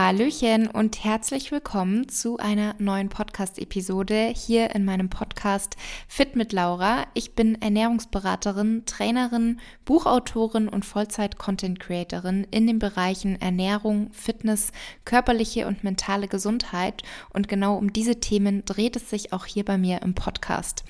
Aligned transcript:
Hallöchen 0.00 0.68
und 0.68 1.02
herzlich 1.02 1.50
willkommen 1.50 2.08
zu 2.08 2.36
einer 2.36 2.76
neuen 2.78 3.08
Podcast-Episode 3.08 4.32
hier 4.32 4.72
in 4.72 4.84
meinem 4.84 5.10
Podcast 5.10 5.74
Fit 6.06 6.36
mit 6.36 6.52
Laura. 6.52 7.08
Ich 7.14 7.34
bin 7.34 7.60
Ernährungsberaterin, 7.60 8.84
Trainerin, 8.86 9.58
Buchautorin 9.84 10.68
und 10.68 10.84
Vollzeit-Content-Creatorin 10.84 12.46
in 12.52 12.68
den 12.68 12.78
Bereichen 12.78 13.40
Ernährung, 13.40 14.12
Fitness, 14.12 14.70
körperliche 15.04 15.66
und 15.66 15.82
mentale 15.82 16.28
Gesundheit 16.28 17.02
und 17.30 17.48
genau 17.48 17.74
um 17.74 17.92
diese 17.92 18.20
Themen 18.20 18.64
dreht 18.64 18.94
es 18.94 19.10
sich 19.10 19.32
auch 19.32 19.46
hier 19.46 19.64
bei 19.64 19.78
mir 19.78 20.02
im 20.02 20.14
Podcast. 20.14 20.84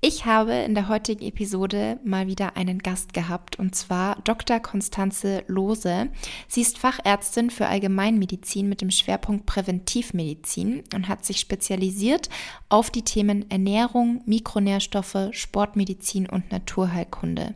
Ich 0.00 0.26
habe 0.26 0.52
in 0.52 0.76
der 0.76 0.86
heutigen 0.86 1.24
Episode 1.24 1.98
mal 2.04 2.28
wieder 2.28 2.56
einen 2.56 2.78
Gast 2.78 3.14
gehabt 3.14 3.58
und 3.58 3.74
zwar 3.74 4.14
Dr. 4.22 4.60
Konstanze 4.60 5.42
Lose. 5.48 6.08
Sie 6.46 6.60
ist 6.60 6.78
Fachärztin 6.78 7.50
für 7.50 7.66
Allgemeinmedizin 7.66 8.68
mit 8.68 8.80
dem 8.80 8.92
Schwerpunkt 8.92 9.46
Präventivmedizin 9.46 10.84
und 10.94 11.08
hat 11.08 11.24
sich 11.24 11.40
spezialisiert 11.40 12.28
auf 12.68 12.90
die 12.90 13.02
Themen 13.02 13.50
Ernährung, 13.50 14.22
Mikronährstoffe, 14.24 15.30
Sportmedizin 15.32 16.28
und 16.28 16.52
Naturheilkunde. 16.52 17.54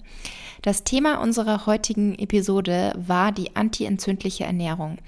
Das 0.62 0.82
Thema 0.82 1.22
unserer 1.22 1.66
heutigen 1.66 2.18
Episode 2.18 2.92
war 2.96 3.30
die 3.30 3.54
antientzündliche 3.54 4.44
Ernährung. 4.44 4.98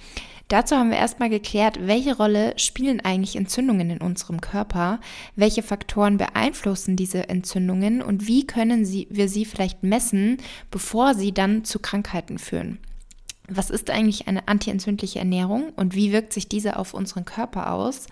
Dazu 0.48 0.76
haben 0.76 0.90
wir 0.90 0.98
erstmal 0.98 1.30
geklärt, 1.30 1.78
welche 1.86 2.16
Rolle 2.16 2.52
spielen 2.58 3.00
eigentlich 3.00 3.36
Entzündungen 3.36 3.90
in 3.90 3.98
unserem 3.98 4.40
Körper, 4.40 5.00
welche 5.36 5.62
Faktoren 5.62 6.18
beeinflussen 6.18 6.96
diese 6.96 7.28
Entzündungen 7.28 8.02
und 8.02 8.26
wie 8.26 8.46
können 8.46 8.84
sie, 8.84 9.06
wir 9.10 9.28
sie 9.28 9.46
vielleicht 9.46 9.82
messen, 9.82 10.36
bevor 10.70 11.14
sie 11.14 11.32
dann 11.32 11.64
zu 11.64 11.78
Krankheiten 11.78 12.38
führen. 12.38 12.78
Was 13.46 13.68
ist 13.68 13.90
eigentlich 13.90 14.26
eine 14.26 14.48
antientzündliche 14.48 15.18
Ernährung 15.18 15.70
und 15.76 15.94
wie 15.94 16.12
wirkt 16.12 16.32
sich 16.32 16.48
diese 16.48 16.78
auf 16.78 16.94
unseren 16.94 17.26
Körper 17.26 17.72
aus? 17.72 18.06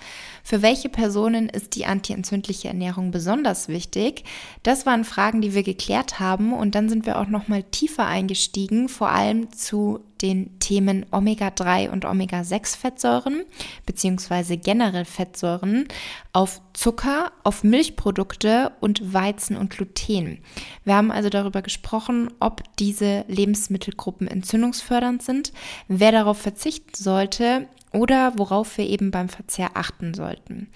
Für 0.45 0.61
welche 0.61 0.91
Personen 0.91 1.49
ist 1.49 1.75
die 1.75 1.87
antientzündliche 1.87 2.69
Ernährung 2.69 3.13
besonders 3.13 3.69
wichtig? 3.69 4.25
Das 4.63 4.85
waren 4.85 5.05
Fragen, 5.05 5.41
die 5.41 5.55
wir 5.55 5.63
geklärt 5.63 6.21
haben 6.21 6.53
und 6.53 6.75
dann 6.75 6.91
sind 6.91 7.07
wir 7.07 7.19
auch 7.19 7.29
noch 7.29 7.49
mal 7.49 7.63
tiefer 7.63 8.07
eingestiegen, 8.07 8.91
vor 8.91 9.09
allem 9.09 9.51
zu 9.53 10.01
den 10.23 10.59
Themen 10.61 11.05
Omega-3 11.11 11.91
und 11.91 12.05
Omega-6-Fettsäuren 12.05 13.45
beziehungsweise 13.85 14.57
generell 14.57 15.05
Fettsäuren 15.05 15.89
auf 16.33 16.61
Zucker, 16.73 17.33
auf 17.45 17.65
Milchprodukte 17.65 18.73
und 18.81 19.13
Weizen 19.13 19.57
und 19.57 19.71
Gluten. 19.71 20.39
Wir 20.85 20.95
haben 20.95 21.11
also 21.11 21.29
darüber 21.29 21.61
gesprochen, 21.61 22.31
ob 22.41 22.63
diese 22.79 23.25
Lebensmittelgruppen 23.29 24.29
entzündungsfördernd 24.29 25.23
sind, 25.23 25.53
wer 25.89 26.13
darauf 26.13 26.39
verzichten 26.39 26.95
sollte 26.95 27.69
oder 27.93 28.33
worauf 28.39 28.79
wir 28.79 28.87
eben 28.87 29.11
beim 29.11 29.29
Verzehr 29.29 29.73
achten 29.75 30.15
sollten. 30.15 30.69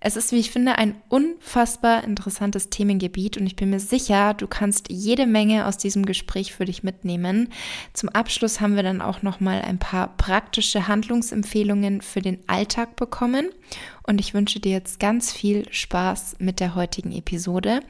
Es 0.00 0.16
ist, 0.16 0.30
wie 0.32 0.38
ich 0.38 0.50
finde, 0.50 0.78
ein 0.78 0.94
unfassbar 1.08 2.04
interessantes 2.04 2.70
Themengebiet 2.70 3.36
und 3.36 3.46
ich 3.46 3.56
bin 3.56 3.70
mir 3.70 3.80
sicher, 3.80 4.34
du 4.34 4.46
kannst 4.46 4.90
jede 4.90 5.26
Menge 5.26 5.66
aus 5.66 5.76
diesem 5.76 6.06
Gespräch 6.06 6.52
für 6.52 6.64
dich 6.64 6.82
mitnehmen. 6.82 7.52
Zum 7.94 8.08
Abschluss 8.08 8.60
haben 8.60 8.76
wir 8.76 8.82
dann 8.82 9.00
auch 9.00 9.22
noch 9.22 9.40
mal 9.40 9.60
ein 9.62 9.78
paar 9.78 10.16
praktische 10.16 10.86
Handlungsempfehlungen 10.86 12.00
für 12.00 12.20
den 12.20 12.38
Alltag 12.46 12.94
bekommen 12.94 13.50
und 14.04 14.20
ich 14.20 14.34
wünsche 14.34 14.60
dir 14.60 14.72
jetzt 14.72 15.00
ganz 15.00 15.32
viel 15.32 15.70
Spaß 15.72 16.36
mit 16.38 16.60
der 16.60 16.74
heutigen 16.74 17.12
Episode 17.12 17.80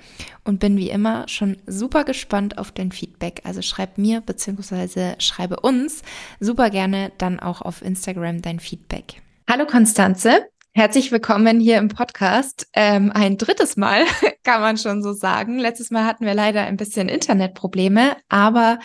und 0.45 0.61
bin 0.61 0.79
wie 0.79 0.90
immer 0.90 1.29
schon 1.29 1.58
super 1.67 2.05
gespannt 2.05 2.57
auf 2.57 2.73
dein 2.73 2.90
Feedback. 2.90 3.42
Also 3.45 3.61
schreib 3.61 3.98
mir 3.98 4.23
bzw. 4.23 5.14
schreibe 5.19 5.61
uns 5.61 6.02
super 6.40 6.70
gerne 6.70 7.13
dann 7.19 7.39
auch 7.39 7.61
auf 7.61 7.83
Instagram 7.83 8.40
dein 8.40 8.61
Feedback. 8.61 9.20
Hallo 9.48 9.67
Konstanze, 9.67 10.48
Herzlich 10.74 11.11
willkommen 11.11 11.58
hier 11.58 11.79
im 11.79 11.89
Podcast. 11.89 12.68
Ähm, 12.73 13.11
ein 13.12 13.36
drittes 13.36 13.77
Mal 13.77 14.05
kann 14.45 14.61
man 14.61 14.77
schon 14.77 15.02
so 15.02 15.12
sagen. 15.12 15.58
Letztes 15.58 15.90
Mal 15.90 16.05
hatten 16.05 16.24
wir 16.24 16.34
leider 16.34 16.62
ein 16.62 16.77
bisschen 16.77 17.08
Internetprobleme, 17.08 18.17
aber 18.29 18.78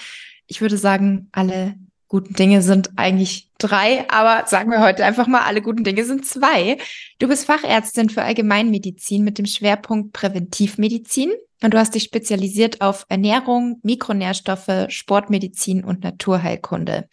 ich 0.48 0.62
würde 0.62 0.78
sagen, 0.78 1.30
alle 1.32 1.76
guten 2.08 2.34
Dinge 2.34 2.62
sind 2.62 2.92
eigentlich 2.96 3.50
drei, 3.58 4.10
aber 4.10 4.48
sagen 4.48 4.72
wir 4.72 4.82
heute 4.82 5.06
einfach 5.06 5.28
mal, 5.28 5.42
alle 5.42 5.62
guten 5.62 5.84
Dinge 5.84 6.06
sind 6.06 6.26
zwei. 6.26 6.78
Du 7.20 7.28
bist 7.28 7.46
Fachärztin 7.46 8.10
für 8.10 8.24
Allgemeinmedizin 8.24 9.24
mit 9.24 9.38
dem 9.38 9.46
Schwerpunkt 9.46 10.14
Präventivmedizin 10.14 11.32
und 11.62 11.74
du 11.74 11.80
hast 11.80 11.96
dich 11.96 12.04
spezialisiert 12.04 12.82
auf 12.82 13.06
Ernährung, 13.10 13.80
Mikronährstoffe, 13.84 14.88
Sportmedizin 14.90 15.84
und 15.84 16.04
Naturheilkunde 16.04 17.08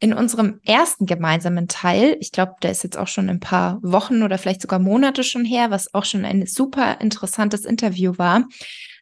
in 0.00 0.14
unserem 0.14 0.60
ersten 0.64 1.04
gemeinsamen 1.04 1.68
Teil, 1.68 2.16
ich 2.20 2.32
glaube, 2.32 2.54
der 2.62 2.70
ist 2.70 2.82
jetzt 2.82 2.96
auch 2.96 3.06
schon 3.06 3.28
ein 3.28 3.38
paar 3.38 3.78
Wochen 3.82 4.22
oder 4.22 4.38
vielleicht 4.38 4.62
sogar 4.62 4.78
Monate 4.78 5.22
schon 5.22 5.44
her, 5.44 5.70
was 5.70 5.92
auch 5.92 6.06
schon 6.06 6.24
ein 6.24 6.46
super 6.46 7.00
interessantes 7.02 7.66
Interview 7.66 8.14
war, 8.16 8.46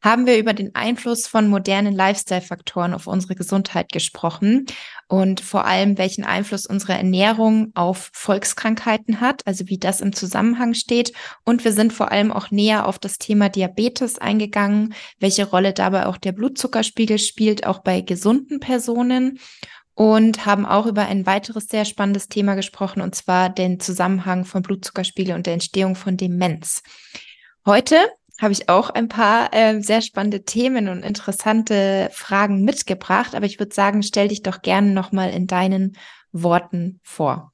haben 0.03 0.27
wir 0.27 0.39
über 0.39 0.55
den 0.55 0.75
Einfluss 0.75 1.27
von 1.27 1.49
modernen 1.49 1.95
Lifestyle-Faktoren 1.95 2.95
auf 2.95 3.07
unsere 3.07 3.35
Gesundheit 3.35 3.91
gesprochen 3.93 4.67
und 5.09 5.41
vor 5.41 5.65
allem, 5.65 5.99
welchen 5.99 6.25
Einfluss 6.25 6.67
unsere 6.67 6.93
Ernährung 6.95 7.73
auf 7.75 8.11
Volkskrankheiten 8.13 9.21
hat, 9.21 9.47
also 9.47 9.69
wie 9.69 9.79
das 9.79 10.01
im 10.01 10.13
Zusammenhang 10.13 10.75
steht. 10.75 11.13
Und 11.45 11.65
wir 11.65 11.73
sind 11.73 11.93
vor 11.93 12.13
allem 12.13 12.33
auch 12.33 12.51
näher 12.51 12.87
auf 12.87 12.99
das 12.99 13.19
Thema 13.19 13.49
Diabetes 13.49 14.19
eingegangen, 14.19 14.95
welche 15.19 15.47
Rolle 15.47 15.73
dabei 15.73 16.07
auch 16.07 16.17
der 16.17 16.33
Blutzuckerspiegel 16.33 17.19
spielt, 17.19 17.67
auch 17.67 17.81
bei 17.81 18.01
gesunden 18.01 18.61
Personen 18.61 19.39
und 19.99 20.47
haben 20.47 20.65
auch 20.65 20.87
über 20.87 21.07
ein 21.07 21.27
weiteres 21.27 21.67
sehr 21.67 21.85
spannendes 21.85 22.29
Thema 22.29 22.55
gesprochen, 22.55 23.03
und 23.03 23.17
zwar 23.17 23.51
den 23.51 23.81
Zusammenhang 23.81 24.45
von 24.45 24.63
Blutzuckerspiegel 24.63 25.35
und 25.35 25.47
der 25.47 25.55
Entstehung 25.55 25.97
von 25.97 26.17
Demenz. 26.17 26.85
Heute 27.67 27.97
habe 28.41 28.53
ich 28.53 28.69
auch 28.69 28.91
ein 28.91 29.09
paar 29.09 29.53
äh, 29.53 29.81
sehr 29.81 30.01
spannende 30.01 30.45
Themen 30.45 30.89
und 30.89 31.03
interessante 31.03 32.11
Fragen 32.13 32.63
mitgebracht, 32.63 33.35
aber 33.35 33.47
ich 33.47 33.59
würde 33.59 33.75
sagen, 33.75 34.05
stell 34.05 34.29
dich 34.29 34.43
doch 34.43 34.63
gerne 34.63 34.93
nochmal 34.93 35.31
in 35.31 35.49
deinen 35.49 35.97
Worten 36.31 37.01
vor. 37.03 37.53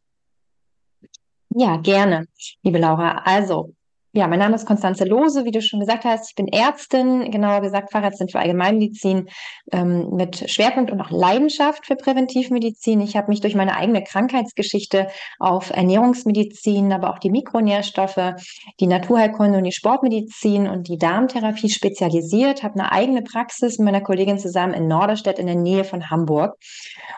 Ja, 1.49 1.79
gerne, 1.79 2.27
liebe 2.63 2.77
Laura. 2.77 3.23
Also, 3.25 3.75
ja, 4.17 4.29
mein 4.29 4.39
Name 4.39 4.55
ist 4.55 4.65
Konstanze 4.65 5.05
Lose, 5.05 5.45
wie 5.45 5.51
du 5.51 5.61
schon 5.61 5.81
gesagt 5.81 6.05
hast. 6.05 6.29
Ich 6.29 6.37
bin 6.37 6.47
Ärztin, 6.47 7.33
genauer 7.33 7.61
gesagt 7.63 7.91
Fachärztin 7.91 8.29
für 8.29 8.39
Allgemeinmedizin 8.39 9.29
ähm, 9.73 10.11
mit 10.11 10.49
Schwerpunkt 10.49 10.93
und 10.93 11.01
auch 11.01 11.11
Leidenschaft 11.11 11.87
für 11.87 11.97
Präventivmedizin. 11.97 13.01
Ich 13.01 13.17
habe 13.17 13.27
mich 13.27 13.41
durch 13.41 13.57
meine 13.57 13.77
eigene 13.77 14.05
Krankheitsgeschichte 14.05 15.09
auf 15.41 15.71
Ernährungsmedizin, 15.71 16.93
aber 16.93 17.11
auch 17.11 17.19
die 17.19 17.31
Mikronährstoffe, 17.31 18.35
die 18.79 18.87
Naturheilkunde 18.87 19.59
und 19.59 19.65
die 19.65 19.73
Sportmedizin 19.73 20.69
und 20.69 20.87
die 20.87 20.97
Darmtherapie 20.97 21.69
spezialisiert, 21.69 22.63
habe 22.63 22.79
eine 22.79 22.93
eigene 22.93 23.23
Praxis 23.23 23.79
mit 23.79 23.87
meiner 23.87 24.01
Kollegin 24.01 24.39
zusammen 24.39 24.75
in 24.75 24.87
Norderstedt 24.87 25.41
in 25.41 25.47
der 25.47 25.57
Nähe 25.57 25.83
von 25.83 26.09
Hamburg 26.11 26.55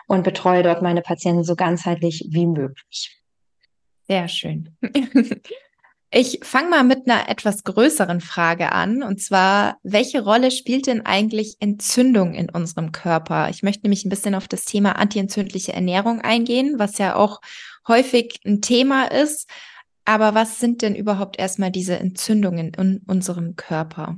und 0.07 0.23
betreue 0.23 0.63
dort 0.63 0.81
meine 0.81 1.03
Patienten 1.03 1.43
so 1.43 1.55
ganzheitlich 1.55 2.25
wie 2.31 2.47
möglich. 2.47 3.21
Sehr 4.07 4.27
schön. 4.27 4.75
Ich 6.09 6.39
fange 6.43 6.69
mal 6.69 6.83
mit 6.85 7.05
einer 7.05 7.27
etwas 7.27 7.65
größeren 7.65 8.21
Frage 8.21 8.71
an, 8.71 9.03
und 9.03 9.21
zwar, 9.21 9.77
welche 9.83 10.23
Rolle 10.23 10.51
spielt 10.51 10.87
denn 10.87 11.05
eigentlich 11.05 11.57
Entzündung 11.59 12.33
in 12.33 12.49
unserem 12.49 12.93
Körper? 12.93 13.49
Ich 13.49 13.61
möchte 13.61 13.83
nämlich 13.83 14.05
ein 14.05 14.09
bisschen 14.09 14.33
auf 14.33 14.47
das 14.47 14.63
Thema 14.63 14.93
antientzündliche 14.93 15.73
Ernährung 15.73 16.21
eingehen, 16.21 16.75
was 16.79 16.97
ja 16.97 17.15
auch 17.15 17.41
häufig 17.89 18.39
ein 18.45 18.61
Thema 18.61 19.11
ist. 19.11 19.49
Aber 20.05 20.33
was 20.33 20.59
sind 20.61 20.81
denn 20.81 20.95
überhaupt 20.95 21.37
erstmal 21.37 21.71
diese 21.71 21.99
Entzündungen 21.99 22.73
in 22.73 23.01
unserem 23.05 23.57
Körper? 23.57 24.17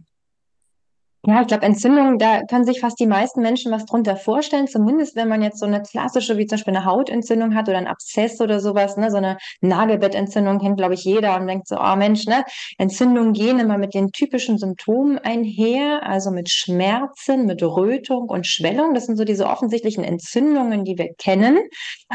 Ja, 1.25 1.41
ich 1.41 1.47
glaube, 1.47 1.63
Entzündung, 1.63 2.17
da 2.17 2.43
können 2.43 2.63
sich 2.63 2.79
fast 2.79 2.97
die 2.97 3.05
meisten 3.05 3.41
Menschen 3.41 3.73
was 3.73 3.85
drunter 3.85 4.15
vorstellen. 4.15 4.67
Zumindest 4.67 5.17
wenn 5.17 5.27
man 5.27 5.41
jetzt 5.41 5.59
so 5.59 5.65
eine 5.65 5.81
klassische, 5.81 6.37
wie 6.37 6.45
zum 6.45 6.55
Beispiel 6.55 6.73
eine 6.73 6.85
Hautentzündung 6.85 7.55
hat 7.55 7.67
oder 7.67 7.77
ein 7.77 7.87
Abszess 7.87 8.39
oder 8.39 8.61
sowas, 8.61 8.95
ne, 8.95 9.11
so 9.11 9.17
eine 9.17 9.37
Nagelbettentzündung 9.59 10.59
kennt, 10.59 10.77
glaube 10.77 10.93
ich, 10.93 11.03
jeder 11.03 11.35
und 11.35 11.47
denkt 11.47 11.67
so, 11.67 11.75
oh 11.77 11.95
Mensch, 11.97 12.25
ne, 12.25 12.45
Entzündungen 12.77 13.33
gehen 13.33 13.59
immer 13.59 13.77
mit 13.77 13.93
den 13.95 14.13
typischen 14.13 14.57
Symptomen 14.57 15.19
einher, 15.19 16.03
also 16.03 16.31
mit 16.31 16.49
Schmerzen, 16.49 17.45
mit 17.45 17.61
Rötung 17.61 18.29
und 18.29 18.47
Schwellung. 18.47 18.93
Das 18.93 19.05
sind 19.05 19.17
so 19.17 19.25
diese 19.25 19.47
offensichtlichen 19.47 20.05
Entzündungen, 20.05 20.85
die 20.85 20.97
wir 20.97 21.13
kennen. 21.17 21.59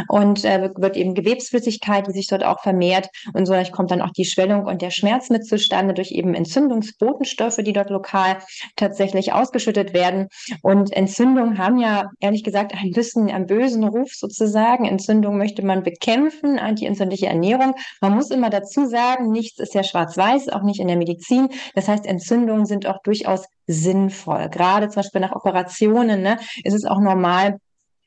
Und 0.08 0.46
äh, 0.46 0.70
wird 0.76 0.96
eben 0.96 1.12
Gewebsflüssigkeit, 1.12 2.06
die 2.06 2.12
sich 2.12 2.26
dort 2.26 2.42
auch 2.42 2.62
vermehrt. 2.62 3.10
Und 3.34 3.44
so 3.44 3.54
kommt 3.70 3.90
dann 3.90 4.00
auch 4.00 4.12
die 4.12 4.24
Schwellung 4.24 4.64
und 4.64 4.80
der 4.80 4.90
Schmerz 4.90 5.28
mit 5.28 5.46
zustande 5.46 5.92
durch 5.92 6.10
eben 6.10 6.34
Entzündungsbotenstoffe, 6.34 7.58
die 7.58 7.74
dort 7.74 7.90
lokal 7.90 8.38
tatsächlich 8.76 8.93
tatsächlich 8.94 9.32
ausgeschüttet 9.32 9.92
werden. 9.92 10.28
Und 10.62 10.92
Entzündungen 10.92 11.58
haben 11.58 11.78
ja 11.78 12.10
ehrlich 12.20 12.44
gesagt 12.44 12.74
ein 12.74 12.92
bisschen 12.92 13.28
einen 13.28 13.46
bösen 13.46 13.82
Ruf 13.82 14.12
sozusagen. 14.14 14.84
Entzündung 14.84 15.36
möchte 15.36 15.64
man 15.64 15.82
bekämpfen, 15.82 16.58
antientzündliche 16.60 17.26
Ernährung. 17.26 17.74
Man 18.00 18.14
muss 18.14 18.30
immer 18.30 18.50
dazu 18.50 18.86
sagen, 18.86 19.30
nichts 19.30 19.58
ist 19.58 19.74
ja 19.74 19.82
schwarz-weiß, 19.82 20.48
auch 20.50 20.62
nicht 20.62 20.80
in 20.80 20.86
der 20.86 20.96
Medizin. 20.96 21.48
Das 21.74 21.88
heißt, 21.88 22.06
Entzündungen 22.06 22.66
sind 22.66 22.86
auch 22.86 23.02
durchaus 23.02 23.46
sinnvoll. 23.66 24.48
Gerade 24.48 24.88
zum 24.88 25.02
Beispiel 25.02 25.20
nach 25.20 25.34
Operationen 25.34 26.22
ne, 26.22 26.38
ist 26.62 26.74
es 26.74 26.84
auch 26.84 27.00
normal, 27.00 27.58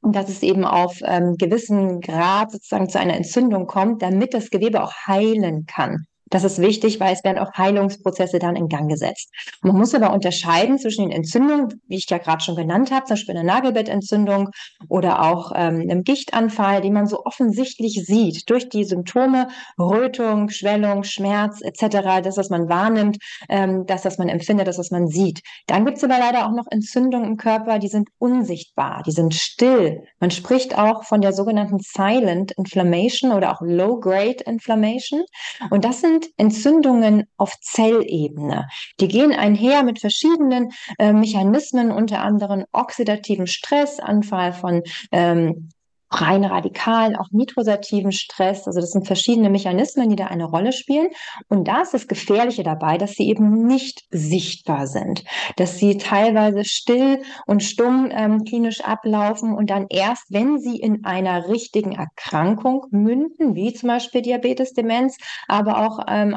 dass 0.02 0.30
es 0.30 0.42
eben 0.42 0.64
auf 0.64 1.00
ähm, 1.04 1.36
gewissen 1.38 2.00
Grad 2.00 2.52
sozusagen 2.52 2.88
zu 2.88 2.98
einer 2.98 3.16
Entzündung 3.16 3.68
kommt, 3.68 4.02
damit 4.02 4.34
das 4.34 4.50
Gewebe 4.50 4.82
auch 4.84 4.94
heilen 5.06 5.66
kann. 5.66 6.06
Das 6.30 6.44
ist 6.44 6.60
wichtig, 6.60 7.00
weil 7.00 7.14
es 7.14 7.24
werden 7.24 7.40
auch 7.40 7.54
Heilungsprozesse 7.54 8.40
dann 8.40 8.56
in 8.56 8.68
Gang 8.68 8.90
gesetzt. 8.90 9.30
Man 9.62 9.78
muss 9.78 9.96
aber 9.96 10.14
unterscheiden 10.14 10.78
zwischen 10.78 11.04
den 11.04 11.12
Entzündungen, 11.12 11.82
wie 11.88 11.96
ich 11.98 12.10
ja 12.10 12.18
gerade 12.18 12.44
schon 12.44 12.56
genannt 12.56 12.92
habe, 12.92 13.06
zum 13.06 13.16
Beispiel 13.16 13.38
eine 13.38 13.48
Nagelbettentzündung 13.48 14.50
oder 14.90 15.24
auch 15.24 15.52
ähm, 15.56 15.82
einem 15.82 16.04
Gichtanfall, 16.04 16.82
den 16.82 16.94
man 16.94 17.08
so 17.08 17.24
offensichtlich 17.26 18.04
sieht 18.06 18.50
durch 18.50 18.70
die 18.70 18.84
Symptome 18.84 19.48
Rötung, 19.80 20.50
Schwellung, 20.50 21.04
Schmerz 21.04 21.62
etc., 21.62 22.22
das, 22.24 22.38
was 22.38 22.50
man 22.50 22.70
wahrnimmt, 22.70 23.18
ähm, 23.50 23.86
das, 23.86 24.06
was 24.06 24.18
man 24.18 24.30
empfindet, 24.30 24.68
das, 24.68 24.78
was 24.78 24.92
man 24.92 25.08
sieht. 25.08 25.42
Dann 25.68 25.86
gibt 25.86 25.98
es 25.98 26.04
aber 26.04 26.18
leider 26.20 26.48
auch 26.48 26.52
noch 26.54 26.66
Entzündungen 26.70 27.28
im 27.28 27.38
Körper, 27.38 27.80
die 27.80 27.88
sind 27.88 28.10
unsichtbar, 28.18 29.04
die 29.06 29.12
sind 29.12 29.34
still. 29.34 30.04
Man 30.20 30.32
spricht 30.32 30.78
auch 30.78 31.04
von 31.04 31.22
der 31.22 31.34
sogenannten 31.34 31.80
Silent 31.80 32.52
Inflammation 32.54 33.32
oder 33.32 33.54
auch 33.54 33.62
Low-Grade 33.62 34.44
Inflammation. 34.46 35.24
Und 35.70 35.86
das 35.86 36.02
sind 36.02 36.17
sind 36.18 36.34
Entzündungen 36.38 37.28
auf 37.38 37.60
Zellebene. 37.62 38.68
Die 39.00 39.08
gehen 39.08 39.34
einher 39.34 39.84
mit 39.84 40.00
verschiedenen 40.00 40.72
äh, 40.98 41.14
Mechanismen, 41.14 41.92
unter 41.92 42.22
anderem 42.22 42.66
oxidativen 42.72 43.48
Stress, 43.48 44.00
Anfall 44.00 44.54
von 44.54 44.84
ähm, 45.12 45.70
rein 46.10 46.44
radikalen, 46.46 47.16
auch 47.16 47.28
nitrosativen 47.32 48.12
Stress. 48.12 48.66
Also 48.68 48.80
das 48.80 48.92
sind 48.92 49.08
verschiedene 49.08 49.50
Mechanismen, 49.50 50.10
die 50.10 50.16
da 50.16 50.28
eine 50.28 50.46
Rolle 50.46 50.72
spielen. 50.72 51.10
Und 51.50 51.68
da 51.68 51.82
ist 51.82 51.94
das 51.94 52.08
Gefährliche 52.08 52.64
dabei, 52.64 52.98
dass 52.98 53.12
sie 53.12 53.30
eben 53.30 53.66
nicht 53.66 54.04
sichtbar 54.10 54.88
sind, 54.88 55.24
dass 55.58 55.78
sie 55.78 55.98
teilweise 55.98 56.64
still 56.66 57.22
und 57.46 57.64
stumm 57.64 58.10
ähm, 58.12 58.44
klinisch 58.44 58.82
ablaufen 58.82 59.54
und 59.54 59.70
dann 59.70 59.88
erst, 59.90 60.26
wenn 60.30 60.60
sie 60.60 60.78
in 60.78 61.04
einer 61.06 61.50
richtigen 61.50 61.94
Erkrankung 61.94 62.86
münden, 62.92 63.56
wie 63.56 63.74
zum 63.74 63.88
Beispiel 63.90 64.22
Diabetes, 64.22 64.74
Demenz, 64.74 65.18
aber 65.48 65.86
auch 65.86 66.00
ähm, 66.08 66.36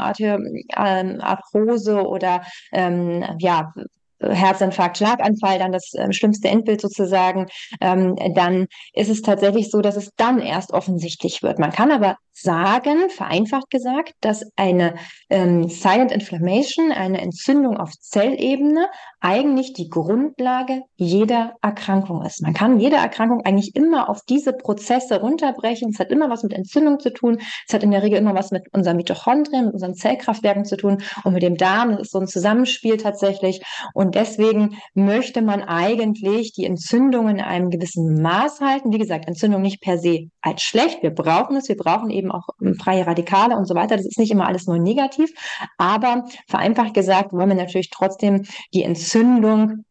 ähm 0.79 1.21
Arthrose 1.21 2.07
oder 2.07 2.43
ähm, 2.73 3.25
ja, 3.39 3.73
Herzinfarkt, 4.21 4.99
Schlaganfall, 4.99 5.59
dann 5.59 5.73
das 5.73 5.93
äh, 5.95 6.13
schlimmste 6.13 6.49
Endbild 6.49 6.81
sozusagen, 6.81 7.47
ähm, 7.81 8.17
dann 8.35 8.67
ist 8.93 9.11
es 9.11 9.23
tatsächlich 9.23 9.71
so, 9.71 9.81
dass 9.81 9.97
es 9.97 10.11
dann 10.17 10.41
erst 10.41 10.73
offensichtlich 10.73 11.43
wird. 11.43 11.59
Man 11.59 11.73
kann 11.73 11.91
aber 11.91 12.17
sagen, 12.33 13.11
vereinfacht 13.11 13.71
gesagt, 13.71 14.15
dass 14.21 14.45
eine 14.57 14.95
ähm, 15.29 15.69
Silent 15.69 16.13
Inflammation, 16.13 16.93
eine 16.93 17.21
Entzündung 17.21 17.77
auf 17.77 17.93
Zellebene, 17.99 18.87
eigentlich 19.21 19.75
die 19.75 19.91
Grundlage 19.91 20.83
jeder 20.97 21.57
Erkrankung 21.61 22.25
ist. 22.25 22.43
Man 22.43 22.55
kann 22.55 22.81
jede 22.81 22.97
Erkrankung 22.97 23.43
eigentlich 23.45 23.77
immer 23.77 24.09
auf 24.09 24.23
diese 24.27 24.55
Prozesse 24.55 25.21
runterbrechen. 25.21 25.91
Es 25.91 25.99
hat 25.99 26.11
immer 26.11 26.31
was 26.31 26.43
mit 26.43 26.55
Entzündung 26.55 27.01
zu 27.01 27.13
tun. 27.13 27.39
Es 27.69 27.75
hat 27.75 27.83
in 27.83 27.91
der 27.91 28.03
Regel 28.03 28.19
immer 28.19 28.35
was 28.35 28.51
mit 28.51 28.73
unseren 28.73 28.97
Mitochondrien, 28.97 29.67
mit 29.67 29.75
unseren 29.75 29.95
Zellkraftwerken 29.95 30.65
zu 30.65 30.77
tun 30.77 31.03
und 31.25 31.35
mit 31.35 31.43
dem 31.43 31.57
Darm. 31.57 31.93
Das 31.93 32.03
ist 32.03 32.13
so 32.13 32.19
ein 32.19 32.29
Zusammenspiel 32.29 32.97
tatsächlich. 32.97 33.63
Und 33.93 34.10
deswegen 34.15 34.77
möchte 34.95 35.43
man 35.43 35.63
eigentlich 35.63 36.53
die 36.53 36.65
Entzündung 36.65 37.29
in 37.29 37.41
einem 37.41 37.71
gewissen 37.71 38.23
Maß 38.23 38.61
halten. 38.61 38.93
Wie 38.93 38.99
gesagt, 38.99 39.27
Entzündung 39.27 39.63
nicht 39.63 39.81
per 39.81 39.99
se 39.99 40.29
als 40.41 40.63
schlecht. 40.63 41.03
Wir 41.03 41.11
brauchen 41.11 41.57
es. 41.57 41.69
Wir 41.69 41.77
brauchen 41.77 42.11
eben 42.11 42.21
eben 42.21 42.31
auch 42.31 42.49
ähm, 42.63 42.75
freie 42.75 43.07
Radikale 43.07 43.57
und 43.57 43.67
so 43.67 43.75
weiter. 43.75 43.97
Das 43.97 44.07
ist 44.07 44.19
nicht 44.19 44.31
immer 44.31 44.47
alles 44.47 44.67
nur 44.67 44.79
negativ, 44.79 45.33
aber 45.79 46.25
vereinfacht 46.49 46.95
gesagt 46.95 47.33
wollen 47.33 47.49
wir 47.49 47.57
natürlich 47.57 47.91
trotzdem 47.91 48.45
die 48.73 48.85
Entzündung 48.85 49.85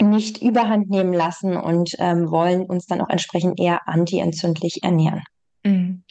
nicht 0.00 0.42
überhand 0.42 0.90
nehmen 0.90 1.12
lassen 1.12 1.56
und 1.56 1.94
ähm, 1.98 2.30
wollen 2.30 2.64
uns 2.64 2.86
dann 2.86 3.00
auch 3.00 3.08
entsprechend 3.08 3.60
eher 3.60 3.86
antientzündlich 3.86 4.82
ernähren. 4.82 5.22
Mhm. 5.64 6.02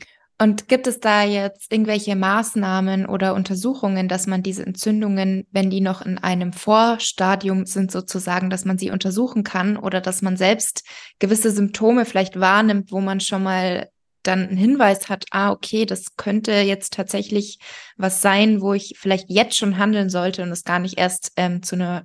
Und 0.44 0.68
gibt 0.68 0.88
es 0.88 1.00
da 1.00 1.24
jetzt 1.24 1.72
irgendwelche 1.72 2.18
Maßnahmen 2.18 3.06
oder 3.06 3.34
Untersuchungen, 3.34 4.10
dass 4.10 4.28
man 4.28 4.44
diese 4.44 4.66
Entzündungen, 4.66 5.48
wenn 5.52 5.70
die 5.70 5.80
noch 5.80 6.02
in 6.02 6.18
einem 6.18 6.52
Vorstadium 6.52 7.66
sind, 7.66 7.94
sozusagen, 7.94 8.50
dass 8.50 8.66
man 8.66 8.78
sie 8.78 8.92
untersuchen 8.92 9.46
kann 9.46 9.78
oder 9.78 10.02
dass 10.02 10.22
man 10.22 10.36
selbst 10.36 10.84
gewisse 11.18 11.50
Symptome 11.50 12.04
vielleicht 12.04 12.42
wahrnimmt, 12.42 12.92
wo 12.92 13.00
man 13.00 13.22
schon 13.22 13.42
mal 13.42 13.88
dann 14.22 14.50
einen 14.50 14.58
Hinweis 14.58 15.08
hat, 15.08 15.24
ah, 15.32 15.52
okay, 15.54 15.86
das 15.86 16.18
könnte 16.18 16.52
jetzt 16.52 16.92
tatsächlich 16.92 17.60
was 17.96 18.22
sein, 18.22 18.60
wo 18.60 18.74
ich 18.74 18.96
vielleicht 18.98 19.30
jetzt 19.30 19.56
schon 19.56 19.78
handeln 19.78 20.10
sollte 20.10 20.44
und 20.44 20.52
es 20.52 20.66
gar 20.66 20.80
nicht 20.80 20.98
erst 20.98 21.32
ähm, 21.38 21.64
zu 21.64 21.76
einer 21.76 22.04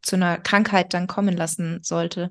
zu 0.00 0.14
einer 0.14 0.38
Krankheit 0.38 0.94
dann 0.94 1.08
kommen 1.08 1.36
lassen 1.36 1.80
sollte. 1.82 2.30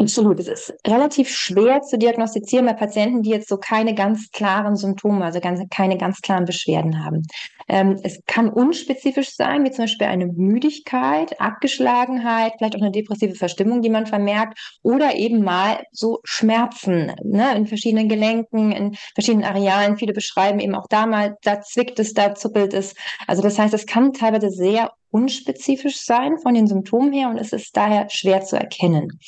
Absolut. 0.00 0.38
Es 0.38 0.46
ist 0.46 0.74
relativ 0.86 1.28
schwer 1.28 1.82
zu 1.82 1.98
diagnostizieren 1.98 2.66
bei 2.66 2.72
Patienten, 2.72 3.22
die 3.22 3.30
jetzt 3.30 3.48
so 3.48 3.56
keine 3.56 3.96
ganz 3.96 4.30
klaren 4.30 4.76
Symptome, 4.76 5.24
also 5.24 5.40
ganz, 5.40 5.60
keine 5.70 5.98
ganz 5.98 6.20
klaren 6.20 6.44
Beschwerden 6.44 7.04
haben. 7.04 7.22
Ähm, 7.68 7.98
es 8.04 8.20
kann 8.24 8.48
unspezifisch 8.48 9.34
sein, 9.34 9.64
wie 9.64 9.72
zum 9.72 9.84
Beispiel 9.84 10.06
eine 10.06 10.26
Müdigkeit, 10.26 11.40
Abgeschlagenheit, 11.40 12.52
vielleicht 12.56 12.76
auch 12.76 12.80
eine 12.80 12.92
depressive 12.92 13.34
Verstimmung, 13.34 13.82
die 13.82 13.90
man 13.90 14.06
vermerkt, 14.06 14.56
oder 14.84 15.16
eben 15.16 15.42
mal 15.42 15.80
so 15.90 16.20
Schmerzen 16.22 17.12
ne, 17.24 17.56
in 17.56 17.66
verschiedenen 17.66 18.08
Gelenken, 18.08 18.70
in 18.70 18.96
verschiedenen 19.14 19.44
Arealen. 19.46 19.96
Viele 19.98 20.12
beschreiben 20.12 20.60
eben 20.60 20.76
auch 20.76 20.86
da 20.88 21.06
mal, 21.06 21.36
da 21.42 21.60
zwickt 21.60 21.98
es, 21.98 22.14
da 22.14 22.36
zuppelt 22.36 22.72
es. 22.72 22.94
Also 23.26 23.42
das 23.42 23.58
heißt, 23.58 23.74
es 23.74 23.84
kann 23.84 24.12
teilweise 24.12 24.50
sehr 24.50 24.92
unspezifisch 25.10 26.00
sein 26.00 26.38
von 26.38 26.54
den 26.54 26.66
Symptomen 26.66 27.12
her 27.12 27.30
und 27.30 27.38
es 27.38 27.52
ist 27.52 27.76
daher 27.76 28.08
schwer 28.10 28.42
zu 28.42 28.56
erkennen. 28.56 29.18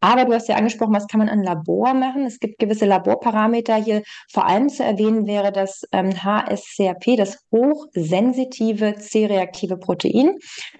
Aber 0.00 0.24
du 0.26 0.34
hast 0.34 0.48
ja 0.48 0.56
angesprochen, 0.56 0.94
was 0.94 1.06
kann 1.06 1.18
man 1.18 1.28
an 1.28 1.42
Labor 1.42 1.94
machen? 1.94 2.26
Es 2.26 2.38
gibt 2.38 2.58
gewisse 2.58 2.84
Laborparameter 2.84 3.76
hier. 3.76 4.02
Vor 4.30 4.46
allem 4.46 4.68
zu 4.68 4.84
erwähnen 4.84 5.26
wäre 5.26 5.50
das 5.50 5.82
ähm, 5.92 6.22
HSCRP, 6.22 7.16
das 7.16 7.38
hochsensitive 7.50 8.96
C-reaktive 8.98 9.78
Protein. 9.78 10.36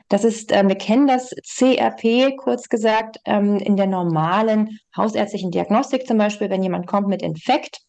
Das 0.09 0.25
ist, 0.25 0.53
äh, 0.53 0.67
wir 0.67 0.77
kennen 0.77 1.07
das 1.07 1.31
CRP, 1.31 2.37
kurz 2.37 2.69
gesagt, 2.69 3.19
ähm, 3.25 3.57
in 3.57 3.77
der 3.77 3.87
normalen 3.87 4.79
hausärztlichen 4.97 5.51
Diagnostik 5.51 6.07
zum 6.07 6.19
Beispiel, 6.19 6.51
wenn 6.51 6.63
jemand 6.63 6.87
kommt 6.87 7.09
mit 7.09 7.23
Infekt, 7.23 7.81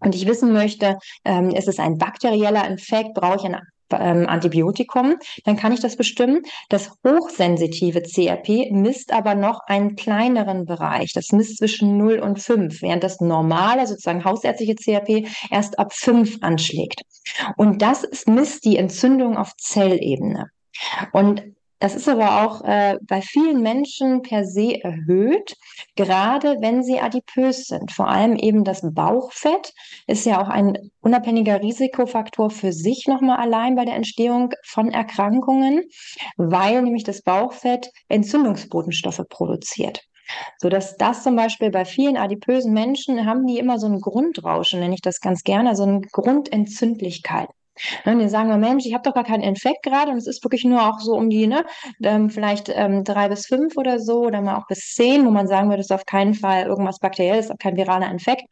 und 0.00 0.14
ich 0.14 0.26
wissen 0.26 0.52
möchte, 0.52 0.98
ähm, 1.24 1.50
ist 1.50 1.68
es 1.68 1.78
ein 1.78 1.96
bakterieller 1.96 2.68
Infekt, 2.68 3.14
brauche 3.14 3.36
ich 3.36 3.44
ein 3.44 3.56
ähm, 3.92 4.28
Antibiotikum, 4.28 5.16
dann 5.44 5.56
kann 5.56 5.72
ich 5.72 5.80
das 5.80 5.96
bestimmen. 5.96 6.42
Das 6.68 6.92
hochsensitive 7.06 8.02
CRP 8.02 8.70
misst 8.70 9.12
aber 9.12 9.34
noch 9.34 9.60
einen 9.66 9.96
kleineren 9.96 10.66
Bereich. 10.66 11.12
Das 11.12 11.32
misst 11.32 11.58
zwischen 11.58 11.96
0 11.96 12.18
und 12.18 12.40
5, 12.40 12.82
während 12.82 13.04
das 13.04 13.20
normale, 13.20 13.86
sozusagen 13.86 14.24
hausärztliche 14.24 14.74
CRP 14.74 15.26
erst 15.50 15.78
ab 15.78 15.92
5 15.92 16.38
anschlägt. 16.42 17.02
Und 17.56 17.82
das 17.82 18.04
ist, 18.04 18.28
misst 18.28 18.64
die 18.64 18.76
Entzündung 18.76 19.36
auf 19.36 19.52
Zellebene. 19.56 20.50
Und 21.12 21.55
das 21.78 21.94
ist 21.94 22.08
aber 22.08 22.42
auch 22.44 22.64
äh, 22.64 22.96
bei 23.02 23.20
vielen 23.20 23.60
Menschen 23.60 24.22
per 24.22 24.44
se 24.44 24.82
erhöht, 24.82 25.56
gerade 25.94 26.56
wenn 26.60 26.82
sie 26.82 27.00
adipös 27.00 27.66
sind. 27.66 27.92
Vor 27.92 28.08
allem 28.08 28.36
eben 28.36 28.64
das 28.64 28.80
Bauchfett 28.82 29.74
ist 30.06 30.24
ja 30.24 30.40
auch 30.42 30.48
ein 30.48 30.90
unabhängiger 31.00 31.60
Risikofaktor 31.60 32.50
für 32.50 32.72
sich 32.72 33.06
nochmal 33.06 33.38
allein 33.38 33.74
bei 33.76 33.84
der 33.84 33.94
Entstehung 33.94 34.54
von 34.64 34.90
Erkrankungen, 34.90 35.84
weil 36.36 36.80
nämlich 36.82 37.04
das 37.04 37.22
Bauchfett 37.22 37.90
Entzündungsbotenstoffe 38.08 39.22
produziert. 39.28 40.02
So 40.58 40.68
dass 40.68 40.96
das 40.96 41.22
zum 41.22 41.36
Beispiel 41.36 41.70
bei 41.70 41.84
vielen 41.84 42.16
adipösen 42.16 42.72
Menschen 42.72 43.26
haben 43.26 43.46
die 43.46 43.58
immer 43.58 43.78
so 43.78 43.86
ein 43.86 44.00
Grundrauschen, 44.00 44.80
nenne 44.80 44.94
ich 44.94 45.02
das 45.02 45.20
ganz 45.20 45.42
gerne, 45.42 45.76
so 45.76 45.84
eine 45.84 46.00
Grundentzündlichkeit. 46.00 47.48
Ne, 48.04 48.16
die 48.18 48.28
sagen, 48.28 48.58
Mensch, 48.60 48.86
ich 48.86 48.94
habe 48.94 49.02
doch 49.02 49.14
gar 49.14 49.24
keinen 49.24 49.42
Infekt 49.42 49.82
gerade 49.82 50.10
und 50.10 50.16
es 50.18 50.26
ist 50.26 50.42
wirklich 50.44 50.64
nur 50.64 50.82
auch 50.88 51.00
so 51.00 51.14
um 51.14 51.28
die, 51.30 51.46
ne, 51.46 51.64
ähm, 52.02 52.30
vielleicht 52.30 52.68
ähm, 52.68 53.04
drei 53.04 53.28
bis 53.28 53.46
fünf 53.46 53.76
oder 53.76 53.98
so 53.98 54.20
oder 54.26 54.40
mal 54.40 54.56
auch 54.56 54.66
bis 54.66 54.94
zehn, 54.94 55.26
wo 55.26 55.30
man 55.30 55.46
sagen 55.48 55.68
würde, 55.68 55.80
es 55.80 55.86
ist 55.86 55.92
auf 55.96 56.06
keinen 56.06 56.34
Fall 56.34 56.64
irgendwas 56.66 56.98
Bakterielles, 56.98 57.50
kein 57.58 57.76
viraler 57.76 58.10
Infekt. 58.10 58.44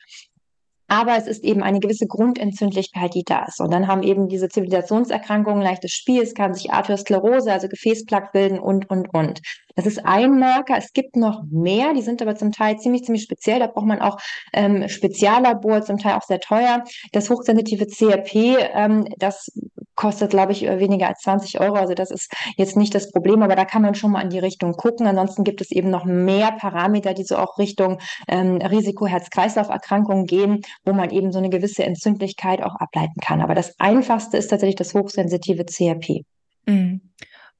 Aber 0.88 1.16
es 1.16 1.26
ist 1.26 1.44
eben 1.44 1.62
eine 1.62 1.80
gewisse 1.80 2.06
Grundentzündlichkeit, 2.06 3.14
die 3.14 3.24
da 3.24 3.44
ist. 3.46 3.60
Und 3.60 3.72
dann 3.72 3.86
haben 3.86 4.02
eben 4.02 4.28
diese 4.28 4.48
Zivilisationserkrankungen 4.48 5.62
leichtes 5.62 5.92
Spiel. 5.92 6.22
Es 6.22 6.34
kann 6.34 6.54
sich 6.54 6.72
Arteriosklerose, 6.72 7.52
also 7.52 7.68
Gefäßplaque 7.68 8.30
bilden 8.32 8.58
und, 8.58 8.90
und, 8.90 9.12
und. 9.14 9.40
Das 9.76 9.86
ist 9.86 10.04
ein 10.04 10.38
Marker. 10.38 10.76
Es 10.76 10.92
gibt 10.92 11.16
noch 11.16 11.42
mehr, 11.50 11.94
die 11.94 12.02
sind 12.02 12.22
aber 12.22 12.36
zum 12.36 12.52
Teil 12.52 12.78
ziemlich, 12.78 13.04
ziemlich 13.04 13.24
speziell. 13.24 13.58
Da 13.58 13.66
braucht 13.66 13.86
man 13.86 14.00
auch 14.00 14.18
ähm, 14.52 14.88
Speziallabor, 14.88 15.82
zum 15.82 15.98
Teil 15.98 16.14
auch 16.14 16.22
sehr 16.22 16.40
teuer. 16.40 16.84
Das 17.12 17.28
hochsensitive 17.28 17.86
CRP, 17.86 18.56
ähm, 18.74 19.08
das 19.18 19.50
kostet, 19.96 20.30
glaube 20.30 20.52
ich, 20.52 20.62
weniger 20.62 21.08
als 21.08 21.20
20 21.20 21.60
Euro. 21.60 21.74
Also 21.74 21.94
das 21.94 22.10
ist 22.10 22.32
jetzt 22.56 22.76
nicht 22.76 22.94
das 22.94 23.10
Problem, 23.10 23.42
aber 23.42 23.56
da 23.56 23.64
kann 23.64 23.82
man 23.82 23.94
schon 23.94 24.12
mal 24.12 24.22
in 24.22 24.30
die 24.30 24.38
Richtung 24.38 24.74
gucken. 24.74 25.06
Ansonsten 25.06 25.44
gibt 25.44 25.60
es 25.60 25.70
eben 25.70 25.90
noch 25.90 26.04
mehr 26.04 26.52
Parameter, 26.52 27.14
die 27.14 27.24
so 27.24 27.36
auch 27.36 27.58
Richtung 27.58 27.98
ähm, 28.28 28.56
Risiko 28.56 29.06
Herz-Kreislauf-Erkrankungen 29.06 30.26
gehen, 30.26 30.62
wo 30.84 30.92
man 30.92 31.10
eben 31.10 31.32
so 31.32 31.38
eine 31.38 31.50
gewisse 31.50 31.84
Entzündlichkeit 31.84 32.62
auch 32.62 32.76
ableiten 32.76 33.20
kann. 33.20 33.40
Aber 33.40 33.54
das 33.54 33.78
einfachste 33.78 34.36
ist 34.36 34.48
tatsächlich 34.48 34.76
das 34.76 34.94
hochsensitive 34.94 35.64
CRP. 35.64 36.24
Mhm. 36.66 37.00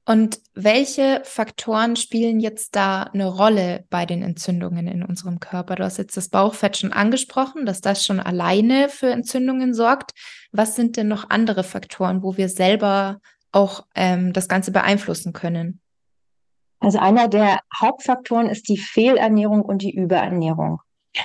Und 0.07 0.39
welche 0.53 1.21
Faktoren 1.23 1.95
spielen 1.95 2.39
jetzt 2.39 2.75
da 2.75 3.03
eine 3.03 3.25
Rolle 3.25 3.85
bei 3.89 4.05
den 4.05 4.21
Entzündungen 4.21 4.87
in 4.87 5.03
unserem 5.03 5.39
Körper? 5.39 5.75
Du 5.75 5.83
hast 5.83 5.97
jetzt 5.97 6.15
das 6.15 6.29
Bauchfett 6.29 6.77
schon 6.77 6.93
angesprochen, 6.93 7.65
dass 7.65 7.81
das 7.81 8.05
schon 8.05 8.19
alleine 8.19 8.89
für 8.89 9.09
Entzündungen 9.09 9.73
sorgt. 9.73 10.11
Was 10.51 10.75
sind 10.75 10.95
denn 10.95 11.07
noch 11.07 11.31
andere 11.31 11.63
Faktoren, 11.63 12.21
wo 12.21 12.37
wir 12.37 12.49
selber 12.49 13.19
auch 13.51 13.85
ähm, 13.95 14.31
das 14.31 14.47
Ganze 14.47 14.71
beeinflussen 14.71 15.33
können? 15.33 15.81
Also 16.79 16.99
einer 16.99 17.27
der 17.27 17.61
Hauptfaktoren 17.81 18.47
ist 18.47 18.69
die 18.69 18.77
Fehlernährung 18.77 19.63
und 19.63 19.81
die 19.81 19.95
Überernährung. 19.95 20.81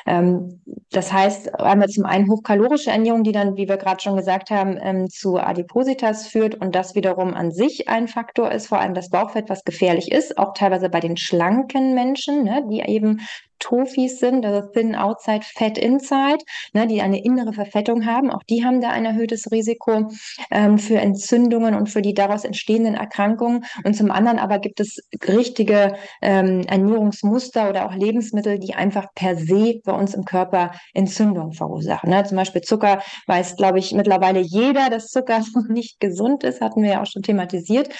Ähm, 0.06 0.60
das 0.90 1.12
heißt, 1.12 1.54
einmal 1.60 1.88
zum 1.88 2.04
einen 2.04 2.30
hochkalorische 2.30 2.90
Ernährung, 2.90 3.22
die 3.22 3.32
dann, 3.32 3.56
wie 3.56 3.68
wir 3.68 3.76
gerade 3.76 4.02
schon 4.02 4.16
gesagt 4.16 4.50
haben, 4.50 4.78
ähm, 4.80 5.08
zu 5.08 5.38
Adipositas 5.38 6.26
führt 6.26 6.54
und 6.54 6.74
das 6.74 6.94
wiederum 6.94 7.34
an 7.34 7.50
sich 7.52 7.88
ein 7.88 8.08
Faktor 8.08 8.52
ist, 8.52 8.68
vor 8.68 8.80
allem 8.80 8.94
das 8.94 9.10
Bauchfett, 9.10 9.48
was 9.48 9.64
gefährlich 9.64 10.10
ist, 10.10 10.38
auch 10.38 10.54
teilweise 10.54 10.88
bei 10.88 11.00
den 11.00 11.16
schlanken 11.16 11.94
Menschen, 11.94 12.44
ne, 12.44 12.64
die 12.70 12.80
eben 12.80 13.20
Tofis 13.60 14.18
sind, 14.18 14.44
also 14.44 14.66
Thin 14.72 14.96
Outside, 14.96 15.42
Fat 15.54 15.78
Inside, 15.78 16.38
ne, 16.72 16.86
die 16.86 17.00
eine 17.02 17.22
innere 17.22 17.52
Verfettung 17.52 18.06
haben. 18.06 18.30
Auch 18.30 18.42
die 18.42 18.64
haben 18.64 18.80
da 18.80 18.90
ein 18.90 19.04
erhöhtes 19.04 19.52
Risiko 19.52 20.10
ähm, 20.50 20.78
für 20.78 20.96
Entzündungen 20.96 21.74
und 21.74 21.88
für 21.88 22.02
die 22.02 22.14
daraus 22.14 22.44
entstehenden 22.44 22.94
Erkrankungen. 22.94 23.64
Und 23.84 23.94
zum 23.94 24.10
anderen 24.10 24.38
aber 24.38 24.58
gibt 24.58 24.80
es 24.80 24.98
richtige 25.28 25.94
ähm, 26.22 26.62
Ernährungsmuster 26.66 27.68
oder 27.68 27.86
auch 27.86 27.94
Lebensmittel, 27.94 28.58
die 28.58 28.74
einfach 28.74 29.06
per 29.14 29.36
se 29.36 29.80
bei 29.84 29.92
uns 29.92 30.14
im 30.14 30.24
Körper 30.24 30.72
Entzündungen 30.94 31.52
verursachen. 31.52 32.10
Ne? 32.10 32.24
Zum 32.24 32.36
Beispiel 32.36 32.62
Zucker 32.62 33.02
weiß, 33.26 33.56
glaube 33.56 33.78
ich, 33.78 33.92
mittlerweile 33.92 34.40
jeder, 34.40 34.90
dass 34.90 35.08
Zucker 35.08 35.44
nicht 35.68 36.00
gesund 36.00 36.42
ist, 36.44 36.60
hatten 36.60 36.82
wir 36.82 36.90
ja 36.90 37.02
auch 37.02 37.06
schon 37.06 37.22
thematisiert. 37.22 37.90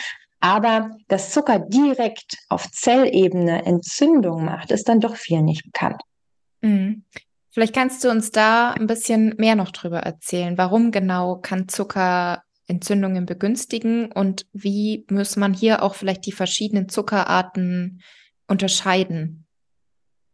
Aber 0.41 0.91
dass 1.09 1.31
Zucker 1.31 1.59
direkt 1.59 2.37
auf 2.49 2.71
Zellebene 2.71 3.67
Entzündung 3.67 4.45
macht, 4.45 4.71
ist 4.71 4.89
dann 4.89 5.01
doch 5.01 5.17
viel 5.17 5.43
nicht 5.43 5.65
bekannt. 5.65 6.03
Mhm. 6.63 7.05
Vielleicht 7.51 7.75
kannst 7.75 8.03
du 8.05 8.11
uns 8.11 8.31
da 8.31 8.71
ein 8.71 8.87
bisschen 8.87 9.35
mehr 9.37 9.57
noch 9.57 9.71
drüber 9.71 10.01
erzählen. 10.01 10.57
Warum 10.57 10.93
genau 10.93 11.37
kann 11.37 11.69
Zucker 11.69 12.43
Entzündungen 12.69 13.27
begünstigen 13.27 14.13
und 14.13 14.47
wie 14.53 15.05
muss 15.11 15.37
man 15.37 15.53
hier 15.53 15.83
auch 15.83 15.97
vielleicht 15.97 16.25
die 16.27 16.33
verschiedenen 16.33 16.89
Zuckerarten 16.89 18.01
unterscheiden? 18.47 19.47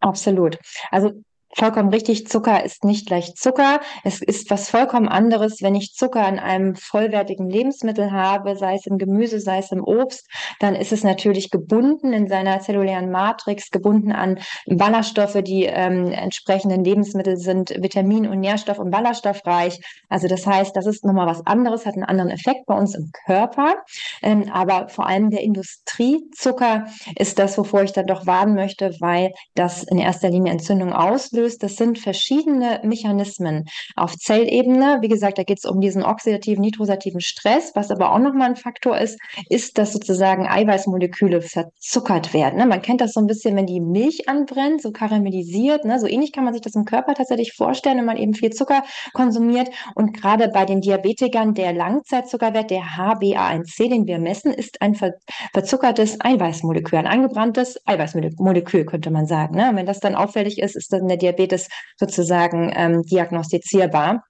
Absolut. 0.00 0.58
Also 0.90 1.12
vollkommen 1.56 1.88
richtig, 1.88 2.28
Zucker 2.28 2.64
ist 2.64 2.84
nicht 2.84 3.06
gleich 3.06 3.34
Zucker. 3.34 3.80
Es 4.04 4.20
ist 4.20 4.50
was 4.50 4.68
vollkommen 4.68 5.08
anderes, 5.08 5.62
wenn 5.62 5.75
ich 5.75 5.94
Zucker 5.94 6.28
in 6.28 6.38
einem 6.38 6.76
vollwertigen 6.76 7.48
Lebensmittel 7.48 8.12
habe, 8.12 8.56
sei 8.56 8.75
es 8.75 8.86
im 8.86 8.98
Gemüse, 8.98 9.40
sei 9.40 9.58
es 9.58 9.72
im 9.72 9.82
Obst, 9.82 10.28
dann 10.60 10.75
ist 10.75 10.92
es 10.92 11.02
natürlich 11.02 11.50
gebunden 11.50 12.12
in 12.12 12.28
seiner 12.28 12.60
zellulären 12.60 13.10
Matrix, 13.10 13.70
gebunden 13.70 14.12
an 14.12 14.38
Ballaststoffe, 14.66 15.42
die 15.42 15.64
ähm, 15.64 16.12
entsprechenden 16.12 16.84
Lebensmittel 16.84 17.38
sind, 17.38 17.70
Vitamin- 17.70 18.28
und 18.28 18.40
Nährstoff- 18.40 18.78
und 18.78 18.90
ballaststoffreich. 18.90 19.80
Also 20.10 20.28
das 20.28 20.46
heißt, 20.46 20.76
das 20.76 20.86
ist 20.86 21.04
nochmal 21.04 21.26
was 21.26 21.46
anderes, 21.46 21.86
hat 21.86 21.94
einen 21.94 22.04
anderen 22.04 22.30
Effekt 22.30 22.66
bei 22.66 22.76
uns 22.76 22.94
im 22.94 23.10
Körper. 23.25 23.76
Ähm, 24.22 24.50
aber 24.52 24.88
vor 24.88 25.06
allem 25.06 25.30
der 25.30 25.42
Industriezucker 25.42 26.86
ist 27.18 27.38
das, 27.38 27.56
wovor 27.56 27.82
ich 27.82 27.92
dann 27.92 28.06
doch 28.06 28.26
warnen 28.26 28.54
möchte, 28.54 28.94
weil 29.00 29.32
das 29.54 29.84
in 29.84 29.98
erster 29.98 30.28
Linie 30.28 30.52
Entzündung 30.52 30.92
auslöst 30.92 31.45
auslöst, 31.46 31.62
das 31.62 31.76
sind 31.76 31.98
verschiedene 31.98 32.80
Mechanismen 32.82 33.64
auf 33.94 34.16
Zellebene. 34.16 34.98
Wie 35.00 35.08
gesagt, 35.08 35.38
da 35.38 35.44
geht 35.44 35.58
es 35.58 35.64
um 35.64 35.80
diesen 35.80 36.02
oxidativen, 36.02 36.62
nitrosativen 36.62 37.20
Stress. 37.20 37.72
Was 37.74 37.90
aber 37.90 38.12
auch 38.12 38.18
nochmal 38.18 38.50
ein 38.50 38.56
Faktor 38.56 38.98
ist, 38.98 39.18
ist, 39.48 39.78
dass 39.78 39.92
sozusagen 39.92 40.46
Eiweißmoleküle 40.46 41.40
verzuckert 41.40 42.34
werden. 42.34 42.58
Ne? 42.58 42.66
Man 42.66 42.82
kennt 42.82 43.00
das 43.00 43.12
so 43.12 43.20
ein 43.20 43.26
bisschen, 43.26 43.56
wenn 43.56 43.66
die 43.66 43.80
Milch 43.80 44.28
anbrennt, 44.28 44.82
so 44.82 44.90
karamellisiert. 44.90 45.84
Ne? 45.84 45.98
So 46.00 46.06
ähnlich 46.06 46.32
kann 46.32 46.44
man 46.44 46.52
sich 46.52 46.62
das 46.62 46.74
im 46.74 46.84
Körper 46.84 47.14
tatsächlich 47.14 47.52
vorstellen, 47.54 47.98
wenn 47.98 48.04
man 48.04 48.16
eben 48.16 48.34
viel 48.34 48.50
Zucker 48.50 48.82
konsumiert. 49.12 49.68
Und 49.94 50.12
gerade 50.12 50.48
bei 50.48 50.64
den 50.64 50.80
Diabetikern, 50.80 51.54
der 51.54 51.72
Langzeitzuckerwert, 51.72 52.70
der 52.70 52.82
HbA1c, 52.96 53.88
den 53.88 54.06
wir 54.06 54.18
messen, 54.18 54.52
ist 54.52 54.82
ein 54.82 54.94
ver 54.94 55.14
verzuckertes 55.52 56.18
Eiweißmolekül, 56.20 56.98
ein 56.98 57.06
angebranntes 57.06 57.80
Eiweißmolekül, 57.86 58.84
könnte 58.84 59.10
man 59.10 59.26
sagen. 59.26 59.56
Ne? 59.56 59.70
Und 59.70 59.76
wenn 59.76 59.86
das 59.86 60.00
dann 60.00 60.14
auffällig 60.14 60.58
ist, 60.58 60.76
ist 60.76 60.92
dann 60.92 61.08
der 61.08 61.16
Diabetes 61.26 61.68
sozusagen 61.99 62.73
ähm, 62.75 63.02
diagnostizierbar. 63.02 64.23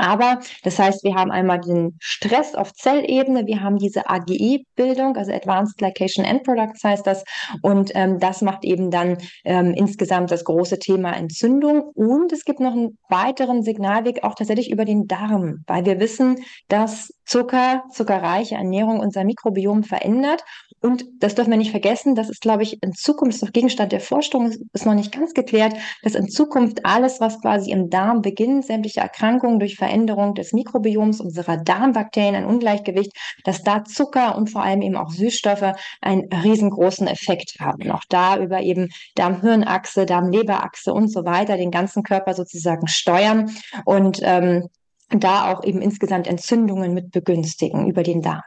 Aber 0.00 0.40
das 0.62 0.78
heißt, 0.78 1.04
wir 1.04 1.14
haben 1.14 1.30
einmal 1.30 1.60
den 1.60 1.96
Stress 2.00 2.54
auf 2.54 2.72
Zellebene, 2.72 3.46
wir 3.46 3.62
haben 3.62 3.76
diese 3.76 4.08
AGE-Bildung, 4.08 5.16
also 5.16 5.30
Advanced 5.30 5.76
Glycation 5.76 6.24
End 6.24 6.42
Products 6.42 6.82
heißt 6.82 7.06
das, 7.06 7.22
und 7.60 7.92
ähm, 7.94 8.18
das 8.18 8.40
macht 8.40 8.64
eben 8.64 8.90
dann 8.90 9.18
ähm, 9.44 9.74
insgesamt 9.74 10.30
das 10.30 10.44
große 10.44 10.78
Thema 10.78 11.12
Entzündung. 11.12 11.82
Und 11.94 12.32
es 12.32 12.46
gibt 12.46 12.60
noch 12.60 12.72
einen 12.72 12.96
weiteren 13.10 13.62
Signalweg, 13.62 14.24
auch 14.24 14.34
tatsächlich 14.34 14.70
über 14.70 14.86
den 14.86 15.06
Darm, 15.06 15.64
weil 15.66 15.84
wir 15.84 16.00
wissen, 16.00 16.36
dass 16.68 17.12
Zucker, 17.30 17.84
zuckerreiche 17.92 18.56
Ernährung 18.56 18.98
unser 18.98 19.22
Mikrobiom 19.22 19.84
verändert 19.84 20.42
und 20.80 21.04
das 21.20 21.34
dürfen 21.34 21.50
wir 21.50 21.58
nicht 21.58 21.70
vergessen, 21.70 22.14
das 22.14 22.28
ist, 22.28 22.40
glaube 22.40 22.62
ich, 22.64 22.82
in 22.82 22.92
Zukunft 22.92 23.40
noch 23.42 23.52
Gegenstand 23.52 23.92
der 23.92 24.00
Forschung, 24.00 24.50
ist 24.50 24.86
noch 24.86 24.94
nicht 24.94 25.12
ganz 25.12 25.34
geklärt, 25.34 25.74
dass 26.02 26.14
in 26.14 26.28
Zukunft 26.28 26.86
alles, 26.86 27.20
was 27.20 27.40
quasi 27.40 27.70
im 27.70 27.88
Darm 27.88 28.22
beginnt, 28.22 28.64
sämtliche 28.64 29.00
Erkrankungen 29.00 29.60
durch 29.60 29.76
Veränderung 29.76 30.34
des 30.34 30.52
Mikrobioms 30.52 31.20
unserer 31.20 31.58
Darmbakterien, 31.58 32.34
ein 32.34 32.46
Ungleichgewicht, 32.46 33.12
dass 33.44 33.62
da 33.62 33.84
Zucker 33.84 34.36
und 34.36 34.48
vor 34.48 34.62
allem 34.62 34.82
eben 34.82 34.96
auch 34.96 35.10
Süßstoffe 35.10 35.72
einen 36.00 36.32
riesengroßen 36.32 37.06
Effekt 37.06 37.60
haben. 37.60 37.92
Auch 37.92 38.04
da 38.08 38.38
über 38.38 38.60
eben 38.60 38.88
Darm-Hirn-Achse, 39.14 40.04
Darm-Leber-Achse 40.04 40.92
und 40.92 41.12
so 41.12 41.24
weiter 41.24 41.58
den 41.58 41.70
ganzen 41.70 42.02
Körper 42.02 42.32
sozusagen 42.34 42.88
steuern 42.88 43.54
und 43.84 44.20
ähm, 44.22 44.68
da 45.10 45.52
auch 45.52 45.64
eben 45.64 45.82
insgesamt 45.82 46.26
Entzündungen 46.26 46.94
mit 46.94 47.10
begünstigen 47.10 47.88
über 47.88 48.02
den 48.02 48.22
Darm. 48.22 48.42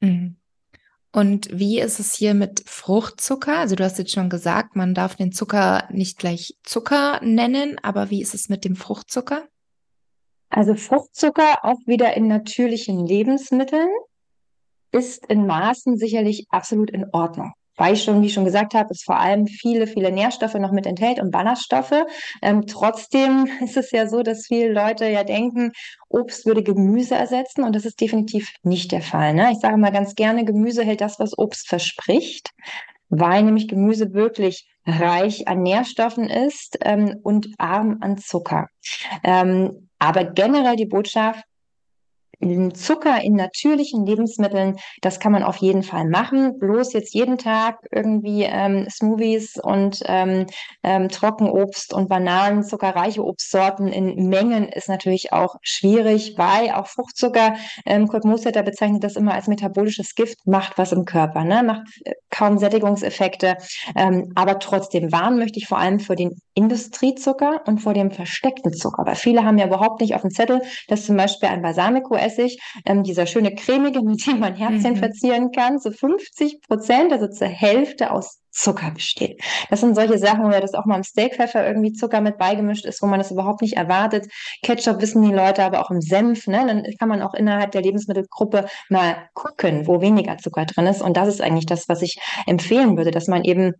Mhm. 0.00 0.36
Und 1.12 1.48
wie 1.52 1.80
ist 1.80 2.00
es 2.00 2.12
hier 2.12 2.34
mit 2.34 2.64
Fruchtzucker? 2.66 3.58
Also 3.58 3.76
du 3.76 3.84
hast 3.84 3.98
jetzt 3.98 4.12
schon 4.12 4.28
gesagt, 4.28 4.74
man 4.74 4.94
darf 4.94 5.14
den 5.14 5.30
Zucker 5.30 5.88
nicht 5.90 6.18
gleich 6.18 6.56
Zucker 6.64 7.20
nennen, 7.22 7.78
aber 7.82 8.10
wie 8.10 8.20
ist 8.20 8.34
es 8.34 8.48
mit 8.48 8.64
dem 8.64 8.74
Fruchtzucker? 8.74 9.46
Also 10.50 10.74
Fruchtzucker 10.74 11.64
auch 11.64 11.78
wieder 11.86 12.16
in 12.16 12.26
natürlichen 12.26 13.06
Lebensmitteln 13.06 13.88
ist 14.90 15.24
in 15.26 15.46
Maßen 15.46 15.96
sicherlich 15.96 16.46
absolut 16.50 16.90
in 16.90 17.06
Ordnung 17.12 17.52
weil 17.76 17.94
ich 17.94 18.04
schon, 18.04 18.22
wie 18.22 18.26
ich 18.26 18.34
schon 18.34 18.44
gesagt 18.44 18.74
habe, 18.74 18.88
es 18.90 19.02
vor 19.02 19.18
allem 19.18 19.46
viele, 19.46 19.86
viele 19.86 20.12
Nährstoffe 20.12 20.54
noch 20.54 20.72
mit 20.72 20.86
enthält 20.86 21.20
und 21.20 21.30
Ballaststoffe. 21.30 22.04
Ähm, 22.42 22.66
trotzdem 22.66 23.48
ist 23.60 23.76
es 23.76 23.90
ja 23.90 24.08
so, 24.08 24.22
dass 24.22 24.46
viele 24.46 24.72
Leute 24.72 25.06
ja 25.08 25.24
denken, 25.24 25.72
Obst 26.08 26.46
würde 26.46 26.62
Gemüse 26.62 27.14
ersetzen 27.14 27.64
und 27.64 27.74
das 27.74 27.84
ist 27.84 28.00
definitiv 28.00 28.52
nicht 28.62 28.92
der 28.92 29.02
Fall. 29.02 29.34
Ne? 29.34 29.50
Ich 29.52 29.58
sage 29.58 29.76
mal 29.76 29.92
ganz 29.92 30.14
gerne, 30.14 30.44
Gemüse 30.44 30.84
hält 30.84 31.00
das, 31.00 31.18
was 31.18 31.36
Obst 31.36 31.68
verspricht, 31.68 32.50
weil 33.08 33.42
nämlich 33.42 33.68
Gemüse 33.68 34.12
wirklich 34.12 34.68
reich 34.86 35.48
an 35.48 35.62
Nährstoffen 35.62 36.28
ist 36.28 36.78
ähm, 36.82 37.18
und 37.22 37.48
arm 37.58 37.98
an 38.00 38.18
Zucker. 38.18 38.68
Ähm, 39.22 39.88
aber 39.98 40.24
generell 40.24 40.76
die 40.76 40.86
Botschaft, 40.86 41.44
Zucker 42.74 43.22
in 43.22 43.34
natürlichen 43.34 44.06
Lebensmitteln, 44.06 44.76
das 45.00 45.20
kann 45.20 45.32
man 45.32 45.42
auf 45.42 45.56
jeden 45.56 45.82
Fall 45.82 46.08
machen. 46.08 46.58
Bloß 46.58 46.92
jetzt 46.92 47.14
jeden 47.14 47.38
Tag 47.38 47.78
irgendwie 47.90 48.42
ähm, 48.42 48.86
Smoothies 48.90 49.58
und 49.62 50.02
ähm, 50.06 50.46
ähm, 50.82 51.08
Trockenobst 51.08 51.92
und 51.92 52.08
Bananen, 52.08 52.62
zuckerreiche 52.62 53.24
Obstsorten 53.24 53.88
in 53.88 54.28
Mengen 54.28 54.68
ist 54.68 54.88
natürlich 54.88 55.32
auch 55.32 55.56
schwierig, 55.62 56.34
weil 56.36 56.70
auch 56.70 56.86
Fruchtzucker, 56.86 57.54
ähm, 57.86 58.08
Kurt 58.08 58.24
Moossetter 58.24 58.62
bezeichnet 58.62 59.04
das 59.04 59.16
immer 59.16 59.34
als 59.34 59.46
metabolisches 59.46 60.14
Gift, 60.14 60.46
macht 60.46 60.78
was 60.78 60.92
im 60.92 61.04
Körper, 61.04 61.44
ne? 61.44 61.62
macht 61.62 61.82
äh, 62.04 62.12
kaum 62.30 62.58
Sättigungseffekte. 62.58 63.56
Ähm, 63.96 64.32
aber 64.34 64.58
trotzdem 64.58 65.12
warnen 65.12 65.38
möchte 65.38 65.58
ich 65.58 65.66
vor 65.66 65.78
allem 65.78 66.00
für 66.00 66.16
den 66.16 66.40
Industriezucker 66.54 67.62
und 67.66 67.78
vor 67.78 67.94
dem 67.94 68.10
versteckten 68.10 68.72
Zucker, 68.72 69.04
weil 69.06 69.16
viele 69.16 69.44
haben 69.44 69.58
ja 69.58 69.66
überhaupt 69.66 70.00
nicht 70.00 70.14
auf 70.14 70.22
dem 70.22 70.30
Zettel, 70.30 70.62
dass 70.88 71.06
zum 71.06 71.16
Beispiel 71.16 71.48
ein 71.48 71.62
Balsamico 71.62 72.14
Essig, 72.24 72.58
ähm, 72.86 73.02
dieser 73.02 73.26
schöne 73.26 73.54
cremige, 73.54 74.02
mit 74.04 74.26
dem 74.26 74.40
man 74.40 74.54
Herzchen 74.54 74.94
mhm. 74.94 74.96
verzieren 74.96 75.50
kann, 75.52 75.78
so 75.78 75.90
50 75.90 76.62
Prozent, 76.62 77.12
also 77.12 77.28
zur 77.28 77.48
Hälfte 77.48 78.10
aus 78.10 78.40
Zucker 78.54 78.92
besteht. 78.92 79.42
Das 79.68 79.80
sind 79.80 79.96
solche 79.96 80.16
Sachen, 80.16 80.44
oder 80.44 80.60
das 80.60 80.74
auch 80.74 80.84
mal 80.84 80.96
im 80.96 81.02
Steakpfeffer 81.02 81.66
irgendwie 81.66 81.92
Zucker 81.92 82.20
mit 82.20 82.38
beigemischt 82.38 82.86
ist, 82.86 83.02
wo 83.02 83.06
man 83.06 83.18
das 83.18 83.32
überhaupt 83.32 83.62
nicht 83.62 83.76
erwartet. 83.76 84.26
Ketchup 84.62 85.00
wissen 85.00 85.22
die 85.22 85.34
Leute, 85.34 85.64
aber 85.64 85.80
auch 85.80 85.90
im 85.90 86.00
Senf, 86.00 86.46
ne? 86.46 86.64
Dann 86.66 86.84
kann 86.98 87.08
man 87.08 87.20
auch 87.20 87.34
innerhalb 87.34 87.72
der 87.72 87.82
Lebensmittelgruppe 87.82 88.66
mal 88.88 89.28
gucken, 89.34 89.88
wo 89.88 90.00
weniger 90.00 90.38
Zucker 90.38 90.64
drin 90.66 90.86
ist. 90.86 91.02
Und 91.02 91.16
das 91.16 91.28
ist 91.28 91.40
eigentlich 91.40 91.66
das, 91.66 91.88
was 91.88 92.00
ich 92.02 92.20
empfehlen 92.46 92.96
würde, 92.96 93.10
dass 93.10 93.26
man 93.26 93.42
eben 93.42 93.72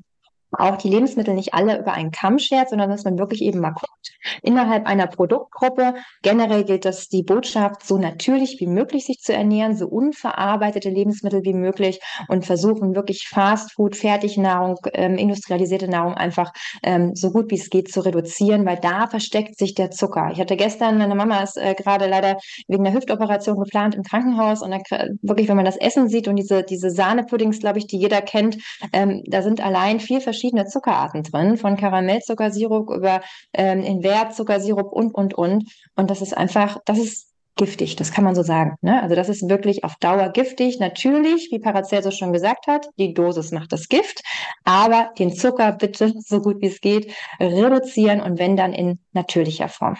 auch 0.54 0.76
die 0.76 0.88
Lebensmittel 0.88 1.34
nicht 1.34 1.54
alle 1.54 1.78
über 1.78 1.92
einen 1.92 2.11
Kamm 2.11 2.38
schert, 2.38 2.70
sondern 2.70 2.90
dass 2.90 3.04
man 3.04 3.18
wirklich 3.18 3.42
eben 3.42 3.61
mal 3.61 3.70
guckt, 3.73 4.12
innerhalb 4.42 4.87
einer 4.87 5.06
Produktgruppe. 5.06 5.94
Generell 6.23 6.64
gilt 6.64 6.84
das 6.84 7.08
die 7.08 7.23
Botschaft, 7.23 7.87
so 7.87 7.99
natürlich 7.99 8.61
wie 8.61 8.66
möglich 8.66 9.06
sich 9.06 9.18
zu 9.20 9.32
ernähren, 9.32 9.76
so 9.76 9.87
unverarbeitete 9.87 10.90
Lebensmittel 10.90 11.44
wie 11.44 11.54
möglich 11.54 12.00
und 12.28 12.44
versuchen 12.46 12.94
wirklich 12.94 13.28
Fastfood, 13.28 13.96
Fertignahrung, 13.96 14.76
ähm, 14.92 15.16
industrialisierte 15.16 15.88
Nahrung 15.88 16.14
einfach 16.14 16.52
ähm, 16.82 17.14
so 17.14 17.30
gut 17.30 17.50
wie 17.50 17.56
es 17.56 17.70
geht 17.70 17.90
zu 17.92 18.00
reduzieren, 18.00 18.64
weil 18.66 18.78
da 18.78 19.06
versteckt 19.06 19.58
sich 19.58 19.75
der 19.75 19.90
Zucker. 19.90 20.30
Ich 20.32 20.40
hatte 20.40 20.56
gestern, 20.56 20.99
meine 20.99 21.14
Mama 21.14 21.42
ist 21.42 21.56
äh, 21.56 21.75
gerade 21.75 22.06
leider 22.06 22.38
wegen 22.68 22.84
der 22.84 22.92
Hüftoperation 22.92 23.58
geplant 23.58 23.94
im 23.94 24.02
Krankenhaus 24.02 24.62
und 24.62 24.70
dann, 24.70 24.82
wirklich, 25.23 25.49
wenn 25.49 25.56
man 25.56 25.64
das 25.64 25.76
Essen 25.76 26.08
sieht 26.08 26.28
und 26.28 26.37
diese, 26.37 26.62
diese 26.62 26.90
Sahnepuddings, 26.90 27.61
glaube 27.61 27.78
ich, 27.78 27.87
die 27.87 27.99
jeder 27.99 28.23
kennt, 28.23 28.58
ähm, 28.92 29.23
da 29.26 29.42
sind 29.42 29.64
allein 29.64 30.00
vier 30.00 30.20
verschiedene 30.20 30.44
Zuckerarten 30.53 31.23
drin, 31.23 31.57
von 31.57 31.77
Karamellzuckersirup 31.77 32.91
über 32.91 33.21
ähm, 33.53 33.83
Invertzuckersirup 33.83 34.93
und, 34.93 35.15
und, 35.15 35.35
und. 35.35 35.65
Und 35.97 36.11
das 36.11 36.23
ist 36.23 36.37
einfach, 36.37 36.79
das 36.85 36.99
ist 36.99 37.35
giftig, 37.57 37.97
das 37.97 38.11
kann 38.11 38.25
man 38.25 38.35
so 38.35 38.43
sagen. 38.43 38.77
Ne? 38.81 39.01
Also 39.03 39.15
das 39.15 39.29
ist 39.29 39.49
wirklich 39.49 39.85
auf 39.85 39.97
Dauer 39.97 40.31
giftig. 40.31 40.81
Natürlich, 40.81 41.51
wie 41.53 41.59
Paracelsus 41.59 42.17
schon 42.17 42.33
gesagt 42.33 42.67
hat, 42.67 42.89
die 42.99 43.15
Dosis 43.15 43.53
macht 43.53 43.73
das 43.73 43.89
Gift, 43.89 44.23
aber 44.65 45.13
den 45.19 45.33
Zucker 45.35 45.73
bitte 45.73 46.13
so 46.19 46.41
gut 46.41 46.61
wie 46.61 46.67
es 46.67 46.81
geht 46.81 47.13
reduzieren 47.39 48.21
und 48.21 48.39
wenn 48.39 48.57
dann 48.57 48.73
in 48.73 48.99
natürlicher 49.13 49.69
Form. 49.69 49.97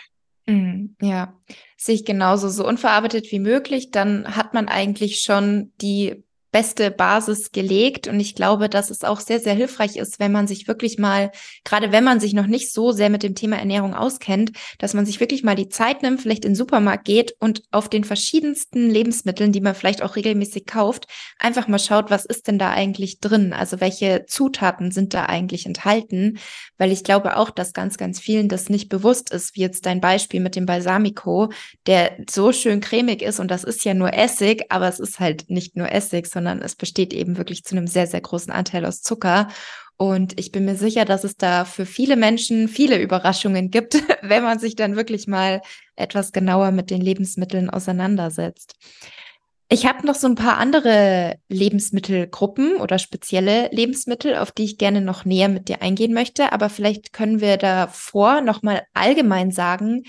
Mm, 0.47 0.97
ja, 1.01 1.35
sehe 1.77 1.95
ich 1.95 2.05
genauso. 2.05 2.49
So 2.49 2.67
unverarbeitet 2.67 3.31
wie 3.31 3.39
möglich, 3.39 3.91
dann 3.91 4.37
hat 4.37 4.53
man 4.53 4.69
eigentlich 4.69 5.21
schon 5.21 5.73
die 5.81 6.24
beste 6.55 6.93
Basis 6.93 7.51
gelegt. 7.51 8.07
Und 8.07 8.21
ich 8.21 8.37
glaube, 8.37 8.69
dass 8.69 8.89
es 8.89 9.03
auch 9.03 9.19
sehr, 9.19 9.41
sehr 9.41 9.55
hilfreich 9.55 9.97
ist, 9.97 10.21
wenn 10.21 10.31
man 10.31 10.47
sich 10.47 10.69
wirklich 10.69 10.99
mal, 10.99 11.33
gerade 11.65 11.91
wenn 11.91 12.05
man 12.05 12.21
sich 12.21 12.33
noch 12.33 12.47
nicht 12.47 12.73
so 12.73 12.93
sehr 12.93 13.11
mit 13.11 13.25
dem 13.25 13.35
Thema 13.35 13.57
Ernährung 13.57 13.93
auskennt, 13.93 14.53
dass 14.79 14.95
man 14.95 15.05
sich 15.05 15.19
wirklich 15.19 15.43
mal 15.43 15.57
die 15.57 15.69
Zeit 15.69 16.05
nimmt, 16.05 16.21
vielleicht 16.21 16.45
in 16.45 16.53
den 16.53 16.57
Supermarkt 16.57 17.07
geht 17.07 17.35
und 17.41 17.65
auf 17.73 17.89
den 17.89 18.05
verschiedensten 18.05 18.89
Lebensmitteln, 18.89 19.51
die 19.51 19.61
man 19.61 19.75
vielleicht 19.75 20.01
auch 20.01 20.15
regelmäßig 20.15 20.65
kauft, 20.65 21.09
einfach 21.41 21.67
mal 21.67 21.81
schaut, 21.81 22.13
was 22.13 22.25
ist 22.25 22.47
denn 22.47 22.61
da 22.61 22.71
eigentlich 22.71 23.19
drin? 23.19 23.53
Also 23.53 23.81
welche 23.81 24.25
Zutaten 24.29 24.93
sind 24.93 25.13
da 25.13 25.27
eigentlich 25.27 25.67
enthalten? 25.67 26.39
Weil 26.79 26.93
ich 26.93 27.03
glaube 27.03 27.37
auch, 27.37 27.51
dass 27.51 27.73
ganz, 27.73 27.97
ganz 27.97 28.21
vielen 28.21 28.49
das 28.49 28.69
nicht 28.69 28.89
bewusst 28.89 29.33
ist, 29.33 29.57
wie 29.57 29.63
jetzt 29.63 29.87
dein 29.87 30.01
Beispiel 30.01 30.39
mit 30.39 30.55
dem 30.55 30.67
Balsamico, 30.67 31.51
der 31.89 32.13
so 32.31 32.53
schön 32.53 32.81
cremig 32.81 33.23
ist 33.23 33.41
und 33.41 33.51
das 33.51 33.65
ist 33.65 33.85
ja 33.85 33.93
nur 33.93 34.15
Essig, 34.15 34.67
aber 34.69 34.87
es 34.87 35.01
ist 35.01 35.19
halt 35.19 35.51
nicht 35.51 35.77
nur 35.77 35.91
Essig, 35.91 36.29
sondern 36.29 36.44
sondern 36.45 36.63
es 36.63 36.77
besteht 36.77 37.15
eben 37.15 37.39
wirklich 37.39 37.65
zu 37.65 37.75
einem 37.75 37.87
sehr, 37.87 38.07
sehr 38.07 38.21
großen 38.21 38.53
Anteil 38.53 38.85
aus 38.85 39.01
Zucker. 39.01 39.49
Und 39.97 40.39
ich 40.39 40.53
bin 40.53 40.67
mir 40.67 40.77
sicher, 40.77 41.07
dass 41.07 41.25
es 41.25 41.37
da 41.37 41.65
für 41.65 41.87
viele 41.87 42.17
Menschen 42.17 42.69
viele 42.69 43.01
Überraschungen 43.01 43.71
gibt, 43.71 43.95
wenn 44.23 44.43
man 44.43 44.59
sich 44.59 44.77
dann 44.77 44.97
wirklich 44.97 45.27
mal 45.27 45.63
etwas 45.97 46.33
genauer 46.33 46.71
mit 46.71 46.91
den 46.91 47.01
Lebensmitteln 47.01 47.71
auseinandersetzt. 47.71 48.75
Ich 49.71 49.87
habe 49.87 50.07
noch 50.07 50.17
so 50.17 50.27
ein 50.27 50.35
paar 50.35 50.59
andere 50.59 51.37
Lebensmittelgruppen 51.49 52.77
oder 52.77 52.99
spezielle 52.99 53.71
Lebensmittel, 53.73 54.37
auf 54.37 54.53
die 54.53 54.65
ich 54.65 54.77
gerne 54.77 55.01
noch 55.01 55.25
näher 55.25 55.49
mit 55.49 55.69
dir 55.69 55.81
eingehen 55.81 56.13
möchte. 56.13 56.53
Aber 56.53 56.69
vielleicht 56.69 57.15
können 57.15 57.41
wir 57.41 57.57
davor 57.57 58.43
noch 58.43 58.63
mal 58.63 58.83
allgemein 58.93 59.51
sagen, 59.51 60.03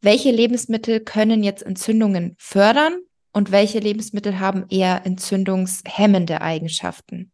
welche 0.00 0.32
Lebensmittel 0.32 1.00
können 1.00 1.44
jetzt 1.44 1.62
Entzündungen 1.62 2.34
fördern 2.38 2.96
und 3.36 3.52
welche 3.52 3.80
Lebensmittel 3.80 4.40
haben 4.40 4.64
eher 4.70 5.04
entzündungshemmende 5.04 6.40
Eigenschaften? 6.40 7.32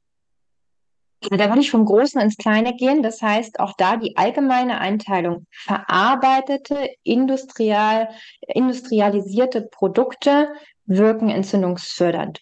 Da 1.31 1.49
würde 1.49 1.61
ich 1.61 1.71
vom 1.71 1.85
Großen 1.85 2.21
ins 2.21 2.37
Kleine 2.37 2.75
gehen. 2.75 3.05
Das 3.05 3.23
heißt, 3.23 3.61
auch 3.61 3.75
da 3.79 3.97
die 3.99 4.17
allgemeine 4.17 4.81
Einteilung 4.81 5.47
verarbeitete, 5.53 6.89
industrial, 7.05 8.09
industrialisierte 8.49 9.63
Produkte 9.63 10.49
wirken 10.87 11.29
entzündungsfördernd. 11.31 12.41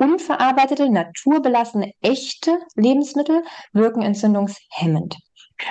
Unverarbeitete, 0.00 0.90
naturbelassene, 0.90 1.92
echte 2.02 2.58
Lebensmittel 2.74 3.44
wirken 3.72 4.02
entzündungshemmend. 4.02 5.16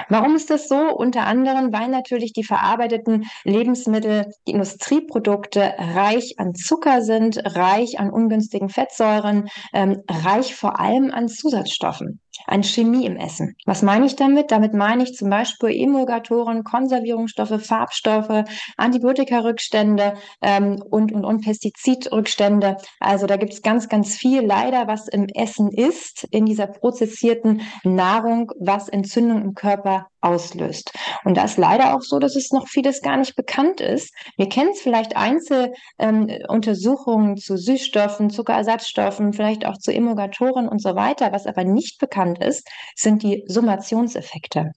Warum 0.10 0.36
ist 0.36 0.50
das 0.50 0.68
so? 0.68 0.76
Unter 0.76 1.26
anderem, 1.26 1.72
weil 1.74 1.90
natürlich 1.90 2.34
die 2.34 2.44
verarbeiteten 2.44 3.26
Lebensmittel, 3.44 4.32
die 4.48 4.52
Industrieprodukte 4.52 5.74
reich 5.78 6.36
an 6.38 6.56
Zucker 6.56 7.02
sind, 7.02 7.40
reich 7.56 8.00
an 8.00 8.10
ungünstigen 8.10 8.70
Fettsäuren, 8.70 9.50
ähm, 9.74 10.02
reich 10.10 10.56
vor 10.56 10.80
allem 10.80 11.12
an 11.12 11.28
Zusatzstoffen 11.28 12.20
an 12.48 12.64
Chemie 12.64 13.06
im 13.06 13.18
Essen. 13.18 13.56
Was 13.66 13.82
meine 13.82 14.06
ich 14.06 14.16
damit? 14.16 14.52
Damit 14.52 14.74
meine 14.74 15.04
ich 15.04 15.14
zum 15.14 15.30
Beispiel 15.30 15.70
Emulgatoren, 15.70 16.64
Konservierungsstoffe, 16.64 17.66
Farbstoffe, 17.66 18.46
Antibiotikarückstände 18.78 20.16
ähm, 20.42 20.82
und, 20.90 21.12
und, 21.12 21.26
und 21.26 21.44
Pestizidrückstände. 21.44 22.78
Also 23.00 23.26
da 23.26 23.38
gibt 23.38 23.54
es 23.54 23.62
ganz, 23.62 23.90
ganz 23.90 24.16
viel 24.16 24.42
leider, 24.42 24.88
was 24.88 25.08
im 25.08 25.28
Essen 25.28 25.72
ist, 25.72 26.28
in 26.32 26.46
dieser 26.46 26.68
prozessierten 26.68 27.62
Nahrung, 27.84 28.52
was 28.60 28.90
Entzündung 28.90 29.42
im 29.42 29.54
Körper 29.54 30.08
auslöst. 30.26 30.92
Und 31.24 31.38
da 31.38 31.46
ist 31.46 31.58
leider 31.58 31.96
auch 31.96 32.02
so, 32.02 32.20
dass 32.20 32.36
es 32.36 32.52
noch 32.52 32.68
vieles 32.68 33.02
gar 33.02 33.18
nicht 33.18 33.36
bekannt 33.36 33.80
ist. 33.80 34.14
Wir 34.38 34.50
kennen 34.50 34.72
es 34.74 34.82
vielleicht 34.82 35.16
Einzeluntersuchungen 35.16 37.30
ähm, 37.30 37.38
zu 37.38 37.58
Süßstoffen, 37.58 38.30
Zuckerersatzstoffen, 38.30 39.34
vielleicht 39.34 39.66
auch 39.66 39.78
zu 39.78 39.94
Emulgatoren 39.94 40.68
und 40.68 40.82
so 40.82 40.96
weiter. 40.96 41.32
Was 41.32 41.46
aber 41.46 41.64
nicht 41.64 42.00
bekannt 42.00 42.44
ist, 42.44 42.68
sind 42.96 43.24
die 43.24 43.44
Summationseffekte. 43.48 44.72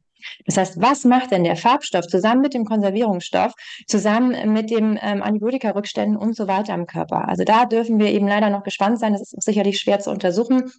Das 0.47 0.57
heißt, 0.57 0.81
was 0.81 1.05
macht 1.05 1.31
denn 1.31 1.45
der 1.45 1.57
Farbstoff 1.57 2.07
zusammen 2.07 2.41
mit 2.41 2.55
dem 2.55 2.65
Konservierungsstoff, 2.65 3.53
zusammen 3.87 4.53
mit 4.53 4.71
dem 4.71 4.99
ähm, 5.01 5.23
Antibiotika-Rückständen 5.23 6.17
und 6.17 6.37
so 6.37 6.49
weiter 6.49 6.75
im 6.75 6.87
Körper? 6.87 7.29
Also 7.29 7.45
da 7.45 7.65
dürfen 7.65 7.99
wir 7.99 8.09
eben 8.09 8.27
leider 8.27 8.51
noch 8.51 8.65
gespannt 8.65 8.99
sein. 8.99 9.13
Das 9.13 9.23
ist 9.23 9.43
sicherlich 9.43 9.79
schwer 9.79 10.01
zu 10.01 10.11
untersuchen. 10.11 10.71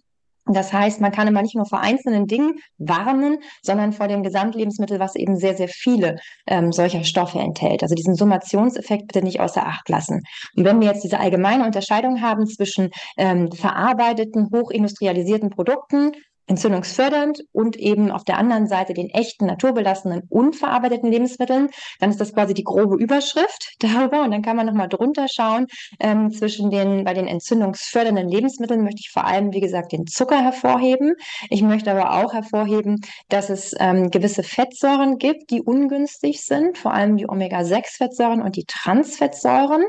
Das 0.46 0.72
heißt, 0.72 1.00
man 1.00 1.12
kann 1.12 1.28
immer 1.28 1.42
nicht 1.42 1.54
nur 1.54 1.66
vor 1.66 1.80
einzelnen 1.80 2.26
Dingen 2.26 2.54
warnen, 2.78 3.38
sondern 3.62 3.92
vor 3.92 4.08
dem 4.08 4.22
Gesamtlebensmittel, 4.22 4.98
was 4.98 5.14
eben 5.14 5.36
sehr, 5.36 5.56
sehr 5.56 5.68
viele 5.68 6.16
ähm, 6.46 6.72
solcher 6.72 7.04
Stoffe 7.04 7.38
enthält. 7.38 7.82
Also 7.82 7.94
diesen 7.94 8.14
Summationseffekt 8.14 9.06
bitte 9.06 9.22
nicht 9.24 9.40
außer 9.40 9.66
Acht 9.66 9.88
lassen. 9.88 10.22
Und 10.56 10.64
wenn 10.64 10.80
wir 10.80 10.88
jetzt 10.88 11.04
diese 11.04 11.20
allgemeine 11.20 11.64
Unterscheidung 11.64 12.20
haben 12.20 12.46
zwischen 12.46 12.90
ähm, 13.16 13.52
verarbeiteten, 13.52 14.48
hochindustrialisierten 14.52 15.50
Produkten, 15.50 16.12
entzündungsfördernd 16.50 17.44
und 17.52 17.76
eben 17.76 18.10
auf 18.10 18.24
der 18.24 18.36
anderen 18.36 18.66
Seite 18.66 18.92
den 18.92 19.08
echten, 19.08 19.46
naturbelassenen, 19.46 20.22
unverarbeiteten 20.28 21.10
Lebensmitteln. 21.10 21.68
Dann 22.00 22.10
ist 22.10 22.20
das 22.20 22.34
quasi 22.34 22.54
die 22.54 22.64
grobe 22.64 22.96
Überschrift 22.96 23.74
darüber 23.78 24.24
und 24.24 24.32
dann 24.32 24.42
kann 24.42 24.56
man 24.56 24.66
nochmal 24.66 24.88
drunter 24.88 25.26
schauen. 25.32 25.66
Ähm, 26.00 26.30
zwischen 26.32 26.70
den, 26.70 27.04
bei 27.04 27.14
den 27.14 27.28
entzündungsfördernden 27.28 28.28
Lebensmitteln 28.28 28.82
möchte 28.82 29.00
ich 29.00 29.10
vor 29.10 29.24
allem, 29.24 29.52
wie 29.52 29.60
gesagt, 29.60 29.92
den 29.92 30.06
Zucker 30.06 30.42
hervorheben. 30.42 31.14
Ich 31.48 31.62
möchte 31.62 31.92
aber 31.92 32.24
auch 32.24 32.32
hervorheben, 32.32 33.00
dass 33.28 33.48
es 33.48 33.72
ähm, 33.78 34.10
gewisse 34.10 34.42
Fettsäuren 34.42 35.18
gibt, 35.18 35.50
die 35.50 35.62
ungünstig 35.62 36.44
sind, 36.44 36.76
vor 36.76 36.92
allem 36.92 37.16
die 37.16 37.28
Omega-6-Fettsäuren 37.28 38.42
und 38.42 38.56
die 38.56 38.64
Transfettsäuren, 38.64 39.84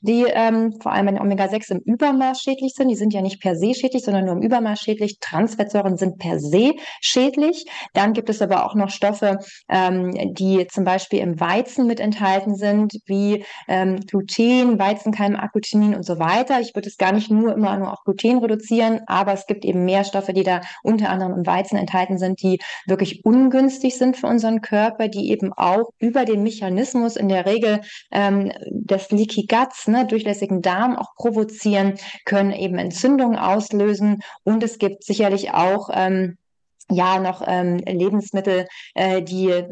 die 0.00 0.24
ähm, 0.28 0.72
vor 0.80 0.92
allem 0.92 1.06
bei 1.06 1.12
den 1.12 1.20
Omega-6 1.20 1.72
im 1.72 1.80
Übermaß 1.80 2.40
schädlich 2.40 2.72
sind. 2.74 2.88
Die 2.88 2.96
sind 2.96 3.12
ja 3.12 3.20
nicht 3.20 3.42
per 3.42 3.54
se 3.54 3.74
schädlich, 3.74 4.02
sondern 4.02 4.24
nur 4.24 4.34
im 4.34 4.42
Übermaß 4.42 4.80
schädlich. 4.80 5.18
Transfettsäuren 5.20 5.98
sind 5.98 6.05
sind 6.06 6.18
per 6.18 6.38
se 6.38 6.74
schädlich. 7.00 7.66
Dann 7.92 8.12
gibt 8.12 8.30
es 8.30 8.42
aber 8.42 8.66
auch 8.66 8.74
noch 8.74 8.90
Stoffe, 8.90 9.38
ähm, 9.68 10.12
die 10.34 10.66
zum 10.68 10.84
Beispiel 10.84 11.20
im 11.20 11.40
Weizen 11.40 11.86
mit 11.86 12.00
enthalten 12.00 12.56
sind, 12.56 12.94
wie 13.06 13.44
ähm, 13.68 14.00
Gluten, 14.06 14.78
Weizenkeim, 14.78 15.36
Agglutinin 15.36 15.94
und 15.94 16.04
so 16.04 16.18
weiter. 16.18 16.60
Ich 16.60 16.74
würde 16.74 16.88
es 16.88 16.96
gar 16.96 17.12
nicht 17.12 17.30
nur 17.30 17.54
immer 17.54 17.76
nur 17.78 17.92
auf 17.92 18.04
Gluten 18.04 18.38
reduzieren, 18.38 19.00
aber 19.06 19.32
es 19.32 19.46
gibt 19.46 19.64
eben 19.64 19.84
mehr 19.84 20.04
Stoffe, 20.04 20.32
die 20.32 20.42
da 20.44 20.60
unter 20.82 21.10
anderem 21.10 21.34
im 21.34 21.46
Weizen 21.46 21.76
enthalten 21.76 22.18
sind, 22.18 22.42
die 22.42 22.58
wirklich 22.86 23.24
ungünstig 23.24 23.96
sind 23.96 24.16
für 24.16 24.26
unseren 24.26 24.60
Körper, 24.60 25.08
die 25.08 25.30
eben 25.30 25.52
auch 25.52 25.90
über 25.98 26.24
den 26.24 26.42
Mechanismus 26.42 27.16
in 27.16 27.28
der 27.28 27.46
Regel 27.46 27.80
ähm, 28.12 28.52
des 28.70 29.10
Leaky 29.10 29.46
Guts, 29.46 29.88
ne, 29.88 30.06
durchlässigen 30.06 30.62
Darm 30.62 30.96
auch 30.96 31.14
provozieren, 31.16 31.94
können 32.24 32.52
eben 32.52 32.78
Entzündungen 32.78 33.38
auslösen 33.38 34.20
und 34.44 34.62
es 34.62 34.78
gibt 34.78 35.04
sicherlich 35.04 35.52
auch 35.52 35.88
ähm, 35.96 36.38
ja 36.90 37.18
noch 37.18 37.42
ähm, 37.46 37.78
Lebensmittel, 37.78 38.66
äh, 38.94 39.22
die 39.22 39.64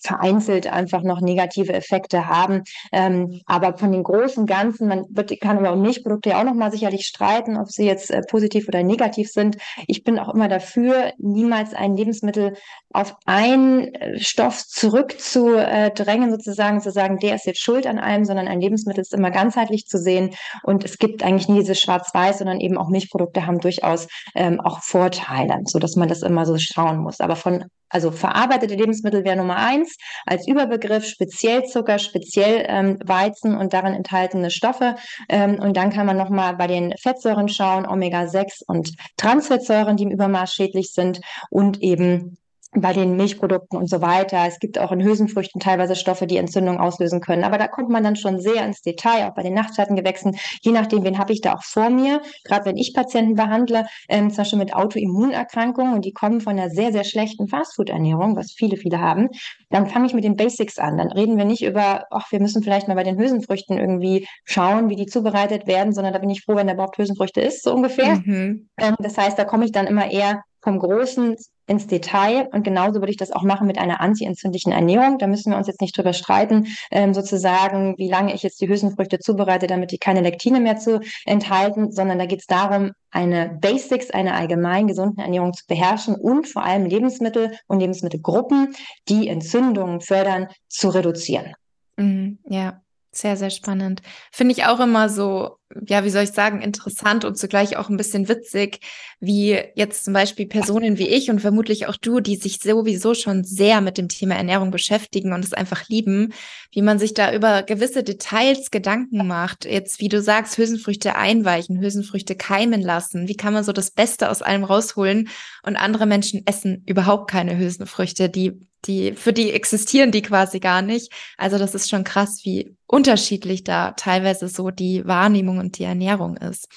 vereinzelt 0.00 0.66
einfach 0.66 1.02
noch 1.02 1.20
negative 1.20 1.72
Effekte 1.72 2.26
haben. 2.26 2.62
Ähm, 2.92 3.40
aber 3.46 3.76
von 3.78 3.92
den 3.92 4.02
großen 4.02 4.46
Ganzen, 4.46 4.88
man 4.88 5.04
wird, 5.10 5.38
kann 5.40 5.58
über 5.58 5.74
Milchprodukte 5.76 6.30
ja 6.30 6.40
auch 6.40 6.44
nochmal 6.44 6.70
sicherlich 6.70 7.06
streiten, 7.06 7.56
ob 7.56 7.70
sie 7.70 7.84
jetzt 7.84 8.10
äh, 8.10 8.22
positiv 8.28 8.68
oder 8.68 8.82
negativ 8.82 9.30
sind. 9.30 9.56
Ich 9.86 10.04
bin 10.04 10.18
auch 10.18 10.32
immer 10.32 10.48
dafür, 10.48 11.12
niemals 11.18 11.74
ein 11.74 11.96
Lebensmittel 11.96 12.54
auf 12.92 13.16
einen 13.26 13.94
äh, 13.94 14.18
Stoff 14.18 14.66
zurückzudrängen, 14.66 16.30
sozusagen, 16.30 16.80
zu 16.80 16.90
sagen, 16.90 17.18
der 17.18 17.34
ist 17.34 17.46
jetzt 17.46 17.60
schuld 17.60 17.86
an 17.86 17.98
allem, 17.98 18.24
sondern 18.24 18.48
ein 18.48 18.60
Lebensmittel 18.60 19.02
ist 19.02 19.14
immer 19.14 19.30
ganzheitlich 19.30 19.86
zu 19.86 19.98
sehen. 19.98 20.30
Und 20.62 20.84
es 20.84 20.98
gibt 20.98 21.22
eigentlich 21.22 21.48
nie 21.48 21.60
dieses 21.60 21.78
Schwarz-Weiß, 21.78 22.38
sondern 22.38 22.60
eben 22.60 22.78
auch 22.78 22.88
Milchprodukte 22.88 23.46
haben 23.46 23.60
durchaus 23.60 24.08
ähm, 24.34 24.60
auch 24.60 24.80
Vorteile, 24.80 25.60
so 25.66 25.78
dass 25.78 25.96
man 25.96 26.08
das 26.08 26.22
immer 26.22 26.46
so 26.46 26.56
schauen 26.58 26.98
muss. 26.98 27.20
Aber 27.20 27.36
von 27.36 27.64
also 27.90 28.10
verarbeitete 28.10 28.74
Lebensmittel 28.74 29.24
wäre 29.24 29.36
Nummer 29.36 29.56
eins, 29.56 29.96
als 30.24 30.48
Überbegriff 30.48 31.04
speziell 31.04 31.64
Zucker, 31.64 31.98
speziell 31.98 32.64
ähm, 32.68 32.98
Weizen 33.04 33.56
und 33.56 33.72
darin 33.72 33.94
enthaltene 33.94 34.50
Stoffe. 34.50 34.96
Ähm, 35.28 35.58
und 35.60 35.76
dann 35.76 35.90
kann 35.90 36.06
man 36.06 36.16
nochmal 36.16 36.56
bei 36.56 36.66
den 36.66 36.94
Fettsäuren 36.96 37.48
schauen, 37.48 37.86
Omega-6 37.86 38.62
und 38.66 38.94
Transfettsäuren, 39.16 39.96
die 39.96 40.04
im 40.04 40.10
Übermaß 40.10 40.54
schädlich 40.54 40.92
sind 40.92 41.20
und 41.50 41.82
eben 41.82 42.38
bei 42.72 42.92
den 42.92 43.16
Milchprodukten 43.16 43.76
und 43.76 43.90
so 43.90 44.00
weiter. 44.00 44.44
Es 44.46 44.60
gibt 44.60 44.78
auch 44.78 44.92
in 44.92 45.02
Hülsenfrüchten 45.02 45.60
teilweise 45.60 45.96
Stoffe, 45.96 46.26
die 46.26 46.36
Entzündungen 46.36 46.80
auslösen 46.80 47.20
können. 47.20 47.42
Aber 47.42 47.58
da 47.58 47.66
kommt 47.66 47.88
man 47.88 48.04
dann 48.04 48.14
schon 48.14 48.40
sehr 48.40 48.64
ins 48.64 48.80
Detail, 48.80 49.28
auch 49.28 49.34
bei 49.34 49.42
den 49.42 49.54
Nachtschattengewächsen. 49.54 50.36
Je 50.62 50.70
nachdem, 50.70 51.02
wen 51.02 51.18
habe 51.18 51.32
ich 51.32 51.40
da 51.40 51.54
auch 51.54 51.64
vor 51.64 51.90
mir. 51.90 52.22
Gerade 52.44 52.66
wenn 52.66 52.76
ich 52.76 52.94
Patienten 52.94 53.34
behandle, 53.34 53.86
ähm, 54.08 54.30
zum 54.30 54.38
Beispiel 54.38 54.58
mit 54.58 54.74
Autoimmunerkrankungen 54.74 55.94
und 55.94 56.04
die 56.04 56.12
kommen 56.12 56.40
von 56.40 56.58
einer 56.58 56.70
sehr, 56.70 56.92
sehr 56.92 57.04
schlechten 57.04 57.48
Fastfood-Ernährung, 57.48 58.36
was 58.36 58.52
viele, 58.52 58.76
viele 58.76 59.00
haben, 59.00 59.28
dann 59.70 59.88
fange 59.88 60.06
ich 60.06 60.14
mit 60.14 60.22
den 60.22 60.36
Basics 60.36 60.78
an. 60.78 60.96
Dann 60.96 61.10
reden 61.10 61.38
wir 61.38 61.44
nicht 61.44 61.64
über, 61.64 62.04
ach, 62.10 62.30
wir 62.30 62.40
müssen 62.40 62.62
vielleicht 62.62 62.86
mal 62.86 62.94
bei 62.94 63.04
den 63.04 63.18
Hülsenfrüchten 63.18 63.78
irgendwie 63.78 64.28
schauen, 64.44 64.88
wie 64.88 64.96
die 64.96 65.06
zubereitet 65.06 65.66
werden, 65.66 65.92
sondern 65.92 66.12
da 66.12 66.20
bin 66.20 66.30
ich 66.30 66.42
froh, 66.44 66.54
wenn 66.54 66.68
da 66.68 66.74
überhaupt 66.74 66.98
Hülsenfrüchte 66.98 67.40
ist, 67.40 67.64
so 67.64 67.74
ungefähr. 67.74 68.16
Mhm. 68.16 68.68
Ähm, 68.78 68.94
das 69.00 69.18
heißt, 69.18 69.36
da 69.36 69.44
komme 69.44 69.64
ich 69.64 69.72
dann 69.72 69.88
immer 69.88 70.10
eher 70.10 70.42
vom 70.62 70.78
Großen 70.78 71.36
ins 71.66 71.86
Detail. 71.86 72.48
Und 72.52 72.64
genauso 72.64 73.00
würde 73.00 73.12
ich 73.12 73.16
das 73.16 73.30
auch 73.30 73.42
machen 73.42 73.66
mit 73.66 73.78
einer 73.78 74.00
antientzündlichen 74.00 74.72
Ernährung. 74.72 75.18
Da 75.18 75.26
müssen 75.26 75.50
wir 75.52 75.56
uns 75.56 75.68
jetzt 75.68 75.80
nicht 75.80 75.96
drüber 75.96 76.12
streiten, 76.12 76.66
ähm, 76.90 77.14
sozusagen, 77.14 77.96
wie 77.96 78.10
lange 78.10 78.34
ich 78.34 78.42
jetzt 78.42 78.60
die 78.60 78.68
Hülsenfrüchte 78.68 79.20
zubereite, 79.20 79.66
damit 79.66 79.92
die 79.92 79.98
keine 79.98 80.20
Lektine 80.20 80.60
mehr 80.60 80.76
zu 80.76 81.00
enthalten, 81.24 81.92
sondern 81.92 82.18
da 82.18 82.26
geht 82.26 82.40
es 82.40 82.46
darum, 82.46 82.90
eine 83.10 83.58
Basics, 83.60 84.10
eine 84.10 84.34
allgemein 84.34 84.86
gesunde 84.88 85.22
Ernährung 85.22 85.52
zu 85.52 85.64
beherrschen 85.66 86.14
und 86.16 86.48
vor 86.48 86.64
allem 86.64 86.86
Lebensmittel 86.86 87.56
und 87.66 87.80
Lebensmittelgruppen, 87.80 88.74
die 89.08 89.28
Entzündungen 89.28 90.00
fördern, 90.00 90.48
zu 90.68 90.88
reduzieren. 90.88 91.54
Mhm, 91.96 92.38
ja, 92.48 92.80
sehr, 93.12 93.36
sehr 93.36 93.50
spannend. 93.50 94.02
Finde 94.30 94.52
ich 94.52 94.64
auch 94.66 94.80
immer 94.80 95.08
so, 95.08 95.56
ja, 95.86 96.04
wie 96.04 96.10
soll 96.10 96.24
ich 96.24 96.32
sagen, 96.32 96.62
interessant 96.62 97.24
und 97.24 97.38
zugleich 97.38 97.76
auch 97.76 97.88
ein 97.88 97.96
bisschen 97.96 98.28
witzig, 98.28 98.80
wie 99.20 99.56
jetzt 99.74 100.04
zum 100.04 100.14
Beispiel 100.14 100.46
Personen 100.46 100.98
wie 100.98 101.08
ich 101.08 101.30
und 101.30 101.40
vermutlich 101.40 101.86
auch 101.86 101.96
du, 101.96 102.18
die 102.20 102.36
sich 102.36 102.58
sowieso 102.58 103.14
schon 103.14 103.44
sehr 103.44 103.80
mit 103.80 103.96
dem 103.96 104.08
Thema 104.08 104.34
Ernährung 104.34 104.72
beschäftigen 104.72 105.32
und 105.32 105.44
es 105.44 105.52
einfach 105.52 105.88
lieben, 105.88 106.32
wie 106.72 106.82
man 106.82 106.98
sich 106.98 107.14
da 107.14 107.32
über 107.32 107.62
gewisse 107.62 108.02
Details 108.02 108.70
Gedanken 108.70 109.26
macht. 109.26 109.64
Jetzt, 109.64 110.00
wie 110.00 110.08
du 110.08 110.20
sagst, 110.20 110.58
Hülsenfrüchte 110.58 111.14
einweichen, 111.14 111.80
Hülsenfrüchte 111.80 112.34
keimen 112.34 112.82
lassen. 112.82 113.28
Wie 113.28 113.36
kann 113.36 113.52
man 113.52 113.62
so 113.62 113.72
das 113.72 113.92
Beste 113.92 114.28
aus 114.30 114.42
allem 114.42 114.64
rausholen? 114.64 115.28
Und 115.62 115.76
andere 115.76 116.06
Menschen 116.06 116.42
essen 116.46 116.82
überhaupt 116.86 117.30
keine 117.30 117.56
Hülsenfrüchte, 117.56 118.28
die 118.28 118.66
die, 118.86 119.12
für 119.12 119.32
die 119.32 119.52
existieren 119.52 120.10
die 120.10 120.22
quasi 120.22 120.58
gar 120.60 120.82
nicht. 120.82 121.12
Also 121.36 121.58
das 121.58 121.74
ist 121.74 121.90
schon 121.90 122.04
krass, 122.04 122.40
wie 122.44 122.76
unterschiedlich 122.86 123.62
da 123.64 123.92
teilweise 123.92 124.48
so 124.48 124.70
die 124.70 125.06
Wahrnehmung 125.06 125.59
und 125.60 125.78
die 125.78 125.84
Ernährung 125.84 126.36
ist. 126.36 126.68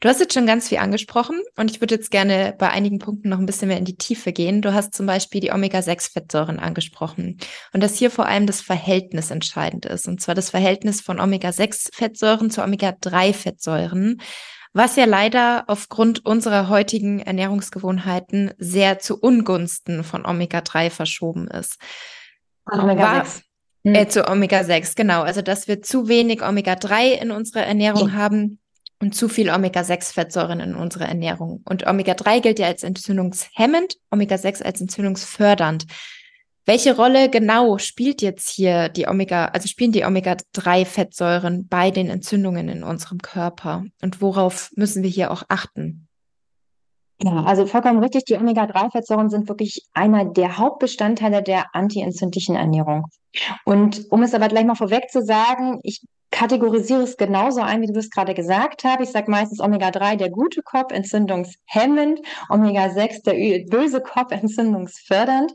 Du 0.00 0.08
hast 0.08 0.18
jetzt 0.18 0.34
schon 0.34 0.46
ganz 0.46 0.68
viel 0.68 0.78
angesprochen 0.78 1.40
und 1.56 1.70
ich 1.70 1.80
würde 1.80 1.94
jetzt 1.94 2.10
gerne 2.10 2.56
bei 2.58 2.70
einigen 2.70 2.98
Punkten 2.98 3.28
noch 3.28 3.38
ein 3.38 3.46
bisschen 3.46 3.68
mehr 3.68 3.78
in 3.78 3.84
die 3.84 3.96
Tiefe 3.96 4.32
gehen. 4.32 4.60
Du 4.60 4.74
hast 4.74 4.94
zum 4.94 5.06
Beispiel 5.06 5.40
die 5.40 5.52
Omega-6-Fettsäuren 5.52 6.58
angesprochen 6.58 7.38
und 7.72 7.82
dass 7.82 7.96
hier 7.96 8.10
vor 8.10 8.26
allem 8.26 8.46
das 8.46 8.60
Verhältnis 8.60 9.30
entscheidend 9.30 9.86
ist. 9.86 10.08
Und 10.08 10.20
zwar 10.20 10.34
das 10.34 10.50
Verhältnis 10.50 11.00
von 11.00 11.20
Omega-6-Fettsäuren 11.20 12.50
zu 12.50 12.62
Omega-3-Fettsäuren 12.64 14.20
was 14.74 14.96
ja 14.96 15.04
leider 15.04 15.64
aufgrund 15.66 16.24
unserer 16.24 16.68
heutigen 16.68 17.20
Ernährungsgewohnheiten 17.20 18.54
sehr 18.56 18.98
zu 18.98 19.20
Ungunsten 19.20 20.02
von 20.02 20.24
Omega-3 20.24 20.88
verschoben 20.88 21.46
ist. 21.46 21.78
Omega-6. 22.64 23.42
Hm. 23.84 23.94
Äh, 23.94 24.08
zu 24.08 24.28
Omega-6, 24.28 24.94
genau. 24.94 25.22
Also, 25.22 25.42
dass 25.42 25.68
wir 25.68 25.82
zu 25.82 26.08
wenig 26.08 26.42
Omega-3 26.42 27.20
in 27.20 27.30
unserer 27.30 27.64
Ernährung 27.64 28.08
ja. 28.08 28.14
haben 28.14 28.58
und 29.00 29.14
zu 29.14 29.28
viel 29.28 29.50
Omega-6-Fettsäuren 29.50 30.60
in 30.60 30.74
unserer 30.76 31.08
Ernährung. 31.08 31.62
Und 31.64 31.86
Omega-3 31.86 32.40
gilt 32.40 32.58
ja 32.60 32.68
als 32.68 32.84
entzündungshemmend, 32.84 33.96
Omega-6 34.10 34.62
als 34.62 34.80
entzündungsfördernd. 34.80 35.86
Welche 36.64 36.94
Rolle 36.94 37.28
genau 37.28 37.78
spielt 37.78 38.22
jetzt 38.22 38.48
hier 38.48 38.88
die 38.88 39.08
Omega, 39.08 39.46
also 39.46 39.66
spielen 39.66 39.90
die 39.90 40.04
Omega-3-Fettsäuren 40.04 41.66
bei 41.66 41.90
den 41.90 42.08
Entzündungen 42.08 42.68
in 42.68 42.84
unserem 42.84 43.18
Körper? 43.18 43.84
Und 44.00 44.20
worauf 44.20 44.70
müssen 44.76 45.02
wir 45.02 45.10
hier 45.10 45.32
auch 45.32 45.42
achten? 45.48 46.06
Ja, 47.22 47.44
also 47.44 47.66
vollkommen 47.66 48.00
richtig. 48.02 48.24
Die 48.24 48.36
Omega-3-Fettsäuren 48.36 49.30
sind 49.30 49.48
wirklich 49.48 49.86
einer 49.92 50.24
der 50.24 50.58
Hauptbestandteile 50.58 51.42
der 51.42 51.74
antientzündlichen 51.74 52.56
Ernährung. 52.56 53.06
Und 53.64 54.06
um 54.10 54.22
es 54.22 54.34
aber 54.34 54.48
gleich 54.48 54.64
mal 54.64 54.74
vorweg 54.74 55.10
zu 55.10 55.22
sagen, 55.22 55.78
ich 55.82 56.02
kategorisiere 56.30 57.02
es 57.02 57.16
genauso 57.16 57.60
ein, 57.60 57.82
wie 57.82 57.86
du 57.86 57.98
es 57.98 58.10
gerade 58.10 58.34
gesagt 58.34 58.84
hast. 58.84 59.00
Ich 59.00 59.10
sage 59.10 59.30
meistens 59.30 59.60
Omega-3 59.60 60.16
der 60.16 60.30
gute 60.30 60.62
Kopf, 60.62 60.92
entzündungshemmend, 60.92 62.20
Omega-6 62.48 63.22
der 63.24 63.66
böse 63.70 64.00
Kopf, 64.00 64.30
entzündungsfördernd 64.32 65.52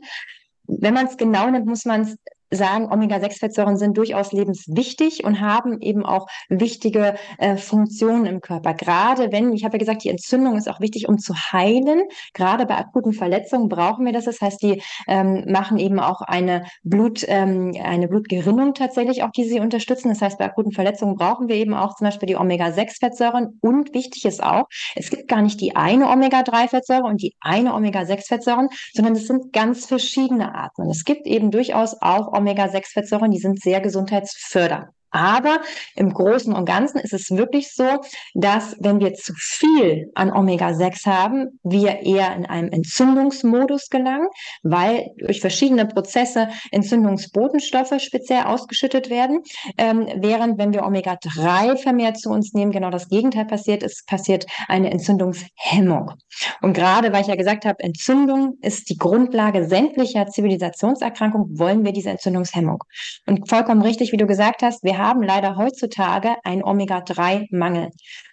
wenn 0.68 0.94
man 0.94 1.06
es 1.06 1.16
genau 1.16 1.50
nimmt, 1.50 1.66
muss 1.66 1.84
man 1.84 2.02
es 2.02 2.16
sagen, 2.50 2.90
Omega-6-Fettsäuren 2.90 3.76
sind 3.76 3.96
durchaus 3.96 4.32
lebenswichtig 4.32 5.24
und 5.24 5.40
haben 5.40 5.80
eben 5.80 6.04
auch 6.04 6.26
wichtige 6.48 7.14
äh, 7.38 7.56
Funktionen 7.56 8.26
im 8.26 8.40
Körper. 8.40 8.74
Gerade 8.74 9.32
wenn, 9.32 9.52
ich 9.52 9.64
habe 9.64 9.76
ja 9.76 9.78
gesagt, 9.78 10.04
die 10.04 10.08
Entzündung 10.08 10.56
ist 10.56 10.68
auch 10.68 10.80
wichtig, 10.80 11.08
um 11.08 11.18
zu 11.18 11.34
heilen. 11.34 12.02
Gerade 12.34 12.66
bei 12.66 12.76
akuten 12.76 13.12
Verletzungen 13.12 13.68
brauchen 13.68 14.04
wir 14.04 14.12
das. 14.12 14.24
Das 14.24 14.40
heißt, 14.40 14.62
die 14.62 14.82
ähm, 15.06 15.44
machen 15.48 15.78
eben 15.78 16.00
auch 16.00 16.22
eine 16.22 16.64
Blut, 16.82 17.24
ähm, 17.28 17.74
eine 17.82 18.08
Blutgerinnung 18.08 18.74
tatsächlich 18.74 19.22
auch, 19.22 19.30
die 19.30 19.44
sie 19.44 19.60
unterstützen. 19.60 20.08
Das 20.08 20.22
heißt, 20.22 20.38
bei 20.38 20.46
akuten 20.46 20.72
Verletzungen 20.72 21.16
brauchen 21.16 21.48
wir 21.48 21.56
eben 21.56 21.74
auch 21.74 21.96
zum 21.96 22.06
Beispiel 22.06 22.28
die 22.28 22.36
Omega-6-Fettsäuren. 22.36 23.58
Und 23.60 23.94
wichtig 23.94 24.24
ist 24.24 24.42
auch, 24.42 24.66
es 24.94 25.10
gibt 25.10 25.28
gar 25.28 25.42
nicht 25.42 25.60
die 25.60 25.76
eine 25.76 26.08
Omega-3-Fettsäure 26.08 27.04
und 27.04 27.22
die 27.22 27.34
eine 27.40 27.74
Omega-6-Fettsäuren, 27.74 28.68
sondern 28.94 29.14
es 29.14 29.26
sind 29.26 29.52
ganz 29.52 29.86
verschiedene 29.86 30.54
Arten. 30.54 30.82
Und 30.82 30.90
es 30.90 31.04
gibt 31.04 31.26
eben 31.26 31.50
durchaus 31.50 31.96
auch 32.00 32.37
Omega-6-Fettsäuren, 32.38 33.30
die 33.30 33.38
sind 33.38 33.60
sehr 33.60 33.80
gesundheitsfördernd. 33.80 34.88
Aber 35.10 35.60
im 35.94 36.12
Großen 36.12 36.54
und 36.54 36.64
Ganzen 36.64 36.98
ist 36.98 37.12
es 37.12 37.30
wirklich 37.30 37.72
so, 37.74 38.00
dass 38.34 38.76
wenn 38.80 39.00
wir 39.00 39.14
zu 39.14 39.32
viel 39.36 40.10
an 40.14 40.32
Omega-6 40.32 41.06
haben, 41.06 41.60
wir 41.62 42.00
eher 42.00 42.34
in 42.36 42.46
einem 42.46 42.70
Entzündungsmodus 42.70 43.88
gelangen, 43.88 44.28
weil 44.62 45.08
durch 45.18 45.40
verschiedene 45.40 45.86
Prozesse 45.86 46.48
Entzündungsbotenstoffe 46.70 47.94
speziell 47.98 48.44
ausgeschüttet 48.44 49.10
werden. 49.10 49.42
Ähm, 49.76 50.06
während 50.16 50.58
wenn 50.58 50.72
wir 50.72 50.84
Omega-3 50.84 51.76
vermehrt 51.76 52.18
zu 52.18 52.30
uns 52.30 52.52
nehmen, 52.52 52.72
genau 52.72 52.90
das 52.90 53.08
Gegenteil 53.08 53.46
passiert, 53.46 53.82
es 53.82 54.04
passiert 54.04 54.46
eine 54.68 54.90
Entzündungshemmung. 54.90 56.12
Und 56.60 56.74
gerade, 56.74 57.12
weil 57.12 57.22
ich 57.22 57.28
ja 57.28 57.36
gesagt 57.36 57.64
habe, 57.64 57.82
Entzündung 57.82 58.58
ist 58.60 58.90
die 58.90 58.96
Grundlage 58.96 59.64
sämtlicher 59.64 60.26
Zivilisationserkrankungen, 60.26 61.58
wollen 61.58 61.84
wir 61.84 61.92
diese 61.92 62.10
Entzündungshemmung. 62.10 62.84
Und 63.26 63.48
vollkommen 63.48 63.82
richtig, 63.82 64.12
wie 64.12 64.16
du 64.16 64.26
gesagt 64.26 64.62
hast, 64.62 64.84
wir 64.84 64.97
haben 64.98 65.22
leider 65.22 65.56
heutzutage 65.56 66.36
einen 66.44 66.62
Omega-3-Mangel. 66.62 67.90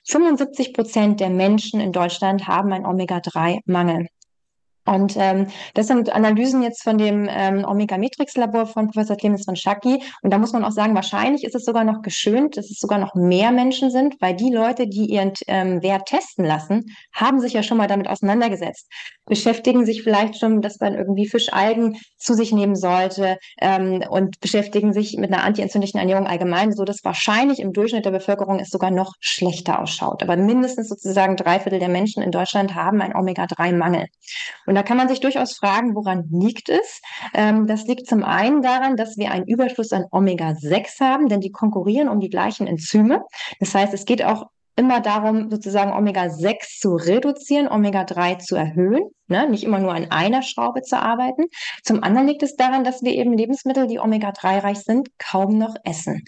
75 0.07 0.73
Prozent 0.73 1.19
der 1.19 1.29
Menschen 1.29 1.79
in 1.79 1.91
Deutschland 1.91 2.47
haben 2.47 2.73
einen 2.73 2.85
Omega-3-Mangel. 2.85 4.07
Und 4.85 5.15
ähm, 5.17 5.47
das 5.73 5.87
sind 5.87 6.11
Analysen 6.11 6.61
jetzt 6.61 6.83
von 6.83 6.99
dem 6.99 7.27
ähm, 7.29 7.65
Omega-Matrix-Labor 7.65 8.67
von 8.67 8.87
Professor 8.91 9.15
Clemens 9.15 9.45
von 9.45 9.55
Schacki. 9.55 10.03
Und 10.21 10.31
da 10.31 10.37
muss 10.37 10.53
man 10.53 10.63
auch 10.63 10.71
sagen, 10.71 10.93
wahrscheinlich 10.93 11.43
ist 11.43 11.55
es 11.55 11.65
sogar 11.65 11.83
noch 11.83 12.03
geschönt, 12.03 12.55
dass 12.55 12.69
es 12.69 12.77
sogar 12.79 12.99
noch 12.99 13.15
mehr 13.15 13.51
Menschen 13.51 13.89
sind, 13.89 14.15
weil 14.21 14.35
die 14.35 14.51
Leute, 14.51 14.87
die 14.87 15.07
ihren 15.07 15.33
ähm, 15.47 15.81
Wert 15.81 16.07
testen 16.07 16.45
lassen, 16.45 16.95
haben 17.13 17.39
sich 17.39 17.53
ja 17.53 17.63
schon 17.63 17.77
mal 17.77 17.87
damit 17.87 18.07
auseinandergesetzt, 18.07 18.87
beschäftigen 19.25 19.85
sich 19.85 20.03
vielleicht 20.03 20.39
schon, 20.39 20.61
dass 20.61 20.79
man 20.79 20.95
irgendwie 20.95 21.27
Fischalgen 21.27 21.97
zu 22.17 22.33
sich 22.33 22.51
nehmen 22.51 22.75
sollte 22.75 23.37
ähm, 23.59 24.03
und 24.09 24.39
beschäftigen 24.39 24.93
sich 24.93 25.17
mit 25.17 25.31
einer 25.31 25.43
antientzündlichen 25.43 25.99
Ernährung 25.99 26.27
allgemein, 26.27 26.71
so 26.71 26.85
dass 26.85 27.03
wahrscheinlich 27.03 27.59
im 27.59 27.73
Durchschnitt 27.73 28.05
der 28.05 28.11
Bevölkerung 28.11 28.59
es 28.59 28.69
sogar 28.69 28.91
noch 28.91 29.13
schlechter 29.19 29.79
ausschaut. 29.79 30.23
Aber 30.23 30.37
mindestens 30.37 30.89
sozusagen 30.89 31.35
drei 31.35 31.59
Viertel 31.59 31.79
der 31.79 31.89
Menschen 31.89 32.21
in 32.23 32.31
Deutschland 32.31 32.75
haben 32.75 33.01
einen 33.01 33.15
Omega-3-Mangel. 33.15 34.05
Und 34.65 34.75
da 34.75 34.83
kann 34.83 34.97
man 34.97 35.09
sich 35.09 35.19
durchaus 35.19 35.57
fragen, 35.57 35.95
woran 35.95 36.29
liegt 36.31 36.69
es? 36.69 37.01
Ähm, 37.33 37.67
das 37.67 37.85
liegt 37.85 38.07
zum 38.07 38.23
einen 38.23 38.61
daran, 38.61 38.95
dass 38.95 39.17
wir 39.17 39.31
einen 39.31 39.47
Überschuss 39.47 39.91
an 39.91 40.05
Omega-6 40.11 40.99
haben, 40.99 41.29
denn 41.29 41.41
die 41.41 41.51
konkurrieren 41.51 42.09
um 42.09 42.19
die 42.19 42.29
gleichen 42.29 42.67
Enzyme. 42.67 43.23
Das 43.59 43.73
heißt, 43.73 43.93
es 43.93 44.05
geht 44.05 44.23
auch 44.23 44.47
immer 44.75 44.99
darum, 44.99 45.49
sozusagen 45.49 45.93
Omega-6 45.93 46.79
zu 46.79 46.95
reduzieren, 46.95 47.67
Omega-3 47.67 48.39
zu 48.39 48.55
erhöhen, 48.55 49.09
ne? 49.27 49.49
nicht 49.49 49.63
immer 49.63 49.79
nur 49.79 49.93
an 49.93 50.11
einer 50.11 50.41
Schraube 50.41 50.81
zu 50.81 50.97
arbeiten. 50.97 51.45
Zum 51.83 52.03
anderen 52.03 52.27
liegt 52.27 52.43
es 52.43 52.55
daran, 52.55 52.83
dass 52.83 53.01
wir 53.01 53.13
eben 53.13 53.37
Lebensmittel, 53.37 53.87
die 53.87 53.99
Omega-3 53.99 54.63
reich 54.63 54.79
sind, 54.79 55.09
kaum 55.17 55.57
noch 55.57 55.75
essen. 55.83 56.25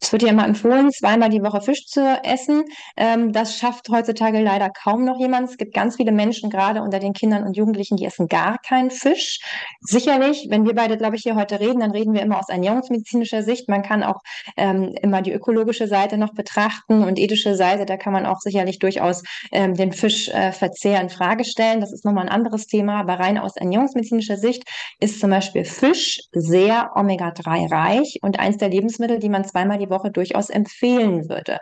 Es 0.00 0.12
wird 0.12 0.22
ja 0.22 0.28
immer 0.28 0.46
empfohlen, 0.46 0.92
zweimal 0.92 1.28
die 1.28 1.42
Woche 1.42 1.60
Fisch 1.60 1.86
zu 1.86 2.00
essen. 2.22 2.64
Ähm, 2.96 3.32
das 3.32 3.56
schafft 3.56 3.88
heutzutage 3.88 4.40
leider 4.40 4.70
kaum 4.70 5.04
noch 5.04 5.18
jemand. 5.18 5.50
Es 5.50 5.56
gibt 5.56 5.74
ganz 5.74 5.96
viele 5.96 6.12
Menschen, 6.12 6.50
gerade 6.50 6.82
unter 6.82 7.00
den 7.00 7.14
Kindern 7.14 7.44
und 7.44 7.56
Jugendlichen, 7.56 7.96
die 7.96 8.04
essen 8.04 8.28
gar 8.28 8.58
keinen 8.58 8.90
Fisch. 8.90 9.40
Sicherlich, 9.80 10.46
wenn 10.50 10.64
wir 10.66 10.74
beide, 10.74 10.96
glaube 10.96 11.16
ich, 11.16 11.22
hier 11.22 11.34
heute 11.34 11.58
reden, 11.58 11.80
dann 11.80 11.90
reden 11.90 12.14
wir 12.14 12.22
immer 12.22 12.38
aus 12.38 12.48
ernährungsmedizinischer 12.48 13.42
Sicht. 13.42 13.68
Man 13.68 13.82
kann 13.82 14.04
auch 14.04 14.20
ähm, 14.56 14.94
immer 15.02 15.20
die 15.20 15.32
ökologische 15.32 15.88
Seite 15.88 16.16
noch 16.16 16.32
betrachten 16.32 17.02
und 17.02 17.18
ethische 17.18 17.56
Seite. 17.56 17.84
Da 17.84 17.96
kann 17.96 18.12
man 18.12 18.24
auch 18.24 18.38
sicherlich 18.40 18.78
durchaus 18.78 19.22
ähm, 19.50 19.74
den 19.74 19.92
Fischverzehr 19.92 20.98
äh, 20.98 21.02
in 21.02 21.08
Frage 21.08 21.44
stellen. 21.44 21.80
Das 21.80 21.92
ist 21.92 22.04
nochmal 22.04 22.26
ein 22.26 22.32
anderes 22.32 22.66
Thema. 22.66 23.00
Aber 23.00 23.14
rein 23.14 23.36
aus 23.36 23.56
ernährungsmedizinischer 23.56 24.36
Sicht 24.36 24.62
ist 25.00 25.18
zum 25.18 25.30
Beispiel 25.30 25.64
Fisch 25.64 26.20
sehr 26.30 26.92
Omega-3 26.94 27.72
reich 27.72 28.18
und 28.22 28.38
eins 28.38 28.58
der 28.58 28.68
Lebensmittel, 28.68 29.18
die 29.18 29.28
man 29.28 29.44
zweimal 29.44 29.78
die 29.78 29.87
Woche 29.90 30.10
durchaus 30.10 30.50
empfehlen 30.50 31.28
würde. 31.28 31.58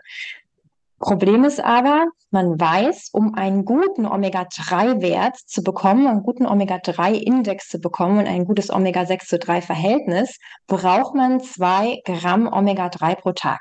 Problem 0.98 1.44
ist 1.44 1.62
aber, 1.62 2.06
man 2.30 2.58
weiß, 2.58 3.10
um 3.12 3.34
einen 3.34 3.66
guten 3.66 4.06
Omega-3-Wert 4.06 5.36
zu 5.36 5.62
bekommen, 5.62 6.06
einen 6.06 6.22
guten 6.22 6.46
Omega-3-Index 6.46 7.68
zu 7.68 7.80
bekommen 7.80 8.18
und 8.20 8.26
ein 8.26 8.46
gutes 8.46 8.70
Omega-6 8.70 9.26
zu 9.26 9.36
3-Verhältnis, 9.36 10.38
braucht 10.66 11.14
man 11.14 11.40
zwei 11.40 12.00
Gramm 12.04 12.50
Omega-3 12.50 13.14
pro 13.16 13.32
Tag. 13.32 13.60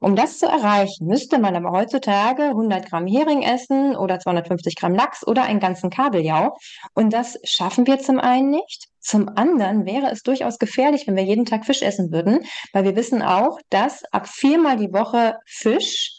Um 0.00 0.16
das 0.16 0.38
zu 0.38 0.46
erreichen, 0.46 1.06
müsste 1.06 1.38
man 1.38 1.56
aber 1.56 1.70
heutzutage 1.70 2.44
100 2.44 2.88
Gramm 2.88 3.06
Hering 3.06 3.42
essen 3.42 3.96
oder 3.96 4.18
250 4.18 4.76
Gramm 4.76 4.94
Lachs 4.94 5.26
oder 5.26 5.44
einen 5.44 5.60
ganzen 5.60 5.90
Kabeljau. 5.90 6.56
Und 6.94 7.12
das 7.12 7.38
schaffen 7.44 7.86
wir 7.86 7.98
zum 7.98 8.18
einen 8.18 8.50
nicht. 8.50 8.88
Zum 9.00 9.28
anderen 9.28 9.86
wäre 9.86 10.10
es 10.10 10.22
durchaus 10.22 10.58
gefährlich, 10.58 11.06
wenn 11.06 11.16
wir 11.16 11.22
jeden 11.22 11.44
Tag 11.44 11.64
Fisch 11.64 11.82
essen 11.82 12.10
würden, 12.10 12.40
weil 12.72 12.84
wir 12.84 12.96
wissen 12.96 13.22
auch, 13.22 13.60
dass 13.70 14.02
ab 14.12 14.26
viermal 14.28 14.76
die 14.76 14.92
Woche 14.92 15.36
Fisch 15.46 16.12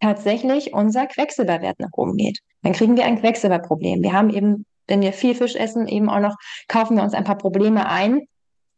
tatsächlich 0.00 0.72
unser 0.72 1.06
Quecksilberwert 1.06 1.78
nach 1.78 1.92
oben 1.92 2.16
geht. 2.16 2.40
Dann 2.62 2.72
kriegen 2.72 2.96
wir 2.96 3.04
ein 3.04 3.20
Quecksilberproblem. 3.20 4.02
Wir 4.02 4.12
haben 4.12 4.30
eben, 4.30 4.66
wenn 4.88 5.02
wir 5.02 5.12
viel 5.12 5.34
Fisch 5.34 5.54
essen, 5.54 5.86
eben 5.86 6.10
auch 6.10 6.20
noch, 6.20 6.36
kaufen 6.68 6.96
wir 6.96 7.04
uns 7.04 7.14
ein 7.14 7.24
paar 7.24 7.38
Probleme 7.38 7.88
ein, 7.88 8.26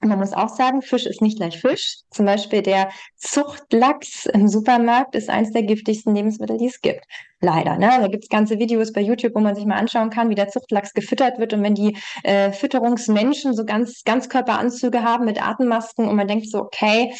man 0.08 0.18
muss 0.18 0.32
auch 0.32 0.48
sagen, 0.48 0.82
Fisch 0.82 1.06
ist 1.06 1.22
nicht 1.22 1.38
gleich 1.38 1.60
Fisch. 1.60 1.98
Zum 2.10 2.26
Beispiel 2.26 2.62
der 2.62 2.90
Zuchtlachs 3.16 4.26
im 4.26 4.48
Supermarkt 4.48 5.14
ist 5.14 5.30
eines 5.30 5.52
der 5.52 5.62
giftigsten 5.62 6.14
Lebensmittel, 6.14 6.58
die 6.58 6.66
es 6.66 6.80
gibt. 6.80 7.04
Leider. 7.44 7.76
Ne? 7.76 7.90
Da 8.00 8.06
gibt 8.06 8.22
es 8.22 8.30
ganze 8.30 8.60
Videos 8.60 8.92
bei 8.92 9.00
YouTube, 9.00 9.34
wo 9.34 9.40
man 9.40 9.56
sich 9.56 9.66
mal 9.66 9.74
anschauen 9.74 10.10
kann, 10.10 10.30
wie 10.30 10.36
der 10.36 10.48
Zuchtlachs 10.48 10.94
gefüttert 10.94 11.40
wird. 11.40 11.52
Und 11.52 11.64
wenn 11.64 11.74
die 11.74 11.96
äh, 12.22 12.52
Fütterungsmenschen 12.52 13.52
so 13.52 13.64
ganz 13.64 14.04
Ganzkörperanzüge 14.04 15.02
haben 15.02 15.24
mit 15.24 15.44
Atemmasken 15.44 16.06
und 16.06 16.14
man 16.14 16.28
denkt 16.28 16.48
so, 16.48 16.60
okay, 16.60 17.12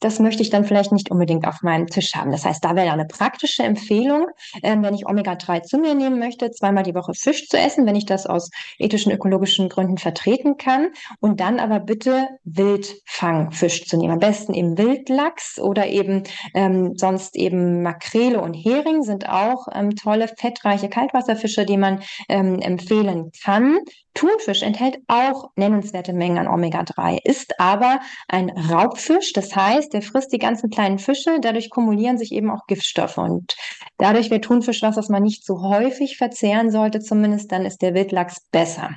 das 0.00 0.18
möchte 0.18 0.42
ich 0.42 0.50
dann 0.50 0.64
vielleicht 0.64 0.90
nicht 0.90 1.12
unbedingt 1.12 1.46
auf 1.46 1.62
meinem 1.62 1.86
Tisch 1.86 2.16
haben. 2.16 2.32
Das 2.32 2.44
heißt, 2.44 2.64
da 2.64 2.74
wäre 2.74 2.90
eine 2.90 3.04
praktische 3.04 3.62
Empfehlung, 3.62 4.26
äh, 4.60 4.76
wenn 4.80 4.94
ich 4.94 5.06
Omega-3 5.06 5.62
zu 5.62 5.78
mir 5.78 5.94
nehmen 5.94 6.18
möchte, 6.18 6.50
zweimal 6.50 6.82
die 6.82 6.94
Woche 6.96 7.14
Fisch 7.14 7.46
zu 7.46 7.56
essen, 7.56 7.86
wenn 7.86 7.94
ich 7.94 8.06
das 8.06 8.26
aus 8.26 8.50
ethischen, 8.78 9.12
ökologischen 9.12 9.68
Gründen 9.68 9.98
vertreten 9.98 10.56
kann. 10.56 10.88
Und 11.20 11.38
dann 11.38 11.60
aber 11.60 11.78
bitte 11.78 12.26
Wildfangfisch 12.42 13.86
zu 13.86 13.96
nehmen. 13.96 14.14
Am 14.14 14.18
besten 14.18 14.52
eben 14.52 14.76
Wildlachs 14.76 15.60
oder 15.60 15.86
eben 15.86 16.24
ähm, 16.54 16.94
sonst 16.96 17.36
eben 17.36 17.82
Makrele 17.82 18.40
und 18.40 18.54
Hering 18.54 19.02
sind 19.02 19.28
auch 19.28 19.59
auch 19.60 19.68
ähm, 19.72 19.94
tolle 19.96 20.28
fettreiche 20.28 20.88
Kaltwasserfische, 20.88 21.64
die 21.64 21.76
man 21.76 22.02
ähm, 22.28 22.60
empfehlen 22.60 23.30
kann. 23.42 23.78
Thunfisch 24.14 24.62
enthält 24.62 24.98
auch 25.06 25.50
nennenswerte 25.56 26.12
Mengen 26.12 26.38
an 26.38 26.48
Omega-3, 26.48 27.18
ist 27.24 27.60
aber 27.60 28.00
ein 28.28 28.50
Raubfisch. 28.50 29.32
Das 29.32 29.54
heißt, 29.54 29.92
der 29.92 30.02
frisst 30.02 30.32
die 30.32 30.38
ganzen 30.38 30.70
kleinen 30.70 30.98
Fische. 30.98 31.38
Dadurch 31.40 31.70
kumulieren 31.70 32.18
sich 32.18 32.32
eben 32.32 32.50
auch 32.50 32.66
Giftstoffe. 32.66 33.18
Und 33.18 33.54
dadurch 33.98 34.30
wäre 34.30 34.40
Thunfisch 34.40 34.82
was, 34.82 34.96
was 34.96 35.08
man 35.08 35.22
nicht 35.22 35.44
so 35.44 35.62
häufig 35.62 36.16
verzehren 36.16 36.70
sollte, 36.70 37.00
zumindest 37.00 37.52
dann 37.52 37.64
ist 37.64 37.82
der 37.82 37.94
Wildlachs 37.94 38.40
besser. 38.50 38.90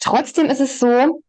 Trotzdem 0.00 0.46
ist 0.46 0.60
es 0.60 0.78
so, 0.78 1.22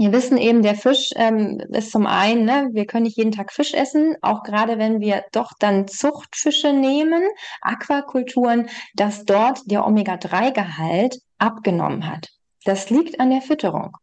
wir 0.00 0.12
wissen 0.12 0.38
eben, 0.38 0.62
der 0.62 0.76
Fisch 0.76 1.10
ähm, 1.16 1.58
ist 1.72 1.90
zum 1.90 2.06
einen, 2.06 2.46
ne, 2.46 2.70
wir 2.72 2.86
können 2.86 3.02
nicht 3.02 3.18
jeden 3.18 3.32
Tag 3.32 3.52
Fisch 3.52 3.74
essen, 3.74 4.16
auch 4.22 4.44
gerade 4.44 4.78
wenn 4.78 5.00
wir 5.00 5.24
doch 5.30 5.52
dann 5.58 5.88
Zuchtfische 5.88 6.72
nehmen, 6.72 7.22
Aquakulturen, 7.60 8.70
dass 8.94 9.26
dort 9.26 9.60
der 9.70 9.86
Omega-3-Gehalt 9.86 11.18
abgenommen 11.36 12.10
hat. 12.10 12.28
Das 12.64 12.88
liegt 12.88 13.20
an 13.20 13.28
der 13.28 13.42
Fütterung. 13.42 13.94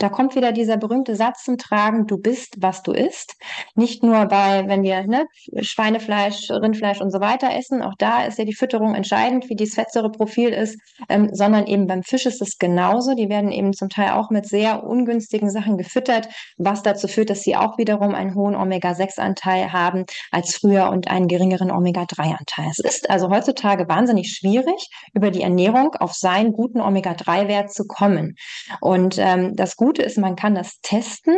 Da 0.00 0.08
kommt 0.08 0.34
wieder 0.34 0.52
dieser 0.52 0.78
berühmte 0.78 1.14
Satz 1.14 1.44
zum 1.44 1.58
Tragen, 1.58 2.06
du 2.06 2.16
bist, 2.16 2.56
was 2.58 2.82
du 2.82 2.92
isst. 2.92 3.36
Nicht 3.74 4.02
nur 4.02 4.24
bei, 4.26 4.66
wenn 4.66 4.82
wir 4.82 5.06
ne, 5.06 5.26
Schweinefleisch, 5.60 6.50
Rindfleisch 6.50 7.02
und 7.02 7.10
so 7.10 7.20
weiter 7.20 7.50
essen, 7.54 7.82
auch 7.82 7.92
da 7.98 8.24
ist 8.24 8.38
ja 8.38 8.46
die 8.46 8.54
Fütterung 8.54 8.94
entscheidend, 8.94 9.50
wie 9.50 9.56
dieses 9.56 9.74
Fettsäureprofil 9.74 10.48
ist, 10.48 10.80
ähm, 11.10 11.28
sondern 11.32 11.66
eben 11.66 11.86
beim 11.86 12.02
Fisch 12.02 12.24
ist 12.24 12.40
es 12.40 12.56
genauso. 12.56 13.14
Die 13.14 13.28
werden 13.28 13.52
eben 13.52 13.74
zum 13.74 13.90
Teil 13.90 14.12
auch 14.12 14.30
mit 14.30 14.46
sehr 14.46 14.84
ungünstigen 14.84 15.50
Sachen 15.50 15.76
gefüttert, 15.76 16.28
was 16.56 16.82
dazu 16.82 17.06
führt, 17.06 17.28
dass 17.28 17.42
sie 17.42 17.56
auch 17.56 17.76
wiederum 17.76 18.14
einen 18.14 18.34
hohen 18.34 18.56
Omega-6-Anteil 18.56 19.70
haben 19.70 20.06
als 20.30 20.56
früher 20.56 20.88
und 20.88 21.08
einen 21.08 21.28
geringeren 21.28 21.70
Omega-3-Anteil. 21.70 22.70
Es 22.70 22.78
ist 22.78 23.10
also 23.10 23.28
heutzutage 23.28 23.86
wahnsinnig 23.86 24.30
schwierig, 24.30 24.88
über 25.12 25.30
die 25.30 25.42
Ernährung 25.42 25.94
auf 25.96 26.14
seinen 26.14 26.52
guten 26.52 26.80
Omega-3-Wert 26.80 27.70
zu 27.70 27.84
kommen. 27.84 28.36
Und 28.80 29.18
ähm, 29.18 29.54
das 29.56 29.76
Gute 29.76 29.89
Gute 29.90 30.02
ist, 30.02 30.18
man 30.18 30.36
kann 30.36 30.54
das 30.54 30.80
testen. 30.82 31.36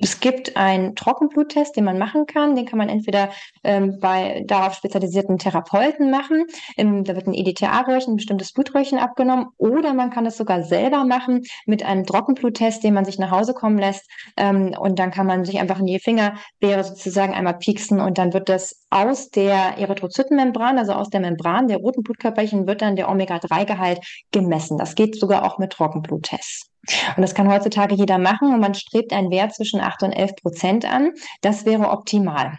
Es 0.00 0.20
gibt 0.20 0.56
einen 0.56 0.94
Trockenbluttest, 0.94 1.74
den 1.76 1.82
man 1.82 1.98
machen 1.98 2.26
kann. 2.26 2.54
Den 2.54 2.64
kann 2.64 2.78
man 2.78 2.88
entweder 2.88 3.30
ähm, 3.64 3.98
bei 4.00 4.44
darauf 4.46 4.74
spezialisierten 4.74 5.38
Therapeuten 5.38 6.12
machen. 6.12 6.44
Ähm, 6.76 7.02
da 7.02 7.16
wird 7.16 7.26
ein 7.26 7.34
EDTA-Röhrchen, 7.34 8.12
ein 8.12 8.16
bestimmtes 8.16 8.52
Blutröhrchen 8.52 9.00
abgenommen. 9.00 9.46
Oder 9.56 9.94
man 9.94 10.10
kann 10.10 10.26
es 10.26 10.36
sogar 10.36 10.62
selber 10.62 11.04
machen 11.04 11.42
mit 11.66 11.84
einem 11.84 12.06
Trockenbluttest, 12.06 12.84
den 12.84 12.94
man 12.94 13.04
sich 13.04 13.18
nach 13.18 13.32
Hause 13.32 13.54
kommen 13.54 13.78
lässt. 13.78 14.08
Ähm, 14.36 14.76
und 14.78 15.00
dann 15.00 15.10
kann 15.10 15.26
man 15.26 15.44
sich 15.44 15.58
einfach 15.58 15.80
in 15.80 15.86
die 15.86 15.98
Fingerbeere 15.98 16.84
sozusagen 16.84 17.34
einmal 17.34 17.58
pieksen 17.58 18.00
und 18.00 18.18
dann 18.18 18.32
wird 18.32 18.48
das 18.48 18.86
aus 18.90 19.30
der 19.30 19.78
Erythrozytenmembran, 19.78 20.78
also 20.78 20.92
aus 20.92 21.10
der 21.10 21.20
Membran 21.20 21.66
der 21.66 21.78
roten 21.78 22.04
Blutkörperchen, 22.04 22.68
wird 22.68 22.82
dann 22.82 22.94
der 22.94 23.08
Omega-3-Gehalt 23.10 23.98
gemessen. 24.30 24.78
Das 24.78 24.94
geht 24.94 25.18
sogar 25.18 25.44
auch 25.44 25.58
mit 25.58 25.72
Trockenbluttests. 25.72 26.70
Und 27.16 27.22
das 27.22 27.34
kann 27.34 27.50
heutzutage 27.52 27.94
jeder 27.94 28.18
machen 28.18 28.52
und 28.52 28.60
man 28.60 28.74
strebt 28.74 29.12
einen 29.12 29.30
Wert 29.30 29.54
zwischen 29.54 29.80
8 29.80 30.04
und 30.04 30.12
11 30.12 30.36
Prozent 30.36 30.84
an. 30.84 31.12
Das 31.40 31.64
wäre 31.64 31.90
optimal. 31.90 32.58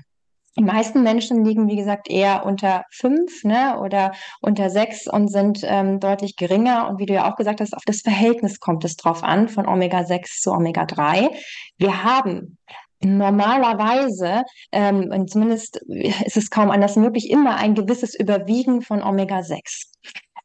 Die 0.58 0.64
meisten 0.64 1.04
Menschen 1.04 1.46
liegen, 1.46 1.70
wie 1.70 1.78
gesagt, 1.78 2.10
eher 2.10 2.46
unter 2.46 2.84
fünf 2.92 3.44
ne, 3.44 3.80
oder 3.80 4.12
unter 4.42 4.70
sechs 4.70 5.08
und 5.08 5.30
sind 5.30 5.62
ähm, 5.64 6.00
deutlich 6.02 6.36
geringer. 6.36 6.90
Und 6.90 7.00
wie 7.00 7.06
du 7.06 7.14
ja 7.14 7.32
auch 7.32 7.38
gesagt 7.38 7.62
hast, 7.62 7.74
auf 7.74 7.84
das 7.86 8.02
Verhältnis 8.02 8.60
kommt 8.60 8.84
es 8.84 8.98
drauf 8.98 9.24
an, 9.24 9.48
von 9.48 9.68
Omega-6 9.68 10.42
zu 10.42 10.52
Omega-3. 10.52 11.30
Wir 11.78 12.04
haben 12.04 12.58
normalerweise, 13.02 14.44
ähm, 14.74 15.10
und 15.14 15.30
zumindest 15.32 15.78
ist 15.88 16.36
es 16.36 16.50
kaum 16.50 16.72
anders 16.72 16.98
möglich, 16.98 17.30
immer 17.30 17.56
ein 17.56 17.76
gewisses 17.76 18.14
Überwiegen 18.14 18.82
von 18.82 19.02
Omega-6 19.02 19.86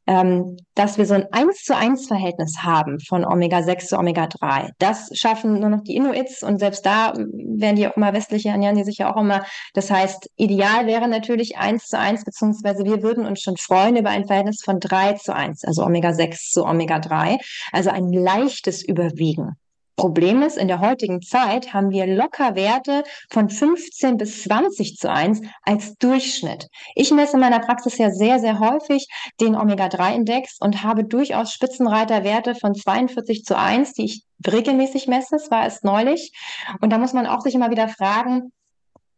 ähm, 0.07 0.57
dass 0.75 0.97
wir 0.97 1.05
so 1.05 1.13
ein 1.13 1.31
1 1.31 1.63
zu 1.63 1.75
1 1.75 2.07
Verhältnis 2.07 2.57
haben 2.63 2.99
von 2.99 3.25
Omega-6 3.25 3.87
zu 3.87 3.97
Omega-3. 3.97 4.71
Das 4.77 5.09
schaffen 5.13 5.59
nur 5.59 5.69
noch 5.69 5.81
die 5.81 5.95
Inuits 5.95 6.43
und 6.43 6.59
selbst 6.59 6.85
da 6.85 7.13
werden 7.15 7.75
die 7.75 7.87
auch 7.87 7.97
immer 7.97 8.13
westliche 8.13 8.49
ernähren 8.49 8.75
die 8.75 8.83
sich 8.83 8.99
ja 8.99 9.13
auch 9.13 9.19
immer. 9.19 9.45
Das 9.73 9.89
heißt, 9.89 10.29
ideal 10.35 10.85
wäre 10.85 11.07
natürlich 11.07 11.57
1 11.57 11.87
zu 11.87 11.97
1, 11.97 12.25
beziehungsweise 12.25 12.83
wir 12.83 13.01
würden 13.01 13.25
uns 13.25 13.41
schon 13.41 13.57
freuen 13.57 13.95
über 13.95 14.09
ein 14.09 14.25
Verhältnis 14.25 14.61
von 14.63 14.79
3 14.79 15.13
zu 15.13 15.33
1, 15.35 15.63
also 15.65 15.83
Omega-6 15.83 16.51
zu 16.51 16.65
Omega-3, 16.65 17.37
also 17.71 17.89
ein 17.89 18.11
leichtes 18.11 18.83
Überwiegen. 18.83 19.55
Problem 19.95 20.41
ist, 20.41 20.57
in 20.57 20.67
der 20.67 20.81
heutigen 20.81 21.21
Zeit 21.21 21.73
haben 21.73 21.89
wir 21.89 22.05
locker 22.05 22.55
Werte 22.55 23.03
von 23.29 23.49
15 23.49 24.17
bis 24.17 24.43
20 24.43 24.97
zu 24.97 25.09
1 25.09 25.41
als 25.63 25.95
Durchschnitt. 25.95 26.67
Ich 26.95 27.11
messe 27.11 27.33
in 27.33 27.39
meiner 27.39 27.59
Praxis 27.59 27.97
ja 27.97 28.11
sehr, 28.11 28.39
sehr 28.39 28.59
häufig 28.59 29.07
den 29.39 29.55
Omega-3-Index 29.55 30.57
und 30.59 30.83
habe 30.83 31.05
durchaus 31.05 31.53
Spitzenreiterwerte 31.53 32.55
von 32.55 32.75
42 32.75 33.43
zu 33.43 33.57
1, 33.57 33.93
die 33.93 34.05
ich 34.05 34.23
regelmäßig 34.45 35.07
messe. 35.07 35.29
Das 35.31 35.49
war 35.49 35.65
es 35.65 35.83
neulich. 35.83 36.33
Und 36.81 36.91
da 36.91 36.97
muss 36.97 37.13
man 37.13 37.25
auch 37.25 37.41
sich 37.41 37.55
immer 37.55 37.71
wieder 37.71 37.87
fragen, 37.87 38.51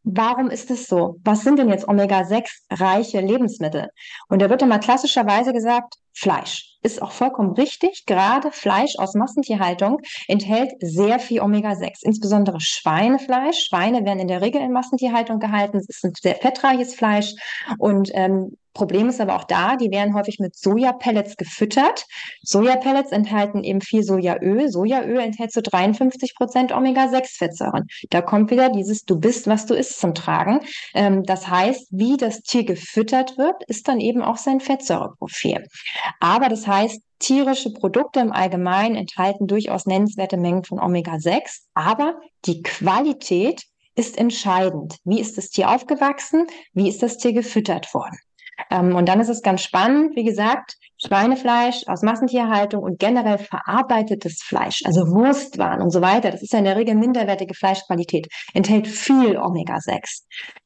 Warum 0.10 0.50
ist 0.50 0.72
es 0.72 0.88
so? 0.88 1.17
Was 1.26 1.41
sind 1.41 1.60
denn 1.60 1.67
jetzt 1.67 1.86
Omega-6-reiche 1.86 3.20
Lebensmittel? 3.20 3.89
Und 4.30 4.41
da 4.41 4.50
wird 4.50 4.62
immer 4.62 4.80
klassischerweise 4.80 5.52
gesagt, 5.52 5.96
Fleisch. 6.13 6.78
Ist 6.82 7.02
auch 7.02 7.12
vollkommen 7.12 7.52
richtig. 7.52 8.06
Gerade 8.06 8.52
Fleisch 8.52 8.96
aus 8.98 9.13
Massentierhaltung 9.13 10.00
enthält 10.28 10.72
sehr 10.80 11.20
viel 11.20 11.41
Omega-6, 11.41 12.00
insbesondere 12.04 12.62
Schweinefleisch. 12.62 13.65
Schweine 13.67 14.06
werden 14.06 14.20
in 14.20 14.28
der 14.30 14.41
Regel 14.41 14.62
in 14.62 14.72
Massentierhaltung 14.72 15.39
gehalten. 15.39 15.78
Es 15.78 15.89
ist 15.89 16.06
ein 16.06 16.13
sehr 16.20 16.36
fettreiches 16.36 16.96
Fleisch 16.96 17.34
und 17.78 18.10
ähm, 18.13 18.58
Problem 18.77 19.09
ist 19.09 19.19
aber 19.19 19.35
auch 19.35 19.43
da, 19.43 19.75
die 19.75 19.89
werden 19.89 20.13
häufig 20.13 20.37
mit 20.37 20.55
Sojapellets 20.55 21.35
gefüttert. 21.35 22.05
Sojapellets 22.43 23.11
enthalten 23.11 23.63
eben 23.63 23.81
viel 23.81 24.03
Sojaöl. 24.03 24.69
Sojaöl 24.69 25.17
enthält 25.17 25.51
so 25.51 25.61
53 25.61 26.35
Prozent 26.35 26.71
Omega-6-Fettsäuren. 26.71 27.87
Da 28.11 28.21
kommt 28.21 28.51
wieder 28.51 28.69
dieses 28.69 29.03
Du 29.03 29.19
bist, 29.19 29.47
was 29.47 29.65
du 29.65 29.73
isst 29.73 29.99
zum 29.99 30.13
Tragen. 30.13 30.59
Ähm, 30.93 31.23
das 31.23 31.47
heißt, 31.47 31.87
wie 31.89 32.17
das 32.17 32.41
Tier 32.41 32.65
gefüttert 32.65 33.39
wird, 33.39 33.63
ist 33.65 33.87
dann 33.87 33.99
eben 33.99 34.21
auch 34.21 34.37
sein 34.37 34.59
Fettsäureprofil. 34.59 35.65
Aber 36.19 36.47
das 36.47 36.67
heißt, 36.67 37.01
tierische 37.17 37.73
Produkte 37.73 38.19
im 38.19 38.31
Allgemeinen 38.31 38.95
enthalten 38.95 39.47
durchaus 39.47 39.87
nennenswerte 39.87 40.37
Mengen 40.37 40.63
von 40.63 40.79
Omega-6, 40.79 41.61
aber 41.73 42.21
die 42.45 42.61
Qualität 42.61 43.63
ist 43.95 44.19
entscheidend. 44.19 44.97
Wie 45.03 45.19
ist 45.19 45.35
das 45.39 45.49
Tier 45.49 45.71
aufgewachsen? 45.71 46.45
Wie 46.73 46.87
ist 46.87 47.01
das 47.01 47.17
Tier 47.17 47.33
gefüttert 47.33 47.91
worden? 47.95 48.19
Ähm, 48.70 48.96
und 48.96 49.08
dann 49.08 49.20
ist 49.20 49.30
es 49.30 49.41
ganz 49.41 49.62
spannend, 49.62 50.15
wie 50.15 50.24
gesagt, 50.24 50.78
Schweinefleisch 50.97 51.83
aus 51.88 52.01
Massentierhaltung 52.01 52.81
und 52.83 52.99
generell 52.99 53.38
verarbeitetes 53.38 54.41
Fleisch, 54.43 54.81
also 54.86 55.01
Wurstwaren 55.01 55.81
und 55.81 55.91
so 55.91 56.01
weiter, 56.01 56.31
das 56.31 56.41
ist 56.41 56.53
ja 56.53 56.60
in 56.60 56.65
der 56.65 56.75
Regel 56.75 56.95
minderwertige 56.95 57.53
Fleischqualität, 57.53 58.27
enthält 58.53 58.88
viel 58.88 59.38
Omega-6. 59.38 60.23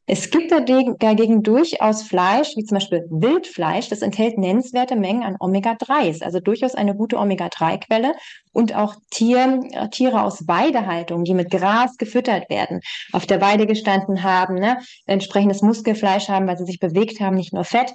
Es 0.07 0.29
gibt 0.29 0.51
dagegen 0.51 1.41
durchaus 1.41 2.03
Fleisch, 2.03 2.57
wie 2.57 2.63
zum 2.63 2.75
Beispiel 2.75 3.05
Wildfleisch, 3.09 3.87
das 3.87 4.01
enthält 4.01 4.37
nennenswerte 4.37 4.95
Mengen 4.95 5.23
an 5.23 5.37
Omega-3s, 5.39 6.23
also 6.23 6.39
durchaus 6.39 6.75
eine 6.75 6.95
gute 6.95 7.17
Omega-3-Quelle 7.17 8.13
und 8.51 8.75
auch 8.75 8.95
Tier, 9.11 9.61
äh, 9.71 9.89
Tiere 9.89 10.23
aus 10.23 10.47
Weidehaltung, 10.47 11.23
die 11.23 11.33
mit 11.33 11.49
Gras 11.49 11.97
gefüttert 11.97 12.49
werden, 12.49 12.81
auf 13.13 13.25
der 13.25 13.41
Weide 13.41 13.67
gestanden 13.67 14.23
haben, 14.23 14.55
ne, 14.55 14.79
entsprechendes 15.05 15.61
Muskelfleisch 15.61 16.27
haben, 16.27 16.47
weil 16.47 16.57
sie 16.57 16.65
sich 16.65 16.79
bewegt 16.79 17.19
haben, 17.19 17.35
nicht 17.35 17.53
nur 17.53 17.63
Fett 17.63 17.93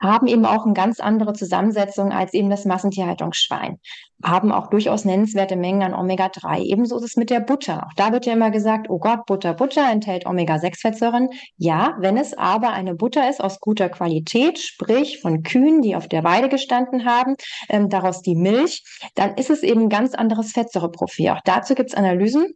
haben 0.00 0.26
eben 0.26 0.44
auch 0.44 0.64
eine 0.64 0.74
ganz 0.74 1.00
andere 1.00 1.32
Zusammensetzung 1.32 2.12
als 2.12 2.34
eben 2.34 2.50
das 2.50 2.64
Massentierhaltungsschwein, 2.64 3.78
haben 4.22 4.52
auch 4.52 4.68
durchaus 4.68 5.04
nennenswerte 5.04 5.56
Mengen 5.56 5.82
an 5.82 5.94
Omega-3. 5.94 6.60
Ebenso 6.60 6.96
ist 6.96 7.04
es 7.04 7.16
mit 7.16 7.30
der 7.30 7.40
Butter. 7.40 7.86
Auch 7.86 7.92
da 7.96 8.12
wird 8.12 8.26
ja 8.26 8.32
immer 8.32 8.50
gesagt, 8.50 8.88
oh 8.90 8.98
Gott, 8.98 9.26
Butter, 9.26 9.54
Butter 9.54 9.90
enthält 9.90 10.26
Omega-6-Fettsäuren. 10.26 11.30
Ja, 11.56 11.96
wenn 11.98 12.16
es 12.16 12.36
aber 12.36 12.72
eine 12.72 12.94
Butter 12.94 13.28
ist 13.28 13.42
aus 13.42 13.60
guter 13.60 13.88
Qualität, 13.88 14.58
sprich 14.58 15.20
von 15.20 15.42
Kühen, 15.42 15.82
die 15.82 15.96
auf 15.96 16.08
der 16.08 16.24
Weide 16.24 16.48
gestanden 16.48 17.04
haben, 17.04 17.36
ähm, 17.68 17.88
daraus 17.88 18.22
die 18.22 18.36
Milch, 18.36 18.84
dann 19.14 19.34
ist 19.34 19.50
es 19.50 19.62
eben 19.62 19.82
ein 19.82 19.88
ganz 19.88 20.14
anderes 20.14 20.52
Fettsäureprofil. 20.52 21.30
Auch 21.30 21.40
dazu 21.44 21.74
gibt 21.74 21.90
es 21.90 21.96
Analysen. 21.96 22.54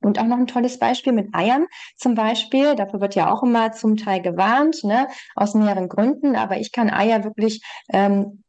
Und 0.00 0.18
auch 0.18 0.26
noch 0.26 0.38
ein 0.38 0.46
tolles 0.46 0.78
Beispiel 0.78 1.12
mit 1.12 1.34
Eiern 1.34 1.66
zum 1.96 2.14
Beispiel. 2.14 2.74
Dafür 2.74 3.00
wird 3.00 3.14
ja 3.14 3.32
auch 3.32 3.42
immer 3.42 3.72
zum 3.72 3.96
Teil 3.96 4.20
gewarnt, 4.20 4.84
ne, 4.84 5.08
aus 5.34 5.54
mehreren 5.54 5.88
Gründen. 5.88 6.36
Aber 6.36 6.58
ich 6.58 6.72
kann 6.72 6.90
Eier 6.90 7.24
wirklich 7.24 7.62
ähm, 7.92 8.42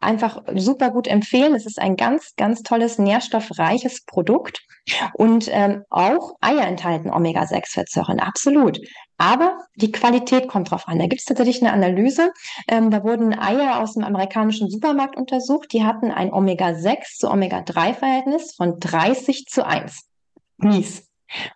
einfach 0.00 0.42
super 0.54 0.90
gut 0.90 1.06
empfehlen. 1.08 1.54
Es 1.54 1.66
ist 1.66 1.80
ein 1.80 1.96
ganz, 1.96 2.34
ganz 2.36 2.62
tolles, 2.62 2.98
nährstoffreiches 2.98 4.04
Produkt. 4.04 4.62
Und 5.14 5.48
ähm, 5.50 5.84
auch 5.90 6.36
Eier 6.40 6.66
enthalten 6.66 7.10
Omega-6-Fettsäuren, 7.10 8.20
absolut. 8.20 8.80
Aber 9.18 9.58
die 9.76 9.92
Qualität 9.92 10.48
kommt 10.48 10.70
drauf 10.70 10.86
an. 10.86 10.98
Da 10.98 11.06
gibt 11.06 11.20
es 11.20 11.26
tatsächlich 11.26 11.60
eine 11.60 11.72
Analyse. 11.72 12.32
Ähm, 12.68 12.90
da 12.90 13.02
wurden 13.04 13.38
Eier 13.38 13.80
aus 13.80 13.94
dem 13.94 14.04
amerikanischen 14.04 14.70
Supermarkt 14.70 15.16
untersucht. 15.16 15.72
Die 15.72 15.84
hatten 15.84 16.10
ein 16.10 16.32
Omega-6 16.32 17.18
zu 17.18 17.30
Omega-3-Verhältnis 17.30 18.54
von 18.56 18.78
30 18.78 19.46
zu 19.46 19.66
1 19.66 20.07
mies. 20.58 21.08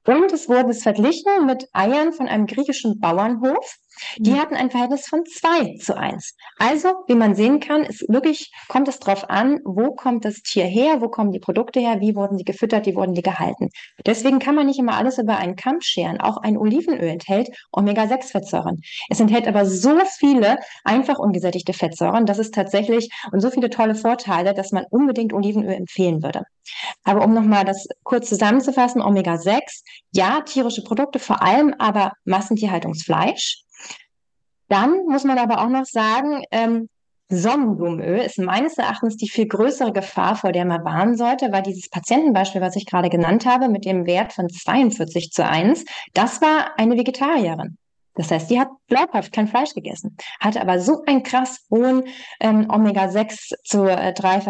Und 0.05 0.33
es 0.33 0.49
wurde 0.49 0.71
es 0.71 0.83
verglichen 0.83 1.47
mit 1.47 1.69
Eiern 1.73 2.13
von 2.13 2.29
einem 2.29 2.47
griechischen 2.47 3.01
Bauernhof. 3.01 3.79
Die 4.19 4.35
hatten 4.35 4.55
ein 4.55 4.71
Verhältnis 4.71 5.07
von 5.07 5.25
zwei 5.27 5.77
zu 5.79 5.97
eins. 5.97 6.35
Also, 6.59 6.93
wie 7.07 7.15
man 7.15 7.35
sehen 7.35 7.61
kann, 7.61 7.85
ist 7.85 8.09
wirklich, 8.09 8.53
kommt 8.69 8.89
es 8.89 8.99
darauf 8.99 9.29
an, 9.31 9.61
wo 9.65 9.95
kommt 9.95 10.25
das 10.25 10.43
Tier 10.43 10.65
her, 10.65 11.01
wo 11.01 11.09
kommen 11.09 11.33
die 11.33 11.41
Produkte 11.41 11.81
her, 11.81 12.01
wie 12.01 12.15
wurden 12.15 12.39
sie 12.39 12.45
gefüttert, 12.45 12.87
wie 12.87 12.95
wurden 12.95 13.15
die 13.15 13.23
gehalten. 13.23 13.71
Deswegen 14.07 14.39
kann 14.39 14.55
man 14.55 14.67
nicht 14.67 14.79
immer 14.79 14.97
alles 14.97 15.19
über 15.19 15.37
einen 15.37 15.57
Kamm 15.57 15.81
scheren. 15.81 16.21
Auch 16.21 16.39
ein 16.39 16.57
Olivenöl 16.57 17.09
enthält 17.09 17.49
Omega-6-Fettsäuren. 17.73 18.81
Es 19.09 19.21
enthält 19.21 19.49
aber 19.49 19.67
so 19.67 19.99
viele 20.19 20.59
einfach 20.85 21.19
ungesättigte 21.19 21.73
Fettsäuren, 21.73 22.27
dass 22.27 22.39
es 22.39 22.51
tatsächlich 22.51 23.11
und 23.33 23.41
so 23.41 23.51
viele 23.51 23.71
tolle 23.71 23.95
Vorteile, 23.95 24.55
dass 24.55 24.73
man 24.73 24.85
unbedingt 24.91 25.33
Olivenöl 25.33 25.75
empfehlen 25.75 26.23
würde. 26.23 26.43
Aber 27.05 27.25
um 27.25 27.35
nochmal 27.35 27.65
das 27.65 27.87
kurz 28.03 28.29
zusammenzufassen, 28.29 29.03
Omega-6, 29.03 29.61
ja, 30.13 30.41
tierische 30.43 30.83
Produkte, 30.83 31.19
vor 31.19 31.43
allem 31.43 31.75
aber 31.79 32.13
Massentierhaltungsfleisch. 32.25 33.65
Dann 34.73 35.05
muss 35.05 35.25
man 35.25 35.37
aber 35.37 35.61
auch 35.61 35.69
noch 35.69 35.85
sagen, 35.85 36.45
ähm, 36.51 36.89
Sonnenblumenöl 37.29 38.21
ist 38.21 38.39
meines 38.39 38.79
Erachtens 38.79 39.19
die 39.19 39.29
viel 39.29 39.47
größere 39.47 39.93
Gefahr, 39.93 40.35
vor 40.35 40.51
der 40.51 40.65
man 40.65 40.83
warnen 40.83 41.15
sollte, 41.15 41.53
weil 41.53 41.61
dieses 41.61 41.91
Patientenbeispiel, 41.91 42.63
was 42.63 42.75
ich 42.77 42.87
gerade 42.87 43.11
genannt 43.11 43.45
habe, 43.45 43.69
mit 43.69 43.85
dem 43.85 44.07
Wert 44.07 44.33
von 44.33 44.49
42 44.49 45.31
zu 45.31 45.45
1, 45.45 45.85
das 46.15 46.41
war 46.41 46.71
eine 46.79 46.97
Vegetarierin. 46.97 47.77
Das 48.15 48.31
heißt, 48.31 48.49
die 48.49 48.59
hat 48.59 48.69
glaubhaft 48.89 49.31
kein 49.31 49.47
Fleisch 49.47 49.75
gegessen, 49.75 50.17
hatte 50.41 50.63
aber 50.63 50.81
so 50.81 51.03
ein 51.07 51.23
krass 51.23 51.67
hohen 51.71 52.05
ähm, 52.41 52.71
Omega-6 52.71 53.53
zu 53.65 53.85
äh, 53.85 54.15
3 54.15 54.41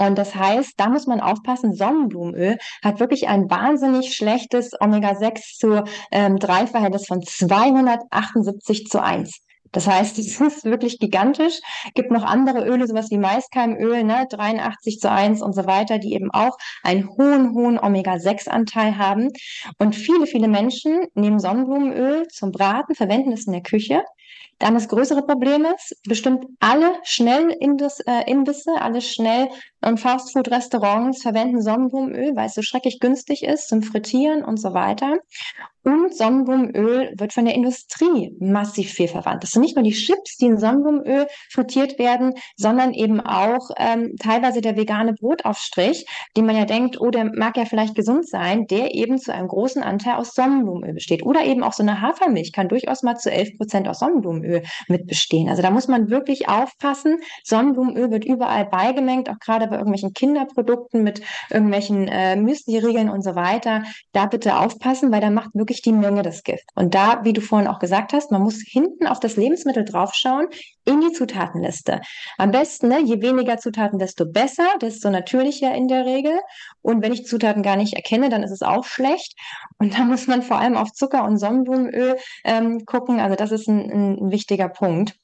Verhältnis, 0.00 0.08
und 0.08 0.18
das 0.18 0.34
heißt, 0.34 0.74
da 0.76 0.88
muss 0.88 1.06
man 1.06 1.20
aufpassen, 1.20 1.74
Sonnenblumenöl 1.74 2.58
hat 2.82 3.00
wirklich 3.00 3.28
ein 3.28 3.50
wahnsinnig 3.50 4.14
schlechtes 4.14 4.72
Omega-6 4.80 5.58
zu 5.58 5.84
ähm, 6.10 6.36
3-Verhältnis 6.36 7.06
von 7.06 7.22
278 7.22 8.86
zu 8.86 9.02
1. 9.02 9.40
Das 9.72 9.86
heißt, 9.86 10.18
es 10.18 10.40
ist 10.40 10.64
wirklich 10.64 10.98
gigantisch. 10.98 11.60
Gibt 11.94 12.10
noch 12.10 12.24
andere 12.24 12.66
Öle, 12.66 12.86
sowas 12.86 13.10
wie 13.10 13.18
Maiskeimöl, 13.18 14.02
ne, 14.04 14.26
83 14.30 14.98
zu 14.98 15.10
1 15.10 15.42
und 15.42 15.54
so 15.54 15.66
weiter, 15.66 15.98
die 15.98 16.14
eben 16.14 16.30
auch 16.30 16.56
einen 16.82 17.08
hohen, 17.08 17.54
hohen 17.54 17.78
Omega-6-Anteil 17.78 18.96
haben. 18.96 19.28
Und 19.78 19.94
viele, 19.94 20.26
viele 20.26 20.48
Menschen 20.48 21.06
nehmen 21.14 21.38
Sonnenblumenöl 21.38 22.26
zum 22.28 22.52
Braten, 22.52 22.94
verwenden 22.94 23.32
es 23.32 23.46
in 23.46 23.52
der 23.52 23.62
Küche. 23.62 24.02
Dann 24.60 24.74
das 24.74 24.88
größere 24.88 25.22
Problem 25.22 25.64
ist, 25.74 25.96
bestimmt 26.06 26.44
alle 26.60 26.94
Schnellimbisse, 27.02 28.04
äh, 28.06 28.78
alle 28.78 29.00
Schnell- 29.00 29.48
und 29.80 29.98
Fastfood-Restaurants 29.98 31.22
verwenden 31.22 31.62
Sonnenblumenöl, 31.62 32.36
weil 32.36 32.46
es 32.46 32.54
so 32.54 32.62
schrecklich 32.62 33.00
günstig 33.00 33.42
ist 33.42 33.68
zum 33.68 33.82
Frittieren 33.82 34.44
und 34.44 34.58
so 34.58 34.74
weiter. 34.74 35.18
Und 35.82 36.14
Sonnenblumenöl 36.14 37.14
wird 37.16 37.32
von 37.32 37.46
der 37.46 37.54
Industrie 37.54 38.36
massiv 38.38 38.92
viel 38.92 39.08
verwandt. 39.08 39.42
Das 39.42 39.50
sind 39.50 39.62
nicht 39.62 39.76
nur 39.76 39.82
die 39.82 39.92
Chips, 39.92 40.36
die 40.36 40.46
in 40.46 40.58
Sonnenblumenöl 40.58 41.26
frittiert 41.50 41.98
werden, 41.98 42.34
sondern 42.56 42.92
eben 42.92 43.20
auch 43.20 43.70
ähm, 43.78 44.14
teilweise 44.20 44.60
der 44.60 44.76
vegane 44.76 45.14
Brotaufstrich, 45.14 46.06
den 46.36 46.44
man 46.44 46.56
ja 46.56 46.66
denkt, 46.66 47.00
oh, 47.00 47.10
der 47.10 47.24
mag 47.34 47.56
ja 47.56 47.64
vielleicht 47.64 47.94
gesund 47.94 48.28
sein, 48.28 48.66
der 48.66 48.94
eben 48.94 49.18
zu 49.18 49.32
einem 49.32 49.48
großen 49.48 49.82
Anteil 49.82 50.16
aus 50.16 50.34
Sonnenblumenöl 50.34 50.92
besteht. 50.92 51.24
Oder 51.24 51.44
eben 51.44 51.62
auch 51.62 51.72
so 51.72 51.82
eine 51.82 52.02
Hafermilch 52.02 52.52
kann 52.52 52.68
durchaus 52.68 53.02
mal 53.02 53.16
zu 53.16 53.30
11 53.30 53.56
Prozent 53.56 53.88
aus 53.88 54.00
Sonnenblumenöl 54.00 54.62
mit 54.88 55.06
bestehen. 55.06 55.48
Also 55.48 55.62
da 55.62 55.70
muss 55.70 55.88
man 55.88 56.10
wirklich 56.10 56.48
aufpassen. 56.48 57.20
Sonnenblumenöl 57.44 58.10
wird 58.10 58.24
überall 58.26 58.66
beigemengt, 58.66 59.30
auch 59.30 59.38
gerade 59.38 59.66
bei 59.68 59.76
irgendwelchen 59.76 60.12
Kinderprodukten 60.12 61.02
mit 61.02 61.22
irgendwelchen 61.48 62.06
äh, 62.08 62.36
Müsli-Riegeln 62.36 63.08
und 63.08 63.22
so 63.22 63.34
weiter. 63.34 63.84
Da 64.12 64.26
bitte 64.26 64.58
aufpassen, 64.58 65.10
weil 65.10 65.20
da 65.22 65.30
macht 65.30 65.54
wirklich 65.54 65.69
wirklich 65.70 65.82
die 65.82 65.92
Menge 65.92 66.22
das 66.22 66.42
Gift. 66.42 66.68
Und 66.74 66.94
da, 66.94 67.24
wie 67.24 67.32
du 67.32 67.40
vorhin 67.40 67.68
auch 67.68 67.78
gesagt 67.78 68.12
hast, 68.12 68.32
man 68.32 68.42
muss 68.42 68.60
hinten 68.60 69.06
auf 69.06 69.20
das 69.20 69.36
Lebensmittel 69.36 69.84
draufschauen, 69.84 70.48
in 70.84 71.00
die 71.00 71.12
Zutatenliste. 71.12 72.00
Am 72.38 72.50
besten, 72.50 72.88
ne, 72.88 73.00
je 73.00 73.22
weniger 73.22 73.58
Zutaten, 73.58 74.00
desto 74.00 74.26
besser, 74.26 74.66
desto 74.82 75.10
natürlicher 75.10 75.72
in 75.72 75.86
der 75.86 76.04
Regel. 76.04 76.40
Und 76.82 77.02
wenn 77.02 77.12
ich 77.12 77.24
Zutaten 77.24 77.62
gar 77.62 77.76
nicht 77.76 77.94
erkenne, 77.94 78.30
dann 78.30 78.42
ist 78.42 78.50
es 78.50 78.62
auch 78.62 78.84
schlecht. 78.84 79.36
Und 79.78 79.96
da 79.96 80.04
muss 80.04 80.26
man 80.26 80.42
vor 80.42 80.58
allem 80.58 80.76
auf 80.76 80.90
Zucker 80.92 81.24
und 81.24 81.38
Sonnenblumenöl 81.38 82.16
ähm, 82.44 82.84
gucken. 82.84 83.20
Also 83.20 83.36
das 83.36 83.52
ist 83.52 83.68
ein, 83.68 84.18
ein 84.18 84.30
wichtiger 84.32 84.68
Punkt. 84.68 85.14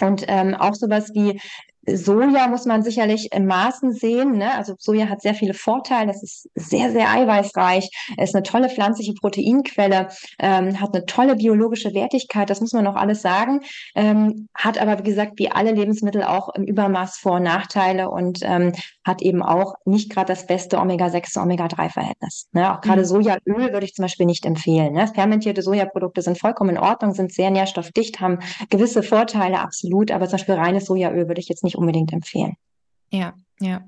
Und 0.00 0.24
ähm, 0.26 0.56
auch 0.56 0.74
sowas 0.74 1.10
wie 1.14 1.40
Soja 1.86 2.48
muss 2.48 2.64
man 2.64 2.82
sicherlich 2.82 3.32
im 3.32 3.46
Maßen 3.46 3.92
sehen. 3.92 4.38
Ne? 4.38 4.54
Also 4.54 4.74
Soja 4.78 5.08
hat 5.08 5.22
sehr 5.22 5.34
viele 5.34 5.54
Vorteile. 5.54 6.10
Es 6.10 6.22
ist 6.22 6.48
sehr, 6.54 6.90
sehr 6.90 7.10
eiweißreich. 7.10 7.90
Es 8.16 8.30
ist 8.30 8.34
eine 8.34 8.42
tolle 8.42 8.68
pflanzliche 8.68 9.14
Proteinquelle, 9.14 10.08
ähm, 10.38 10.80
hat 10.80 10.94
eine 10.94 11.06
tolle 11.06 11.36
biologische 11.36 11.94
Wertigkeit. 11.94 12.50
Das 12.50 12.60
muss 12.60 12.72
man 12.72 12.86
auch 12.86 12.96
alles 12.96 13.22
sagen. 13.22 13.60
Ähm, 13.94 14.48
hat 14.54 14.78
aber, 14.78 14.98
wie 14.98 15.08
gesagt, 15.08 15.32
wie 15.36 15.50
alle 15.50 15.72
Lebensmittel 15.72 16.22
auch 16.22 16.48
im 16.54 16.64
Übermaß 16.64 17.18
Vor- 17.18 17.36
und 17.36 17.42
Nachteile 17.42 18.10
und 18.10 18.40
ähm, 18.42 18.72
hat 19.04 19.20
eben 19.20 19.42
auch 19.42 19.74
nicht 19.84 20.10
gerade 20.10 20.28
das 20.28 20.46
beste 20.46 20.78
Omega-6 20.78 21.32
zu 21.32 21.40
Omega-3-Verhältnis. 21.40 22.48
Ne? 22.52 22.72
Auch 22.72 22.80
gerade 22.80 23.02
mhm. 23.02 23.06
Sojaöl 23.06 23.40
würde 23.44 23.84
ich 23.84 23.92
zum 23.92 24.04
Beispiel 24.04 24.24
nicht 24.24 24.46
empfehlen. 24.46 24.94
Ne? 24.94 25.06
Fermentierte 25.08 25.60
Sojaprodukte 25.60 26.22
sind 26.22 26.38
vollkommen 26.38 26.70
in 26.70 26.78
Ordnung, 26.78 27.12
sind 27.12 27.30
sehr 27.30 27.50
nährstoffdicht, 27.50 28.20
haben 28.20 28.38
gewisse 28.70 29.02
Vorteile, 29.02 29.60
absolut. 29.60 30.10
Aber 30.10 30.24
zum 30.26 30.38
Beispiel 30.38 30.54
reines 30.54 30.86
Sojaöl 30.86 31.28
würde 31.28 31.40
ich 31.40 31.48
jetzt 31.48 31.62
nicht 31.62 31.74
nicht 31.74 31.78
unbedingt 31.78 32.12
empfehlen. 32.12 32.56
Ja, 33.10 33.34
ja. 33.60 33.86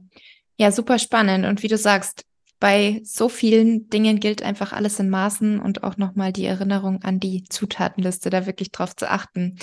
Ja, 0.58 0.72
super 0.72 0.98
spannend. 0.98 1.44
Und 1.44 1.62
wie 1.62 1.68
du 1.68 1.76
sagst, 1.76 2.24
bei 2.58 3.02
so 3.04 3.28
vielen 3.28 3.88
Dingen 3.90 4.18
gilt 4.18 4.42
einfach 4.42 4.72
alles 4.72 4.98
in 4.98 5.10
Maßen 5.10 5.60
und 5.60 5.84
auch 5.84 5.98
nochmal 5.98 6.32
die 6.32 6.46
Erinnerung 6.46 7.02
an 7.02 7.20
die 7.20 7.44
Zutatenliste, 7.44 8.30
da 8.30 8.46
wirklich 8.46 8.72
drauf 8.72 8.96
zu 8.96 9.10
achten. 9.10 9.58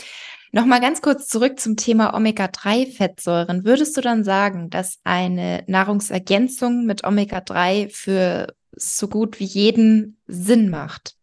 Nochmal 0.56 0.82
ganz 0.82 1.02
kurz 1.02 1.28
zurück 1.28 1.60
zum 1.60 1.78
Thema 1.78 2.14
Omega-3-Fettsäuren. 2.14 3.66
Würdest 3.66 3.98
du 3.98 4.02
dann 4.02 4.24
sagen, 4.24 4.70
dass 4.70 5.00
eine 5.04 5.64
Nahrungsergänzung 5.66 6.86
mit 6.86 7.04
Omega-3 7.04 7.90
für 7.90 8.54
so 8.72 9.08
gut 9.08 9.40
wie 9.40 9.46
jeden 9.46 10.22
Sinn 10.28 10.70
macht? 10.70 11.16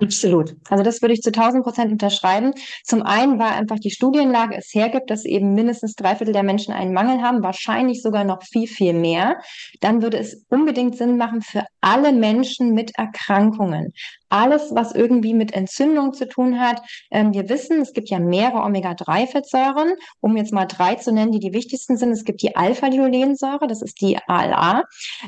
Absolut. 0.00 0.56
Also 0.68 0.82
das 0.82 1.00
würde 1.00 1.14
ich 1.14 1.22
zu 1.22 1.30
1000 1.30 1.62
Prozent 1.62 1.92
unterschreiben. 1.92 2.52
Zum 2.84 3.02
einen, 3.02 3.38
weil 3.38 3.52
einfach 3.52 3.78
die 3.78 3.90
Studienlage 3.90 4.56
es 4.56 4.74
hergibt, 4.74 5.10
dass 5.10 5.24
eben 5.24 5.54
mindestens 5.54 5.94
drei 5.94 6.16
Viertel 6.16 6.32
der 6.32 6.42
Menschen 6.42 6.74
einen 6.74 6.92
Mangel 6.92 7.22
haben, 7.22 7.42
wahrscheinlich 7.42 8.02
sogar 8.02 8.24
noch 8.24 8.42
viel, 8.42 8.66
viel 8.66 8.94
mehr. 8.94 9.40
Dann 9.80 10.02
würde 10.02 10.18
es 10.18 10.44
unbedingt 10.48 10.96
Sinn 10.96 11.18
machen 11.18 11.40
für 11.40 11.64
alle 11.80 12.12
Menschen 12.12 12.74
mit 12.74 12.96
Erkrankungen. 12.96 13.92
Alles, 14.28 14.74
was 14.74 14.92
irgendwie 14.92 15.34
mit 15.34 15.52
Entzündung 15.52 16.14
zu 16.14 16.26
tun 16.26 16.58
hat. 16.58 16.82
Ähm, 17.10 17.32
wir 17.32 17.48
wissen, 17.48 17.80
es 17.80 17.92
gibt 17.92 18.08
ja 18.08 18.18
mehrere 18.18 18.62
Omega-3-Fettsäuren. 18.62 19.94
Um 20.20 20.36
jetzt 20.36 20.52
mal 20.52 20.66
drei 20.66 20.96
zu 20.96 21.12
nennen, 21.12 21.32
die 21.32 21.38
die 21.38 21.52
wichtigsten 21.52 21.96
sind. 21.96 22.10
Es 22.10 22.24
gibt 22.24 22.42
die 22.42 22.56
Alpha-Linolensäure, 22.56 23.68
das 23.68 23.82
ist 23.82 24.00
die 24.00 24.18
ALA. 24.26 24.82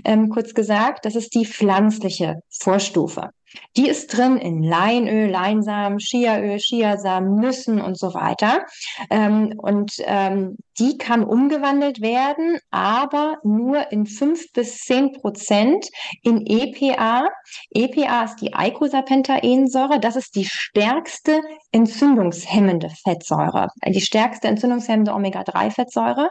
Ähm, 0.04 0.30
kurz 0.30 0.54
gesagt, 0.54 1.04
das 1.04 1.14
ist 1.14 1.34
die 1.34 1.46
pflanzliche 1.46 2.40
Vorstufe. 2.50 3.30
Die 3.76 3.88
ist 3.88 4.16
drin 4.16 4.36
in 4.36 4.62
Leinöl, 4.62 5.30
Leinsamen, 5.30 5.98
Chiaöl, 5.98 6.58
Chiasamen, 6.58 7.36
Nüssen 7.36 7.80
und 7.80 7.98
so 7.98 8.14
weiter. 8.14 8.64
Ähm, 9.10 9.54
und 9.58 9.92
ähm, 10.04 10.56
die 10.78 10.98
kann 10.98 11.22
umgewandelt 11.22 12.00
werden, 12.00 12.58
aber 12.70 13.38
nur 13.44 13.92
in 13.92 14.06
fünf 14.06 14.52
bis 14.52 14.78
zehn 14.78 15.12
Prozent 15.12 15.88
in 16.22 16.44
EPA. 16.46 17.28
EPA 17.70 18.24
ist 18.24 18.40
die 18.40 18.54
Eicosapentaensäure. 18.54 20.00
Das 20.00 20.16
ist 20.16 20.34
die 20.34 20.44
stärkste 20.44 21.40
entzündungshemmende 21.70 22.90
Fettsäure, 22.90 23.68
die 23.86 24.00
stärkste 24.00 24.48
entzündungshemmende 24.48 25.12
Omega-3-Fettsäure. 25.12 26.30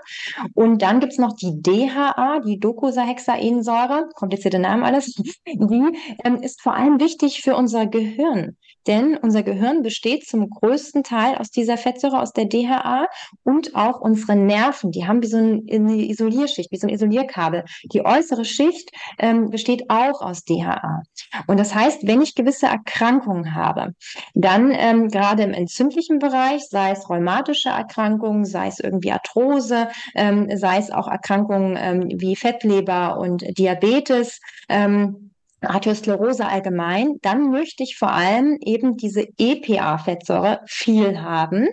Und 0.53 0.81
dann 0.81 0.99
gibt's 0.99 1.17
noch 1.17 1.35
die 1.35 1.61
DHA, 1.61 2.41
die 2.45 2.59
Docosahexaensäure, 2.59 4.09
komplizierte 4.15 4.59
Namen 4.59 4.83
alles. 4.83 5.13
Die 5.45 5.83
ähm, 6.23 6.41
ist 6.41 6.61
vor 6.61 6.73
allem 6.73 6.99
wichtig 6.99 7.12
für 7.21 7.55
unser 7.55 7.85
Gehirn. 7.85 8.57
Denn 8.87 9.17
unser 9.17 9.43
Gehirn 9.43 9.81
besteht 9.81 10.25
zum 10.27 10.49
größten 10.49 11.03
Teil 11.03 11.37
aus 11.37 11.49
dieser 11.49 11.77
Fettsäure, 11.77 12.19
aus 12.19 12.33
der 12.33 12.45
DHA 12.45 13.07
und 13.43 13.75
auch 13.75 14.01
unsere 14.01 14.35
Nerven. 14.35 14.91
Die 14.91 15.07
haben 15.07 15.21
wie 15.21 15.27
so 15.27 15.37
eine 15.37 15.95
Isolierschicht, 15.95 16.71
wie 16.71 16.77
so 16.77 16.87
ein 16.87 16.93
Isolierkabel. 16.93 17.63
Die 17.93 18.05
äußere 18.05 18.45
Schicht 18.45 18.91
ähm, 19.19 19.49
besteht 19.49 19.89
auch 19.89 20.21
aus 20.21 20.43
DHA. 20.43 21.03
Und 21.47 21.59
das 21.59 21.73
heißt, 21.73 22.05
wenn 22.05 22.21
ich 22.21 22.35
gewisse 22.35 22.67
Erkrankungen 22.67 23.55
habe, 23.55 23.93
dann 24.33 24.71
ähm, 24.71 25.07
gerade 25.07 25.43
im 25.43 25.53
entzündlichen 25.53 26.19
Bereich, 26.19 26.63
sei 26.69 26.91
es 26.91 27.09
rheumatische 27.09 27.69
Erkrankungen, 27.69 28.45
sei 28.45 28.67
es 28.67 28.79
irgendwie 28.79 29.11
Arthrose, 29.11 29.87
ähm, 30.15 30.49
sei 30.57 30.77
es 30.77 30.91
auch 30.91 31.07
Erkrankungen 31.07 31.77
ähm, 31.79 32.09
wie 32.19 32.35
Fettleber 32.35 33.17
und 33.17 33.43
Diabetes, 33.57 34.39
ähm, 34.67 35.32
Arteriosklerose 35.69 36.47
allgemein, 36.47 37.17
dann 37.21 37.49
möchte 37.49 37.83
ich 37.83 37.97
vor 37.97 38.11
allem 38.11 38.57
eben 38.61 38.97
diese 38.97 39.25
EPA-Fettsäure 39.37 40.61
viel 40.65 41.21
haben. 41.21 41.67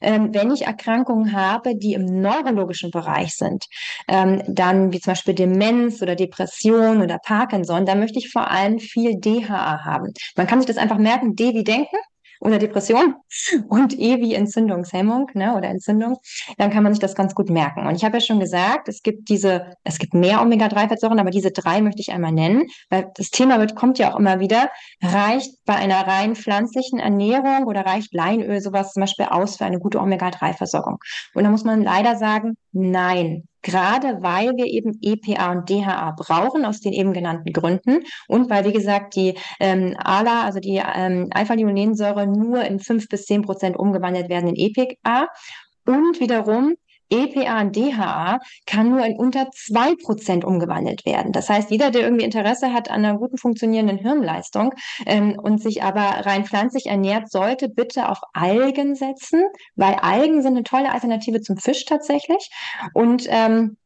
Ähm, 0.00 0.32
wenn 0.32 0.50
ich 0.52 0.66
Erkrankungen 0.66 1.32
habe, 1.32 1.76
die 1.76 1.94
im 1.94 2.04
neurologischen 2.04 2.90
Bereich 2.90 3.34
sind, 3.34 3.64
ähm, 4.08 4.42
dann 4.46 4.92
wie 4.92 5.00
zum 5.00 5.12
Beispiel 5.12 5.34
Demenz 5.34 6.02
oder 6.02 6.16
Depression 6.16 7.02
oder 7.02 7.18
Parkinson, 7.18 7.86
da 7.86 7.94
möchte 7.94 8.18
ich 8.18 8.30
vor 8.30 8.50
allem 8.50 8.78
viel 8.78 9.18
DHA 9.18 9.84
haben. 9.84 10.12
Man 10.36 10.46
kann 10.46 10.60
sich 10.60 10.66
das 10.66 10.76
einfach 10.76 10.98
merken, 10.98 11.36
D 11.36 11.54
wie 11.54 11.64
denken, 11.64 11.96
oder 12.44 12.58
Depression 12.58 13.16
und 13.68 13.98
E 13.98 14.20
wie 14.20 14.34
Entzündungshemmung 14.34 15.30
ne, 15.34 15.56
oder 15.56 15.68
Entzündung, 15.68 16.18
dann 16.58 16.70
kann 16.70 16.82
man 16.82 16.92
sich 16.92 17.00
das 17.00 17.14
ganz 17.14 17.34
gut 17.34 17.50
merken. 17.50 17.86
Und 17.86 17.96
ich 17.96 18.04
habe 18.04 18.18
ja 18.18 18.20
schon 18.20 18.38
gesagt, 18.38 18.88
es 18.88 19.02
gibt 19.02 19.28
diese, 19.28 19.74
es 19.82 19.98
gibt 19.98 20.14
mehr 20.14 20.42
Omega-3-Fettsäuren, 20.42 21.18
aber 21.18 21.30
diese 21.30 21.50
drei 21.50 21.80
möchte 21.80 22.00
ich 22.00 22.12
einmal 22.12 22.32
nennen, 22.32 22.66
weil 22.90 23.10
das 23.16 23.30
Thema 23.30 23.58
wird, 23.58 23.74
kommt 23.74 23.98
ja 23.98 24.12
auch 24.12 24.18
immer 24.18 24.40
wieder, 24.40 24.70
reicht 25.02 25.64
bei 25.64 25.74
einer 25.74 26.06
rein 26.06 26.36
pflanzlichen 26.36 26.98
Ernährung 26.98 27.64
oder 27.66 27.86
reicht 27.86 28.12
Leinöl 28.14 28.60
sowas 28.60 28.92
zum 28.92 29.00
Beispiel 29.00 29.26
aus 29.26 29.56
für 29.56 29.64
eine 29.64 29.78
gute 29.78 29.98
Omega-3-Versorgung? 29.98 30.98
Und 31.34 31.44
da 31.44 31.50
muss 31.50 31.64
man 31.64 31.82
leider 31.82 32.16
sagen, 32.16 32.56
nein 32.72 33.48
gerade 33.64 34.22
weil 34.22 34.56
wir 34.56 34.66
eben 34.66 34.98
EPA 35.02 35.50
und 35.50 35.68
DHA 35.68 36.12
brauchen, 36.12 36.64
aus 36.64 36.80
den 36.80 36.92
eben 36.92 37.12
genannten 37.12 37.52
Gründen. 37.52 38.04
Und 38.28 38.48
weil, 38.50 38.64
wie 38.64 38.72
gesagt, 38.72 39.16
die 39.16 39.34
ähm, 39.58 39.96
ALA, 39.98 40.44
also 40.44 40.60
die 40.60 40.80
ähm, 40.94 41.28
Alpha-Linolensäure, 41.32 42.26
nur 42.26 42.62
in 42.62 42.78
fünf 42.78 43.08
bis 43.08 43.24
zehn 43.26 43.42
Prozent 43.42 43.76
umgewandelt 43.76 44.28
werden 44.28 44.54
in 44.54 44.56
EPA 44.56 45.28
und 45.86 46.20
wiederum 46.20 46.74
EPA 47.10 47.60
und 47.60 47.76
DHA 47.76 48.40
kann 48.66 48.90
nur 48.90 49.04
in 49.04 49.16
unter 49.16 49.50
zwei 49.50 49.94
Prozent 49.94 50.44
umgewandelt 50.44 51.04
werden. 51.06 51.32
Das 51.32 51.48
heißt, 51.48 51.70
jeder, 51.70 51.90
der 51.90 52.02
irgendwie 52.02 52.24
Interesse 52.24 52.72
hat 52.72 52.90
an 52.90 53.04
einer 53.04 53.18
guten 53.18 53.38
funktionierenden 53.38 53.98
Hirnleistung 53.98 54.74
ähm, 55.06 55.38
und 55.38 55.62
sich 55.62 55.82
aber 55.82 56.26
rein 56.26 56.44
pflanzlich 56.44 56.86
ernährt, 56.86 57.30
sollte 57.30 57.68
bitte 57.68 58.08
auf 58.08 58.20
Algen 58.32 58.94
setzen, 58.94 59.44
weil 59.76 59.94
Algen 59.94 60.42
sind 60.42 60.54
eine 60.54 60.64
tolle 60.64 60.92
Alternative 60.92 61.40
zum 61.40 61.56
Fisch 61.56 61.84
tatsächlich. 61.84 62.50
Und 62.92 63.26
ähm, 63.28 63.76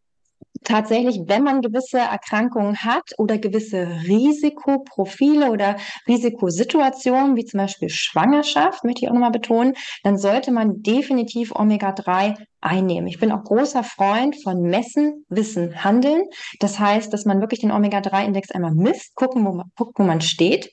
tatsächlich, 0.64 1.20
wenn 1.26 1.42
man 1.42 1.62
gewisse 1.62 1.98
Erkrankungen 1.98 2.78
hat 2.78 3.12
oder 3.18 3.38
gewisse 3.38 3.88
Risikoprofile 4.06 5.50
oder 5.50 5.76
Risikosituationen, 6.06 7.36
wie 7.36 7.44
zum 7.44 7.58
Beispiel 7.58 7.88
Schwangerschaft, 7.88 8.84
möchte 8.84 9.02
ich 9.02 9.08
auch 9.08 9.14
nochmal 9.14 9.30
betonen, 9.30 9.74
dann 10.02 10.18
sollte 10.18 10.50
man 10.52 10.82
definitiv 10.82 11.52
Omega-3 11.54 12.36
einnehmen. 12.60 13.06
Ich 13.06 13.18
bin 13.18 13.32
auch 13.32 13.44
großer 13.44 13.84
Freund 13.84 14.36
von 14.42 14.62
Messen, 14.62 15.24
Wissen, 15.28 15.84
Handeln. 15.84 16.22
Das 16.58 16.78
heißt, 16.78 17.12
dass 17.12 17.24
man 17.24 17.40
wirklich 17.40 17.60
den 17.60 17.70
Omega-3-Index 17.70 18.50
einmal 18.50 18.74
misst, 18.74 19.14
gucken, 19.14 19.44
wo 19.46 19.52
man, 19.52 19.70
guckt, 19.76 19.98
wo 19.98 20.02
man 20.02 20.20
steht. 20.20 20.70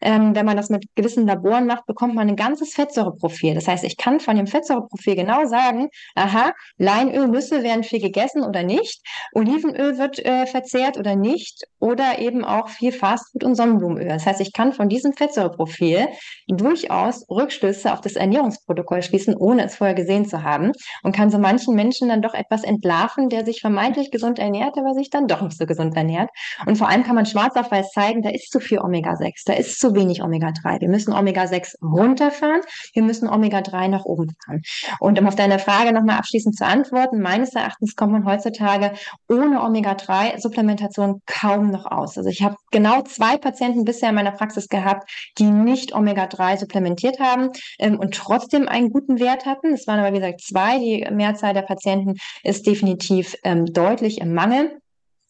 Ähm, 0.00 0.34
wenn 0.34 0.46
man 0.46 0.56
das 0.56 0.70
mit 0.70 0.84
gewissen 0.94 1.26
Laboren 1.26 1.66
macht, 1.66 1.86
bekommt 1.86 2.14
man 2.14 2.28
ein 2.28 2.36
ganzes 2.36 2.74
Fettsäureprofil. 2.74 3.54
Das 3.54 3.68
heißt, 3.68 3.84
ich 3.84 3.96
kann 3.96 4.20
von 4.20 4.36
dem 4.36 4.46
Fettsäureprofil 4.46 5.16
genau 5.16 5.46
sagen, 5.46 5.88
aha, 6.14 6.52
Leinöl, 6.76 7.28
Nüsse 7.28 7.62
werden 7.62 7.82
viel 7.82 8.00
gegessen 8.00 8.42
oder 8.42 8.62
nicht, 8.62 9.00
Olivenöl 9.32 9.98
wird 9.98 10.24
äh, 10.24 10.46
verzehrt 10.46 10.98
oder 10.98 11.16
nicht 11.16 11.64
oder 11.80 12.18
eben 12.18 12.44
auch 12.44 12.68
viel 12.68 12.92
Fastfood 12.92 13.44
und 13.44 13.54
Sonnenblumenöl. 13.54 14.08
Das 14.08 14.26
heißt, 14.26 14.40
ich 14.40 14.52
kann 14.52 14.72
von 14.72 14.88
diesem 14.88 15.12
Fettsäureprofil 15.12 16.08
durchaus 16.46 17.28
Rückschlüsse 17.28 17.92
auf 17.92 18.00
das 18.00 18.16
Ernährungsprotokoll 18.16 19.02
schließen, 19.02 19.36
ohne 19.36 19.64
es 19.64 19.76
vorher 19.76 19.94
gesehen 19.94 20.26
zu 20.26 20.42
haben 20.42 20.72
und 21.02 21.14
kann 21.14 21.30
so 21.30 21.38
manchen 21.38 21.74
Menschen 21.74 22.08
dann 22.08 22.22
doch 22.22 22.34
etwas 22.34 22.64
entlarven, 22.64 23.28
der 23.28 23.44
sich 23.44 23.60
vermeintlich 23.60 24.10
gesund 24.10 24.38
ernährt, 24.38 24.76
aber 24.76 24.94
sich 24.94 25.10
dann 25.10 25.26
doch 25.26 25.42
nicht 25.42 25.58
so 25.58 25.66
gesund 25.66 25.96
ernährt. 25.96 26.30
Und 26.66 26.76
vor 26.76 26.88
allem 26.88 27.04
kann 27.04 27.14
man 27.14 27.26
schwarz 27.26 27.56
auf 27.56 27.70
weiß 27.70 27.90
zeigen, 27.90 28.22
da 28.22 28.30
ist 28.30 28.50
zu 28.50 28.60
viel 28.60 28.78
Omega-6, 28.78 29.42
da 29.46 29.52
ist 29.54 29.78
zu 29.78 29.87
wenig 29.94 30.22
Omega-3. 30.22 30.80
Wir 30.80 30.88
müssen 30.88 31.12
Omega-6 31.12 31.76
runterfahren, 31.82 32.60
wir 32.92 33.02
müssen 33.02 33.28
Omega-3 33.28 33.88
nach 33.88 34.04
oben 34.04 34.34
fahren. 34.44 34.62
Und 35.00 35.18
um 35.18 35.26
auf 35.26 35.36
deine 35.36 35.58
Frage 35.58 35.92
nochmal 35.92 36.18
abschließend 36.18 36.56
zu 36.56 36.64
antworten, 36.64 37.20
meines 37.20 37.54
Erachtens 37.54 37.96
kommt 37.96 38.12
man 38.12 38.24
heutzutage 38.24 38.92
ohne 39.28 39.62
Omega-3-Supplementation 39.62 41.22
kaum 41.26 41.70
noch 41.70 41.86
aus. 41.86 42.16
Also 42.16 42.28
ich 42.30 42.42
habe 42.42 42.56
genau 42.70 43.02
zwei 43.02 43.36
Patienten 43.36 43.84
bisher 43.84 44.10
in 44.10 44.14
meiner 44.14 44.32
Praxis 44.32 44.68
gehabt, 44.68 45.10
die 45.38 45.50
nicht 45.50 45.94
Omega-3 45.94 46.58
supplementiert 46.58 47.20
haben 47.20 47.50
ähm, 47.78 47.98
und 47.98 48.14
trotzdem 48.14 48.68
einen 48.68 48.90
guten 48.90 49.18
Wert 49.18 49.46
hatten. 49.46 49.72
Es 49.72 49.86
waren 49.86 50.00
aber, 50.00 50.12
wie 50.12 50.20
gesagt, 50.20 50.40
zwei. 50.40 50.78
Die 50.78 51.06
Mehrzahl 51.10 51.54
der 51.54 51.62
Patienten 51.62 52.16
ist 52.42 52.66
definitiv 52.66 53.34
ähm, 53.44 53.66
deutlich 53.66 54.20
im 54.20 54.34
Mangel. 54.34 54.80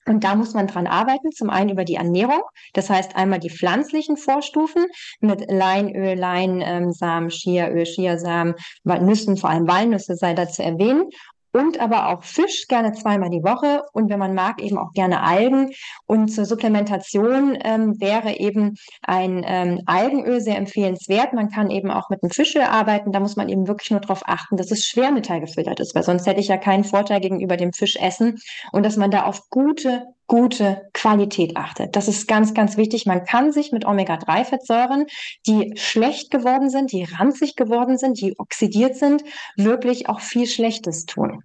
Und 0.08 0.24
da 0.24 0.34
muss 0.34 0.54
man 0.54 0.66
dran 0.66 0.86
arbeiten. 0.86 1.30
Zum 1.32 1.50
einen 1.50 1.70
über 1.70 1.84
die 1.84 1.96
Ernährung. 1.96 2.42
Das 2.72 2.88
heißt 2.88 3.14
einmal 3.14 3.38
die 3.38 3.50
pflanzlichen 3.50 4.16
Vorstufen 4.16 4.86
mit 5.20 5.50
Leinöl, 5.50 6.16
Leinsamen, 6.16 7.28
Chiaöl, 7.28 7.84
Chiasamen, 7.84 8.54
Nüssen, 8.84 9.36
vor 9.36 9.50
allem 9.50 9.68
Walnüsse 9.68 10.16
sei 10.16 10.34
da 10.34 10.48
zu 10.48 10.62
erwähnen 10.62 11.10
und 11.52 11.80
aber 11.80 12.08
auch 12.08 12.22
Fisch 12.22 12.66
gerne 12.68 12.92
zweimal 12.92 13.30
die 13.30 13.42
Woche. 13.42 13.82
Und 13.92 14.10
wenn 14.10 14.18
man 14.18 14.34
mag 14.34 14.62
eben 14.62 14.78
auch 14.78 14.92
gerne 14.92 15.22
Algen. 15.22 15.70
Und 16.06 16.28
zur 16.28 16.44
Supplementation 16.44 17.58
ähm, 17.62 18.00
wäre 18.00 18.38
eben 18.38 18.74
ein 19.02 19.44
ähm, 19.46 19.80
Algenöl 19.86 20.40
sehr 20.40 20.56
empfehlenswert. 20.56 21.32
Man 21.32 21.50
kann 21.50 21.70
eben 21.70 21.90
auch 21.90 22.10
mit 22.10 22.22
einem 22.22 22.30
Fischöl 22.30 22.62
arbeiten, 22.62 23.12
da 23.12 23.20
muss 23.20 23.36
man 23.36 23.48
eben 23.48 23.66
wirklich 23.66 23.90
nur 23.90 24.00
darauf 24.00 24.22
achten, 24.26 24.56
dass 24.56 24.70
es 24.70 24.84
schwermetallgefiltert 24.86 25.80
ist, 25.80 25.94
weil 25.94 26.02
sonst 26.02 26.26
hätte 26.26 26.40
ich 26.40 26.48
ja 26.48 26.56
keinen 26.56 26.84
Vorteil 26.84 27.20
gegenüber 27.20 27.56
dem 27.56 27.72
Fischessen. 27.72 28.38
Und 28.72 28.84
dass 28.84 28.96
man 28.96 29.10
da 29.10 29.24
auf 29.24 29.48
gute 29.50 30.06
gute 30.28 30.88
Qualität 30.92 31.56
achtet. 31.56 31.96
Das 31.96 32.06
ist 32.06 32.28
ganz, 32.28 32.54
ganz 32.54 32.76
wichtig. 32.76 33.06
Man 33.06 33.24
kann 33.24 33.50
sich 33.50 33.72
mit 33.72 33.84
Omega-3-Fettsäuren, 33.84 35.06
die 35.46 35.72
schlecht 35.76 36.30
geworden 36.30 36.70
sind, 36.70 36.92
die 36.92 37.04
ranzig 37.04 37.56
geworden 37.56 37.98
sind, 37.98 38.20
die 38.20 38.38
oxidiert 38.38 38.94
sind, 38.94 39.24
wirklich 39.56 40.08
auch 40.08 40.20
viel 40.20 40.46
Schlechtes 40.46 41.06
tun. 41.06 41.42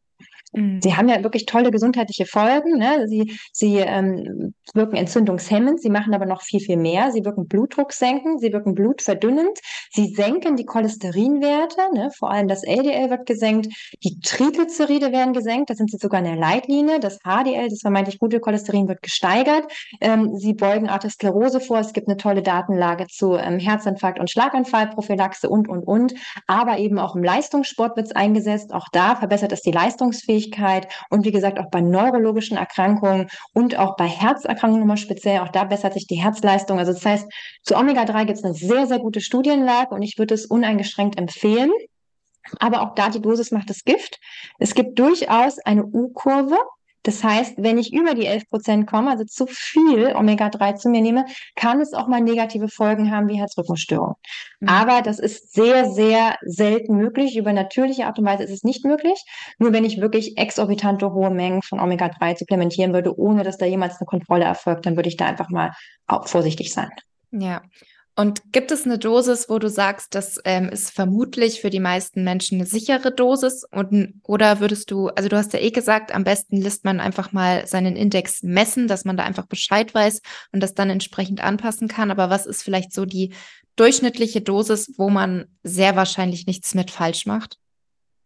Mhm. 0.53 0.79
Sie 0.81 0.95
haben 0.95 1.09
ja 1.09 1.21
wirklich 1.23 1.45
tolle 1.45 1.71
gesundheitliche 1.71 2.25
Folgen. 2.25 2.77
Ne? 2.77 3.07
Sie, 3.07 3.37
sie 3.51 3.77
ähm, 3.77 4.53
wirken 4.73 4.95
entzündungshemmend, 4.95 5.81
sie 5.81 5.89
machen 5.89 6.13
aber 6.13 6.25
noch 6.25 6.41
viel, 6.41 6.59
viel 6.59 6.77
mehr. 6.77 7.11
Sie 7.11 7.25
wirken 7.25 7.47
Blutdruck 7.47 7.93
senken, 7.93 8.37
sie 8.39 8.53
wirken 8.53 8.75
blutverdünnend, 8.75 9.59
sie 9.91 10.13
senken 10.13 10.55
die 10.55 10.65
Cholesterinwerte, 10.65 11.93
ne? 11.93 12.09
vor 12.17 12.31
allem 12.31 12.47
das 12.47 12.63
LDL 12.63 13.09
wird 13.09 13.25
gesenkt, 13.25 13.67
die 14.03 14.19
Triglyceride 14.19 15.11
werden 15.11 15.33
gesenkt, 15.33 15.69
da 15.69 15.75
sind 15.75 15.91
sie 15.91 15.97
sogar 15.97 16.19
in 16.19 16.25
der 16.25 16.35
Leitlinie. 16.35 16.99
Das 16.99 17.19
HDL, 17.19 17.69
das 17.69 17.81
vermeintlich 17.81 18.19
gute 18.19 18.39
Cholesterin, 18.39 18.87
wird 18.87 19.01
gesteigert. 19.01 19.65
Ähm, 20.01 20.35
sie 20.35 20.53
beugen 20.53 20.87
Arteriosklerose 20.87 21.59
vor. 21.59 21.79
Es 21.79 21.93
gibt 21.93 22.07
eine 22.07 22.17
tolle 22.17 22.41
Datenlage 22.41 23.07
zu 23.07 23.35
ähm, 23.35 23.59
Herzinfarkt 23.59 24.19
und 24.19 24.29
Schlaganfallprophylaxe 24.29 25.49
und, 25.49 25.67
und, 25.67 25.83
und. 25.83 26.13
Aber 26.47 26.77
eben 26.77 26.99
auch 26.99 27.15
im 27.15 27.23
Leistungssport 27.23 27.95
wird 27.97 28.07
es 28.07 28.15
eingesetzt. 28.15 28.73
Auch 28.73 28.87
da 28.91 29.15
verbessert 29.15 29.51
es 29.51 29.61
die 29.61 29.71
Leistungsfähigkeit 29.71 30.42
und 31.09 31.25
wie 31.25 31.31
gesagt 31.31 31.59
auch 31.59 31.69
bei 31.69 31.81
neurologischen 31.81 32.57
Erkrankungen 32.57 33.29
und 33.53 33.77
auch 33.77 33.95
bei 33.95 34.07
Herzerkrankungen 34.07 34.81
nochmal 34.81 34.97
speziell. 34.97 35.39
Auch 35.39 35.49
da 35.49 35.63
bessert 35.63 35.93
sich 35.93 36.07
die 36.07 36.15
Herzleistung. 36.15 36.79
Also 36.79 36.93
das 36.93 37.05
heißt, 37.05 37.31
zu 37.63 37.75
Omega-3 37.75 38.25
gibt 38.25 38.37
es 38.37 38.43
eine 38.43 38.53
sehr, 38.53 38.87
sehr 38.87 38.99
gute 38.99 39.21
Studienlage 39.21 39.93
und 39.93 40.01
ich 40.01 40.17
würde 40.17 40.33
es 40.33 40.45
uneingeschränkt 40.45 41.17
empfehlen. 41.17 41.71
Aber 42.59 42.81
auch 42.81 42.95
da 42.95 43.09
die 43.09 43.21
Dosis 43.21 43.51
macht 43.51 43.69
das 43.69 43.83
Gift. 43.83 44.19
Es 44.59 44.75
gibt 44.75 44.99
durchaus 44.99 45.59
eine 45.59 45.85
U-Kurve. 45.85 46.57
Das 47.03 47.23
heißt, 47.23 47.55
wenn 47.57 47.77
ich 47.77 47.93
über 47.93 48.15
die 48.15 48.25
11 48.25 48.49
Prozent 48.49 48.87
komme, 48.87 49.11
also 49.11 49.25
zu 49.25 49.45
viel 49.47 50.15
Omega-3 50.15 50.75
zu 50.75 50.89
mir 50.89 51.01
nehme, 51.01 51.25
kann 51.55 51.81
es 51.81 51.93
auch 51.93 52.07
mal 52.07 52.21
negative 52.21 52.69
Folgen 52.69 53.11
haben 53.11 53.27
wie 53.27 53.37
Herzrhythmusstörungen. 53.37 54.15
Mhm. 54.61 54.69
Aber 54.69 55.01
das 55.01 55.19
ist 55.19 55.53
sehr, 55.53 55.91
sehr 55.91 56.37
selten 56.41 56.95
möglich. 56.95 57.37
Über 57.37 57.53
natürliche 57.53 58.05
Art 58.05 58.19
und 58.19 58.25
Weise 58.25 58.43
ist 58.43 58.51
es 58.51 58.63
nicht 58.63 58.85
möglich. 58.85 59.21
Nur 59.59 59.73
wenn 59.73 59.85
ich 59.85 59.99
wirklich 59.99 60.37
exorbitante 60.37 61.11
hohe 61.11 61.29
Mengen 61.29 61.61
von 61.61 61.79
Omega-3 61.79 62.37
supplementieren 62.37 62.93
würde, 62.93 63.17
ohne 63.17 63.43
dass 63.43 63.57
da 63.57 63.65
jemals 63.65 63.99
eine 63.99 64.05
Kontrolle 64.05 64.45
erfolgt, 64.45 64.85
dann 64.85 64.95
würde 64.95 65.09
ich 65.09 65.17
da 65.17 65.25
einfach 65.25 65.49
mal 65.49 65.71
vorsichtig 66.25 66.73
sein. 66.73 66.89
Ja, 67.31 67.61
und 68.15 68.51
gibt 68.51 68.71
es 68.71 68.85
eine 68.85 68.99
Dosis, 68.99 69.49
wo 69.49 69.57
du 69.57 69.69
sagst, 69.69 70.13
das 70.13 70.39
ähm, 70.45 70.69
ist 70.69 70.91
vermutlich 70.91 71.61
für 71.61 71.71
die 71.71 71.79
meisten 71.79 72.23
Menschen 72.23 72.59
eine 72.59 72.67
sichere 72.67 73.11
Dosis? 73.11 73.63
Und, 73.71 74.21
oder 74.23 74.59
würdest 74.59 74.91
du, 74.91 75.07
also 75.09 75.29
du 75.29 75.37
hast 75.37 75.53
ja 75.53 75.59
eh 75.59 75.71
gesagt, 75.71 76.13
am 76.13 76.23
besten 76.23 76.57
lässt 76.57 76.85
man 76.85 76.99
einfach 76.99 77.31
mal 77.31 77.65
seinen 77.65 77.95
Index 77.95 78.43
messen, 78.43 78.87
dass 78.87 79.03
man 79.03 79.17
da 79.17 79.23
einfach 79.23 79.47
Bescheid 79.47 79.95
weiß 79.95 80.21
und 80.51 80.61
das 80.61 80.75
dann 80.75 80.91
entsprechend 80.91 81.43
anpassen 81.43 81.87
kann. 81.87 82.11
Aber 82.11 82.29
was 82.29 82.45
ist 82.45 82.61
vielleicht 82.61 82.93
so 82.93 83.05
die 83.05 83.33
durchschnittliche 83.75 84.41
Dosis, 84.41 84.93
wo 84.97 85.09
man 85.09 85.45
sehr 85.63 85.95
wahrscheinlich 85.95 86.45
nichts 86.45 86.75
mit 86.75 86.91
falsch 86.91 87.25
macht? 87.25 87.57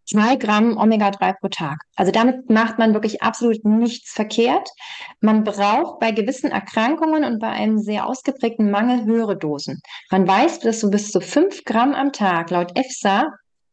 Zwei 0.09 0.35
Gramm 0.35 0.77
Omega-3 0.77 1.39
pro 1.39 1.49
Tag. 1.49 1.81
Also 1.95 2.11
damit 2.11 2.49
macht 2.49 2.79
man 2.79 2.93
wirklich 2.93 3.21
absolut 3.21 3.63
nichts 3.65 4.11
verkehrt. 4.11 4.69
Man 5.21 5.43
braucht 5.43 5.99
bei 5.99 6.11
gewissen 6.11 6.51
Erkrankungen 6.51 7.23
und 7.23 7.39
bei 7.39 7.49
einem 7.49 7.77
sehr 7.77 8.07
ausgeprägten 8.07 8.71
Mangel 8.71 9.05
höhere 9.05 9.37
Dosen. 9.37 9.81
Man 10.11 10.27
weiß, 10.27 10.59
dass 10.59 10.79
so 10.79 10.89
bis 10.89 11.11
zu 11.11 11.21
fünf 11.21 11.63
Gramm 11.65 11.93
am 11.93 12.11
Tag 12.11 12.49
laut 12.49 12.77
EFSA 12.77 13.27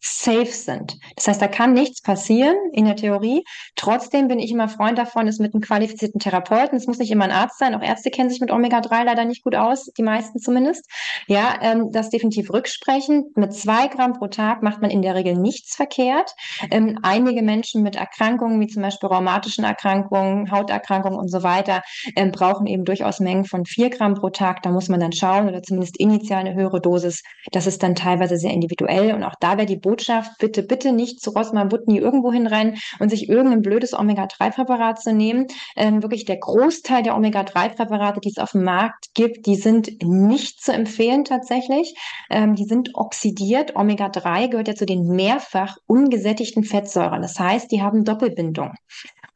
safe 0.05 0.52
sind. 0.52 0.98
Das 1.16 1.28
heißt, 1.28 1.40
da 1.40 1.48
kann 1.48 1.72
nichts 1.72 2.02
passieren 2.02 2.55
in 2.72 2.84
der 2.84 2.96
Theorie. 2.96 3.42
Trotzdem 3.74 4.28
bin 4.28 4.38
ich 4.38 4.50
immer 4.50 4.68
Freund 4.68 4.98
davon, 4.98 5.26
es 5.26 5.38
mit 5.38 5.55
einem 5.55 5.62
qualifizierten 5.62 6.20
Therapeuten, 6.20 6.76
es 6.76 6.86
muss 6.86 6.98
nicht 6.98 7.11
immer 7.11 7.24
ein 7.24 7.30
Arzt 7.30 7.59
sein, 7.59 7.74
auch 7.74 7.82
Ärzte 7.82 8.11
kennen 8.11 8.28
sich 8.28 8.40
mit 8.40 8.50
Omega-3 8.50 9.05
leider 9.05 9.24
nicht 9.24 9.42
gut 9.42 9.55
aus, 9.55 9.86
die 9.96 10.02
meisten 10.02 10.38
zumindest. 10.38 10.88
Ja, 11.26 11.59
ähm, 11.62 11.90
das 11.90 12.11
definitiv 12.11 12.52
rücksprechen. 12.52 13.32
Mit 13.34 13.55
zwei 13.55 13.88
Gramm 13.88 14.12
pro 14.12 14.26
Tag 14.26 14.62
macht 14.62 14.82
man 14.82 14.90
in 14.90 15.00
der 15.00 15.14
Regel 15.14 15.36
nichts 15.36 15.74
verkehrt. 15.74 16.34
Ähm, 16.70 16.98
einige 17.02 17.42
Menschen 17.42 17.82
mit 17.82 17.96
Erkrankungen, 17.96 18.61
wie 18.61 18.66
zum 18.66 18.82
Beispiel 18.82 19.09
rheumatischen 19.09 19.64
Erkrankungen, 19.64 20.50
Hauterkrankungen 20.50 21.18
und 21.18 21.28
so 21.28 21.42
weiter, 21.42 21.82
ähm, 22.14 22.30
brauchen 22.30 22.66
eben 22.66 22.84
durchaus 22.84 23.20
Mengen 23.20 23.46
von 23.46 23.64
vier 23.64 23.88
Gramm 23.88 24.14
pro 24.14 24.28
Tag. 24.28 24.62
Da 24.62 24.70
muss 24.70 24.90
man 24.90 25.00
dann 25.00 25.12
schauen 25.12 25.48
oder 25.48 25.62
zumindest 25.62 25.98
initial 25.98 26.40
eine 26.40 26.55
höhere 26.55 26.82
Dosis. 26.82 27.22
Das 27.52 27.66
ist 27.66 27.82
dann 27.82 27.94
teilweise 27.94 28.36
sehr 28.36 28.52
individuell 28.52 29.14
und 29.14 29.22
auch 29.22 29.34
da 29.40 29.57
wäre 29.57 29.66
die 29.66 29.76
Botschaft, 29.76 29.93
bitte, 30.38 30.62
bitte 30.62 30.92
nicht 30.92 31.20
zu 31.20 31.30
Rosman 31.30 31.68
Butni 31.68 31.99
irgendwo 31.99 32.32
hinrennen 32.32 32.78
und 32.99 33.11
sich 33.11 33.28
irgendein 33.28 33.62
blödes 33.62 33.92
Omega-3-Präparat 33.95 35.01
zu 35.01 35.12
nehmen. 35.12 35.47
Ähm, 35.76 36.03
wirklich 36.03 36.24
der 36.24 36.38
Großteil 36.38 37.03
der 37.03 37.16
Omega-3-Präparate, 37.16 38.20
die 38.20 38.30
es 38.30 38.38
auf 38.38 38.53
dem 38.53 38.64
Markt 38.64 39.14
gibt, 39.14 39.47
die 39.47 39.57
sind 39.57 40.03
nicht 40.03 40.62
zu 40.62 40.72
empfehlen 40.72 41.24
tatsächlich. 41.24 41.95
Ähm, 42.30 42.55
die 42.55 42.64
sind 42.64 42.90
oxidiert. 42.95 43.76
Omega-3 43.76 44.49
gehört 44.49 44.68
ja 44.68 44.74
zu 44.74 44.86
den 44.86 45.07
mehrfach 45.07 45.76
ungesättigten 45.86 46.64
Fettsäuren. 46.64 47.22
Das 47.22 47.38
heißt, 47.38 47.70
die 47.70 47.82
haben 47.82 48.05
Doppelbindung. 48.05 48.72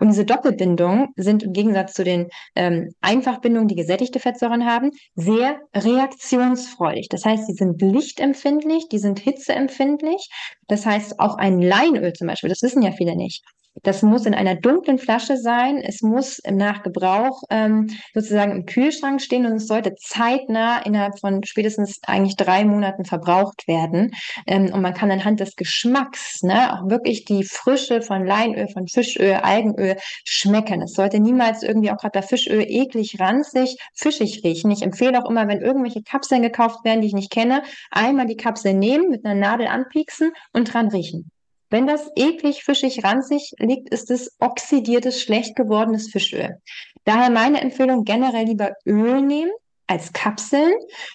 Und 0.01 0.09
diese 0.09 0.25
Doppelbindungen 0.25 1.09
sind 1.17 1.43
im 1.43 1.53
Gegensatz 1.53 1.95
zu 1.95 2.05
den 2.05 2.29
ähm, 2.55 2.91
Einfachbindungen, 3.01 3.67
die 3.67 3.75
gesättigte 3.75 4.21
Fettsäuren 4.21 4.65
haben, 4.65 4.93
sehr 5.17 5.61
reaktionsfreudig. 5.75 7.09
Das 7.09 7.25
heißt, 7.25 7.47
sie 7.47 7.55
sind 7.55 7.83
lichtempfindlich, 7.83 8.89
die 8.89 8.99
sind 8.99 9.19
hitzeempfindlich. 9.19 10.29
Das 10.67 10.87
heißt, 10.87 11.21
auch 11.21 11.37
ein 11.37 11.61
Leinöl 11.61 12.13
zum 12.13 12.27
Beispiel, 12.27 12.51
das 12.51 12.63
wissen 12.63 12.83
ja 12.83 12.93
viele 12.93 13.17
nicht, 13.17 13.45
das 13.83 14.03
muss 14.03 14.27
in 14.27 14.35
einer 14.35 14.55
dunklen 14.55 14.99
Flasche 14.99 15.37
sein. 15.37 15.79
Es 15.79 16.03
muss 16.03 16.41
nach 16.49 16.83
Gebrauch 16.83 17.43
ähm, 17.51 17.89
sozusagen 18.15 18.53
im 18.53 18.67
Kühlschrank 18.67 19.21
stehen 19.21 19.47
und 19.47 19.53
es 19.53 19.67
sollte 19.67 19.95
zeitnah 19.97 20.81
innerhalb 20.85 21.19
von 21.19 21.43
spätestens 21.45 22.01
eigentlich 22.07 22.37
drei 22.37 22.65
Monaten 22.65 23.05
verbraucht 23.05 23.69
werden. 23.69 24.13
Ähm, 24.47 24.73
und 24.73 24.83
man 24.83 24.95
kann 24.95 25.11
anhand 25.11 25.41
des 25.41 25.57
Geschmacks 25.57 26.43
ne, 26.43 26.73
auch 26.73 26.91
wirklich 26.91 27.25
die 27.25 27.45
Frische 27.45 28.03
von 28.03 28.27
Leinöl, 28.27 28.69
von 28.69 28.87
Fischöl, 28.89 29.35
Algenöl 29.35 29.97
schmecken. 30.25 30.83
Es 30.83 30.95
sollte 30.95 31.21
niemals 31.21 31.63
irgendwie 31.63 31.91
auch 31.91 31.99
gerade 31.99 32.19
bei 32.21 32.23
Fischöl 32.23 32.65
eklig, 32.67 33.21
ranzig, 33.21 33.77
fischig 33.95 34.43
riechen. 34.45 34.71
Ich 34.71 34.83
empfehle 34.83 35.23
auch 35.23 35.29
immer, 35.29 35.47
wenn 35.49 35.61
irgendwelche 35.61 36.03
Kapseln 36.03 36.43
gekauft 36.43 36.85
werden, 36.85 37.01
die 37.01 37.09
ich 37.09 37.15
nicht 37.15 37.31
kenne, 37.31 37.63
einmal 37.91 38.27
die 38.27 38.37
Kapsel 38.37 38.75
nehmen, 38.75 39.09
mit 39.09 39.25
einer 39.25 39.35
Nadel 39.35 39.67
anpieksen 39.69 40.33
und 40.53 40.73
dran 40.73 40.89
riechen. 40.89 41.31
Wenn 41.71 41.87
das 41.87 42.11
eklig, 42.17 42.65
fischig, 42.65 43.05
ranzig 43.05 43.53
liegt, 43.59 43.91
ist 43.91 44.11
es 44.11 44.35
oxidiertes, 44.41 45.21
schlecht 45.21 45.55
gewordenes 45.55 46.11
Fischöl. 46.11 46.57
Daher 47.05 47.31
meine 47.31 47.61
Empfehlung 47.61 48.05
generell 48.05 48.47
lieber 48.47 48.73
Öl 48.87 49.21
nehmen 49.21 49.53
als 49.87 50.13
Kapseln, 50.13 50.73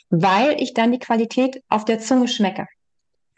weil 0.09 0.61
ich 0.61 0.73
dann 0.73 0.91
die 0.91 0.99
Qualität 0.99 1.61
auf 1.69 1.85
der 1.85 1.99
Zunge 1.99 2.27
schmecke. 2.27 2.67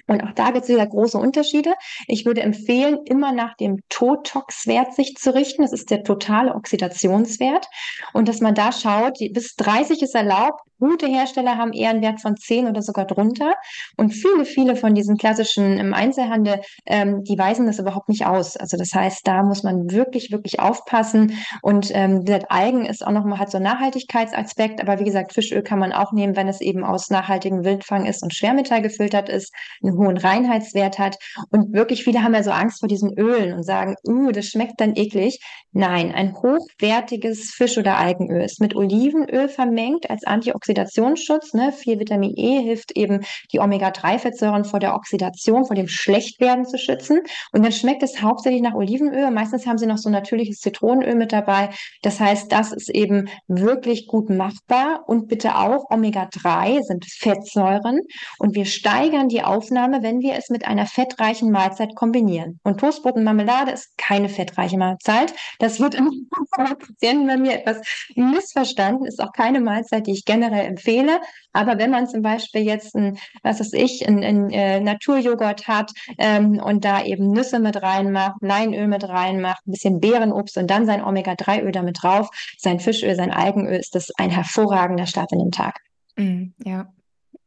Und 0.08 0.24
auch 0.24 0.34
da 0.34 0.52
gibt 0.52 0.66
es 0.66 0.70
wieder 0.70 0.86
große 0.86 1.18
Unterschiede. 1.18 1.74
Ich 2.08 2.26
würde 2.26 2.42
empfehlen, 2.42 3.00
immer 3.06 3.32
nach 3.32 3.56
dem 3.56 3.80
Totox-Wert 3.90 4.94
sich 4.94 5.16
zu 5.16 5.34
richten. 5.34 5.64
Das 5.64 5.74
ist 5.74 5.90
der 5.90 6.04
totale 6.04 6.54
Oxidationswert. 6.54 7.66
Und 8.14 8.28
dass 8.28 8.40
man 8.40 8.54
da 8.54 8.72
schaut, 8.72 9.18
bis 9.32 9.56
30 9.56 10.04
ist 10.04 10.14
erlaubt. 10.14 10.62
Gute 10.80 11.08
Hersteller 11.08 11.58
haben 11.58 11.74
eher 11.74 11.90
einen 11.90 12.04
Wert 12.04 12.22
von 12.22 12.38
10 12.38 12.68
oder 12.68 12.82
sogar 12.82 13.06
drunter. 13.06 13.54
Und 13.98 14.12
viele, 14.12 14.46
viele 14.46 14.76
von 14.76 14.94
diesen 14.94 15.18
klassischen 15.18 15.80
im 15.80 15.94
Einzelhandel, 15.94 16.62
ähm, 16.86 17.24
die 17.24 17.38
weisen 17.38 17.66
das 17.66 17.80
überhaupt 17.80 18.10
nicht 18.10 18.26
aus. 18.26 18.58
Also 18.58 18.78
das 18.78 18.94
heißt, 18.94 19.28
da 19.28 19.42
muss 19.42 19.64
man 19.64 19.90
wirklich, 19.90 20.32
wirklich 20.32 20.60
aufpassen. 20.60 21.38
Und 21.64 21.90
ähm, 21.94 22.24
Algen 22.50 22.86
ist 22.86 23.06
auch 23.06 23.12
nochmal 23.12 23.40
halt 23.40 23.50
so 23.50 23.58
ein 23.58 23.64
Nachhaltigkeitsaspekt. 23.64 24.82
Aber 24.82 25.00
wie 25.00 25.06
gesagt, 25.06 25.34
Fischöl 25.34 25.64
kann 25.64 25.80
man 25.80 25.94
auch 25.94 26.12
nehmen, 26.12 26.36
wenn 26.36 26.48
es 26.48 26.62
eben 26.62 26.84
aus 26.84 27.10
nachhaltigem 27.10 27.64
Wildfang 27.64 28.06
ist 28.06 28.22
und 28.22 28.36
Schwermetall 28.36 28.84
gefiltert 28.84 29.30
ist. 29.30 29.52
Ein 29.84 29.96
einen 29.96 30.06
hohen 30.06 30.18
Reinheitswert 30.18 31.00
hat. 31.00 31.18
Und 31.52 31.74
wirklich 31.74 32.04
viele 32.04 32.24
haben 32.24 32.34
ja 32.34 32.44
so 32.44 32.52
Angst 32.52 32.80
vor 32.80 32.90
diesen 32.90 33.18
Ölen 33.18 33.54
und 33.54 33.64
sagen, 33.64 33.96
uh, 34.08 34.32
das 34.32 34.48
schmeckt 34.48 34.80
dann 34.80 34.96
eklig. 34.96 35.40
Nein, 35.72 36.14
ein 36.14 36.34
hochwertiges 36.36 37.52
Fisch- 37.52 37.78
oder 37.78 37.98
Algenöl 37.98 38.42
ist 38.42 38.62
mit 38.62 38.76
Olivenöl 38.76 39.50
vermengt 39.50 40.10
als 40.10 40.26
Antioxidationsschutz. 40.66 41.54
Ne? 41.54 41.72
Viel 41.72 42.00
Vitamin 42.00 42.34
E 42.36 42.62
hilft 42.62 42.92
eben, 42.96 43.26
die 43.52 43.60
Omega-3-Fettsäuren 43.60 44.66
vor 44.66 44.80
der 44.80 44.96
Oxidation, 44.96 45.66
vor 45.66 45.76
dem 45.76 45.88
Schlechtwerden 45.88 46.66
zu 46.66 46.78
schützen. 46.78 47.22
Und 47.52 47.64
dann 47.64 47.72
schmeckt 47.72 48.04
es 48.04 48.22
hauptsächlich 48.22 48.62
nach 48.62 48.74
Olivenöl. 48.74 49.32
Meistens 49.32 49.66
haben 49.66 49.78
sie 49.78 49.86
noch 49.86 49.98
so 49.98 50.10
natürliches 50.10 50.60
Zitronenöl 50.60 51.16
mit 51.16 51.32
dabei. 51.32 51.70
Das 52.02 52.20
heißt, 52.20 52.52
das 52.52 52.72
ist 52.72 52.90
eben 52.90 53.30
wirklich 53.48 54.08
gut 54.08 54.30
machbar. 54.30 55.04
Und 55.08 55.28
bitte 55.28 55.56
auch 55.58 55.90
Omega-3 55.90 56.84
sind 56.84 57.06
Fettsäuren. 57.06 58.02
Und 58.40 58.56
wir 58.56 58.66
steigern 58.66 59.30
die 59.30 59.44
Aufnahme 59.44 59.96
wenn 60.06 60.22
wir 60.22 60.36
es 60.36 60.50
mit 60.50 60.66
einer 60.66 60.86
fettreichen 60.86 61.52
Mahlzeit 61.52 61.96
kombinieren. 61.96 62.60
Und 62.64 62.80
Toastbrot 62.80 63.16
und 63.16 63.24
Marmelade 63.24 63.72
ist 63.72 63.98
keine 63.98 64.30
fettreiche 64.30 64.78
Mahlzeit. 64.78 65.34
Das 65.60 65.80
wird 65.80 65.96
im 66.06 66.30
Patienten 66.52 67.28
bei 67.28 67.38
mir 67.38 67.54
etwas 67.54 67.82
missverstanden, 68.16 69.06
ist 69.06 69.22
auch 69.22 69.32
keine 69.34 69.62
Mahlzeit, 69.62 70.08
die 70.08 70.12
ich 70.12 70.26
generell 70.26 70.55
empfehle. 70.64 71.20
Aber 71.54 71.78
wenn 71.78 71.92
man 71.92 72.08
zum 72.08 72.22
Beispiel 72.22 72.62
jetzt 72.62 72.96
ein, 72.96 73.18
was 73.44 73.60
weiß 73.60 73.74
ich, 73.74 74.08
ein, 74.08 74.24
ein 74.24 74.50
äh, 74.50 74.80
Naturjoghurt 74.80 75.68
hat 75.68 75.92
ähm, 76.18 76.60
und 76.60 76.86
da 76.86 77.04
eben 77.04 77.32
Nüsse 77.32 77.60
mit 77.60 77.82
reinmacht, 77.82 78.36
Leinöl 78.42 78.88
mit 78.88 79.08
reinmacht, 79.08 79.66
ein 79.68 79.72
bisschen 79.72 80.00
Beerenobst 80.00 80.58
und 80.58 80.70
dann 80.70 80.86
sein 80.86 81.04
Omega-3-Öl 81.04 81.72
damit 81.72 82.02
drauf, 82.02 82.30
sein 82.58 82.80
Fischöl, 82.80 83.16
sein 83.16 83.32
Algenöl, 83.32 83.80
ist 83.80 83.96
das 83.96 84.12
ein 84.18 84.30
hervorragender 84.30 85.08
Start 85.08 85.32
in 85.32 85.40
den 85.40 85.52
Tag. 85.52 85.80
Mm, 86.16 86.48
ja. 86.64 86.88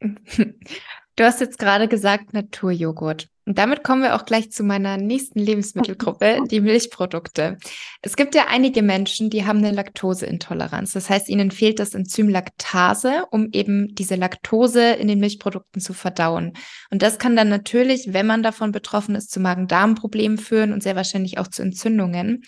Du 1.15 1.25
hast 1.25 1.41
jetzt 1.41 1.59
gerade 1.59 1.89
gesagt 1.89 2.31
Naturjoghurt. 2.31 3.27
Und 3.49 3.57
damit 3.57 3.83
kommen 3.83 4.03
wir 4.03 4.13
auch 4.13 4.25
gleich 4.25 4.51
zu 4.51 4.63
meiner 4.63 4.97
nächsten 4.97 5.39
Lebensmittelgruppe, 5.39 6.43
die 6.51 6.61
Milchprodukte. 6.61 7.57
Es 8.03 8.15
gibt 8.15 8.35
ja 8.35 8.45
einige 8.47 8.83
Menschen, 8.83 9.31
die 9.31 9.43
haben 9.47 9.57
eine 9.57 9.71
Laktoseintoleranz. 9.71 10.93
Das 10.93 11.09
heißt, 11.09 11.27
ihnen 11.29 11.49
fehlt 11.49 11.79
das 11.79 11.95
Enzym 11.95 12.29
Laktase, 12.29 13.23
um 13.31 13.49
eben 13.51 13.95
diese 13.95 14.13
Laktose 14.13 14.91
in 14.91 15.07
den 15.07 15.19
Milchprodukten 15.19 15.81
zu 15.81 15.93
verdauen. 15.93 16.53
Und 16.91 17.01
das 17.01 17.17
kann 17.17 17.35
dann 17.35 17.49
natürlich, 17.49 18.13
wenn 18.13 18.27
man 18.27 18.43
davon 18.43 18.71
betroffen 18.71 19.15
ist, 19.15 19.31
zu 19.31 19.39
Magen-Darm-Problemen 19.39 20.37
führen 20.37 20.71
und 20.71 20.83
sehr 20.83 20.95
wahrscheinlich 20.95 21.39
auch 21.39 21.47
zu 21.47 21.63
Entzündungen. 21.63 22.43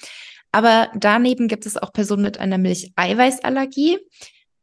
Aber 0.51 0.91
daneben 0.93 1.47
gibt 1.47 1.65
es 1.65 1.77
auch 1.77 1.93
Personen 1.93 2.21
mit 2.21 2.39
einer 2.39 2.59
Milcheiweißallergie. 2.59 3.97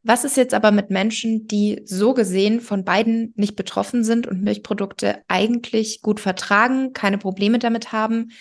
Was 0.03 0.23
ist 0.23 0.37
jetzt 0.37 0.53
aber 0.53 0.71
mit 0.71 0.89
Menschen, 0.89 1.47
die 1.47 1.81
so 1.85 2.13
gesehen 2.13 2.61
von 2.61 2.85
beiden 2.85 3.33
nicht 3.35 3.55
betroffen 3.55 4.03
sind 4.03 4.27
und 4.27 4.41
Milchprodukte 4.41 5.21
eigentlich 5.27 6.01
gut 6.01 6.19
vertragen, 6.19 6.93
keine 6.93 7.17
Probleme 7.17 7.59
damit 7.59 7.91
haben? 7.91 8.31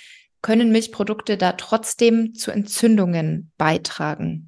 Können 0.41 0.71
Milchprodukte 0.71 1.37
da 1.37 1.53
trotzdem 1.53 2.35
zu 2.35 2.53
Entzündungen 2.53 3.51
beitragen? 3.59 4.48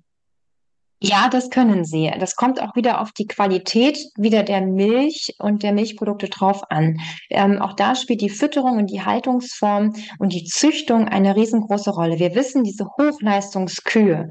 Ja, 1.03 1.31
das 1.31 1.49
können 1.49 1.87
sie. 1.87 2.13
Das 2.21 2.37
kommt 2.37 2.61
auch 2.61 2.77
wieder 2.77 3.01
auf 3.01 3.13
die 3.13 3.27
Qualität 3.27 3.99
wieder 4.17 4.43
der 4.43 4.61
Milch 4.61 5.35
und 5.39 5.63
der 5.63 5.73
Milchprodukte 5.73 6.29
drauf 6.29 6.71
an. 6.71 7.01
Ähm, 7.31 7.63
auch 7.63 7.73
da 7.73 7.95
spielt 7.95 8.21
die 8.21 8.29
Fütterung 8.29 8.77
und 8.77 8.91
die 8.91 9.03
Haltungsform 9.03 9.95
und 10.19 10.35
die 10.35 10.45
Züchtung 10.45 11.09
eine 11.09 11.37
riesengroße 11.37 11.91
Rolle. 11.91 12.19
Wir 12.19 12.35
wissen, 12.35 12.65
diese 12.65 12.87
Hochleistungskühe, 12.99 14.29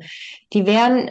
die 0.54 0.68
werden 0.68 1.10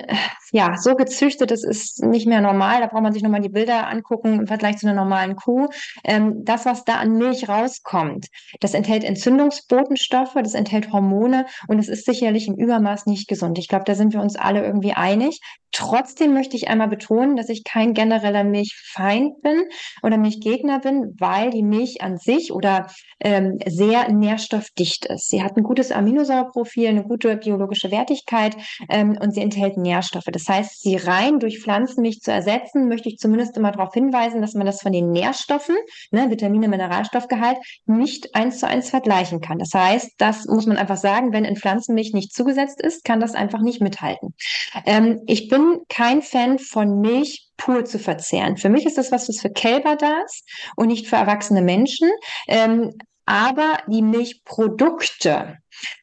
ja 0.52 0.76
so 0.76 0.94
gezüchtet, 0.94 1.50
das 1.50 1.64
ist 1.64 2.04
nicht 2.04 2.26
mehr 2.26 2.40
normal. 2.40 2.80
Da 2.80 2.86
braucht 2.86 3.02
man 3.02 3.12
sich 3.12 3.22
nochmal 3.22 3.40
die 3.40 3.48
Bilder 3.48 3.88
angucken 3.88 4.40
im 4.40 4.46
Vergleich 4.46 4.78
zu 4.78 4.86
einer 4.86 5.00
normalen 5.00 5.34
Kuh. 5.34 5.68
Ähm, 6.04 6.44
das, 6.44 6.66
was 6.66 6.84
da 6.84 6.94
an 6.94 7.18
Milch 7.18 7.48
rauskommt, 7.48 8.26
das 8.60 8.74
enthält 8.74 9.02
Entzündungsbotenstoffe, 9.02 10.34
das 10.34 10.54
enthält 10.54 10.92
Hormone 10.92 11.46
und 11.66 11.78
es 11.78 11.88
ist 11.88 12.04
sicherlich 12.04 12.46
im 12.46 12.54
Übermaß 12.54 13.06
nicht 13.06 13.28
gesund. 13.28 13.58
Ich 13.58 13.66
glaube, 13.66 13.84
da 13.84 13.96
sind 13.96 14.12
wir 14.12 14.20
uns 14.20 14.36
alle 14.36 14.64
irgendwie 14.64 14.92
einig. 14.92 15.40
Trotzdem 15.72 16.32
möchte 16.32 16.56
ich 16.56 16.68
einmal 16.68 16.88
betonen, 16.88 17.36
dass 17.36 17.50
ich 17.50 17.62
kein 17.62 17.92
genereller 17.92 18.42
Milchfeind 18.42 19.42
bin 19.42 19.64
oder 20.02 20.16
Milchgegner 20.16 20.80
bin, 20.80 21.14
weil 21.18 21.50
die 21.50 21.62
Milch 21.62 22.00
an 22.02 22.16
sich 22.16 22.52
oder 22.52 22.86
ähm, 23.20 23.58
sehr 23.66 24.10
nährstoffdicht 24.10 25.06
ist. 25.06 25.28
Sie 25.28 25.42
hat 25.42 25.56
ein 25.56 25.62
gutes 25.62 25.92
Aminosäureprofil, 25.92 26.88
eine 26.88 27.04
gute 27.04 27.36
biologische 27.36 27.90
Wertigkeit 27.90 28.56
ähm, 28.88 29.18
und 29.20 29.34
sie 29.34 29.42
enthält 29.42 29.76
Nährstoffe. 29.76 30.28
Das 30.32 30.48
heißt, 30.48 30.80
sie 30.80 30.96
rein 30.96 31.38
durch 31.38 31.60
Pflanzenmilch 31.60 32.20
zu 32.22 32.32
ersetzen, 32.32 32.88
möchte 32.88 33.10
ich 33.10 33.18
zumindest 33.18 33.56
immer 33.56 33.70
darauf 33.70 33.92
hinweisen, 33.92 34.40
dass 34.40 34.54
man 34.54 34.66
das 34.66 34.80
von 34.80 34.92
den 34.92 35.10
Nährstoffen, 35.10 35.76
ne, 36.10 36.30
Vitamine, 36.30 36.68
Mineralstoffgehalt, 36.68 37.58
nicht 37.84 38.34
eins 38.34 38.58
zu 38.58 38.66
eins 38.66 38.88
vergleichen 38.88 39.40
kann. 39.40 39.58
Das 39.58 39.74
heißt, 39.74 40.12
das 40.16 40.46
muss 40.46 40.66
man 40.66 40.78
einfach 40.78 40.96
sagen, 40.96 41.32
wenn 41.32 41.44
in 41.44 41.56
Pflanzenmilch 41.56 42.14
nicht 42.14 42.32
zugesetzt 42.32 42.80
ist, 42.80 43.04
kann 43.04 43.20
das 43.20 43.34
einfach 43.34 43.60
nicht 43.60 43.82
mithalten. 43.82 44.34
Ähm, 44.86 45.20
ich 45.26 45.37
bin 45.46 45.82
kein 45.88 46.22
Fan 46.22 46.58
von 46.58 47.00
Milch 47.00 47.48
pur 47.56 47.84
zu 47.84 48.00
verzehren. 48.00 48.56
Für 48.56 48.68
mich 48.68 48.84
ist 48.84 48.98
das 48.98 49.12
was, 49.12 49.28
was 49.28 49.40
für 49.40 49.50
Kälber 49.50 49.94
da 49.94 50.22
ist 50.24 50.42
und 50.74 50.88
nicht 50.88 51.06
für 51.06 51.16
erwachsene 51.16 51.62
Menschen. 51.62 52.10
Ähm, 52.48 52.94
aber 53.24 53.78
die 53.86 54.02
Milchprodukte, 54.02 55.58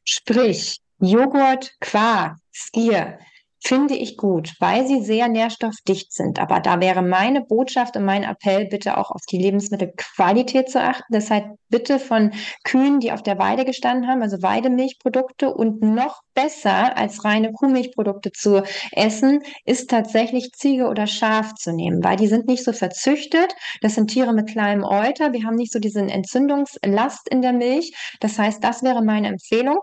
sprich 0.06 0.80
Joghurt, 1.00 1.74
Quark, 1.82 2.38
Skier, 2.54 3.20
finde 3.66 3.96
ich 3.96 4.16
gut, 4.16 4.54
weil 4.60 4.86
sie 4.86 5.02
sehr 5.02 5.28
nährstoffdicht 5.28 6.14
sind. 6.14 6.40
Aber 6.40 6.60
da 6.60 6.80
wäre 6.80 7.02
meine 7.02 7.42
Botschaft 7.42 7.98
und 7.98 8.06
mein 8.06 8.24
Appell, 8.24 8.68
bitte 8.68 8.98
auch 8.98 9.10
auf 9.10 9.22
die 9.30 9.40
Lebensmittelqualität 9.40 10.70
zu 10.70 10.80
achten. 10.80 11.12
Deshalb 11.12 11.46
bitte 11.70 11.98
von 11.98 12.32
Kühen, 12.64 13.00
die 13.00 13.12
auf 13.12 13.24
der 13.24 13.40
Weide 13.40 13.66
gestanden 13.66 14.08
haben, 14.08 14.22
also 14.22 14.42
Weidemilchprodukte 14.42 15.52
und 15.52 15.82
noch 15.82 16.22
besser 16.36 16.96
als 16.96 17.26
reine 17.26 17.52
Kuhmilchprodukte 17.54 18.32
zu 18.32 18.62
essen, 18.92 19.42
ist 19.66 19.90
tatsächlich 19.90 20.52
Ziege 20.52 20.88
oder 20.88 21.08
Schaf 21.08 21.56
zu 21.56 21.74
nehmen, 21.74 22.04
weil 22.04 22.18
die 22.18 22.28
sind 22.28 22.48
nicht 22.48 22.64
so 22.64 22.72
verzüchtet. 22.72 23.56
Das 23.82 23.96
sind 23.96 24.12
Tiere 24.12 24.34
mit 24.34 24.48
kleinem 24.48 24.84
Euter. 24.84 25.34
Wir 25.34 25.44
haben 25.44 25.56
nicht 25.56 25.74
so 25.74 25.80
diesen 25.80 26.08
Entzündungslast 26.10 27.28
in 27.30 27.42
der 27.42 27.54
Milch. 27.54 27.96
Das 28.20 28.38
heißt, 28.38 28.64
das 28.64 28.84
wäre 28.84 29.04
meine 29.04 29.30
Empfehlung. 29.30 29.80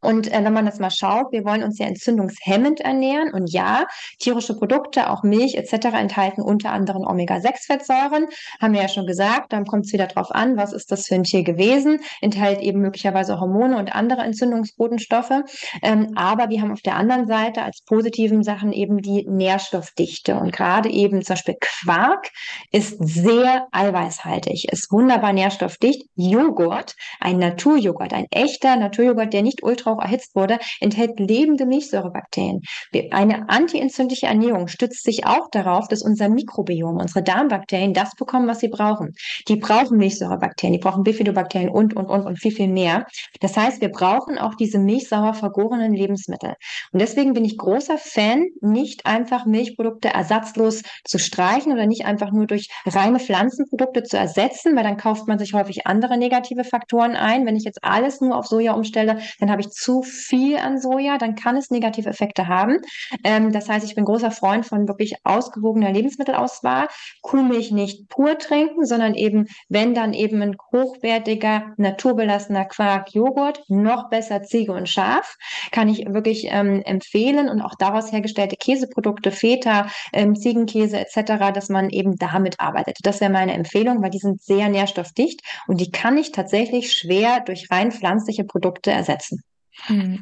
Und 0.00 0.32
äh, 0.32 0.44
wenn 0.44 0.52
man 0.52 0.66
das 0.66 0.78
mal 0.78 0.90
schaut, 0.90 1.32
wir 1.32 1.44
wollen 1.44 1.62
uns 1.62 1.78
ja 1.78 1.86
entzündungshemmend 1.86 2.80
ernähren. 2.80 3.32
Und 3.32 3.52
ja, 3.52 3.86
tierische 4.20 4.54
Produkte, 4.54 5.10
auch 5.10 5.22
Milch 5.22 5.56
etc. 5.56 5.86
enthalten 5.94 6.42
unter 6.42 6.70
anderem 6.70 7.02
Omega-6-Fettsäuren. 7.02 8.26
Haben 8.60 8.74
wir 8.74 8.82
ja 8.82 8.88
schon 8.88 9.06
gesagt. 9.06 9.52
Dann 9.52 9.66
kommt 9.66 9.86
es 9.86 9.92
wieder 9.92 10.06
drauf 10.06 10.30
an, 10.30 10.56
was 10.56 10.72
ist 10.72 10.92
das 10.92 11.06
für 11.06 11.16
ein 11.16 11.24
Tier 11.24 11.42
gewesen. 11.42 12.00
Enthält 12.20 12.60
eben 12.60 12.80
möglicherweise 12.80 13.40
Hormone 13.40 13.76
und 13.76 13.94
andere 13.94 14.22
Entzündungsbotenstoffe. 14.22 15.42
Ähm, 15.82 16.12
aber 16.14 16.48
wir 16.48 16.60
haben 16.60 16.72
auf 16.72 16.82
der 16.82 16.96
anderen 16.96 17.26
Seite 17.26 17.62
als 17.62 17.82
positiven 17.84 18.42
Sachen 18.42 18.72
eben 18.72 18.98
die 18.98 19.26
Nährstoffdichte. 19.28 20.36
Und 20.36 20.52
gerade 20.52 20.90
eben 20.90 21.22
zum 21.22 21.34
Beispiel 21.34 21.56
Quark 21.60 22.28
ist 22.70 22.96
sehr 23.00 23.66
eiweißhaltig, 23.72 24.68
ist 24.70 24.92
wunderbar 24.92 25.32
nährstoffdicht. 25.32 26.08
Joghurt, 26.14 26.94
ein 27.20 27.38
Naturjoghurt, 27.38 28.12
ein 28.12 28.26
echter 28.30 28.76
Naturjoghurt, 28.76 29.32
der 29.32 29.42
nicht 29.42 29.62
ultra 29.62 29.87
auch 29.88 30.02
erhitzt 30.02 30.34
wurde, 30.34 30.58
enthält 30.80 31.18
lebende 31.18 31.66
Milchsäurebakterien. 31.66 32.62
Eine 33.10 33.48
antientzündliche 33.48 34.26
Ernährung 34.26 34.68
stützt 34.68 35.04
sich 35.04 35.26
auch 35.26 35.48
darauf, 35.50 35.88
dass 35.88 36.02
unser 36.02 36.28
Mikrobiom, 36.28 36.96
unsere 36.96 37.22
Darmbakterien, 37.22 37.94
das 37.94 38.14
bekommen, 38.14 38.48
was 38.48 38.60
sie 38.60 38.68
brauchen. 38.68 39.14
Die 39.48 39.56
brauchen 39.56 39.98
Milchsäurebakterien, 39.98 40.72
die 40.72 40.78
brauchen 40.78 41.04
Bifidobakterien 41.04 41.70
und, 41.70 41.96
und, 41.96 42.06
und, 42.06 42.26
und 42.26 42.38
viel, 42.38 42.52
viel 42.52 42.68
mehr. 42.68 43.06
Das 43.40 43.56
heißt, 43.56 43.80
wir 43.80 43.90
brauchen 43.90 44.38
auch 44.38 44.54
diese 44.54 44.78
milchsauer 44.78 45.34
vergorenen 45.34 45.94
Lebensmittel. 45.94 46.54
Und 46.92 47.00
deswegen 47.00 47.32
bin 47.32 47.44
ich 47.44 47.58
großer 47.58 47.98
Fan, 47.98 48.46
nicht 48.60 49.06
einfach 49.06 49.46
Milchprodukte 49.46 50.08
ersatzlos 50.08 50.82
zu 51.04 51.18
streichen 51.18 51.72
oder 51.72 51.86
nicht 51.86 52.04
einfach 52.04 52.32
nur 52.32 52.46
durch 52.46 52.68
reine 52.86 53.20
Pflanzenprodukte 53.20 54.02
zu 54.02 54.16
ersetzen, 54.16 54.76
weil 54.76 54.84
dann 54.84 54.96
kauft 54.96 55.28
man 55.28 55.38
sich 55.38 55.54
häufig 55.54 55.86
andere 55.86 56.16
negative 56.16 56.64
Faktoren 56.64 57.16
ein. 57.16 57.46
Wenn 57.46 57.56
ich 57.56 57.64
jetzt 57.64 57.82
alles 57.82 58.20
nur 58.20 58.36
auf 58.36 58.46
Soja 58.46 58.72
umstelle, 58.72 59.18
dann 59.40 59.50
habe 59.50 59.62
ich 59.62 59.70
zu 59.78 60.02
viel 60.02 60.58
an 60.58 60.80
Soja, 60.80 61.18
dann 61.18 61.34
kann 61.34 61.56
es 61.56 61.70
negative 61.70 62.08
Effekte 62.08 62.48
haben. 62.48 62.78
Ähm, 63.24 63.52
das 63.52 63.68
heißt, 63.68 63.86
ich 63.86 63.94
bin 63.94 64.04
großer 64.04 64.30
Freund 64.30 64.66
von 64.66 64.88
wirklich 64.88 65.14
ausgewogener 65.24 65.92
Lebensmittelauswahl. 65.92 66.88
Kuhmilch 67.22 67.70
nicht 67.70 68.08
pur 68.08 68.38
trinken, 68.38 68.84
sondern 68.84 69.14
eben, 69.14 69.46
wenn 69.68 69.94
dann 69.94 70.14
eben 70.14 70.42
ein 70.42 70.56
hochwertiger, 70.72 71.74
naturbelassener 71.76 72.64
Quark, 72.64 73.14
Joghurt, 73.14 73.62
noch 73.68 74.10
besser 74.10 74.42
Ziege 74.42 74.72
und 74.72 74.88
Schaf, 74.88 75.36
kann 75.70 75.88
ich 75.88 76.06
wirklich 76.08 76.48
ähm, 76.50 76.82
empfehlen 76.84 77.48
und 77.48 77.60
auch 77.60 77.74
daraus 77.78 78.10
hergestellte 78.10 78.56
Käseprodukte, 78.56 79.30
Feta, 79.30 79.88
ähm, 80.12 80.34
Ziegenkäse 80.34 80.98
etc., 80.98 81.52
dass 81.54 81.68
man 81.68 81.90
eben 81.90 82.16
damit 82.16 82.58
arbeitet. 82.58 82.98
Das 83.02 83.20
wäre 83.20 83.30
meine 83.30 83.52
Empfehlung, 83.52 84.02
weil 84.02 84.10
die 84.10 84.18
sind 84.18 84.42
sehr 84.42 84.68
nährstoffdicht 84.68 85.42
und 85.66 85.80
die 85.80 85.90
kann 85.90 86.18
ich 86.18 86.32
tatsächlich 86.32 86.92
schwer 86.92 87.40
durch 87.40 87.70
rein 87.70 87.92
pflanzliche 87.92 88.44
Produkte 88.44 88.90
ersetzen. 88.90 89.42
Hm. 89.86 90.20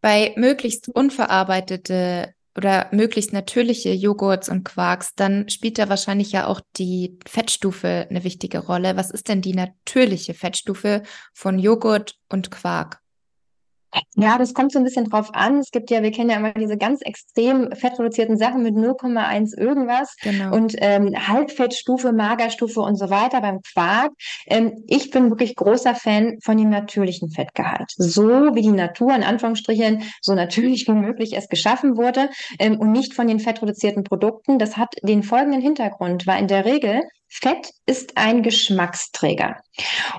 Bei 0.00 0.32
möglichst 0.36 0.88
unverarbeitete 0.88 2.34
oder 2.56 2.88
möglichst 2.92 3.32
natürliche 3.32 3.92
Joghurts 3.92 4.48
und 4.48 4.64
Quarks, 4.64 5.14
dann 5.14 5.48
spielt 5.48 5.78
da 5.78 5.88
wahrscheinlich 5.88 6.32
ja 6.32 6.46
auch 6.46 6.60
die 6.76 7.18
Fettstufe 7.26 8.06
eine 8.10 8.24
wichtige 8.24 8.58
Rolle. 8.58 8.96
Was 8.96 9.10
ist 9.10 9.28
denn 9.28 9.40
die 9.42 9.54
natürliche 9.54 10.34
Fettstufe 10.34 11.02
von 11.32 11.58
Joghurt 11.58 12.18
und 12.28 12.50
Quark? 12.50 13.01
Ja, 14.14 14.38
das 14.38 14.54
kommt 14.54 14.72
so 14.72 14.78
ein 14.78 14.84
bisschen 14.84 15.04
drauf 15.08 15.30
an. 15.34 15.58
Es 15.58 15.70
gibt 15.70 15.90
ja, 15.90 16.02
wir 16.02 16.10
kennen 16.10 16.30
ja 16.30 16.36
immer 16.36 16.52
diese 16.52 16.76
ganz 16.76 17.00
extrem 17.02 17.70
fettreduzierten 17.72 18.36
Sachen 18.36 18.62
mit 18.62 18.74
0,1 18.74 19.58
irgendwas 19.58 20.16
genau. 20.22 20.54
und 20.54 20.74
ähm, 20.78 21.14
Halbfettstufe, 21.14 22.12
Magerstufe 22.12 22.80
und 22.80 22.96
so 22.96 23.10
weiter 23.10 23.40
beim 23.40 23.60
Quark. 23.60 24.12
Ähm, 24.46 24.84
ich 24.86 25.10
bin 25.10 25.30
wirklich 25.30 25.56
großer 25.56 25.94
Fan 25.94 26.38
von 26.42 26.56
dem 26.56 26.70
natürlichen 26.70 27.30
Fettgehalt. 27.30 27.90
So 27.96 28.54
wie 28.54 28.62
die 28.62 28.72
Natur 28.72 29.14
in 29.14 29.22
Anführungsstrichen 29.22 30.04
so 30.20 30.34
natürlich 30.34 30.86
wie 30.88 30.92
möglich 30.92 31.36
es 31.36 31.48
geschaffen 31.48 31.96
wurde 31.96 32.30
ähm, 32.58 32.78
und 32.78 32.92
nicht 32.92 33.14
von 33.14 33.26
den 33.26 33.40
fettreduzierten 33.40 34.04
Produkten. 34.04 34.58
Das 34.58 34.76
hat 34.76 34.94
den 35.02 35.22
folgenden 35.22 35.60
Hintergrund, 35.60 36.26
weil 36.26 36.40
in 36.40 36.48
der 36.48 36.64
Regel 36.64 37.02
Fett 37.34 37.72
ist 37.86 38.18
ein 38.18 38.42
Geschmacksträger. 38.42 39.56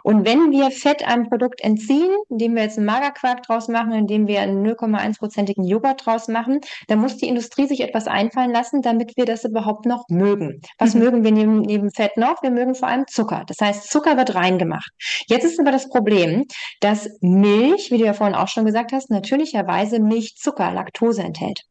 Und 0.02 0.26
wenn 0.26 0.50
wir 0.50 0.72
Fett 0.72 1.08
einem 1.08 1.30
Produkt 1.30 1.62
entziehen, 1.62 2.12
indem 2.28 2.56
wir 2.56 2.64
jetzt 2.64 2.80
einen 2.80 2.88
Magerquark 2.88 3.44
draus 3.44 3.68
machen, 3.68 3.94
indem 3.94 4.28
wir 4.28 4.42
einen 4.42 4.66
0,1-prozentigen 4.66 5.64
Joghurt 5.64 6.04
draus 6.04 6.28
machen, 6.28 6.60
dann 6.88 6.98
muss 6.98 7.18
die 7.18 7.28
Industrie 7.28 7.68
sich 7.68 7.82
etwas 7.82 8.08
einfallen 8.08 8.52
lassen, 8.52 8.82
damit 8.82 9.16
wir 9.16 9.26
das 9.26 9.44
überhaupt 9.44 9.86
noch 9.86 10.06
mögen. 10.10 10.60
Was 10.80 10.96
mhm. 10.96 11.02
mögen 11.02 11.24
wir 11.24 11.32
neben, 11.32 11.62
neben 11.62 11.92
Fett 11.92 12.18
noch? 12.18 12.42
Wir 12.42 12.50
mögen 12.50 12.74
vor 12.74 12.88
allem 12.88 13.06
Zucker. 13.06 13.44
Das 13.46 13.58
heißt, 13.62 13.92
Zucker 13.92 14.18
wird 14.18 14.34
reingemacht. 14.34 14.90
Jetzt 15.28 15.44
ist 15.44 15.60
aber 15.60 15.72
das 15.72 15.90
Problem, 15.90 16.46
dass 16.80 17.08
Milch, 17.22 17.92
wie 17.92 18.00
du 18.00 18.06
ja 18.06 18.14
vorhin 18.14 18.36
auch 18.36 18.48
schon 18.48 18.66
gesagt 18.66 18.92
hast, 18.92 19.12
natürlicherweise 19.12 20.00
Milchzucker, 20.00 20.72
Laktose 20.72 21.22
enthält. 21.22 21.62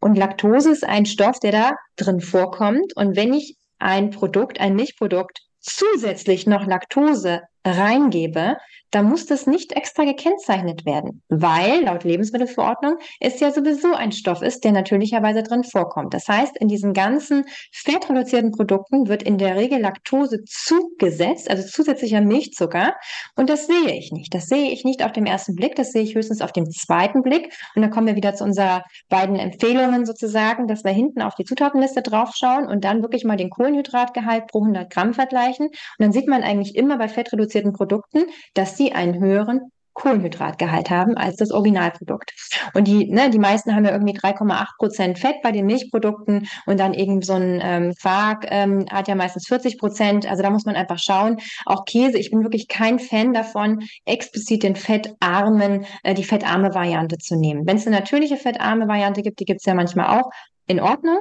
Und 0.00 0.16
Laktose 0.16 0.70
ist 0.70 0.84
ein 0.84 1.06
Stoff, 1.06 1.40
der 1.40 1.52
da 1.52 1.72
drin 1.96 2.20
vorkommt. 2.20 2.94
Und 2.96 3.16
wenn 3.16 3.32
ich 3.32 3.56
ein 3.80 4.10
Produkt, 4.10 4.60
ein 4.60 4.76
Milchprodukt 4.76 5.40
zusätzlich 5.58 6.46
noch 6.46 6.66
Laktose 6.66 7.42
reingebe, 7.64 8.56
da 8.90 9.02
muss 9.02 9.26
das 9.26 9.46
nicht 9.46 9.72
extra 9.72 10.04
gekennzeichnet 10.04 10.84
werden, 10.84 11.22
weil 11.28 11.84
laut 11.84 12.04
Lebensmittelverordnung 12.04 12.96
es 13.20 13.38
ja 13.40 13.52
sowieso 13.52 13.94
ein 13.94 14.12
Stoff 14.12 14.42
ist, 14.42 14.64
der 14.64 14.72
natürlicherweise 14.72 15.42
drin 15.42 15.64
vorkommt. 15.64 16.12
Das 16.12 16.26
heißt, 16.26 16.56
in 16.58 16.68
diesen 16.68 16.92
ganzen 16.92 17.44
fettreduzierten 17.72 18.50
Produkten 18.50 19.08
wird 19.08 19.22
in 19.22 19.38
der 19.38 19.56
Regel 19.56 19.80
Laktose 19.80 20.42
zugesetzt, 20.44 21.48
also 21.48 21.66
zusätzlicher 21.66 22.20
Milchzucker. 22.20 22.94
Und 23.36 23.48
das 23.48 23.66
sehe 23.66 23.96
ich 23.96 24.10
nicht. 24.12 24.34
Das 24.34 24.46
sehe 24.46 24.70
ich 24.70 24.84
nicht 24.84 25.04
auf 25.04 25.12
dem 25.12 25.26
ersten 25.26 25.54
Blick, 25.54 25.76
das 25.76 25.92
sehe 25.92 26.02
ich 26.02 26.14
höchstens 26.14 26.42
auf 26.42 26.52
dem 26.52 26.68
zweiten 26.70 27.22
Blick. 27.22 27.52
Und 27.76 27.82
dann 27.82 27.90
kommen 27.90 28.08
wir 28.08 28.16
wieder 28.16 28.34
zu 28.34 28.44
unserer 28.44 28.82
beiden 29.08 29.36
Empfehlungen 29.36 30.04
sozusagen, 30.04 30.66
dass 30.66 30.84
wir 30.84 30.92
hinten 30.92 31.22
auf 31.22 31.36
die 31.36 31.44
Zutatenliste 31.44 32.02
draufschauen 32.02 32.66
und 32.66 32.84
dann 32.84 33.02
wirklich 33.02 33.24
mal 33.24 33.36
den 33.36 33.50
Kohlenhydratgehalt 33.50 34.48
pro 34.48 34.60
100 34.60 34.90
Gramm 34.90 35.14
vergleichen. 35.14 35.66
Und 35.66 35.74
dann 35.98 36.12
sieht 36.12 36.26
man 36.26 36.42
eigentlich 36.42 36.74
immer 36.74 36.98
bei 36.98 37.08
fettreduzierten 37.08 37.72
Produkten, 37.72 38.24
dass 38.54 38.79
sie 38.80 38.92
einen 38.92 39.20
höheren 39.20 39.70
Kohlenhydratgehalt 39.92 40.88
haben 40.88 41.16
als 41.16 41.36
das 41.36 41.50
Originalprodukt. 41.50 42.32
Und 42.72 42.86
die, 42.86 43.10
ne, 43.10 43.28
die 43.28 43.38
meisten 43.38 43.74
haben 43.74 43.84
ja 43.84 43.90
irgendwie 43.92 44.16
3,8 44.16 44.66
Prozent 44.78 45.18
Fett 45.18 45.42
bei 45.42 45.52
den 45.52 45.66
Milchprodukten 45.66 46.48
und 46.64 46.80
dann 46.80 46.94
eben 46.94 47.20
so 47.20 47.34
ein 47.34 47.60
ähm, 47.62 47.94
Quark 48.00 48.46
ähm, 48.48 48.86
hat 48.90 49.08
ja 49.08 49.14
meistens 49.14 49.46
40 49.48 49.78
Prozent. 49.78 50.26
Also 50.26 50.42
da 50.42 50.50
muss 50.50 50.64
man 50.64 50.76
einfach 50.76 50.98
schauen. 50.98 51.38
Auch 51.66 51.84
Käse, 51.84 52.18
ich 52.18 52.30
bin 52.30 52.42
wirklich 52.42 52.68
kein 52.68 52.98
Fan 52.98 53.34
davon, 53.34 53.80
explizit 54.06 54.62
den 54.62 54.76
fettarmen, 54.76 55.84
äh, 56.02 56.14
die 56.14 56.24
fettarme 56.24 56.74
Variante 56.74 57.18
zu 57.18 57.36
nehmen. 57.36 57.66
Wenn 57.66 57.76
es 57.76 57.86
eine 57.86 57.96
natürliche 57.96 58.36
fettarme 58.36 58.88
Variante 58.88 59.22
gibt, 59.22 59.40
die 59.40 59.44
gibt 59.44 59.60
es 59.60 59.66
ja 59.66 59.74
manchmal 59.74 60.18
auch, 60.18 60.30
in 60.66 60.80
Ordnung 60.80 61.18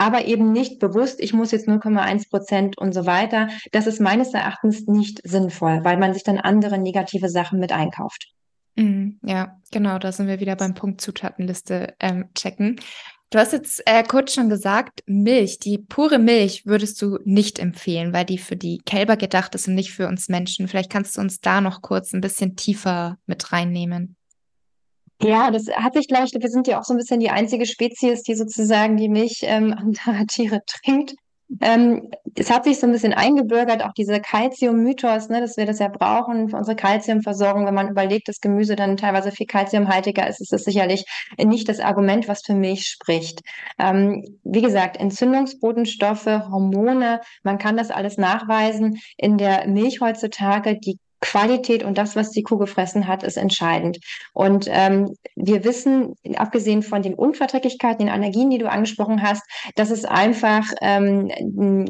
aber 0.00 0.24
eben 0.24 0.50
nicht 0.50 0.78
bewusst, 0.78 1.20
ich 1.20 1.34
muss 1.34 1.50
jetzt 1.50 1.68
0,1 1.68 2.30
Prozent 2.30 2.78
und 2.78 2.94
so 2.94 3.04
weiter. 3.04 3.48
Das 3.70 3.86
ist 3.86 4.00
meines 4.00 4.32
Erachtens 4.32 4.86
nicht 4.86 5.20
sinnvoll, 5.24 5.84
weil 5.84 5.98
man 5.98 6.14
sich 6.14 6.24
dann 6.24 6.38
andere 6.38 6.78
negative 6.78 7.28
Sachen 7.28 7.60
mit 7.60 7.70
einkauft. 7.70 8.32
Mhm, 8.76 9.20
ja, 9.22 9.58
genau, 9.70 9.98
da 9.98 10.10
sind 10.10 10.26
wir 10.26 10.40
wieder 10.40 10.56
beim 10.56 10.72
Punkt 10.72 11.02
Zutatenliste 11.02 11.94
ähm, 12.00 12.30
checken. 12.34 12.80
Du 13.28 13.38
hast 13.38 13.52
jetzt 13.52 13.82
äh, 13.84 14.02
kurz 14.02 14.34
schon 14.34 14.48
gesagt, 14.48 15.02
Milch, 15.04 15.58
die 15.58 15.76
pure 15.76 16.18
Milch 16.18 16.64
würdest 16.64 17.00
du 17.02 17.18
nicht 17.24 17.58
empfehlen, 17.58 18.14
weil 18.14 18.24
die 18.24 18.38
für 18.38 18.56
die 18.56 18.78
Kälber 18.78 19.18
gedacht 19.18 19.54
ist 19.54 19.68
und 19.68 19.74
nicht 19.74 19.92
für 19.92 20.08
uns 20.08 20.30
Menschen. 20.30 20.66
Vielleicht 20.66 20.90
kannst 20.90 21.18
du 21.18 21.20
uns 21.20 21.40
da 21.40 21.60
noch 21.60 21.82
kurz 21.82 22.14
ein 22.14 22.22
bisschen 22.22 22.56
tiefer 22.56 23.18
mit 23.26 23.52
reinnehmen. 23.52 24.16
Ja, 25.22 25.50
das 25.50 25.66
hat 25.68 25.94
sich, 25.94 26.08
glaube 26.08 26.24
ich, 26.24 26.32
wir 26.32 26.48
sind 26.48 26.66
ja 26.66 26.80
auch 26.80 26.84
so 26.84 26.94
ein 26.94 26.96
bisschen 26.96 27.20
die 27.20 27.30
einzige 27.30 27.66
Spezies, 27.66 28.22
die 28.22 28.34
sozusagen 28.34 28.96
die 28.96 29.08
Milch 29.08 29.40
ähm, 29.42 29.72
anderer 29.78 30.26
Tiere 30.26 30.60
trinkt. 30.66 31.14
Ähm, 31.60 32.10
es 32.36 32.50
hat 32.50 32.64
sich 32.64 32.78
so 32.78 32.86
ein 32.86 32.92
bisschen 32.92 33.12
eingebürgert, 33.12 33.82
auch 33.84 33.92
dieser 33.92 34.20
Calcium-Mythos, 34.20 35.28
ne, 35.30 35.40
dass 35.40 35.56
wir 35.56 35.66
das 35.66 35.80
ja 35.80 35.88
brauchen 35.88 36.48
für 36.48 36.56
unsere 36.56 36.76
Calciumversorgung. 36.76 37.66
Wenn 37.66 37.74
man 37.74 37.88
überlegt, 37.90 38.28
dass 38.28 38.40
Gemüse 38.40 38.76
dann 38.76 38.96
teilweise 38.96 39.32
viel 39.32 39.46
calciumhaltiger 39.46 40.28
ist, 40.28 40.40
ist 40.40 40.52
das 40.52 40.62
sicherlich 40.62 41.04
nicht 41.36 41.68
das 41.68 41.80
Argument, 41.80 42.28
was 42.28 42.42
für 42.42 42.54
Milch 42.54 42.86
spricht. 42.86 43.40
Ähm, 43.78 44.38
wie 44.44 44.62
gesagt, 44.62 44.96
Entzündungsbotenstoffe, 44.96 46.26
Hormone, 46.26 47.20
man 47.42 47.58
kann 47.58 47.76
das 47.76 47.90
alles 47.90 48.16
nachweisen. 48.16 49.00
In 49.16 49.36
der 49.36 49.66
Milch 49.66 50.00
heutzutage, 50.00 50.78
die 50.78 50.98
Qualität 51.20 51.82
und 51.84 51.98
das, 51.98 52.16
was 52.16 52.30
die 52.30 52.42
Kuh 52.42 52.58
gefressen 52.58 53.06
hat, 53.06 53.22
ist 53.22 53.36
entscheidend. 53.36 53.98
Und 54.32 54.66
ähm, 54.68 55.16
wir 55.36 55.64
wissen, 55.64 56.14
abgesehen 56.36 56.82
von 56.82 57.02
den 57.02 57.14
Unverträglichkeiten, 57.14 58.06
den 58.06 58.14
Allergien, 58.14 58.50
die 58.50 58.58
du 58.58 58.70
angesprochen 58.70 59.22
hast, 59.22 59.42
dass 59.76 59.90
es 59.90 60.04
einfach 60.04 60.64
ähm, 60.80 61.28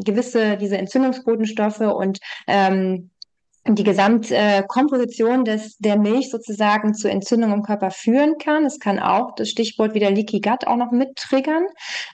gewisse 0.05 0.57
diese 0.57 0.79
Entzündungsbotenstoffe 0.79 1.81
und 1.81 2.19
ähm, 2.47 3.11
die 3.75 3.85
Gesamtkomposition 3.85 5.41
äh, 5.41 5.45
des, 5.45 5.77
der 5.79 5.99
Milch 5.99 6.31
sozusagen 6.31 6.95
zu 6.95 7.09
Entzündung 7.09 7.53
im 7.53 7.63
Körper 7.63 7.91
führen 7.91 8.39
kann. 8.39 8.65
Es 8.65 8.79
kann 8.79 8.99
auch 8.99 9.35
das 9.35 9.49
Stichwort 9.51 9.95
wieder 9.95 10.11
Leaky 10.11 10.41
Gut 10.41 10.67
auch 10.67 10.77
noch 10.77 10.91
mit 10.91 11.17
triggern, 11.17 11.65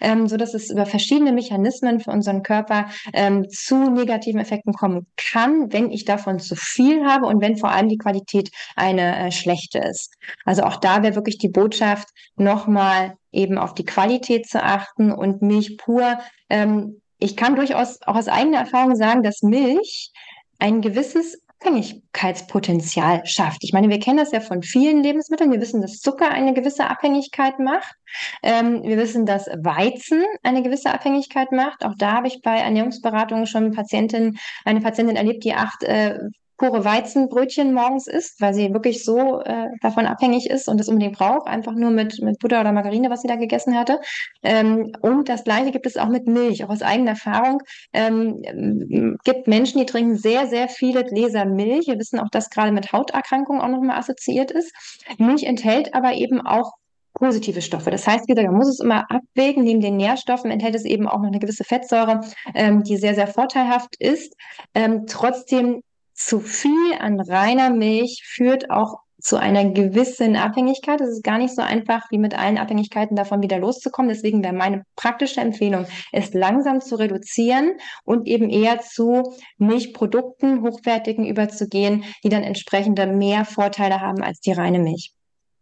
ähm, 0.01 0.29
so 0.29 0.37
dass 0.37 0.55
es 0.55 0.71
über 0.71 0.87
verschiedene 0.87 1.33
Mechanismen 1.33 2.01
für 2.01 2.11
unseren 2.11 2.43
Körper 2.43 2.87
ähm, 3.13 3.49
zu 3.49 3.91
negativen 3.91 4.41
Effekten 4.41 4.73
kommen 4.73 5.07
kann, 5.17 5.73
wenn 5.73 5.91
ich 5.91 6.05
davon 6.05 6.39
zu 6.39 6.57
viel 6.57 7.05
habe 7.05 7.27
und 7.27 7.41
wenn 7.41 7.57
vor 7.57 7.71
allem 7.71 7.89
die 7.89 7.99
Qualität 7.99 8.51
eine 8.75 9.27
äh, 9.27 9.33
schlechte 9.33 9.79
ist. 9.79 10.15
Also 10.45 10.63
auch 10.63 10.77
da 10.77 11.03
wäre 11.03 11.15
wirklich 11.15 11.39
die 11.39 11.49
Botschaft, 11.49 12.09
nochmal 12.37 13.15
eben 13.33 13.59
auf 13.59 13.75
die 13.75 13.85
Qualität 13.85 14.47
zu 14.47 14.63
achten 14.63 15.13
und 15.13 15.43
Milch 15.43 15.77
pur. 15.79 16.19
Ähm, 16.49 17.01
ich 17.19 17.37
kann 17.37 17.57
durchaus 17.57 18.03
auch 18.03 18.17
aus 18.17 18.29
eigener 18.29 18.59
Erfahrung 18.59 18.97
sagen, 18.97 19.23
dass 19.23 19.43
Milch 19.43 20.13
ein 20.59 20.81
gewisses 20.81 21.39
Abhängigkeitspotenzial 21.61 23.25
schafft. 23.27 23.65
Ich 23.65 23.73
meine, 23.73 23.89
wir 23.89 23.99
kennen 23.99 24.19
das 24.19 24.33
ja 24.33 24.41
von 24.41 24.63
vielen 24.63 25.03
Lebensmitteln. 25.03 25.51
Wir 25.51 25.61
wissen, 25.61 25.81
dass 25.81 26.01
Zucker 26.01 26.31
eine 26.31 26.55
gewisse 26.55 26.89
Abhängigkeit 26.89 27.59
macht. 27.59 27.95
Ähm, 28.43 28.83
wir 28.83 28.97
wissen, 28.97 29.27
dass 29.27 29.47
Weizen 29.47 30.25
eine 30.43 30.63
gewisse 30.63 30.93
Abhängigkeit 30.93 31.53
macht. 31.53 31.85
Auch 31.85 31.95
da 31.97 32.13
habe 32.13 32.29
ich 32.29 32.43
bei 32.43 32.59
Ernährungsberatungen 32.59 33.47
schon 33.47 33.73
Patientin, 33.73 34.39
eine 34.65 34.81
Patientin 34.81 35.17
erlebt, 35.17 35.45
die 35.45 35.55
acht 35.55 35.83
äh, 35.83 36.19
pure 36.59 36.85
Weizenbrötchen 36.85 37.73
morgens 37.73 38.07
isst, 38.07 38.41
weil 38.41 38.55
sie 38.55 38.73
wirklich 38.73 39.05
so 39.05 39.41
äh, 39.41 39.69
davon 39.83 40.07
abhängig 40.07 40.49
ist 40.49 40.69
und 40.69 40.81
es 40.81 40.89
unbedingt 40.89 41.17
braucht, 41.17 41.47
einfach 41.47 41.75
nur 41.75 41.91
mit, 41.91 42.21
mit 42.23 42.39
Butter 42.39 42.61
oder 42.61 42.73
Margarine, 42.73 43.11
was 43.11 43.23
sie 43.23 43.29
da 43.29 43.37
gegessen 43.37 43.77
hatte. 43.77 44.01
Ähm, 44.43 44.93
und 45.03 45.29
das 45.29 45.45
Gleiche 45.45 45.71
gibt 45.71 45.87
es 45.87 45.97
auch 45.97 46.09
mit 46.09 46.27
Milch. 46.27 46.65
Auch 46.65 46.71
aus 46.71 46.83
eigener 46.83 47.11
Erfahrung 47.11 47.61
ähm, 47.93 49.17
gibt 49.25 49.47
Menschen, 49.47 49.79
die 49.81 49.87
trinken 49.87 50.17
sehr, 50.17 50.47
sehr 50.47 50.69
viele 50.69 51.05
Gläser 51.05 51.45
Milch. 51.45 51.87
Wir 51.87 51.99
wissen 51.99 52.21
auch, 52.21 52.31
dass 52.31 52.51
gerade 52.51 52.73
mit 52.73 52.93
Hauterkrankungen 52.93 53.61
auch 53.61 53.69
nochmal 53.69 53.99
assoziiert 53.99 54.51
ist. 54.51 54.73
Milch 55.19 55.45
enthält 55.45 55.95
aber 55.95 56.15
eben 56.15 56.41
auch 56.41 56.73
positive 57.19 57.63
Stoffe. 57.63 57.91
Das 57.91 58.07
heißt, 58.07 58.29
wieder, 58.29 58.43
man 58.45 58.57
muss 58.57 58.69
es 58.69 58.81
immer 58.81 59.05
abwägen. 59.11 59.65
Neben 59.65 59.81
den 59.81 59.97
Nährstoffen 59.97 60.51
enthält 60.51 60.75
es 60.75 60.85
eben 60.85 61.09
auch 61.09 61.19
noch 61.19 61.29
eine 61.29 61.39
gewisse 61.39 61.65
Fettsäure, 61.65 62.21
ähm, 62.55 62.83
die 62.83 62.97
sehr, 62.97 63.15
sehr 63.15 63.27
vorteilhaft 63.27 63.97
ist. 63.99 64.35
Ähm, 64.75 65.07
trotzdem 65.07 65.83
zu 66.17 66.41
viel 66.41 66.95
an 66.99 67.21
reiner 67.21 67.71
Milch 67.71 68.23
führt 68.27 68.71
auch 68.71 68.97
zu 69.21 69.37
einer 69.37 69.71
gewissen 69.71 70.37
Abhängigkeit. 70.37 71.01
Es 71.01 71.09
ist 71.09 71.25
gar 71.25 71.39
nicht 71.39 71.55
so 71.55 71.62
einfach, 71.62 72.05
wie 72.11 72.19
mit 72.19 72.39
allen 72.39 72.59
Abhängigkeiten 72.59 73.17
davon 73.17 73.43
wieder 73.43 73.59
loszukommen. 73.59 74.09
Deswegen 74.09 74.43
wäre 74.43 74.55
meine 74.55 74.83
praktische 74.95 75.41
Empfehlung, 75.41 75.87
es 76.12 76.33
langsam 76.33 76.81
zu 76.81 76.97
reduzieren 76.97 77.73
und 78.05 78.27
eben 78.29 78.51
eher 78.51 78.81
zu 78.81 79.35
Milchprodukten, 79.59 80.62
hochwertigen 80.62 81.27
überzugehen, 81.27 82.05
die 82.25 82.29
dann 82.29 82.43
entsprechend 82.43 82.99
mehr 83.17 83.45
Vorteile 83.45 84.01
haben 84.01 84.23
als 84.23 84.41
die 84.41 84.53
reine 84.53 84.79
Milch. 84.79 85.12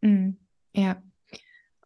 Mm, 0.03 0.33
ja, 0.73 0.97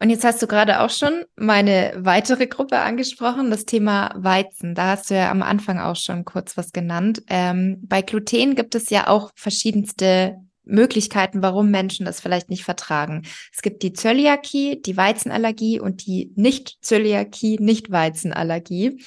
und 0.01 0.11
jetzt 0.11 0.25
hast 0.25 0.41
du 0.43 0.47
gerade 0.47 0.81
auch 0.81 0.91
schon 0.91 1.25
meine 1.37 1.93
weitere 1.97 2.47
Gruppe 2.47 2.79
angesprochen, 2.79 3.51
das 3.51 3.65
Thema 3.65 4.13
Weizen. 4.17 4.75
Da 4.75 4.93
hast 4.93 5.11
du 5.11 5.15
ja 5.15 5.31
am 5.31 5.43
Anfang 5.43 5.79
auch 5.79 5.97
schon 5.97 6.25
kurz 6.25 6.57
was 6.57 6.73
genannt. 6.73 7.23
Ähm, 7.29 7.81
bei 7.83 8.03
Gluten 8.03 8.55
gibt 8.55 8.75
es 8.75 8.91
ja 8.91 9.09
auch 9.09 9.31
verschiedenste 9.35 10.37
Möglichkeiten, 10.65 11.43
warum 11.43 11.71
Menschen 11.71 12.07
das 12.07 12.21
vielleicht 12.21 12.51
nicht 12.51 12.65
vertragen. 12.65 13.23
Es 13.53 13.63
gibt 13.63 13.83
die 13.83 13.93
Zöliakie, 13.93 14.81
die 14.83 14.97
Weizenallergie 14.97 15.81
und 15.81 16.07
die 16.07 16.33
Nicht-Zöliakie, 16.37 17.59
Nicht-Weizenallergie. 17.59 19.03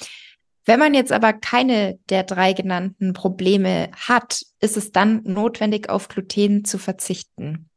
Wenn 0.64 0.78
man 0.78 0.94
jetzt 0.94 1.12
aber 1.12 1.32
keine 1.32 1.98
der 2.08 2.22
drei 2.24 2.52
genannten 2.52 3.14
Probleme 3.14 3.90
hat, 3.96 4.42
ist 4.60 4.76
es 4.76 4.92
dann 4.92 5.22
notwendig, 5.24 5.88
auf 5.88 6.08
Gluten 6.08 6.64
zu 6.64 6.78
verzichten. 6.78 7.70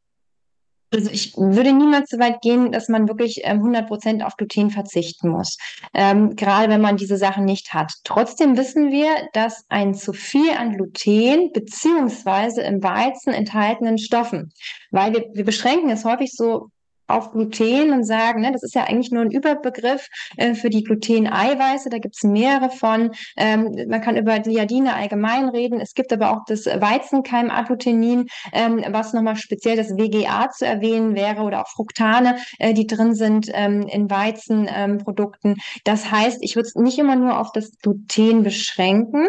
Also 0.92 1.10
ich 1.10 1.36
würde 1.36 1.72
niemals 1.72 2.10
so 2.10 2.18
weit 2.18 2.40
gehen, 2.42 2.70
dass 2.70 2.88
man 2.88 3.08
wirklich 3.08 3.40
ähm, 3.42 3.58
100 3.58 3.88
Prozent 3.88 4.24
auf 4.24 4.36
Gluten 4.36 4.70
verzichten 4.70 5.28
muss, 5.28 5.58
ähm, 5.92 6.36
gerade 6.36 6.70
wenn 6.70 6.80
man 6.80 6.96
diese 6.96 7.16
Sachen 7.16 7.44
nicht 7.44 7.74
hat. 7.74 7.92
Trotzdem 8.04 8.56
wissen 8.56 8.90
wir, 8.90 9.10
dass 9.32 9.64
ein 9.68 9.94
zu 9.94 10.12
viel 10.12 10.50
an 10.52 10.76
Gluten 10.76 11.52
beziehungsweise 11.52 12.62
im 12.62 12.82
Weizen 12.82 13.32
enthaltenen 13.32 13.98
Stoffen, 13.98 14.52
weil 14.90 15.12
wir, 15.12 15.24
wir 15.32 15.44
beschränken 15.44 15.90
es 15.90 16.04
häufig 16.04 16.32
so 16.32 16.70
auf 17.06 17.32
Gluten 17.32 17.92
und 17.92 18.04
sagen, 18.04 18.40
ne, 18.40 18.52
das 18.52 18.62
ist 18.62 18.74
ja 18.74 18.84
eigentlich 18.84 19.10
nur 19.10 19.22
ein 19.22 19.30
Überbegriff 19.30 20.08
äh, 20.36 20.54
für 20.54 20.70
die 20.70 20.82
Gluten-Eiweiße. 20.82 21.88
Da 21.90 21.98
gibt 21.98 22.16
es 22.16 22.22
mehrere 22.22 22.70
von. 22.70 23.10
Ähm, 23.36 23.86
man 23.88 24.00
kann 24.00 24.16
über 24.16 24.38
Gliadine 24.38 24.94
allgemein 24.94 25.48
reden. 25.48 25.80
Es 25.80 25.94
gibt 25.94 26.12
aber 26.12 26.32
auch 26.32 26.44
das 26.46 26.66
Weizenkeim-Agglutenin, 26.66 28.26
ähm, 28.52 28.84
was 28.88 29.12
nochmal 29.12 29.36
speziell 29.36 29.76
das 29.76 29.96
WGA 29.96 30.50
zu 30.50 30.66
erwähnen 30.66 31.14
wäre 31.14 31.42
oder 31.42 31.62
auch 31.62 31.68
Fructane, 31.68 32.36
äh, 32.58 32.74
die 32.74 32.86
drin 32.86 33.14
sind 33.14 33.50
ähm, 33.52 33.82
in 33.82 34.10
Weizenprodukten. 34.10 35.56
Das 35.84 36.10
heißt, 36.10 36.38
ich 36.42 36.56
würde 36.56 36.68
es 36.68 36.74
nicht 36.74 36.98
immer 36.98 37.16
nur 37.16 37.38
auf 37.40 37.52
das 37.52 37.70
Gluten 37.78 38.42
beschränken. 38.42 39.26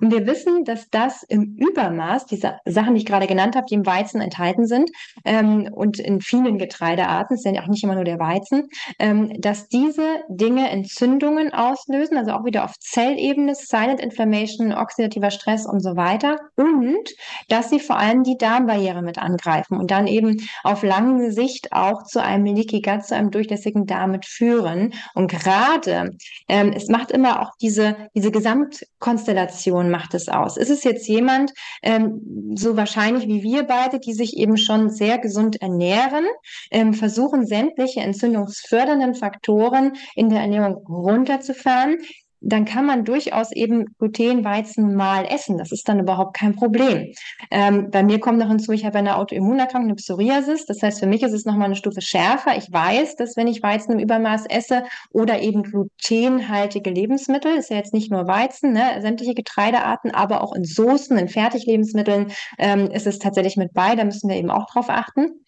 Und 0.00 0.12
wir 0.12 0.26
wissen, 0.26 0.64
dass 0.64 0.88
das 0.90 1.22
im 1.22 1.56
Übermaß, 1.56 2.26
diese 2.26 2.58
Sachen, 2.64 2.94
die 2.94 3.00
ich 3.00 3.06
gerade 3.06 3.26
genannt 3.26 3.56
habe, 3.56 3.66
die 3.68 3.74
im 3.74 3.86
Weizen 3.86 4.20
enthalten 4.20 4.66
sind 4.66 4.90
ähm, 5.24 5.68
und 5.72 5.98
in 5.98 6.20
vielen 6.20 6.58
Getreidearten, 6.58 7.19
Getreidearten, 7.20 7.36
ist 7.36 7.44
ja 7.44 7.62
auch 7.62 7.68
nicht 7.68 7.84
immer 7.84 7.94
nur 7.94 8.04
der 8.04 8.18
Weizen, 8.18 8.68
ähm, 8.98 9.32
dass 9.40 9.68
diese 9.68 10.22
Dinge 10.28 10.70
Entzündungen 10.70 11.52
auslösen, 11.52 12.16
also 12.16 12.32
auch 12.32 12.44
wieder 12.44 12.64
auf 12.64 12.78
Zellebene, 12.78 13.54
Silent 13.54 14.00
Inflammation, 14.00 14.72
oxidativer 14.72 15.30
Stress 15.30 15.66
und 15.66 15.80
so 15.80 15.96
weiter. 15.96 16.38
Und 16.56 17.10
dass 17.48 17.70
sie 17.70 17.80
vor 17.80 17.96
allem 17.96 18.22
die 18.22 18.36
Darmbarriere 18.36 19.02
mit 19.02 19.18
angreifen 19.18 19.78
und 19.78 19.90
dann 19.90 20.06
eben 20.06 20.36
auf 20.62 20.82
lange 20.82 21.32
Sicht 21.32 21.72
auch 21.72 22.04
zu 22.04 22.22
einem 22.22 22.44
Leaky 22.44 22.80
Gut, 22.80 23.04
zu 23.04 23.14
einem 23.14 23.30
durchlässigen 23.30 23.86
Darm 23.86 24.12
mit 24.12 24.26
führen. 24.26 24.92
Und 25.14 25.30
gerade, 25.30 26.16
ähm, 26.48 26.72
es 26.74 26.88
macht 26.88 27.10
immer 27.10 27.42
auch 27.42 27.50
diese, 27.60 27.96
diese 28.14 28.30
Gesamtkonstellation 28.30 29.90
macht 29.90 30.14
es 30.14 30.28
aus. 30.28 30.56
Ist 30.56 30.70
es 30.70 30.84
jetzt 30.84 31.06
jemand, 31.08 31.52
ähm, 31.82 32.54
so 32.54 32.76
wahrscheinlich 32.76 33.26
wie 33.26 33.42
wir 33.42 33.64
beide, 33.64 34.00
die 34.00 34.12
sich 34.12 34.36
eben 34.36 34.56
schon 34.56 34.90
sehr 34.90 35.18
gesund 35.18 35.60
ernähren, 35.60 36.24
ähm, 36.70 36.94
versuchen 36.94 37.09
sämtliche 37.10 38.00
entzündungsfördernden 38.00 39.14
Faktoren 39.14 39.92
in 40.14 40.30
der 40.30 40.40
Ernährung 40.40 40.76
runterzufahren, 40.86 41.98
dann 42.40 42.64
kann 42.64 42.86
man 42.86 43.04
durchaus 43.04 43.52
eben 43.52 43.84
Glutenweizen 43.98 44.94
mal 44.94 45.26
essen. 45.26 45.58
Das 45.58 45.72
ist 45.72 45.88
dann 45.88 46.00
überhaupt 46.00 46.36
kein 46.36 46.56
Problem. 46.56 47.12
Ähm, 47.50 47.90
bei 47.90 48.02
mir 48.02 48.18
kommt 48.18 48.38
noch 48.38 48.48
hinzu, 48.48 48.72
ich 48.72 48.84
habe 48.84 48.98
eine 48.98 49.16
Autoimmunerkrankung, 49.16 49.90
eine 49.90 49.96
Psoriasis. 49.96 50.64
Das 50.66 50.82
heißt, 50.82 51.00
für 51.00 51.06
mich 51.06 51.22
ist 51.22 51.32
es 51.32 51.44
nochmal 51.44 51.66
eine 51.66 51.76
Stufe 51.76 52.00
schärfer. 52.00 52.56
Ich 52.56 52.72
weiß, 52.72 53.16
dass 53.16 53.36
wenn 53.36 53.46
ich 53.46 53.62
Weizen 53.62 53.92
im 53.92 53.98
Übermaß 53.98 54.46
esse 54.46 54.84
oder 55.12 55.40
eben 55.40 55.62
glutenhaltige 55.62 56.90
Lebensmittel, 56.90 57.56
ist 57.56 57.70
ja 57.70 57.76
jetzt 57.76 57.92
nicht 57.92 58.10
nur 58.10 58.26
Weizen, 58.26 58.72
ne, 58.72 59.00
sämtliche 59.00 59.34
Getreidearten, 59.34 60.10
aber 60.10 60.42
auch 60.42 60.54
in 60.54 60.64
Soßen, 60.64 61.18
in 61.18 61.28
Fertiglebensmitteln 61.28 62.32
ähm, 62.58 62.90
ist 62.90 63.06
es 63.06 63.18
tatsächlich 63.18 63.56
mit 63.56 63.74
bei. 63.74 63.94
Da 63.96 64.04
müssen 64.04 64.30
wir 64.30 64.36
eben 64.36 64.50
auch 64.50 64.66
drauf 64.66 64.88
achten 64.88 65.44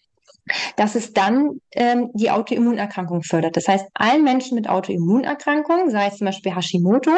dass 0.75 0.95
es 0.95 1.13
dann 1.13 1.61
ähm, 1.71 2.09
die 2.13 2.31
Autoimmunerkrankung 2.31 3.23
fördert. 3.23 3.55
Das 3.57 3.67
heißt, 3.67 3.85
allen 3.93 4.23
Menschen 4.23 4.55
mit 4.55 4.69
Autoimmunerkrankungen, 4.69 5.89
sei 5.89 6.07
es 6.07 6.17
zum 6.17 6.25
Beispiel 6.25 6.55
Hashimoto, 6.55 7.11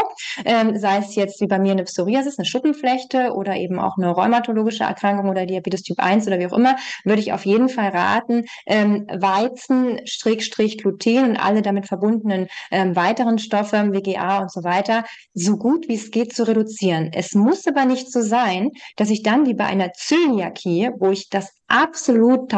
ähm, 0.46 0.78
sei 0.78 0.98
es 0.98 1.16
jetzt 1.16 1.42
wie 1.42 1.48
bei 1.48 1.60
mir 1.60 1.72
eine 1.72 1.84
Psoriasis, 1.84 2.38
eine 2.38 2.46
Schuppenflechte 2.46 3.34
oder 3.34 3.56
eben 3.56 3.80
auch 3.80 3.98
eine 3.98 4.12
rheumatologische 4.12 4.84
Erkrankung 4.84 5.30
oder 5.30 5.46
Diabetes 5.46 5.84
Typ 5.84 6.00
1 6.00 6.28
oder 6.28 6.40
wie 6.40 6.48
auch 6.48 6.58
immer, 6.58 6.76
würde 7.04 7.22
ich 7.22 7.34
auf 7.34 7.46
jeden 7.46 7.70
Fall 7.70 7.90
raten, 7.90 8.46
ähm, 8.66 9.08
Weizen, 9.08 10.00
Strich, 10.06 10.52
Gluten 10.78 11.26
und 11.26 11.38
alle 11.38 11.62
damit 11.62 11.88
verbundenen 11.88 12.48
ähm, 12.72 12.96
weiteren 12.96 13.40
Stoffe, 13.40 13.92
WGA 13.92 14.40
und 14.40 14.52
so 14.52 14.64
weiter, 14.64 15.06
so 15.34 15.58
gut 15.58 15.88
wie 15.88 15.96
es 15.96 16.12
geht 16.12 16.34
zu 16.34 16.48
reduzieren. 16.48 17.12
Es 17.14 17.34
muss 17.34 17.68
aber 17.68 17.86
nicht 17.86 18.12
so 18.12 18.22
sein, 18.22 18.72
dass 18.96 19.10
ich 19.10 19.24
dann 19.24 19.46
wie 19.46 19.54
bei 19.54 19.66
einer 19.66 19.94
Zöliakie, 19.94 20.92
wo 20.98 21.12
ich 21.12 21.30
das 21.30 21.52
absolut 21.68 22.50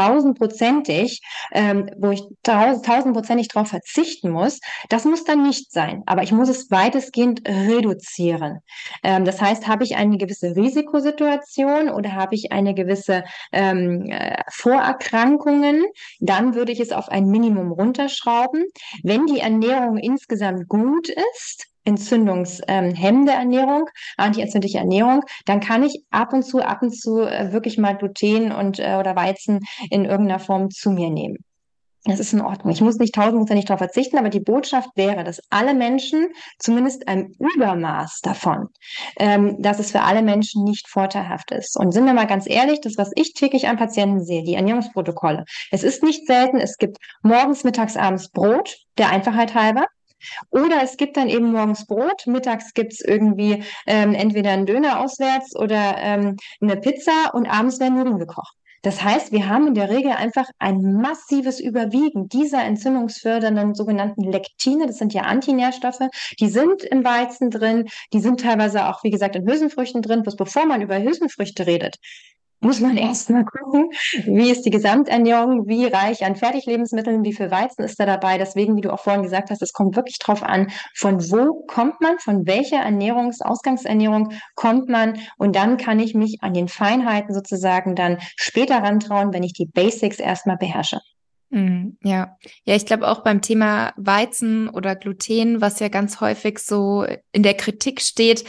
tausendprozentig, 0.58 1.22
ähm, 1.52 1.90
wo 1.98 2.12
ich 2.12 2.24
tausendprozentig 2.44 3.48
darauf 3.50 3.70
verzichten 3.70 4.30
muss, 4.32 4.60
das 4.90 5.06
muss 5.06 5.24
dann 5.24 5.44
nicht 5.44 5.72
sein. 5.72 6.04
Aber 6.06 6.24
ich 6.24 6.32
muss 6.32 6.50
es 6.50 6.70
weitestgehend 6.72 7.48
reduzieren. 7.48 8.60
Ähm, 9.04 9.26
das 9.26 9.42
heißt, 9.42 9.68
habe 9.68 9.84
ich 9.84 9.96
eine 9.96 10.18
gewisse 10.18 10.56
Risikosituation 10.56 11.90
oder 11.90 12.14
habe 12.14 12.36
ich 12.36 12.52
eine 12.52 12.74
gewisse 12.74 13.24
ähm, 13.52 14.06
äh, 14.10 14.42
Vorerkrankungen, 14.50 15.86
dann 16.20 16.56
würde 16.56 16.72
ich 16.72 16.80
es 16.80 16.92
auf 16.92 17.10
ein 17.10 17.28
Minimum 17.28 17.72
runterschrauben. 17.72 18.66
Wenn 19.04 19.26
die 19.26 19.40
Ernährung 19.40 19.98
insgesamt 19.98 20.68
gut 20.68 21.10
ist, 21.10 21.68
entzündungshemmende 21.88 23.32
Ernährung, 23.32 23.90
antientzündliche 24.18 24.80
Ernährung, 24.80 25.22
dann 25.46 25.60
kann 25.60 25.84
ich 25.84 26.04
ab 26.12 26.34
und 26.34 26.44
zu, 26.44 26.62
ab 26.62 26.82
und 26.82 26.92
zu 26.92 27.22
äh, 27.22 27.52
wirklich 27.54 27.78
mal 27.78 27.96
Gluten 27.96 28.52
und 28.52 28.80
äh, 28.80 28.98
oder 29.00 29.16
Weizen 29.16 29.60
in 29.90 30.06
irgendeiner 30.06 30.40
Form 30.40 30.70
zu 30.70 30.92
mir 30.92 31.10
nehmen. 31.10 31.38
Das 32.08 32.22
ist 32.22 32.32
in 32.32 32.42
Ordnung. 32.42 32.72
Ich 32.72 32.80
muss 32.80 33.00
nicht 33.00 33.16
tausendprozentig 33.16 33.66
darauf 33.66 33.80
verzichten, 33.80 34.18
aber 34.18 34.30
die 34.30 34.40
Botschaft 34.40 34.90
wäre, 34.96 35.26
dass 35.26 35.42
alle 35.50 35.74
Menschen 35.74 36.30
zumindest 36.58 37.08
ein 37.08 37.34
Übermaß 37.38 38.22
davon, 38.22 38.70
ähm, 39.20 39.62
dass 39.62 39.80
es 39.80 39.92
für 39.92 40.02
alle 40.02 40.22
Menschen 40.22 40.64
nicht 40.64 40.88
vorteilhaft 40.88 41.52
ist. 41.52 41.78
Und 41.78 41.92
sind 41.92 42.06
wir 42.06 42.14
mal 42.14 42.28
ganz 42.28 42.48
ehrlich, 42.48 42.80
das, 42.80 42.98
was 42.98 43.12
ich 43.16 43.34
täglich 43.34 43.68
an 43.68 43.78
Patienten 43.78 44.24
sehe, 44.24 44.44
die 44.44 44.54
Ernährungsprotokolle, 44.54 45.44
es 45.72 45.84
ist 45.84 46.02
nicht 46.02 46.28
selten, 46.28 46.58
es 46.58 46.78
gibt 46.78 46.98
morgens, 47.24 47.66
mittags, 47.66 47.98
abends 47.98 48.30
Brot, 48.30 48.78
der 48.98 49.10
Einfachheit 49.10 49.54
halber. 49.54 49.86
Oder 50.50 50.82
es 50.84 50.98
gibt 50.98 51.18
dann 51.18 51.30
eben 51.30 51.52
morgens 51.52 51.86
Brot, 51.86 52.26
mittags 52.28 52.74
gibt's 52.74 53.02
irgendwie 53.02 53.64
ähm, 53.86 54.14
entweder 54.14 54.52
einen 54.52 54.66
Döner 54.66 55.00
auswärts 55.00 55.56
oder 55.56 55.96
ähm, 55.98 56.38
eine 56.62 56.78
Pizza 56.78 57.34
und 57.34 57.48
abends 57.48 57.80
werden 57.80 57.98
Nudeln 57.98 58.20
gekocht. 58.20 58.56
Das 58.84 59.04
heißt, 59.04 59.32
wir 59.32 59.50
haben 59.50 59.68
in 59.68 59.74
der 59.74 59.90
Regel 59.90 60.12
einfach 60.12 60.48
ein 60.60 60.94
massives 60.94 61.60
Überwiegen 61.60 62.30
dieser 62.30 62.64
entzündungsfördernden 62.64 63.74
sogenannten 63.74 64.24
Lektine. 64.24 64.86
Das 64.86 64.98
sind 64.98 65.14
ja 65.14 65.24
Antinährstoffe. 65.24 66.08
Die 66.40 66.48
sind 66.48 66.84
im 66.84 67.04
Weizen 67.04 67.50
drin. 67.50 67.88
Die 68.14 68.20
sind 68.20 68.40
teilweise 68.40 68.88
auch, 68.88 69.04
wie 69.04 69.10
gesagt, 69.10 69.36
in 69.36 69.48
Hülsenfrüchten 69.48 70.02
drin. 70.02 70.22
Bloß 70.22 70.36
bevor 70.36 70.66
man 70.68 70.82
über 70.82 71.02
Hülsenfrüchte 71.02 71.66
redet, 71.66 71.98
muss 72.68 72.82
man 72.82 72.98
erstmal 72.98 73.46
gucken, 73.46 73.92
wie 74.26 74.52
ist 74.52 74.64
die 74.64 74.70
Gesamternährung, 74.70 75.68
wie 75.68 75.86
reich 75.86 76.26
an 76.26 76.36
Fertiglebensmitteln, 76.36 77.24
wie 77.24 77.34
viel 77.34 77.50
Weizen 77.50 77.86
ist 77.86 77.98
da 77.98 78.06
dabei. 78.06 78.38
Deswegen, 78.38 78.76
wie 78.76 78.82
du 78.82 78.92
auch 78.92 79.00
vorhin 79.00 79.24
gesagt 79.24 79.50
hast, 79.50 79.62
es 79.62 79.72
kommt 79.72 79.96
wirklich 79.96 80.20
drauf 80.20 80.44
an, 80.44 80.68
von 80.94 81.22
wo 81.32 81.64
kommt 81.66 82.02
man, 82.02 82.20
von 82.20 82.46
welcher 82.46 82.86
Ernährungs-, 82.86 83.42
Ausgangsernährung 83.42 84.34
kommt 84.56 84.90
man. 84.90 85.18
Und 85.38 85.56
dann 85.56 85.78
kann 85.78 86.00
ich 86.00 86.14
mich 86.14 86.40
an 86.42 86.54
den 86.54 86.68
Feinheiten 86.68 87.34
sozusagen 87.34 87.96
dann 87.96 88.18
später 88.36 88.84
rantrauen, 88.84 89.34
wenn 89.34 89.44
ich 89.44 89.54
die 89.54 89.66
Basics 89.66 90.20
erstmal 90.20 90.58
beherrsche. 90.58 91.00
Mhm, 91.50 91.98
ja, 92.04 92.36
ja, 92.66 92.76
ich 92.76 92.86
glaube 92.86 93.08
auch 93.08 93.24
beim 93.24 93.42
Thema 93.42 93.94
Weizen 93.96 94.68
oder 94.68 94.98
Gluten, 94.98 95.62
was 95.62 95.80
ja 95.80 95.88
ganz 95.88 96.20
häufig 96.20 96.60
so 96.60 97.06
in 97.32 97.44
der 97.44 97.54
Kritik 97.54 98.02
steht, 98.02 98.44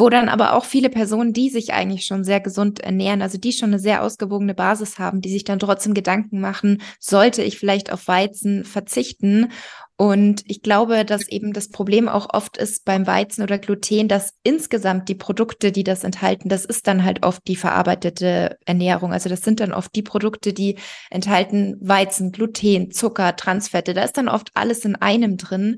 wo 0.00 0.08
dann 0.08 0.30
aber 0.30 0.54
auch 0.54 0.64
viele 0.64 0.88
Personen, 0.88 1.34
die 1.34 1.50
sich 1.50 1.74
eigentlich 1.74 2.06
schon 2.06 2.24
sehr 2.24 2.40
gesund 2.40 2.80
ernähren, 2.80 3.20
also 3.20 3.36
die 3.36 3.52
schon 3.52 3.70
eine 3.70 3.78
sehr 3.78 4.02
ausgewogene 4.02 4.54
Basis 4.54 4.98
haben, 4.98 5.20
die 5.20 5.30
sich 5.30 5.44
dann 5.44 5.58
trotzdem 5.58 5.92
Gedanken 5.92 6.40
machen, 6.40 6.80
sollte 6.98 7.42
ich 7.42 7.58
vielleicht 7.58 7.92
auf 7.92 8.08
Weizen 8.08 8.64
verzichten? 8.64 9.52
Und 9.96 10.42
ich 10.46 10.62
glaube, 10.62 11.04
dass 11.04 11.28
eben 11.28 11.52
das 11.52 11.68
Problem 11.68 12.08
auch 12.08 12.32
oft 12.32 12.56
ist 12.56 12.86
beim 12.86 13.06
Weizen 13.06 13.42
oder 13.42 13.58
Gluten, 13.58 14.08
dass 14.08 14.32
insgesamt 14.42 15.10
die 15.10 15.14
Produkte, 15.14 15.72
die 15.72 15.84
das 15.84 16.04
enthalten, 16.04 16.48
das 16.48 16.64
ist 16.64 16.86
dann 16.86 17.04
halt 17.04 17.22
oft 17.22 17.46
die 17.46 17.56
verarbeitete 17.56 18.56
Ernährung. 18.64 19.12
Also 19.12 19.28
das 19.28 19.42
sind 19.42 19.60
dann 19.60 19.74
oft 19.74 19.94
die 19.94 20.02
Produkte, 20.02 20.54
die 20.54 20.78
enthalten 21.10 21.76
Weizen, 21.82 22.32
Gluten, 22.32 22.90
Zucker, 22.90 23.36
Transfette. 23.36 23.92
Da 23.92 24.02
ist 24.02 24.16
dann 24.16 24.30
oft 24.30 24.48
alles 24.54 24.86
in 24.86 24.96
einem 24.96 25.36
drin. 25.36 25.76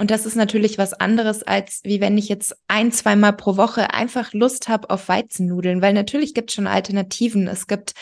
Und 0.00 0.10
das 0.10 0.24
ist 0.24 0.34
natürlich 0.34 0.78
was 0.78 0.94
anderes, 0.94 1.42
als 1.42 1.82
wie 1.84 2.00
wenn 2.00 2.16
ich 2.16 2.30
jetzt 2.30 2.56
ein, 2.68 2.90
zweimal 2.90 3.34
pro 3.34 3.58
Woche 3.58 3.92
einfach 3.92 4.32
Lust 4.32 4.70
habe 4.70 4.88
auf 4.88 5.10
Weizennudeln, 5.10 5.82
weil 5.82 5.92
natürlich 5.92 6.32
gibt 6.32 6.48
es 6.48 6.54
schon 6.54 6.66
Alternativen. 6.66 7.46
Es 7.46 7.66
gibt 7.66 7.92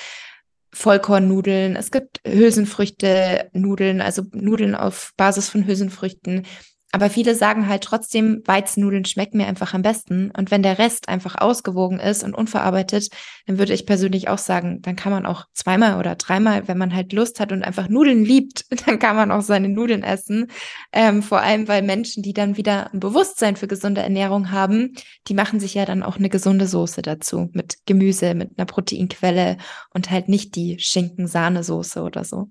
Vollkornnudeln, 0.73 1.75
es 1.75 1.91
gibt 1.91 2.21
Hülsenfrüchte-Nudeln, 2.25 4.01
also 4.01 4.23
Nudeln 4.31 4.77
auf 4.77 5.13
Basis 5.17 5.49
von 5.49 5.67
Hülsenfrüchten. 5.67 6.47
Aber 6.91 7.11
viele 7.11 7.35
sagen 7.35 7.69
halt 7.69 7.85
trotzdem, 7.85 8.43
Weizennudeln 8.47 9.05
schmecken 9.05 9.37
mir 9.37 9.47
einfach 9.47 9.75
am 9.75 9.83
besten. 9.83 10.31
Und 10.31 10.51
wenn 10.51 10.63
der 10.63 10.79
Rest 10.79 11.09
einfach 11.09 11.35
ausgewogen 11.39 12.01
ist 12.01 12.25
und 12.25 12.35
unverarbeitet, 12.35 13.11
dann 13.47 13.59
würde 13.59 13.75
ich 13.75 13.85
persönlich 13.85 14.29
auch 14.29 14.39
sagen, 14.39 14.81
dann 14.81 14.97
kann 14.97 15.13
man 15.13 15.27
auch 15.27 15.45
zweimal 15.53 15.99
oder 15.99 16.15
dreimal, 16.15 16.67
wenn 16.67 16.79
man 16.79 16.95
halt 16.95 17.13
Lust 17.13 17.41
hat 17.41 17.53
und 17.53 17.63
einfach 17.63 17.89
Nudeln 17.91 18.25
liebt, 18.25 18.65
dann 18.87 18.99
kann 18.99 19.17
man 19.17 19.31
auch 19.31 19.43
seine 19.43 19.69
Nudeln 19.69 20.03
essen. 20.03 20.51
Ähm, 20.93 21.23
vor 21.23 21.41
allem, 21.41 21.69
weil 21.69 21.83
Menschen, 21.83 22.23
die 22.23 22.33
dann 22.33 22.57
wieder 22.57 22.93
ein 22.93 23.01
Bewusstsein 23.01 23.57
für 23.57 23.69
gesunde 23.69 24.01
Ernährung 24.01 24.51
haben, 24.51 24.95
die 25.27 25.35
machen 25.35 25.61
sich 25.61 25.75
ja 25.75 25.85
dann 25.85 26.03
auch 26.03 26.17
eine 26.17 26.31
gesunde 26.31 26.67
Soße 26.67 27.03
dazu 27.03 27.51
mit 27.53 27.79
Gemüse, 27.85 28.35
mit 28.35 28.53
einer 28.57 28.67
Proteinquelle 28.67 29.59
und 29.93 30.11
halt 30.11 30.31
nicht 30.31 30.57
die 30.57 30.79
Schinken-Sahnesoße 30.79 32.01
oder 32.03 32.25
so. 32.25 32.51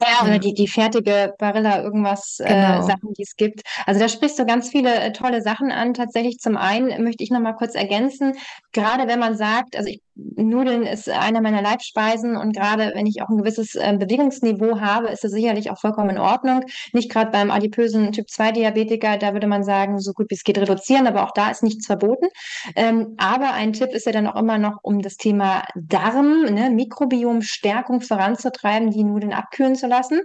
Ja, 0.00 0.24
oder 0.24 0.38
die, 0.38 0.52
die 0.52 0.68
fertige 0.68 1.34
Barilla, 1.38 1.82
irgendwas, 1.82 2.40
äh, 2.40 2.48
genau. 2.48 2.80
äh, 2.80 2.82
Sachen, 2.82 3.12
die 3.16 3.22
es 3.22 3.36
gibt. 3.36 3.62
Also 3.86 4.00
da 4.00 4.08
sprichst 4.08 4.38
du 4.38 4.44
ganz 4.44 4.68
viele 4.68 4.94
äh, 4.94 5.12
tolle 5.12 5.42
Sachen 5.42 5.70
an. 5.70 5.94
Tatsächlich 5.94 6.38
zum 6.38 6.56
einen 6.56 7.02
möchte 7.04 7.22
ich 7.22 7.30
noch 7.30 7.40
mal 7.40 7.52
kurz 7.52 7.74
ergänzen, 7.74 8.34
gerade 8.72 9.06
wenn 9.06 9.18
man 9.18 9.36
sagt, 9.36 9.76
also 9.76 9.88
ich, 9.88 10.00
Nudeln 10.16 10.84
ist 10.84 11.10
einer 11.10 11.42
meiner 11.42 11.60
Leibspeisen 11.60 12.36
und 12.36 12.56
gerade 12.56 12.92
wenn 12.94 13.06
ich 13.06 13.22
auch 13.22 13.28
ein 13.28 13.36
gewisses 13.36 13.74
äh, 13.74 13.96
Bewegungsniveau 13.98 14.80
habe, 14.80 15.08
ist 15.08 15.24
das 15.24 15.32
sicherlich 15.32 15.70
auch 15.70 15.78
vollkommen 15.78 16.10
in 16.10 16.18
Ordnung. 16.18 16.62
Nicht 16.92 17.10
gerade 17.10 17.30
beim 17.30 17.50
adipösen 17.50 18.12
Typ 18.12 18.30
2 18.30 18.52
Diabetiker, 18.52 19.18
da 19.18 19.34
würde 19.34 19.46
man 19.46 19.62
sagen, 19.62 19.98
so 20.00 20.12
gut 20.12 20.30
wie 20.30 20.34
es 20.34 20.44
geht 20.44 20.58
reduzieren, 20.58 21.06
aber 21.06 21.24
auch 21.24 21.32
da 21.32 21.50
ist 21.50 21.62
nichts 21.62 21.86
verboten. 21.86 22.28
Ähm, 22.76 23.14
aber 23.18 23.52
ein 23.52 23.74
Tipp 23.74 23.90
ist 23.90 24.06
ja 24.06 24.12
dann 24.12 24.26
auch 24.26 24.36
immer 24.36 24.58
noch, 24.58 24.78
um 24.82 25.02
das 25.02 25.16
Thema 25.16 25.64
Darm, 25.74 26.44
ne, 26.44 26.70
Mikrobiomstärkung 26.70 28.00
voranzutreiben, 28.00 28.90
die 28.90 29.04
Nudeln 29.04 29.34
abkühlen 29.34 29.76
zu 29.76 29.86
lassen. 29.86 30.22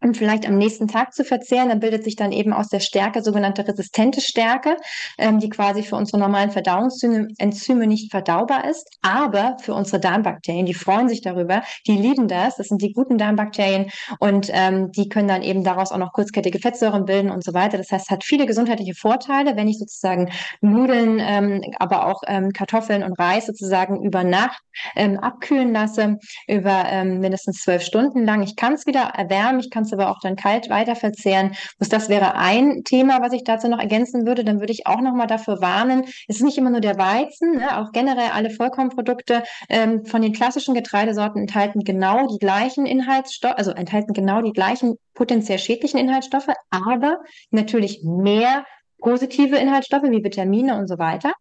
Und 0.00 0.16
vielleicht 0.16 0.46
am 0.46 0.56
nächsten 0.56 0.88
Tag 0.88 1.12
zu 1.14 1.24
verzehren. 1.24 1.68
Dann 1.68 1.80
bildet 1.80 2.04
sich 2.04 2.16
dann 2.16 2.32
eben 2.32 2.52
aus 2.52 2.68
der 2.68 2.80
Stärke 2.80 3.22
sogenannte 3.22 3.66
resistente 3.66 4.20
Stärke, 4.20 4.76
ähm, 5.18 5.38
die 5.38 5.48
quasi 5.48 5.82
für 5.82 5.96
unsere 5.96 6.18
normalen 6.18 6.50
Verdauungsenzyme 6.50 7.86
nicht 7.86 8.10
verdaubar 8.10 8.68
ist, 8.68 8.88
aber 9.02 9.56
für 9.60 9.74
unsere 9.74 10.00
Darmbakterien, 10.00 10.66
die 10.66 10.74
freuen 10.74 11.08
sich 11.08 11.20
darüber, 11.20 11.62
die 11.86 11.96
lieben 11.96 12.28
das, 12.28 12.56
das 12.56 12.68
sind 12.68 12.82
die 12.82 12.92
guten 12.92 13.18
Darmbakterien 13.18 13.90
und 14.18 14.50
ähm, 14.52 14.92
die 14.92 15.08
können 15.08 15.28
dann 15.28 15.42
eben 15.42 15.64
daraus 15.64 15.92
auch 15.92 15.98
noch 15.98 16.12
kurzkettige 16.12 16.58
Fettsäuren 16.58 17.04
bilden 17.04 17.30
und 17.30 17.44
so 17.44 17.54
weiter. 17.54 17.78
Das 17.78 17.90
heißt, 17.90 18.06
es 18.06 18.10
hat 18.10 18.24
viele 18.24 18.46
gesundheitliche 18.46 18.94
Vorteile, 18.94 19.56
wenn 19.56 19.68
ich 19.68 19.78
sozusagen 19.78 20.30
Nudeln, 20.60 21.20
ähm, 21.20 21.62
aber 21.78 22.06
auch 22.06 22.22
ähm, 22.26 22.52
Kartoffeln 22.52 23.02
und 23.02 23.18
Reis 23.18 23.46
sozusagen 23.46 24.02
über 24.02 24.24
Nacht 24.24 24.62
ähm, 24.96 25.18
abkühlen 25.18 25.72
lasse, 25.72 26.18
über 26.46 26.84
ähm, 26.88 27.20
mindestens 27.20 27.62
zwölf 27.62 27.82
Stunden 27.82 28.24
lang. 28.24 28.42
Ich 28.42 28.56
kann 28.56 28.74
es 28.74 28.86
wieder 28.86 29.12
erwärmen, 29.14 29.60
ich 29.64 29.70
kann 29.70 29.84
es 29.84 29.92
aber 29.92 30.10
auch 30.10 30.20
dann 30.20 30.36
kalt 30.36 30.70
weiter 30.70 30.96
verzehren. 30.96 31.54
Das 31.78 32.08
wäre 32.08 32.34
ein 32.34 32.84
Thema, 32.84 33.20
was 33.20 33.32
ich 33.32 33.44
dazu 33.44 33.68
noch 33.68 33.78
ergänzen 33.78 34.26
würde. 34.26 34.44
Dann 34.44 34.60
würde 34.60 34.72
ich 34.72 34.86
auch 34.86 35.00
noch 35.00 35.14
mal 35.14 35.26
dafür 35.26 35.60
warnen, 35.60 36.04
es 36.28 36.36
ist 36.36 36.42
nicht 36.42 36.58
immer 36.58 36.70
nur 36.70 36.80
der 36.80 36.98
Weizen, 36.98 37.56
ne? 37.56 37.78
auch 37.78 37.92
generell 37.92 38.30
alle 38.32 38.50
Vollkornprodukte 38.50 39.42
ähm, 39.68 40.04
von 40.04 40.22
den 40.22 40.32
klassischen 40.32 40.74
Getreidesorten 40.74 41.40
enthalten 41.40 41.80
genau 41.80 42.26
die 42.26 42.38
gleichen 42.38 42.86
Inhaltsstoffe, 42.86 43.56
also 43.56 43.70
enthalten 43.72 44.12
genau 44.12 44.42
die 44.42 44.52
gleichen 44.52 44.96
potenziell 45.14 45.58
schädlichen 45.58 45.98
Inhaltsstoffe, 45.98 46.48
aber 46.70 47.18
natürlich 47.50 48.02
mehr 48.04 48.64
positive 48.98 49.56
Inhaltsstoffe 49.56 50.04
wie 50.04 50.24
Vitamine 50.24 50.76
und 50.76 50.88
so 50.88 50.98
weiter 50.98 51.32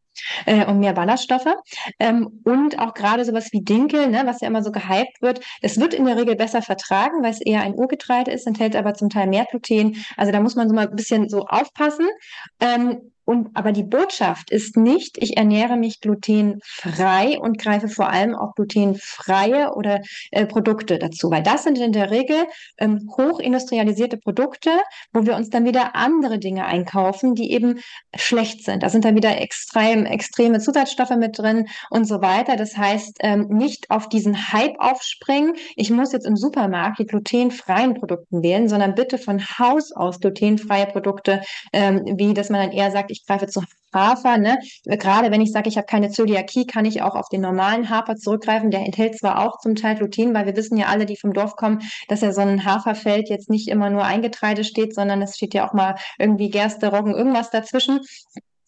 äh, 0.46 0.66
und 0.66 0.80
mehr 0.80 0.94
Ballaststoffe. 0.94 1.54
Ähm, 2.00 2.42
und 2.44 2.80
auch 2.80 2.94
gerade 2.94 3.26
sowas 3.26 3.50
wie 3.52 3.64
Dinkel, 3.64 4.08
ne, 4.08 4.24
was 4.26 4.42
ja 4.42 4.48
immer 4.48 4.64
so 4.64 4.72
gehypt 4.72 5.22
wird, 5.22 5.42
es 5.62 5.80
wird 5.80 5.94
in 5.94 6.06
der 6.06 6.18
Regel 6.18 6.36
besser 6.36 6.62
vertragen, 6.62 7.24
weil 7.24 7.32
es 7.32 7.42
eher 7.42 7.62
ein 7.62 7.76
Urgetreide 7.76 8.32
ist, 8.32 8.48
enthält 8.48 8.76
aber 8.76 8.94
zum 8.94 9.10
Teil 9.10 9.28
mehr 9.28 9.46
Gluten. 9.46 10.04
Also 10.18 10.32
da 10.32 10.40
muss 10.40 10.56
man 10.56 10.68
so 10.70 10.76
mal 10.76 10.88
ein 10.88 10.96
bisschen 10.96 11.30
so 11.30 11.46
aufpassen. 11.46 12.08
Ähm, 12.60 13.13
und, 13.26 13.50
aber 13.54 13.72
die 13.72 13.84
Botschaft 13.84 14.52
ist 14.52 14.76
nicht, 14.76 15.18
ich 15.22 15.38
ernähre 15.38 15.78
mich 15.78 16.02
glutenfrei 16.02 17.40
und 17.40 17.58
greife 17.58 17.88
vor 17.88 18.10
allem 18.10 18.36
auch 18.36 18.54
glutenfreie 18.56 19.74
oder 19.76 20.02
äh, 20.32 20.46
Produkte 20.46 21.00
dazu, 21.00 21.32
weil 21.32 21.44
das 21.44 21.64
sind 21.64 21.78
in 21.78 21.94
der 21.94 22.12
Regel 22.12 22.36
ähm, 22.78 23.10
hochindustrialisierte 23.18 24.18
Produkte, 24.18 24.72
wo 25.14 25.26
wir 25.26 25.36
uns 25.36 25.50
dann 25.50 25.66
wieder 25.66 25.96
andere 25.96 26.38
Dinge 26.38 26.66
einkaufen, 26.66 27.34
die 27.34 27.52
eben 27.52 27.80
schlecht 28.16 28.66
sind. 28.66 28.84
Da 28.84 28.90
sind 28.90 29.06
dann 29.06 29.16
wieder 29.16 29.40
extrem, 29.40 30.06
extreme 30.06 30.60
Zusatzstoffe 30.60 31.16
mit 31.16 31.38
drin 31.38 31.68
und 31.90 32.06
so 32.06 32.22
weiter. 32.22 32.58
Das 32.58 32.76
heißt, 32.78 33.18
ähm, 33.22 33.48
nicht 33.50 33.90
auf 33.90 34.10
diesen 34.10 34.52
Hype 34.52 34.76
aufspringen. 34.80 35.56
Ich 35.76 35.90
muss 35.90 36.12
jetzt 36.12 36.26
im 36.26 36.36
Supermarkt 36.36 37.00
die 37.00 37.06
glutenfreien 37.06 37.94
Produkte 37.94 38.42
wählen, 38.42 38.68
sondern 38.68 38.96
bitte 38.96 39.18
von 39.18 39.40
Haus 39.40 39.94
aus 39.94 40.20
glutenfreie 40.20 40.88
Produkte, 40.88 41.42
ähm, 41.72 42.04
wie 42.18 42.34
dass 42.34 42.50
man 42.50 42.62
dann 42.62 42.72
eher 42.72 42.92
sagt, 42.92 43.13
ich 43.14 43.26
greife 43.26 43.48
zu 43.48 43.64
Hafer. 43.94 44.38
Ne? 44.38 44.60
Gerade 44.86 45.32
wenn 45.32 45.42
ich 45.42 45.52
sage, 45.52 45.70
ich 45.70 45.78
habe 45.78 45.86
keine 45.86 46.10
Zöliakie, 46.10 46.66
kann 46.66 46.86
ich 46.86 47.02
auch 47.02 47.16
auf 47.16 47.30
den 47.30 47.42
normalen 47.42 47.90
Hafer 47.90 48.16
zurückgreifen. 48.16 48.72
Der 48.72 48.82
enthält 48.82 49.18
zwar 49.18 49.46
auch 49.46 49.60
zum 49.60 49.76
Teil 49.76 49.96
Gluten, 49.96 50.34
weil 50.34 50.46
wir 50.46 50.56
wissen 50.56 50.78
ja 50.78 50.88
alle, 50.88 51.06
die 51.06 51.18
vom 51.18 51.34
Dorf 51.34 51.56
kommen, 51.56 51.82
dass 52.08 52.22
ja 52.22 52.32
so 52.32 52.42
ein 52.42 52.66
Haferfeld 52.66 53.30
jetzt 53.30 53.50
nicht 53.50 53.68
immer 53.68 53.90
nur 53.90 54.04
ein 54.04 54.22
Getreide 54.22 54.64
steht, 54.64 54.96
sondern 54.96 55.22
es 55.22 55.36
steht 55.36 55.54
ja 55.54 55.68
auch 55.68 55.74
mal 55.74 55.96
irgendwie 56.18 56.50
Gerste, 56.50 56.88
Roggen, 56.88 57.14
irgendwas 57.14 57.50
dazwischen. 57.50 58.02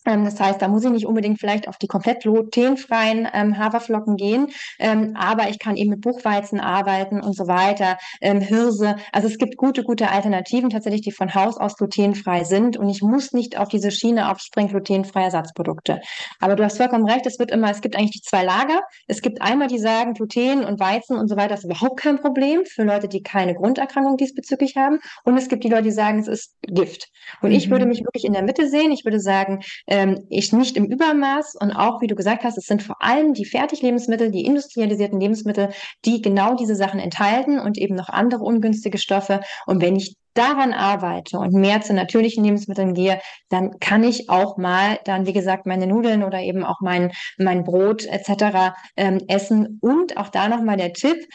Ähm, 0.05 0.25
das 0.25 0.39
heißt, 0.39 0.61
da 0.61 0.67
muss 0.67 0.83
ich 0.83 0.91
nicht 0.91 1.05
unbedingt 1.05 1.39
vielleicht 1.39 1.67
auf 1.67 1.77
die 1.77 1.87
komplett 1.87 2.21
glutenfreien 2.21 3.27
ähm, 3.33 3.57
Haferflocken 3.57 4.15
gehen, 4.17 4.47
ähm, 4.79 5.15
aber 5.15 5.49
ich 5.49 5.59
kann 5.59 5.75
eben 5.75 5.91
mit 5.91 6.01
Buchweizen 6.01 6.59
arbeiten 6.59 7.21
und 7.21 7.35
so 7.35 7.47
weiter, 7.47 7.97
ähm, 8.21 8.41
Hirse. 8.41 8.95
Also 9.11 9.27
es 9.27 9.37
gibt 9.37 9.57
gute, 9.57 9.83
gute 9.83 10.09
Alternativen 10.09 10.69
tatsächlich, 10.69 11.01
die 11.01 11.11
von 11.11 11.33
Haus 11.33 11.57
aus 11.57 11.75
glutenfrei 11.77 12.43
sind 12.43 12.77
und 12.77 12.89
ich 12.89 13.01
muss 13.01 13.33
nicht 13.33 13.57
auf 13.57 13.69
diese 13.69 13.91
Schiene 13.91 14.31
aufspringen, 14.31 14.69
glutenfreie 14.69 15.25
Ersatzprodukte. 15.25 16.01
Aber 16.39 16.55
du 16.55 16.63
hast 16.63 16.77
vollkommen 16.77 17.09
recht, 17.09 17.25
es 17.25 17.39
wird 17.39 17.51
immer, 17.51 17.71
es 17.71 17.81
gibt 17.81 17.95
eigentlich 17.95 18.11
die 18.11 18.21
zwei 18.21 18.43
Lager. 18.43 18.81
Es 19.07 19.21
gibt 19.21 19.41
einmal, 19.41 19.67
die 19.67 19.79
sagen, 19.79 20.13
Gluten 20.13 20.63
und 20.63 20.79
Weizen 20.79 21.17
und 21.17 21.27
so 21.27 21.35
weiter 21.35 21.55
ist 21.55 21.63
überhaupt 21.63 21.97
kein 21.99 22.19
Problem 22.19 22.65
für 22.65 22.83
Leute, 22.83 23.07
die 23.07 23.23
keine 23.23 23.55
Grunderkrankung 23.55 24.17
diesbezüglich 24.17 24.75
haben. 24.75 24.99
Und 25.23 25.37
es 25.37 25.47
gibt 25.47 25.63
die 25.63 25.69
Leute, 25.69 25.83
die 25.83 25.91
sagen, 25.91 26.19
es 26.19 26.27
ist 26.27 26.55
Gift. 26.61 27.09
Und 27.41 27.49
mhm. 27.49 27.55
ich 27.55 27.69
würde 27.69 27.85
mich 27.85 28.03
wirklich 28.03 28.25
in 28.25 28.33
der 28.33 28.43
Mitte 28.43 28.69
sehen. 28.69 28.91
Ich 28.91 29.05
würde 29.05 29.19
sagen, 29.19 29.61
ähm, 29.95 30.25
ich 30.29 30.51
nicht 30.51 30.75
im 30.75 30.85
Übermaß 30.85 31.55
und 31.55 31.71
auch, 31.71 32.01
wie 32.01 32.07
du 32.07 32.15
gesagt 32.15 32.43
hast, 32.43 32.57
es 32.57 32.65
sind 32.65 32.83
vor 32.83 33.01
allem 33.01 33.33
die 33.33 33.45
Fertiglebensmittel, 33.45 34.29
die 34.29 34.45
industrialisierten 34.45 35.19
Lebensmittel, 35.19 35.69
die 36.03 36.21
genau 36.21 36.55
diese 36.55 36.75
Sachen 36.75 36.99
enthalten 36.99 37.59
und 37.59 37.77
eben 37.77 37.95
noch 37.95 38.09
andere 38.09 38.43
ungünstige 38.43 38.97
Stoffe. 38.97 39.39
Und 39.65 39.81
wenn 39.81 39.95
ich 39.95 40.15
daran 40.33 40.73
arbeite 40.73 41.39
und 41.39 41.53
mehr 41.53 41.79
zu 41.79 41.93
natürlichen 41.93 42.43
Lebensmitteln 42.43 42.93
gehe, 42.93 43.21
dann 43.47 43.79
kann 43.79 44.03
ich 44.03 44.29
auch 44.29 44.57
mal 44.57 44.99
dann, 45.05 45.25
wie 45.25 45.33
gesagt, 45.33 45.65
meine 45.65 45.87
Nudeln 45.87 46.23
oder 46.23 46.41
eben 46.41 46.65
auch 46.65 46.81
mein, 46.81 47.13
mein 47.37 47.63
Brot 47.63 48.05
etc. 48.05 48.75
Ähm, 48.97 49.21
essen. 49.29 49.79
Und 49.81 50.17
auch 50.17 50.27
da 50.27 50.49
nochmal 50.49 50.75
der 50.75 50.91
Tipp, 50.91 51.25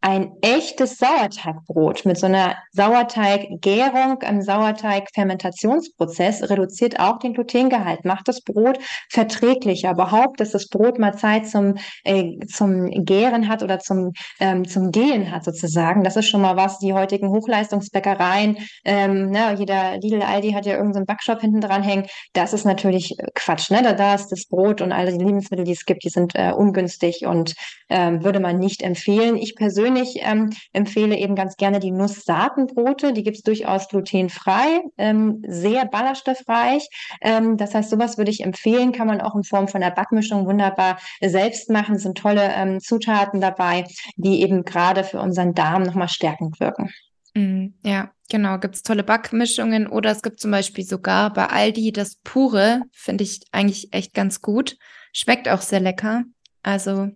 ein 0.00 0.30
echtes 0.42 0.98
Sauerteigbrot 0.98 2.04
mit 2.04 2.18
so 2.18 2.26
einer 2.26 2.56
Sauerteiggärung, 2.72 4.22
einem 4.22 4.42
Sauerteigfermentationsprozess 4.42 6.48
reduziert 6.48 7.00
auch 7.00 7.18
den 7.18 7.34
Glutengehalt, 7.34 8.04
macht 8.04 8.28
das 8.28 8.42
Brot 8.42 8.78
verträglicher. 9.10 9.90
Überhaupt, 9.90 10.38
dass 10.38 10.52
das 10.52 10.68
Brot 10.68 11.00
mal 11.00 11.16
Zeit 11.16 11.48
zum, 11.48 11.74
äh, 12.04 12.38
zum 12.46 12.88
Gären 13.04 13.48
hat 13.48 13.64
oder 13.64 13.80
zum, 13.80 14.12
ähm, 14.38 14.68
zum 14.68 14.92
Gehen 14.92 15.32
hat 15.32 15.44
sozusagen. 15.44 16.04
Das 16.04 16.14
ist 16.14 16.28
schon 16.28 16.42
mal 16.42 16.56
was, 16.56 16.78
die 16.78 16.92
heutigen 16.92 17.30
Hochleistungsbäckereien, 17.30 18.58
ähm, 18.84 19.30
ne, 19.30 19.56
jeder 19.58 19.98
Lidl, 19.98 20.22
Aldi 20.22 20.52
hat 20.52 20.64
ja 20.64 20.76
irgendeinen 20.76 21.06
so 21.06 21.06
Backshop 21.06 21.40
hinten 21.40 21.60
dran 21.60 21.82
hängen. 21.82 22.06
Das 22.34 22.52
ist 22.52 22.64
natürlich 22.64 23.16
Quatsch. 23.34 23.70
Ne? 23.70 23.82
Da, 23.82 23.94
da 23.94 24.14
ist 24.14 24.28
das 24.28 24.46
Brot 24.46 24.80
und 24.80 24.92
alle 24.92 25.16
die 25.16 25.24
Lebensmittel, 25.24 25.64
die 25.64 25.72
es 25.72 25.84
gibt, 25.84 26.04
die 26.04 26.08
sind 26.08 26.36
äh, 26.36 26.52
ungünstig 26.52 27.26
und 27.26 27.54
ähm, 27.88 28.22
würde 28.22 28.38
man 28.38 28.58
nicht 28.58 28.82
empfehlen. 28.82 29.36
Ich 29.36 29.56
persönlich 29.56 29.87
persönlich 29.88 30.22
ähm, 30.22 30.50
empfehle 30.72 31.16
eben 31.16 31.34
ganz 31.34 31.56
gerne 31.56 31.80
die 31.80 31.90
Nusssaatenbrote. 31.90 33.12
Die 33.12 33.22
gibt 33.22 33.38
es 33.38 33.42
durchaus 33.42 33.88
glutenfrei, 33.88 34.82
ähm, 34.96 35.42
sehr 35.46 35.86
ballaststoffreich. 35.86 36.88
Ähm, 37.20 37.56
das 37.56 37.74
heißt, 37.74 37.90
sowas 37.90 38.18
würde 38.18 38.30
ich 38.30 38.42
empfehlen, 38.42 38.92
kann 38.92 39.06
man 39.06 39.20
auch 39.20 39.34
in 39.34 39.44
Form 39.44 39.68
von 39.68 39.82
einer 39.82 39.94
Backmischung 39.94 40.46
wunderbar 40.46 40.98
selbst 41.20 41.70
machen. 41.70 41.96
Es 41.96 42.02
sind 42.02 42.18
tolle 42.18 42.52
ähm, 42.54 42.80
Zutaten 42.80 43.40
dabei, 43.40 43.84
die 44.16 44.42
eben 44.42 44.64
gerade 44.64 45.04
für 45.04 45.20
unseren 45.20 45.54
Darm 45.54 45.82
nochmal 45.82 46.08
stärkend 46.08 46.60
wirken. 46.60 46.90
Mm, 47.34 47.68
ja, 47.84 48.10
genau. 48.28 48.58
Gibt 48.58 48.76
es 48.76 48.82
tolle 48.82 49.04
Backmischungen 49.04 49.86
oder 49.86 50.10
es 50.10 50.22
gibt 50.22 50.40
zum 50.40 50.50
Beispiel 50.50 50.84
sogar 50.84 51.32
bei 51.32 51.46
Aldi 51.46 51.92
das 51.92 52.16
pure, 52.24 52.82
finde 52.92 53.24
ich 53.24 53.40
eigentlich 53.52 53.92
echt 53.92 54.14
ganz 54.14 54.40
gut. 54.40 54.76
Schmeckt 55.12 55.48
auch 55.48 55.62
sehr 55.62 55.80
lecker. 55.80 56.24
Also 56.62 57.08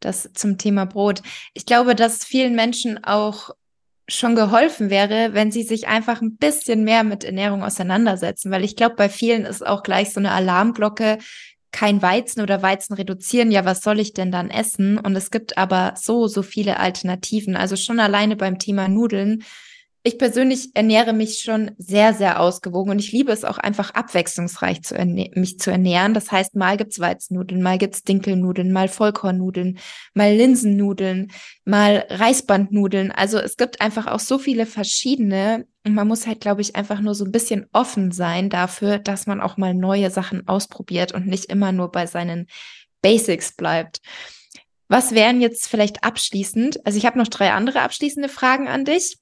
das 0.00 0.30
zum 0.34 0.58
Thema 0.58 0.86
Brot. 0.86 1.22
Ich 1.54 1.66
glaube, 1.66 1.94
dass 1.94 2.24
vielen 2.24 2.54
Menschen 2.54 3.02
auch 3.04 3.50
schon 4.08 4.34
geholfen 4.34 4.88
wäre, 4.88 5.34
wenn 5.34 5.52
sie 5.52 5.62
sich 5.62 5.86
einfach 5.86 6.22
ein 6.22 6.36
bisschen 6.36 6.82
mehr 6.82 7.04
mit 7.04 7.24
Ernährung 7.24 7.62
auseinandersetzen, 7.62 8.50
weil 8.50 8.64
ich 8.64 8.74
glaube, 8.74 8.96
bei 8.96 9.08
vielen 9.08 9.44
ist 9.44 9.66
auch 9.66 9.82
gleich 9.82 10.12
so 10.12 10.20
eine 10.20 10.32
Alarmglocke, 10.32 11.18
kein 11.70 12.00
Weizen 12.00 12.40
oder 12.40 12.62
Weizen 12.62 12.94
reduzieren, 12.94 13.50
ja, 13.50 13.66
was 13.66 13.80
soll 13.80 14.00
ich 14.00 14.14
denn 14.14 14.32
dann 14.32 14.50
essen? 14.50 14.98
Und 14.98 15.14
es 15.14 15.30
gibt 15.30 15.58
aber 15.58 15.92
so, 15.96 16.26
so 16.26 16.42
viele 16.42 16.80
Alternativen. 16.80 17.56
Also 17.56 17.76
schon 17.76 18.00
alleine 18.00 18.36
beim 18.36 18.58
Thema 18.58 18.88
Nudeln 18.88 19.44
ich 20.08 20.18
persönlich 20.18 20.70
ernähre 20.74 21.12
mich 21.12 21.40
schon 21.40 21.70
sehr, 21.78 22.14
sehr 22.14 22.40
ausgewogen 22.40 22.90
und 22.90 22.98
ich 22.98 23.12
liebe 23.12 23.30
es 23.30 23.44
auch 23.44 23.58
einfach 23.58 23.90
abwechslungsreich 23.90 24.82
zu 24.82 24.94
mich 25.34 25.58
zu 25.58 25.70
ernähren. 25.70 26.14
Das 26.14 26.32
heißt, 26.32 26.56
mal 26.56 26.76
gibt's 26.76 26.98
Weizennudeln, 26.98 27.62
mal 27.62 27.78
gibt's 27.78 28.02
Dinkelnudeln, 28.02 28.72
mal 28.72 28.88
Vollkornnudeln, 28.88 29.78
mal 30.14 30.34
Linsennudeln, 30.34 31.30
mal 31.64 32.06
Reisbandnudeln. 32.08 33.12
Also 33.12 33.38
es 33.38 33.56
gibt 33.56 33.80
einfach 33.80 34.06
auch 34.06 34.20
so 34.20 34.38
viele 34.38 34.66
verschiedene 34.66 35.66
und 35.84 35.94
man 35.94 36.08
muss 36.08 36.26
halt, 36.26 36.40
glaube 36.40 36.62
ich, 36.62 36.74
einfach 36.74 37.00
nur 37.00 37.14
so 37.14 37.24
ein 37.24 37.32
bisschen 37.32 37.66
offen 37.72 38.10
sein 38.10 38.50
dafür, 38.50 38.98
dass 38.98 39.26
man 39.26 39.40
auch 39.40 39.58
mal 39.58 39.74
neue 39.74 40.10
Sachen 40.10 40.48
ausprobiert 40.48 41.12
und 41.12 41.26
nicht 41.26 41.44
immer 41.46 41.72
nur 41.72 41.92
bei 41.92 42.06
seinen 42.06 42.46
Basics 43.02 43.54
bleibt. 43.54 44.00
Was 44.88 45.12
wären 45.12 45.40
jetzt 45.40 45.68
vielleicht 45.68 46.02
abschließend? 46.02 46.84
Also 46.86 46.98
ich 46.98 47.04
habe 47.04 47.18
noch 47.18 47.28
drei 47.28 47.52
andere 47.52 47.82
abschließende 47.82 48.28
Fragen 48.28 48.68
an 48.68 48.84
dich 48.84 49.18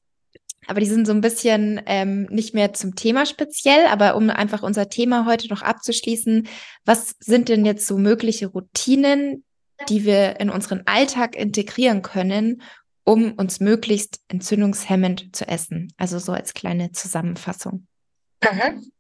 aber 0.67 0.81
die 0.81 0.87
sind 0.87 1.07
so 1.07 1.13
ein 1.13 1.21
bisschen 1.21 1.81
ähm, 1.87 2.25
nicht 2.31 2.55
mehr 2.55 2.73
zum 2.73 2.95
Thema 2.95 3.27
speziell, 3.27 3.87
aber 3.87 4.17
um 4.17 4.31
einfach 4.31 4.63
unser 4.63 4.89
Thema 4.89 5.27
heute 5.27 5.49
noch 5.49 5.63
abzuschließen, 5.63 6.49
was 6.85 7.15
sind 7.21 7.49
denn 7.49 7.65
jetzt 7.65 7.87
so 7.87 7.99
mögliche 7.99 8.49
Routinen, 8.49 9.45
die 9.89 10.05
wir 10.05 10.41
in 10.41 10.51
unseren 10.51 10.83
Alltag 10.87 11.37
integrieren 11.37 12.03
können, 12.03 12.63
um 13.05 13.33
uns 13.33 13.61
möglichst 13.61 14.21
entzündungshemmend 14.29 15.35
zu 15.35 15.47
essen? 15.47 15.93
Also 15.97 16.19
so 16.19 16.33
als 16.33 16.55
kleine 16.55 16.93
Zusammenfassung. 16.93 17.87
Mhm. 18.43 18.91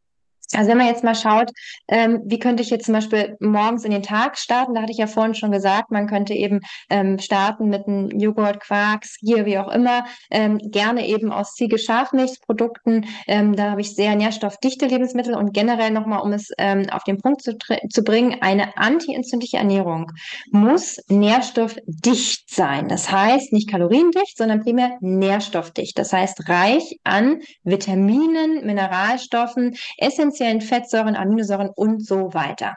Also 0.55 0.71
wenn 0.71 0.79
man 0.79 0.87
jetzt 0.87 1.03
mal 1.03 1.15
schaut, 1.15 1.51
ähm, 1.89 2.23
wie 2.25 2.39
könnte 2.39 2.63
ich 2.63 2.71
jetzt 2.71 2.87
zum 2.87 2.95
Beispiel 2.95 3.37
morgens 3.41 3.85
in 3.85 3.91
den 3.91 4.03
Tag 4.03 4.39
starten, 4.39 4.75
da 4.75 4.83
hatte 4.83 4.93
ich 4.93 4.99
ja 4.99 5.09
vorhin 5.09 5.35
schon 5.35 5.51
gesagt, 5.51 5.91
man 5.91 6.07
könnte 6.07 6.35
eben 6.35 6.61
ähm, 6.89 7.19
starten 7.19 7.69
mit 7.69 7.87
einem 7.87 8.11
Joghurt, 8.11 8.61
Quark, 8.61 9.05
Skier, 9.05 9.45
wie 9.45 9.59
auch 9.59 9.69
immer, 9.69 10.05
ähm, 10.31 10.59
gerne 10.59 11.07
eben 11.09 11.33
aus 11.33 11.55
Ziege-Schafmilchprodukten. 11.55 13.07
Ähm, 13.27 13.57
da 13.57 13.71
habe 13.71 13.81
ich 13.81 13.95
sehr 13.95 14.15
nährstoffdichte 14.15 14.87
Lebensmittel 14.87 15.35
und 15.35 15.53
generell 15.53 15.91
nochmal, 15.91 16.21
um 16.21 16.33
es 16.33 16.51
ähm, 16.59 16.89
auf 16.91 17.03
den 17.05 17.19
Punkt 17.21 17.43
zu, 17.43 17.57
zu 17.91 18.05
bringen, 18.05 18.37
eine 18.41 18.77
antientzündliche 18.77 19.57
Ernährung 19.57 20.13
muss 20.51 20.99
nährstoffdicht 21.09 22.55
sein. 22.55 22.89
Das 22.89 23.11
heißt 23.11 23.53
nicht 23.53 23.71
kaloriendicht, 23.71 24.39
sondern 24.39 24.63
primär 24.63 24.97
nährstoffdicht. 25.01 25.99
Das 25.99 26.13
heißt 26.13 26.49
reich 26.49 26.99
an 27.03 27.41
Vitaminen, 27.65 28.65
Mineralstoffen, 28.65 29.77
essentiellen 29.99 30.36
essentiellen 30.37 30.61
Fettsäuren, 30.61 31.17
Aminosäuren 31.17 31.71
und 31.75 32.05
so 32.05 32.35
weiter. 32.35 32.75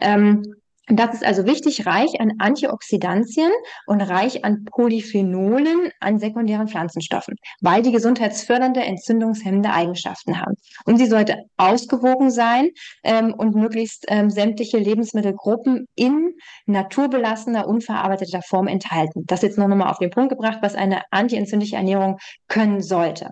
Ähm, 0.00 0.42
das 0.98 1.14
ist 1.14 1.24
also 1.24 1.46
wichtig, 1.46 1.86
reich 1.86 2.20
an 2.20 2.32
Antioxidantien 2.38 3.50
und 3.86 4.00
reich 4.00 4.44
an 4.44 4.64
Polyphenolen, 4.64 5.90
an 6.00 6.18
sekundären 6.18 6.68
Pflanzenstoffen, 6.68 7.36
weil 7.60 7.82
die 7.82 7.92
gesundheitsfördernde, 7.92 8.80
entzündungshemmende 8.80 9.70
Eigenschaften 9.70 10.40
haben. 10.40 10.54
Und 10.84 10.98
sie 10.98 11.06
sollte 11.06 11.44
ausgewogen 11.56 12.30
sein 12.30 12.70
ähm, 13.04 13.34
und 13.34 13.54
möglichst 13.54 14.04
ähm, 14.08 14.30
sämtliche 14.30 14.78
Lebensmittelgruppen 14.78 15.86
in 15.94 16.34
naturbelassener, 16.66 17.66
unverarbeiteter 17.66 18.42
Form 18.42 18.66
enthalten. 18.66 19.24
Das 19.26 19.42
jetzt 19.42 19.58
noch 19.58 19.68
nochmal 19.68 19.90
auf 19.90 19.98
den 19.98 20.10
Punkt 20.10 20.30
gebracht, 20.30 20.58
was 20.62 20.74
eine 20.74 21.02
antientzündliche 21.10 21.76
Ernährung 21.76 22.18
können 22.48 22.82
sollte. 22.82 23.30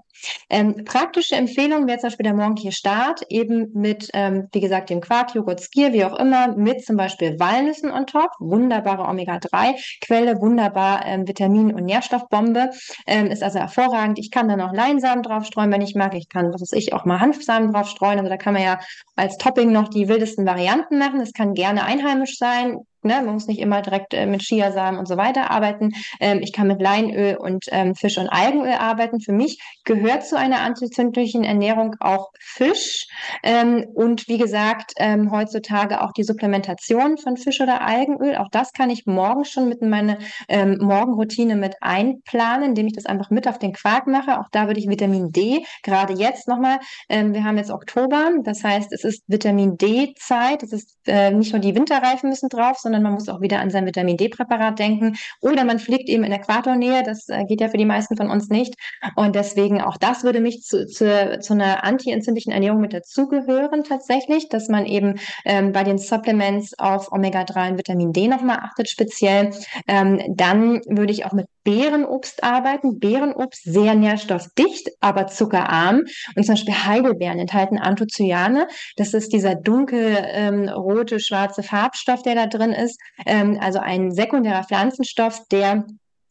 Ähm, 0.49 0.85
praktische 0.85 1.37
Empfehlungen 1.37 1.89
wäre 1.89 1.99
zum 1.99 2.09
Beispiel 2.09 2.25
der 2.25 2.35
morgendliche 2.35 2.73
Start, 2.73 3.23
eben 3.29 3.71
mit, 3.73 4.11
ähm, 4.13 4.49
wie 4.53 4.61
gesagt, 4.61 4.91
dem 4.91 5.01
Quark, 5.01 5.35
Joghurt, 5.35 5.61
Skier, 5.61 5.93
wie 5.93 6.05
auch 6.05 6.19
immer, 6.19 6.57
mit 6.57 6.85
zum 6.85 6.97
Beispiel 6.97 7.39
Walnüssen 7.51 7.91
on 7.91 8.07
top, 8.07 8.31
wunderbare 8.39 9.03
Omega-3-Quelle, 9.09 10.41
wunderbar 10.41 11.05
ähm, 11.05 11.27
Vitamin- 11.27 11.75
und 11.75 11.85
Nährstoffbombe, 11.85 12.71
ähm, 13.07 13.27
ist 13.27 13.43
also 13.43 13.59
hervorragend. 13.59 14.19
Ich 14.19 14.31
kann 14.31 14.49
da 14.49 14.57
noch 14.57 14.73
Leinsamen 14.73 15.23
draufstreuen, 15.23 15.73
wenn 15.73 15.83
ich 15.83 15.95
mag. 15.95 16.15
Ich 16.15 16.29
kann, 16.29 16.53
was 16.53 16.61
weiß 16.63 16.73
ich, 16.73 16.93
auch 16.93 17.05
mal 17.05 17.21
Hanfsamen 17.21 17.73
draufstreuen. 17.73 18.19
Also 18.19 18.31
da 18.31 18.37
kann 18.37 18.55
man 18.55 18.63
ja 18.63 18.79
als 19.17 19.37
Topping 19.37 19.73
noch 19.73 19.89
die 19.89 20.09
wildesten 20.09 20.47
Varianten 20.47 20.99
machen. 20.99 21.21
Es 21.21 21.33
kann 21.33 21.55
gerne 21.55 21.85
einheimisch 21.85 22.39
sein. 22.39 22.79
Ne, 23.03 23.23
man 23.23 23.33
muss 23.33 23.47
nicht 23.47 23.61
immer 23.61 23.81
direkt 23.81 24.13
äh, 24.13 24.27
mit 24.27 24.43
Chiasamen 24.43 25.01
und 25.01 25.09
so 25.09 25.17
weiter 25.17 25.51
arbeiten. 25.51 25.93
Ähm, 26.21 26.41
ich 26.43 26.53
kann 26.53 26.67
mit 26.67 26.83
Leinöl 26.83 27.37
und 27.37 27.65
ähm, 27.71 27.95
Fisch- 27.95 28.19
und 28.19 28.29
Algenöl 28.29 28.75
arbeiten. 28.75 29.21
Für 29.21 29.33
mich 29.33 29.59
gehört 29.85 30.27
zu 30.27 30.37
einer 30.37 30.61
antizündlichen 30.61 31.43
Ernährung 31.43 31.97
auch 32.01 32.31
Fisch 32.39 33.07
ähm, 33.43 33.87
und 33.95 34.29
wie 34.29 34.37
gesagt 34.37 34.93
ähm, 34.97 35.31
heutzutage 35.31 36.03
auch 36.03 36.13
die 36.13 36.25
Supplementation 36.25 37.17
von 37.17 37.39
Fisch- 37.39 37.63
oder 37.63 37.81
Algenöl. 37.81 38.37
Auch 38.37 38.49
das 38.51 38.73
kann 38.73 38.91
ich 38.91 39.07
morgen 39.07 39.47
schon 39.47 39.69
mit 39.71 39.81
meiner 39.81 40.19
ähm, 40.49 40.77
Morgenroutine 40.81 41.57
mit 41.57 41.77
einplanen, 41.81 42.71
indem 42.71 42.87
ich 42.87 42.93
das 42.93 43.07
einfach 43.07 43.31
mit 43.31 43.49
auf 43.49 43.59
den 43.59 43.73
Quark 43.73 44.07
mache. 44.09 44.39
Auch 44.41 44.49
da 44.53 44.67
würde 44.67 44.79
ich 44.79 44.89
Vitamin 44.89 45.33
D 45.33 45.65
gerade 45.83 46.13
jetzt 46.13 46.49
nochmal. 46.49 46.79
Ähm, 47.09 47.33
wir 47.33 47.45
haben 47.45 47.57
jetzt 47.57 47.71
Oktober, 47.71 48.31
das 48.45 48.63
heißt, 48.63 48.93
es 48.93 49.05
ist 49.05 49.25
Vitamin 49.27 49.79
D-Zeit. 49.79 50.63
Es 50.63 50.73
ist 50.73 50.99
äh, 51.07 51.31
nicht 51.31 51.53
nur 51.53 51.61
die 51.61 51.75
Winterreifen 51.75 52.29
müssen 52.29 52.49
drauf, 52.49 52.79
sondern 52.79 52.90
sondern 52.91 53.05
man 53.05 53.13
muss 53.13 53.29
auch 53.29 53.41
wieder 53.41 53.61
an 53.61 53.71
sein 53.71 53.87
Vitamin 53.87 54.17
D-Präparat 54.17 54.79
denken. 54.79 55.17
Oder 55.41 55.65
man 55.65 55.79
fliegt 55.79 56.09
eben 56.09 56.25
in 56.25 56.33
Äquatornähe, 56.33 57.05
das 57.05 57.29
äh, 57.29 57.45
geht 57.45 57.61
ja 57.61 57.69
für 57.69 57.77
die 57.77 57.85
meisten 57.85 58.17
von 58.17 58.29
uns 58.31 58.49
nicht. 58.49 58.75
Und 59.15 59.37
deswegen 59.37 59.81
auch 59.81 59.97
das 59.97 60.25
würde 60.25 60.41
mich 60.41 60.63
zu, 60.63 60.87
zu, 60.87 61.39
zu 61.41 61.53
einer 61.53 61.85
anti-entzündlichen 61.85 62.53
Ernährung 62.53 62.81
mit 62.81 62.93
dazugehören 62.93 63.85
tatsächlich, 63.85 64.49
dass 64.49 64.69
man 64.69 64.87
eben 64.87 65.21
ähm, 65.45 65.73
bei 65.73 65.85
den 65.85 65.99
Supplements 65.99 66.77
auf 66.79 67.13
Omega-3 67.13 67.71
und 67.71 67.79
Vitamin 67.79 68.13
D 68.13 68.27
nochmal 68.27 68.59
achtet 68.61 68.91
speziell. 68.91 69.51
Ähm, 69.87 70.21
dann 70.35 70.81
würde 70.87 71.13
ich 71.13 71.25
auch 71.25 71.33
mit 71.33 71.47
Beerenobst 71.63 72.43
arbeiten. 72.43 72.99
Beerenobst 72.99 73.63
sehr 73.65 73.95
nährstoffdicht, 73.95 74.89
aber 75.01 75.29
zuckerarm. 75.29 76.03
Und 76.35 76.45
zum 76.45 76.55
Beispiel 76.55 76.75
Heidelbeeren 76.75 77.39
enthalten 77.39 77.79
Anthocyane. 77.79 78.67
Das 78.97 79.15
ist 79.15 79.33
dieser 79.33 79.55
dunkel 79.55 80.17
ähm, 80.33 80.69
schwarze 81.19 81.63
Farbstoff, 81.63 82.23
der 82.23 82.35
da 82.35 82.47
drin 82.47 82.73
ist. 82.81 82.99
Ähm, 83.27 83.59
also 83.61 83.79
ein 83.79 84.13
sekundärer 84.13 84.65
Pflanzenstoff, 84.65 85.47
der 85.49 85.87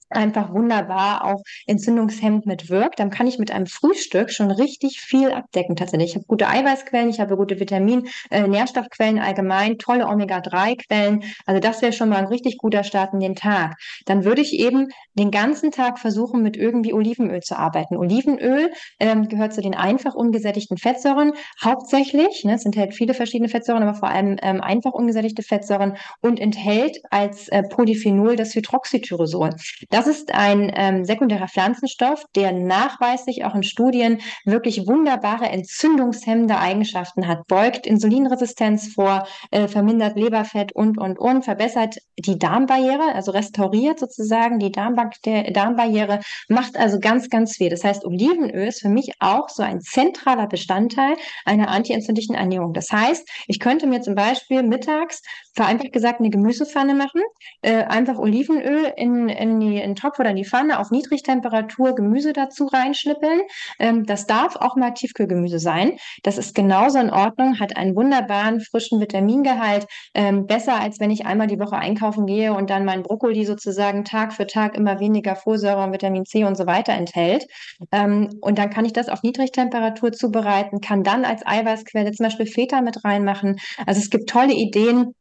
einfach 0.10 0.54
wunderbar 0.54 1.26
auch 1.26 1.42
entzündungshemmend 1.68 2.46
mitwirkt, 2.46 3.00
dann 3.00 3.10
kann 3.10 3.28
ich 3.28 3.40
mit 3.40 3.52
einem 3.52 3.68
Frühstück 3.68 4.32
schon 4.32 4.52
richtig 4.52 5.02
viel 5.02 5.32
abdecken 5.32 5.76
tatsächlich. 5.76 6.12
Ich 6.12 6.16
habe 6.16 6.26
gute 6.26 6.48
Eiweißquellen, 6.48 7.10
ich 7.10 7.20
habe 7.20 7.38
gute 7.38 7.60
Vitamin, 7.60 8.08
äh, 8.32 8.48
Nährstoffquellen 8.48 9.20
allgemein, 9.20 9.78
tolle 9.78 10.08
Omega-3-Quellen. 10.08 11.24
Also 11.46 11.60
das 11.60 11.82
wäre 11.82 11.94
schon 11.94 12.10
mal 12.10 12.18
ein 12.18 12.26
richtig 12.26 12.58
guter 12.58 12.84
Start 12.84 13.14
in 13.14 13.20
den 13.20 13.36
Tag. 13.36 13.76
Dann 14.06 14.26
würde 14.26 14.42
ich 14.42 14.54
eben 14.54 14.88
den 15.14 15.32
ganzen 15.32 15.72
Tag 15.72 16.00
versuchen, 16.00 16.42
mit 16.42 16.58
irgendwie 16.58 16.94
Olivenöl 16.94 17.42
zu 17.42 17.58
arbeiten. 17.58 17.98
Olivenöl 17.98 18.72
ähm, 19.00 19.28
gehört 19.28 19.54
zu 19.54 19.62
den 19.62 19.76
einfach 19.76 20.16
ungesättigten 20.16 20.78
Fettsäuren 20.78 21.34
hauptsächlich. 21.64 22.44
Ne, 22.44 22.54
es 22.54 22.66
enthält 22.66 22.94
viele 22.94 23.14
verschiedene 23.14 23.50
Fettsäuren, 23.50 23.84
aber 23.84 23.96
vor 23.96 24.10
allem 24.10 24.38
ähm, 24.42 24.62
einfach 24.62 24.94
ungesättigte 24.94 25.44
Fettsäuren 25.44 25.98
und 26.22 26.40
enthält 26.40 26.98
als 27.10 27.48
äh, 27.50 27.64
Polyphenol 27.64 28.36
das 28.36 28.56
Hydroxytyrosol. 28.56 29.52
Das 29.90 29.99
das 30.00 30.08
ist 30.08 30.34
ein 30.34 30.72
ähm, 30.76 31.04
sekundärer 31.04 31.50
Pflanzenstoff, 31.50 32.24
der 32.34 32.54
nachweislich 32.54 33.44
auch 33.44 33.54
in 33.54 33.64
Studien 33.64 34.22
wirklich 34.46 34.88
wunderbare 34.88 35.50
entzündungshemmende 35.50 36.58
Eigenschaften 36.58 37.28
hat, 37.28 37.46
beugt 37.48 37.86
Insulinresistenz 37.86 38.94
vor, 38.94 39.28
äh, 39.52 39.68
vermindert 39.68 40.16
Leberfett 40.16 40.72
und, 40.72 40.98
und, 40.98 41.20
und, 41.20 41.44
verbessert 41.44 41.98
die 42.18 42.40
Darmbarriere, 42.40 43.14
also 43.14 43.32
restauriert 43.32 44.00
sozusagen 44.00 44.60
die 44.60 44.72
Darmbarriere, 44.72 46.22
macht 46.48 46.78
also 46.78 47.00
ganz, 47.02 47.30
ganz 47.30 47.58
viel. 47.58 47.70
Das 47.70 47.84
heißt, 47.84 48.06
Olivenöl 48.06 48.70
ist 48.70 48.80
für 48.80 48.88
mich 48.88 49.12
auch 49.20 49.50
so 49.50 49.64
ein 49.64 49.82
zentraler 49.82 50.48
Bestandteil 50.48 51.16
einer 51.44 51.68
antientzündlichen 51.68 52.36
Ernährung. 52.36 52.72
Das 52.72 52.90
heißt, 52.90 53.28
ich 53.48 53.60
könnte 53.60 53.86
mir 53.86 54.00
zum 54.00 54.16
Beispiel 54.16 54.64
mittags 54.64 55.22
vereinfacht 55.56 55.92
gesagt 55.92 56.22
eine 56.22 56.30
Gemüsepfanne 56.30 56.96
machen, 56.96 57.22
äh, 57.64 57.84
einfach 57.84 58.18
Olivenöl 58.18 58.94
in, 58.96 59.28
in, 59.28 59.60
die, 59.60 59.89
in 59.90 59.96
den 59.96 60.02
Topf 60.02 60.20
oder 60.20 60.30
in 60.30 60.36
die 60.36 60.46
Pfanne 60.46 60.80
auf 60.80 60.92
Niedrigtemperatur 60.92 61.96
Gemüse 61.96 62.34
dazu 62.34 62.68
reinschnippeln. 62.68 63.42
Ähm, 63.80 64.06
das 64.06 64.28
darf 64.28 64.56
auch 64.56 64.76
mal 64.76 64.92
Tiefkühlgemüse 64.92 65.60
sein. 65.60 65.98
Das 66.24 66.38
ist 66.38 66.56
genauso 66.56 67.00
in 67.00 67.10
Ordnung, 67.10 67.60
hat 67.60 67.76
einen 67.76 67.96
wunderbaren 67.96 68.62
frischen 68.62 69.00
Vitamingehalt, 69.00 69.88
ähm, 70.14 70.46
besser 70.46 70.80
als 70.80 71.00
wenn 71.00 71.12
ich 71.12 71.26
einmal 71.26 71.48
die 71.48 71.60
Woche 71.60 71.78
einkaufen 71.78 72.26
gehe 72.26 72.54
und 72.54 72.70
dann 72.70 72.86
mein 72.86 73.04
Brokkoli 73.04 73.46
sozusagen 73.46 74.06
Tag 74.06 74.34
für 74.34 74.48
Tag 74.48 74.76
immer 74.76 75.00
weniger 75.00 75.36
Folsäure 75.36 75.84
und 75.84 75.94
Vitamin 75.94 76.26
C 76.26 76.44
und 76.44 76.56
so 76.56 76.68
weiter 76.68 76.94
enthält. 76.94 77.46
Ähm, 77.92 78.30
und 78.42 78.58
dann 78.60 78.70
kann 78.70 78.86
ich 78.86 78.94
das 78.94 79.10
auf 79.10 79.24
Niedrigtemperatur 79.24 80.12
zubereiten, 80.12 80.82
kann 80.82 81.04
dann 81.04 81.26
als 81.26 81.46
Eiweißquelle 81.46 82.12
zum 82.12 82.26
Beispiel 82.26 82.46
Feta 82.46 82.82
mit 82.82 83.04
reinmachen. 83.04 83.58
Also 83.86 84.00
es 84.00 84.10
gibt 84.10 84.30
tolle 84.30 84.54
Ideen, 84.54 85.16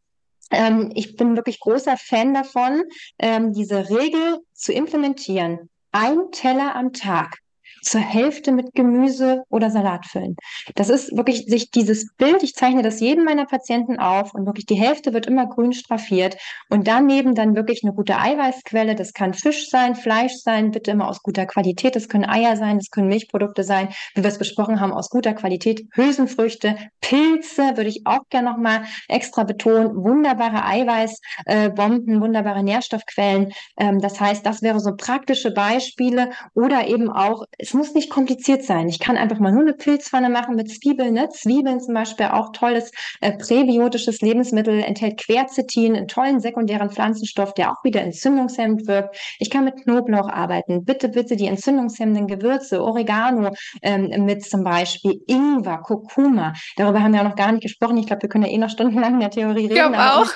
ähm, 0.51 0.91
ich 0.95 1.17
bin 1.17 1.37
wirklich 1.37 1.61
großer 1.61 1.97
Fan 1.97 2.35
davon, 2.35 2.83
ähm, 3.19 3.53
diese 3.53 3.91
Regel 3.91 4.39
zu 4.53 4.73
implementieren. 4.73 5.69
Ein 5.93 6.31
Teller 6.33 6.77
am 6.77 6.93
Tag 6.93 7.39
zur 7.83 8.01
Hälfte 8.01 8.53
mit 8.53 8.75
Gemüse 8.75 9.45
oder 9.51 9.71
Salat 9.71 10.07
füllen. 10.07 10.37
Das 10.75 10.89
ist 10.89 11.17
wirklich 11.17 11.47
sich 11.47 11.71
dieses 11.71 12.13
Bild, 12.17 12.43
ich 12.43 12.55
zeichne 12.55 12.83
das 12.83 13.01
jedem 13.01 13.25
meiner 13.25 13.47
Patienten 13.47 13.99
auf 13.99 14.35
und 14.35 14.47
wirklich 14.47 14.67
die 14.67 14.75
Hälfte 14.75 15.13
wird 15.13 15.27
immer 15.27 15.47
grün 15.47 15.73
straffiert 15.73 16.37
und 16.69 16.87
daneben 16.87 17.35
dann 17.35 17.57
wirklich 17.57 17.83
eine 17.83 17.93
gute 17.93 18.19
Eiweißquelle. 18.19 18.95
Das 18.95 19.13
kann 19.13 19.35
Fisch 19.35 19.71
sein, 19.71 19.95
Fleisch 19.95 20.35
sein, 20.43 20.71
bitte 20.71 20.91
immer 20.91 21.09
aus 21.09 21.23
guter 21.23 21.47
Qualität. 21.47 21.97
Das 21.97 22.09
können 22.09 22.25
Eier 22.25 22.57
sein, 22.57 22.79
das 22.79 22.91
können 22.91 23.09
Milchprodukte 23.09 23.65
sein, 23.65 23.89
wie 24.15 24.23
wir 24.23 24.29
es 24.29 24.39
besprochen 24.39 24.81
haben, 24.81 24.93
aus 24.93 25.11
guter 25.11 25.35
Qualität. 25.35 25.87
Hülsenfrüchte, 25.93 26.77
Pilze 27.01 27.77
würde 27.77 27.89
ich 27.89 28.07
auch 28.07 28.29
gerne 28.31 28.51
nochmal 28.51 28.83
extra 29.09 29.45
betonen. 29.45 29.97
Wunderbare 30.05 30.65
Eiweißbomben, 30.65 32.17
äh, 32.17 32.21
wunderbare 32.21 32.63
Nährstoffquellen. 32.63 33.53
Ähm, 33.79 34.01
das 34.01 34.21
heißt, 34.21 34.45
das 34.45 34.63
wäre 34.63 34.81
so 34.81 34.97
praktische 34.97 35.53
Beispiele 35.53 36.31
oder 36.55 36.87
eben 36.87 37.11
auch, 37.11 37.45
es 37.69 37.75
muss 37.75 37.93
nicht 37.93 38.09
kompliziert 38.09 38.65
sein. 38.65 38.89
Ich 38.89 38.99
kann 38.99 39.19
einfach 39.19 39.39
mal 39.39 39.53
nur 39.53 39.61
eine 39.61 39.75
Pilzpfanne 39.75 40.31
machen 40.31 40.57
mit 40.57 40.71
Zwiebeln. 40.71 41.13
Ne? 41.13 41.29
Zwiebeln 41.29 41.81
zum 41.81 41.93
Beispiel 41.93 42.27
auch 42.27 42.53
tolles 42.53 42.91
äh, 43.21 43.33
präbiotisches 43.37 44.23
Lebensmittel, 44.23 44.83
enthält 44.83 45.19
Quercetin, 45.19 45.95
einen 45.95 46.09
tollen 46.09 46.41
sekundären 46.41 46.91
Pflanzenstoff, 46.91 47.53
der 47.53 47.73
auch 47.73 47.85
wieder 47.85 48.01
entzündungshemmend 48.01 48.87
wirkt. 48.87 49.17
Ich 49.39 49.51
kann 49.51 49.65
mit 49.65 49.83
Knoblauch 49.83 50.29
arbeiten. 50.29 50.85
Bitte, 50.85 51.11
bitte 51.11 51.37
die 51.37 51.47
entzündungshemmenden 51.47 52.27
Gewürze, 52.27 52.83
Oregano 52.83 53.51
ähm, 53.83 54.25
mit 54.25 54.45
zum 54.45 54.65
Beispiel 54.65 55.21
Ingwer, 55.27 55.79
Kurkuma. 55.79 56.55
Darüber 56.77 57.03
haben 57.03 57.13
wir 57.13 57.21
auch 57.21 57.29
noch 57.29 57.37
gar 57.37 57.53
nicht 57.53 57.63
gesprochen. 57.63 57.99
Ich 57.99 58.07
glaube, 58.07 58.23
wir 58.23 58.31
können 58.31 58.45
ja 58.45 58.51
eh 58.51 58.59
noch 58.59 58.71
stundenlang 58.71 59.15
in 59.15 59.21
der 59.21 59.31
Theorie 59.31 59.67
reden. 59.67 59.93
Ich 59.93 59.99
auch. 59.99 60.27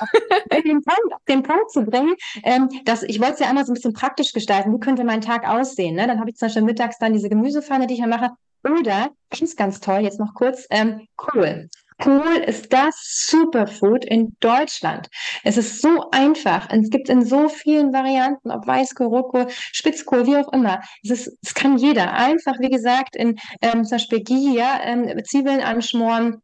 Um 0.53 0.63
den, 0.63 0.83
Punkt, 0.83 1.15
auf 1.15 1.25
den 1.29 1.43
Punkt 1.43 1.71
zu 1.71 1.83
bringen, 1.83 2.15
ähm, 2.45 2.69
dass 2.85 3.03
ich 3.03 3.21
wollte 3.21 3.35
es 3.35 3.41
ja 3.41 3.49
einmal 3.49 3.65
so 3.65 3.73
ein 3.73 3.75
bisschen 3.75 3.95
praktisch 3.95 4.35
gestalten. 4.35 4.75
Wie 4.75 4.81
könnte 4.81 5.03
mein 5.05 5.23
Tag 5.23 5.49
aussehen? 5.49 5.97
Ne? 5.97 6.07
Dann 6.07 6.21
habe 6.21 6.29
ich 6.29 6.37
zum 6.37 6.47
Beispiel 6.47 6.63
mittags 6.63 6.99
dann 6.99 7.15
diese 7.15 7.22
Gemüsepfanne, 7.29 7.87
die 7.87 7.95
ich 7.95 8.07
mache. 8.07 8.31
Oder, 8.65 9.11
ganz, 9.31 9.57
ganz 9.57 9.81
toll, 9.81 10.01
jetzt 10.01 10.21
noch 10.21 10.35
kurz, 10.35 10.67
ähm, 10.71 11.09
Kohl. 11.17 11.69
Kohl 12.03 12.37
ist 12.47 12.73
das 12.73 13.27
Superfood 13.29 14.05
in 14.05 14.37
Deutschland. 14.41 15.09
Es 15.45 15.57
ist 15.57 15.81
so 15.81 16.11
einfach. 16.11 16.69
Es 16.71 16.91
gibt 16.91 17.09
in 17.09 17.25
so 17.25 17.49
vielen 17.49 17.93
Varianten, 17.93 18.51
ob 18.51 18.67
Weißkohl, 18.67 19.07
Rotkohl, 19.07 19.47
Spitzkohl, 19.51 20.27
wie 20.27 20.37
auch 20.37 20.53
immer. 20.53 20.81
Es, 21.05 21.11
ist, 21.11 21.39
es 21.43 21.55
kann 21.55 21.77
jeder. 21.77 22.13
Einfach, 22.13 22.55
wie 22.59 22.71
gesagt, 22.71 23.15
in 23.15 23.39
ähm, 23.61 23.85
zum 23.85 23.97
Beispiel 23.97 24.23
Ghee, 24.23 24.57
ja, 24.57 24.81
ähm, 24.83 25.23
Zwiebeln 25.25 25.61
anschmoren, 25.61 26.43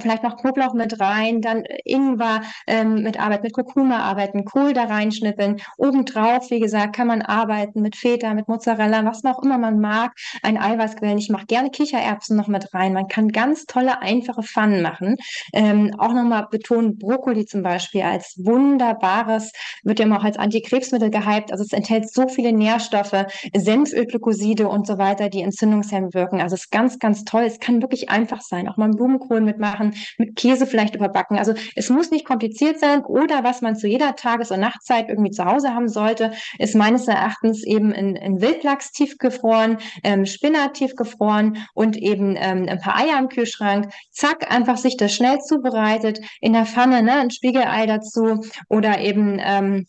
vielleicht 0.00 0.22
noch 0.22 0.36
Knoblauch 0.36 0.74
mit 0.74 1.00
rein, 1.00 1.40
dann 1.40 1.64
Ingwer 1.84 2.42
ähm, 2.66 3.02
mit 3.02 3.18
arbeiten, 3.18 3.44
mit 3.44 3.52
Kurkuma 3.52 4.00
arbeiten, 4.00 4.44
Kohl 4.44 4.72
da 4.72 4.84
reinschnippeln. 4.84 5.60
Obendrauf, 5.76 6.50
wie 6.50 6.60
gesagt, 6.60 6.96
kann 6.96 7.06
man 7.06 7.22
arbeiten 7.22 7.80
mit 7.80 7.96
Feta, 7.96 8.34
mit 8.34 8.48
Mozzarella, 8.48 9.04
was 9.04 9.24
auch 9.24 9.42
immer 9.42 9.58
man 9.58 9.80
mag. 9.80 10.12
Ein 10.42 10.58
Eiweißquellen. 10.58 11.18
Ich 11.18 11.30
mache 11.30 11.46
gerne 11.46 11.70
Kichererbsen 11.70 12.36
noch 12.36 12.48
mit 12.48 12.74
rein. 12.74 12.92
Man 12.92 13.08
kann 13.08 13.28
ganz 13.28 13.66
tolle, 13.66 14.02
einfache 14.02 14.42
Pfannen 14.42 14.82
machen. 14.82 15.16
Ähm, 15.52 15.94
auch 15.98 16.12
nochmal 16.12 16.48
betonen, 16.50 16.98
Brokkoli 16.98 17.46
zum 17.46 17.62
Beispiel 17.62 18.02
als 18.02 18.34
wunderbares, 18.38 19.52
wird 19.84 20.00
ja 20.00 20.06
immer 20.06 20.18
auch 20.18 20.24
als 20.24 20.38
Antikrebsmittel 20.38 21.10
gehypt. 21.10 21.52
Also 21.52 21.64
es 21.64 21.72
enthält 21.72 22.12
so 22.12 22.28
viele 22.28 22.52
Nährstoffe, 22.52 23.26
Senfölglykoside 23.56 24.68
und 24.68 24.86
so 24.86 24.98
weiter, 24.98 25.28
die 25.28 25.42
entzündungshemmend 25.42 26.14
wirken. 26.14 26.40
Also 26.40 26.54
es 26.54 26.64
ist 26.64 26.70
ganz, 26.70 26.98
ganz 26.98 27.24
toll. 27.24 27.42
Es 27.42 27.60
kann 27.60 27.80
wirklich 27.80 28.10
einfach 28.10 28.40
sein. 28.40 28.68
Auch 28.68 28.76
mal 28.76 28.88
Blumenkohl 28.88 29.40
mitmachen 29.40 29.67
machen, 29.72 29.94
mit 30.18 30.36
Käse 30.36 30.66
vielleicht 30.66 30.94
überbacken. 30.94 31.38
Also 31.38 31.54
es 31.74 31.90
muss 31.90 32.10
nicht 32.10 32.24
kompliziert 32.24 32.78
sein 32.78 33.04
oder 33.04 33.44
was 33.44 33.60
man 33.60 33.76
zu 33.76 33.86
jeder 33.86 34.16
Tages- 34.16 34.50
und 34.50 34.60
Nachtzeit 34.60 35.08
irgendwie 35.08 35.30
zu 35.30 35.44
Hause 35.44 35.74
haben 35.74 35.88
sollte, 35.88 36.32
ist 36.58 36.74
meines 36.74 37.08
Erachtens 37.08 37.64
eben 37.64 37.92
in, 37.92 38.16
in 38.16 38.40
Wildlachs 38.40 38.92
tiefgefroren, 38.92 39.78
ähm, 40.04 40.26
Spinat 40.26 40.74
tiefgefroren 40.74 41.58
und 41.74 41.96
eben 41.96 42.36
ähm, 42.36 42.66
ein 42.68 42.80
paar 42.80 42.96
Eier 42.96 43.18
im 43.18 43.28
Kühlschrank. 43.28 43.92
Zack, 44.10 44.50
einfach 44.50 44.76
sich 44.76 44.96
das 44.96 45.12
schnell 45.14 45.38
zubereitet, 45.38 46.20
in 46.40 46.52
der 46.52 46.66
Pfanne 46.66 47.02
ne, 47.02 47.14
ein 47.14 47.30
Spiegelei 47.30 47.86
dazu 47.86 48.40
oder 48.68 49.00
eben 49.00 49.38
ähm, 49.40 49.86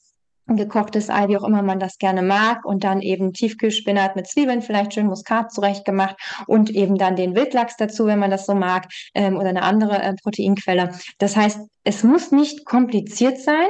gekochtes 0.55 1.09
Ei, 1.09 1.27
wie 1.27 1.38
auch 1.38 1.43
immer 1.43 1.61
man 1.61 1.80
das 1.80 1.97
gerne 1.97 2.21
mag, 2.21 2.65
und 2.65 2.84
dann 2.84 3.01
eben 3.01 3.34
Tiefkühlspinat 3.34 4.15
mit 4.15 4.27
Zwiebeln, 4.27 4.61
vielleicht 4.61 4.93
schön 4.93 5.07
Muskat 5.07 5.51
zurechtgemacht 5.51 6.15
und 6.47 6.69
eben 6.69 6.97
dann 6.97 7.15
den 7.15 7.35
Wildlachs 7.35 7.76
dazu, 7.77 8.05
wenn 8.05 8.19
man 8.19 8.31
das 8.31 8.45
so 8.45 8.55
mag, 8.55 8.88
ähm, 9.13 9.38
oder 9.38 9.49
eine 9.49 9.63
andere 9.63 10.01
äh, 10.01 10.13
Proteinquelle. 10.21 10.91
Das 11.17 11.35
heißt, 11.35 11.59
es 11.84 12.03
muss 12.03 12.31
nicht 12.31 12.65
kompliziert 12.65 13.39
sein. 13.39 13.67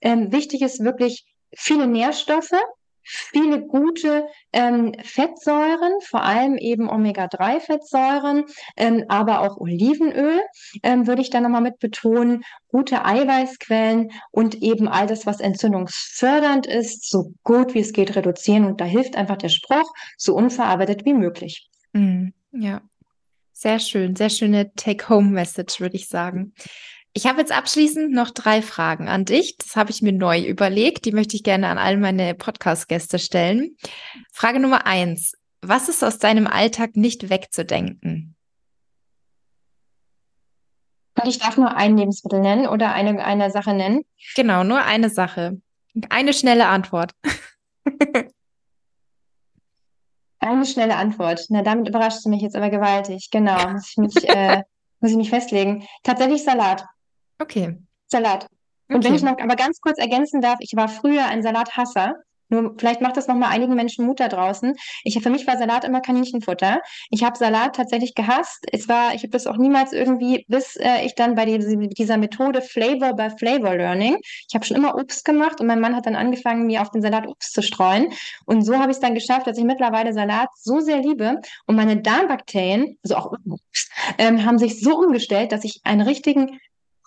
Ähm, 0.00 0.32
wichtig 0.32 0.62
ist 0.62 0.84
wirklich 0.84 1.24
viele 1.54 1.86
Nährstoffe, 1.86 2.52
viele 3.02 3.66
gute 3.66 4.26
ähm, 4.52 4.94
Fettsäuren, 5.02 6.00
vor 6.02 6.22
allem 6.22 6.56
eben 6.56 6.88
Omega-3-Fettsäuren, 6.88 8.44
ähm, 8.76 9.04
aber 9.08 9.40
auch 9.40 9.58
Olivenöl, 9.58 10.40
ähm, 10.82 11.06
würde 11.06 11.22
ich 11.22 11.30
da 11.30 11.40
nochmal 11.40 11.62
mit 11.62 11.78
betonen, 11.78 12.44
gute 12.68 13.04
Eiweißquellen 13.04 14.10
und 14.30 14.62
eben 14.62 14.88
all 14.88 15.06
das, 15.06 15.26
was 15.26 15.40
entzündungsfördernd 15.40 16.66
ist, 16.66 17.08
so 17.10 17.34
gut 17.42 17.74
wie 17.74 17.80
es 17.80 17.92
geht 17.92 18.16
reduzieren. 18.16 18.64
Und 18.64 18.80
da 18.80 18.84
hilft 18.84 19.16
einfach 19.16 19.36
der 19.36 19.50
Spruch, 19.50 19.92
so 20.16 20.34
unverarbeitet 20.34 21.04
wie 21.04 21.14
möglich. 21.14 21.68
Mm, 21.92 22.28
ja, 22.52 22.80
sehr 23.52 23.78
schön, 23.78 24.16
sehr 24.16 24.30
schöne 24.30 24.72
Take-Home-Message, 24.74 25.80
würde 25.80 25.96
ich 25.96 26.08
sagen. 26.08 26.52
Ich 27.14 27.26
habe 27.26 27.40
jetzt 27.40 27.52
abschließend 27.52 28.12
noch 28.12 28.30
drei 28.30 28.62
Fragen 28.62 29.08
an 29.08 29.26
dich. 29.26 29.58
Das 29.58 29.76
habe 29.76 29.90
ich 29.90 30.00
mir 30.00 30.12
neu 30.12 30.40
überlegt. 30.40 31.04
Die 31.04 31.12
möchte 31.12 31.36
ich 31.36 31.42
gerne 31.42 31.68
an 31.68 31.76
all 31.76 31.98
meine 31.98 32.34
Podcast-Gäste 32.34 33.18
stellen. 33.18 33.76
Frage 34.32 34.60
Nummer 34.60 34.86
eins. 34.86 35.34
Was 35.60 35.90
ist 35.90 36.02
aus 36.02 36.18
deinem 36.18 36.46
Alltag 36.46 36.96
nicht 36.96 37.28
wegzudenken? 37.28 38.34
Und 41.20 41.28
ich 41.28 41.38
darf 41.38 41.58
nur 41.58 41.76
ein 41.76 41.98
Lebensmittel 41.98 42.40
nennen 42.40 42.66
oder 42.66 42.92
eine, 42.94 43.22
eine 43.22 43.50
Sache 43.50 43.74
nennen. 43.74 44.04
Genau, 44.34 44.64
nur 44.64 44.82
eine 44.82 45.10
Sache. 45.10 45.60
Eine 46.08 46.32
schnelle 46.32 46.66
Antwort. 46.66 47.12
eine 50.38 50.64
schnelle 50.64 50.96
Antwort. 50.96 51.44
Na, 51.50 51.60
damit 51.62 51.88
überraschst 51.88 52.24
du 52.24 52.30
mich 52.30 52.40
jetzt 52.40 52.56
aber 52.56 52.70
gewaltig. 52.70 53.28
Genau, 53.30 53.68
muss 53.68 53.90
ich 53.90 53.96
mich, 53.98 54.28
äh, 54.28 54.62
muss 55.00 55.10
ich 55.10 55.16
mich 55.18 55.28
festlegen. 55.28 55.86
Tatsächlich 56.02 56.42
Salat. 56.42 56.86
Okay. 57.42 57.76
Salat. 58.06 58.46
Und 58.88 58.98
okay. 58.98 59.08
wenn 59.08 59.14
ich 59.14 59.22
noch 59.22 59.38
aber 59.38 59.56
ganz 59.56 59.80
kurz 59.80 59.98
ergänzen 59.98 60.40
darf, 60.40 60.58
ich 60.60 60.76
war 60.76 60.88
früher 60.88 61.26
ein 61.26 61.42
Salathasser. 61.42 62.14
Nur 62.50 62.74
vielleicht 62.76 63.00
macht 63.00 63.16
das 63.16 63.28
nochmal 63.28 63.50
einigen 63.50 63.74
Menschen 63.74 64.04
Mut 64.04 64.20
da 64.20 64.28
draußen. 64.28 64.74
Ich, 65.04 65.18
für 65.22 65.30
mich 65.30 65.46
war 65.46 65.56
Salat 65.56 65.84
immer 65.84 66.02
Kaninchenfutter. 66.02 66.80
Ich 67.10 67.24
habe 67.24 67.38
Salat 67.38 67.74
tatsächlich 67.74 68.14
gehasst. 68.14 68.66
Es 68.70 68.90
war, 68.90 69.14
ich 69.14 69.22
habe 69.22 69.30
das 69.30 69.46
auch 69.46 69.56
niemals 69.56 69.94
irgendwie, 69.94 70.44
bis 70.48 70.76
äh, 70.76 71.04
ich 71.06 71.14
dann 71.14 71.34
bei 71.34 71.46
die, 71.46 71.88
dieser 71.88 72.18
Methode 72.18 72.60
Flavor 72.60 73.14
by 73.14 73.30
Flavor 73.38 73.74
Learning, 73.74 74.18
ich 74.20 74.54
habe 74.54 74.66
schon 74.66 74.76
immer 74.76 74.96
Obst 74.96 75.24
gemacht 75.24 75.62
und 75.62 75.66
mein 75.66 75.80
Mann 75.80 75.96
hat 75.96 76.04
dann 76.04 76.14
angefangen, 76.14 76.66
mir 76.66 76.82
auf 76.82 76.90
den 76.90 77.00
Salat 77.00 77.26
Obst 77.26 77.54
zu 77.54 77.62
streuen. 77.62 78.12
Und 78.44 78.62
so 78.66 78.74
habe 78.74 78.90
ich 78.90 78.96
es 78.96 79.00
dann 79.00 79.14
geschafft, 79.14 79.46
dass 79.46 79.56
ich 79.56 79.64
mittlerweile 79.64 80.12
Salat 80.12 80.50
so 80.54 80.80
sehr 80.80 80.98
liebe 80.98 81.40
und 81.66 81.76
meine 81.76 82.02
Darmbakterien, 82.02 82.98
also 83.02 83.16
auch 83.16 83.32
Obst, 83.32 83.90
ähm, 84.18 84.44
haben 84.44 84.58
sich 84.58 84.78
so 84.78 84.98
umgestellt, 84.98 85.52
dass 85.52 85.64
ich 85.64 85.80
einen 85.84 86.02
richtigen 86.02 86.60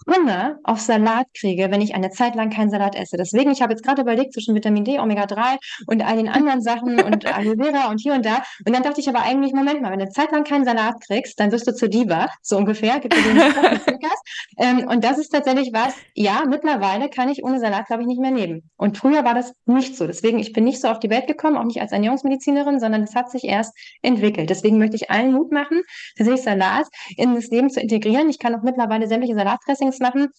Hunger 0.07 0.59
auf 0.63 0.79
Salat 0.79 1.27
kriege, 1.37 1.71
wenn 1.71 1.81
ich 1.81 1.95
eine 1.95 2.11
Zeit 2.11 2.35
lang 2.35 2.49
keinen 2.49 2.69
Salat 2.69 2.95
esse. 2.95 3.17
Deswegen, 3.17 3.51
ich 3.51 3.61
habe 3.61 3.73
jetzt 3.73 3.83
gerade 3.83 4.01
überlegt 4.01 4.33
zwischen 4.33 4.55
Vitamin 4.55 4.83
D, 4.83 4.99
Omega-3 4.99 5.57
und 5.87 6.05
all 6.05 6.17
den 6.17 6.29
anderen 6.29 6.61
Sachen 6.61 7.01
und 7.01 7.25
Aloe 7.33 7.55
Vera 7.57 7.89
und 7.89 7.99
hier 7.99 8.13
und 8.13 8.25
da. 8.25 8.43
Und 8.65 8.75
dann 8.75 8.83
dachte 8.83 9.01
ich 9.01 9.09
aber 9.09 9.21
eigentlich, 9.23 9.53
Moment 9.53 9.81
mal, 9.81 9.91
wenn 9.91 9.99
du 9.99 10.05
eine 10.05 10.11
Zeit 10.11 10.31
lang 10.31 10.43
keinen 10.43 10.65
Salat 10.65 10.95
kriegst, 11.05 11.39
dann 11.39 11.51
wirst 11.51 11.67
du 11.67 11.73
zur 11.73 11.89
Diva, 11.89 12.29
so 12.41 12.57
ungefähr. 12.57 12.99
Gibt 12.99 13.15
ähm, 14.57 14.87
und 14.87 15.03
das 15.03 15.17
ist 15.17 15.29
tatsächlich 15.29 15.71
was, 15.73 15.95
ja, 16.13 16.43
mittlerweile 16.47 17.09
kann 17.09 17.29
ich 17.29 17.43
ohne 17.43 17.59
Salat, 17.59 17.87
glaube 17.87 18.03
ich, 18.03 18.07
nicht 18.07 18.21
mehr 18.21 18.31
leben. 18.31 18.69
Und 18.77 18.97
früher 18.97 19.23
war 19.23 19.33
das 19.33 19.53
nicht 19.65 19.97
so. 19.97 20.05
Deswegen, 20.05 20.39
ich 20.39 20.53
bin 20.53 20.63
nicht 20.63 20.81
so 20.81 20.87
auf 20.87 20.99
die 20.99 21.09
Welt 21.09 21.27
gekommen, 21.27 21.57
auch 21.57 21.63
nicht 21.63 21.81
als 21.81 21.91
Ernährungsmedizinerin, 21.91 22.79
sondern 22.79 23.03
es 23.03 23.15
hat 23.15 23.31
sich 23.31 23.43
erst 23.45 23.75
entwickelt. 24.01 24.49
Deswegen 24.49 24.77
möchte 24.77 24.95
ich 24.95 25.09
allen 25.09 25.33
Mut 25.33 25.51
machen, 25.51 25.81
tatsächlich 26.17 26.43
Salat 26.43 26.85
in 27.17 27.35
das 27.35 27.47
Leben 27.47 27.69
zu 27.69 27.79
integrieren. 27.79 28.29
Ich 28.29 28.39
kann 28.39 28.53
auch 28.53 28.61
mittlerweile 28.61 29.07
sämtliche 29.07 29.35
Salatdressings 29.35 29.94
Dressings 29.95 29.99
machen. 29.99 30.29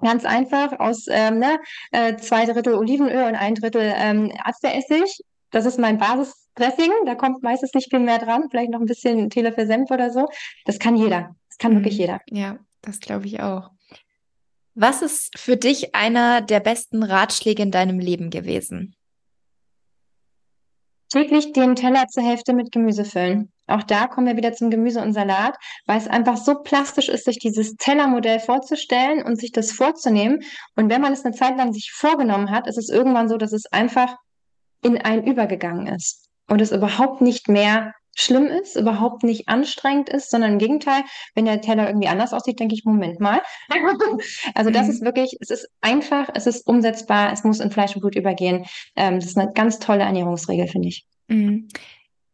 Ganz 0.00 0.24
einfach 0.24 0.80
aus 0.80 1.06
ähm, 1.08 1.38
ne, 1.38 1.58
äh, 1.92 2.16
zwei 2.16 2.46
Drittel 2.46 2.74
Olivenöl 2.74 3.28
und 3.28 3.36
ein 3.36 3.54
Drittel 3.54 3.92
ähm, 3.96 4.32
Apfelessig. 4.42 5.20
Das 5.50 5.66
ist 5.66 5.78
mein 5.78 5.98
Basisdressing. 5.98 6.90
Da 7.06 7.14
kommt 7.14 7.42
meistens 7.42 7.72
nicht 7.74 7.90
viel 7.90 8.00
mehr 8.00 8.18
dran. 8.18 8.48
Vielleicht 8.50 8.70
noch 8.70 8.80
ein 8.80 8.86
bisschen 8.86 9.30
Teelöffel 9.30 9.66
Senf 9.66 9.90
oder 9.90 10.10
so. 10.10 10.28
Das 10.64 10.80
kann 10.80 10.96
jeder. 10.96 11.36
Das 11.48 11.58
kann 11.58 11.72
mhm. 11.72 11.76
wirklich 11.76 11.98
jeder. 11.98 12.20
Ja, 12.28 12.58
das 12.82 12.98
glaube 12.98 13.26
ich 13.26 13.40
auch. 13.40 13.70
Was 14.74 15.02
ist 15.02 15.38
für 15.38 15.56
dich 15.56 15.94
einer 15.94 16.40
der 16.40 16.58
besten 16.58 17.04
Ratschläge 17.04 17.62
in 17.62 17.70
deinem 17.70 18.00
Leben 18.00 18.30
gewesen? 18.30 18.96
täglich 21.14 21.52
den 21.52 21.76
Teller 21.76 22.08
zur 22.08 22.24
Hälfte 22.24 22.52
mit 22.52 22.72
Gemüse 22.72 23.04
füllen. 23.04 23.52
Auch 23.66 23.82
da 23.82 24.06
kommen 24.06 24.26
wir 24.26 24.36
wieder 24.36 24.52
zum 24.52 24.70
Gemüse 24.70 25.00
und 25.00 25.12
Salat, 25.14 25.56
weil 25.86 25.98
es 25.98 26.08
einfach 26.08 26.36
so 26.36 26.62
plastisch 26.62 27.08
ist, 27.08 27.24
sich 27.24 27.38
dieses 27.38 27.76
Tellermodell 27.76 28.40
vorzustellen 28.40 29.22
und 29.24 29.40
sich 29.40 29.52
das 29.52 29.72
vorzunehmen. 29.72 30.40
Und 30.76 30.90
wenn 30.90 31.00
man 31.00 31.12
es 31.12 31.24
eine 31.24 31.34
Zeit 31.34 31.56
lang 31.56 31.72
sich 31.72 31.92
vorgenommen 31.92 32.50
hat, 32.50 32.66
ist 32.66 32.78
es 32.78 32.88
irgendwann 32.88 33.28
so, 33.28 33.36
dass 33.36 33.52
es 33.52 33.66
einfach 33.66 34.16
in 34.82 34.98
einen 34.98 35.26
übergegangen 35.26 35.86
ist 35.86 36.28
und 36.48 36.60
es 36.60 36.72
überhaupt 36.72 37.22
nicht 37.22 37.48
mehr 37.48 37.94
schlimm 38.16 38.46
ist, 38.46 38.76
überhaupt 38.76 39.24
nicht 39.24 39.48
anstrengend 39.48 40.08
ist, 40.08 40.30
sondern 40.30 40.52
im 40.52 40.58
Gegenteil, 40.58 41.02
wenn 41.34 41.46
der 41.46 41.60
Teller 41.60 41.88
irgendwie 41.88 42.08
anders 42.08 42.32
aussieht, 42.32 42.60
denke 42.60 42.74
ich, 42.74 42.84
Moment 42.84 43.18
mal. 43.18 43.40
also 44.54 44.70
das 44.70 44.86
mhm. 44.86 44.92
ist 44.92 45.04
wirklich, 45.04 45.36
es 45.40 45.50
ist 45.50 45.68
einfach, 45.80 46.28
es 46.34 46.46
ist 46.46 46.66
umsetzbar, 46.66 47.32
es 47.32 47.44
muss 47.44 47.60
in 47.60 47.70
Fleisch 47.70 47.94
und 47.94 48.02
Blut 48.02 48.14
übergehen. 48.14 48.66
Ähm, 48.94 49.16
das 49.16 49.26
ist 49.26 49.38
eine 49.38 49.52
ganz 49.52 49.78
tolle 49.78 50.02
Ernährungsregel, 50.04 50.68
finde 50.68 50.88
ich. 50.88 51.06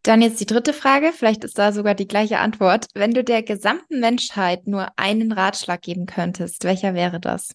Dann 0.03 0.23
jetzt 0.23 0.41
die 0.41 0.47
dritte 0.47 0.73
Frage, 0.73 1.13
vielleicht 1.13 1.45
ist 1.45 1.59
da 1.59 1.73
sogar 1.73 1.95
die 1.95 2.09
gleiche 2.09 2.39
Antwort. 2.39 2.87
Wenn 2.95 3.13
du 3.13 3.23
der 3.23 3.43
gesamten 3.43 4.01
Menschheit 4.01 4.67
nur 4.67 4.89
einen 4.97 5.33
Ratschlag 5.33 5.83
geben 5.83 6.07
könntest, 6.07 6.65
welcher 6.65 6.95
wäre 6.95 7.21
das? 7.21 7.53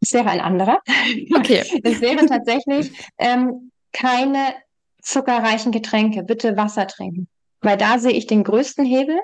Es 0.00 0.12
wäre 0.12 0.30
ein 0.30 0.40
anderer. 0.40 0.80
Okay. 1.36 1.62
Es 1.84 2.00
wäre 2.00 2.26
tatsächlich 2.26 2.90
ähm, 3.18 3.70
keine 3.92 4.54
zuckerreichen 5.00 5.70
Getränke, 5.72 6.22
bitte 6.24 6.56
Wasser 6.56 6.86
trinken. 6.86 7.28
Weil 7.60 7.76
da 7.76 7.98
sehe 7.98 8.12
ich 8.12 8.26
den 8.26 8.42
größten 8.42 8.84
Hebel 8.84 9.18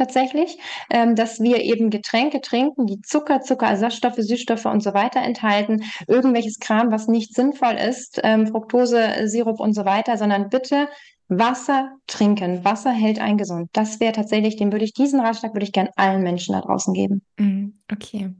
tatsächlich, 0.00 0.58
ähm, 0.90 1.14
dass 1.14 1.40
wir 1.40 1.62
eben 1.62 1.90
Getränke 1.90 2.40
trinken, 2.40 2.86
die 2.86 3.00
Zucker, 3.02 3.42
Zuckerersatzstoffe, 3.42 4.16
Süßstoffe 4.16 4.64
und 4.64 4.82
so 4.82 4.94
weiter 4.94 5.20
enthalten, 5.20 5.84
irgendwelches 6.08 6.58
Kram, 6.58 6.90
was 6.90 7.06
nicht 7.06 7.34
sinnvoll 7.34 7.74
ist, 7.74 8.20
ähm, 8.24 8.46
Fructose, 8.46 9.28
Sirup 9.28 9.60
und 9.60 9.74
so 9.74 9.84
weiter, 9.84 10.16
sondern 10.16 10.48
bitte 10.48 10.88
Wasser 11.28 11.96
trinken. 12.06 12.64
Wasser 12.64 12.90
hält 12.90 13.20
einen 13.20 13.38
gesund. 13.38 13.70
Das 13.72 14.00
wäre 14.00 14.12
tatsächlich, 14.12 14.56
den 14.56 14.72
würde 14.72 14.84
ich, 14.84 14.94
diesen 14.94 15.20
Ratschlag 15.20 15.54
würde 15.54 15.64
ich 15.64 15.72
gern 15.72 15.88
allen 15.96 16.22
Menschen 16.22 16.54
da 16.54 16.60
draußen 16.60 16.92
geben. 16.92 17.22
Mm, 17.38 17.68
okay. 17.92 18.34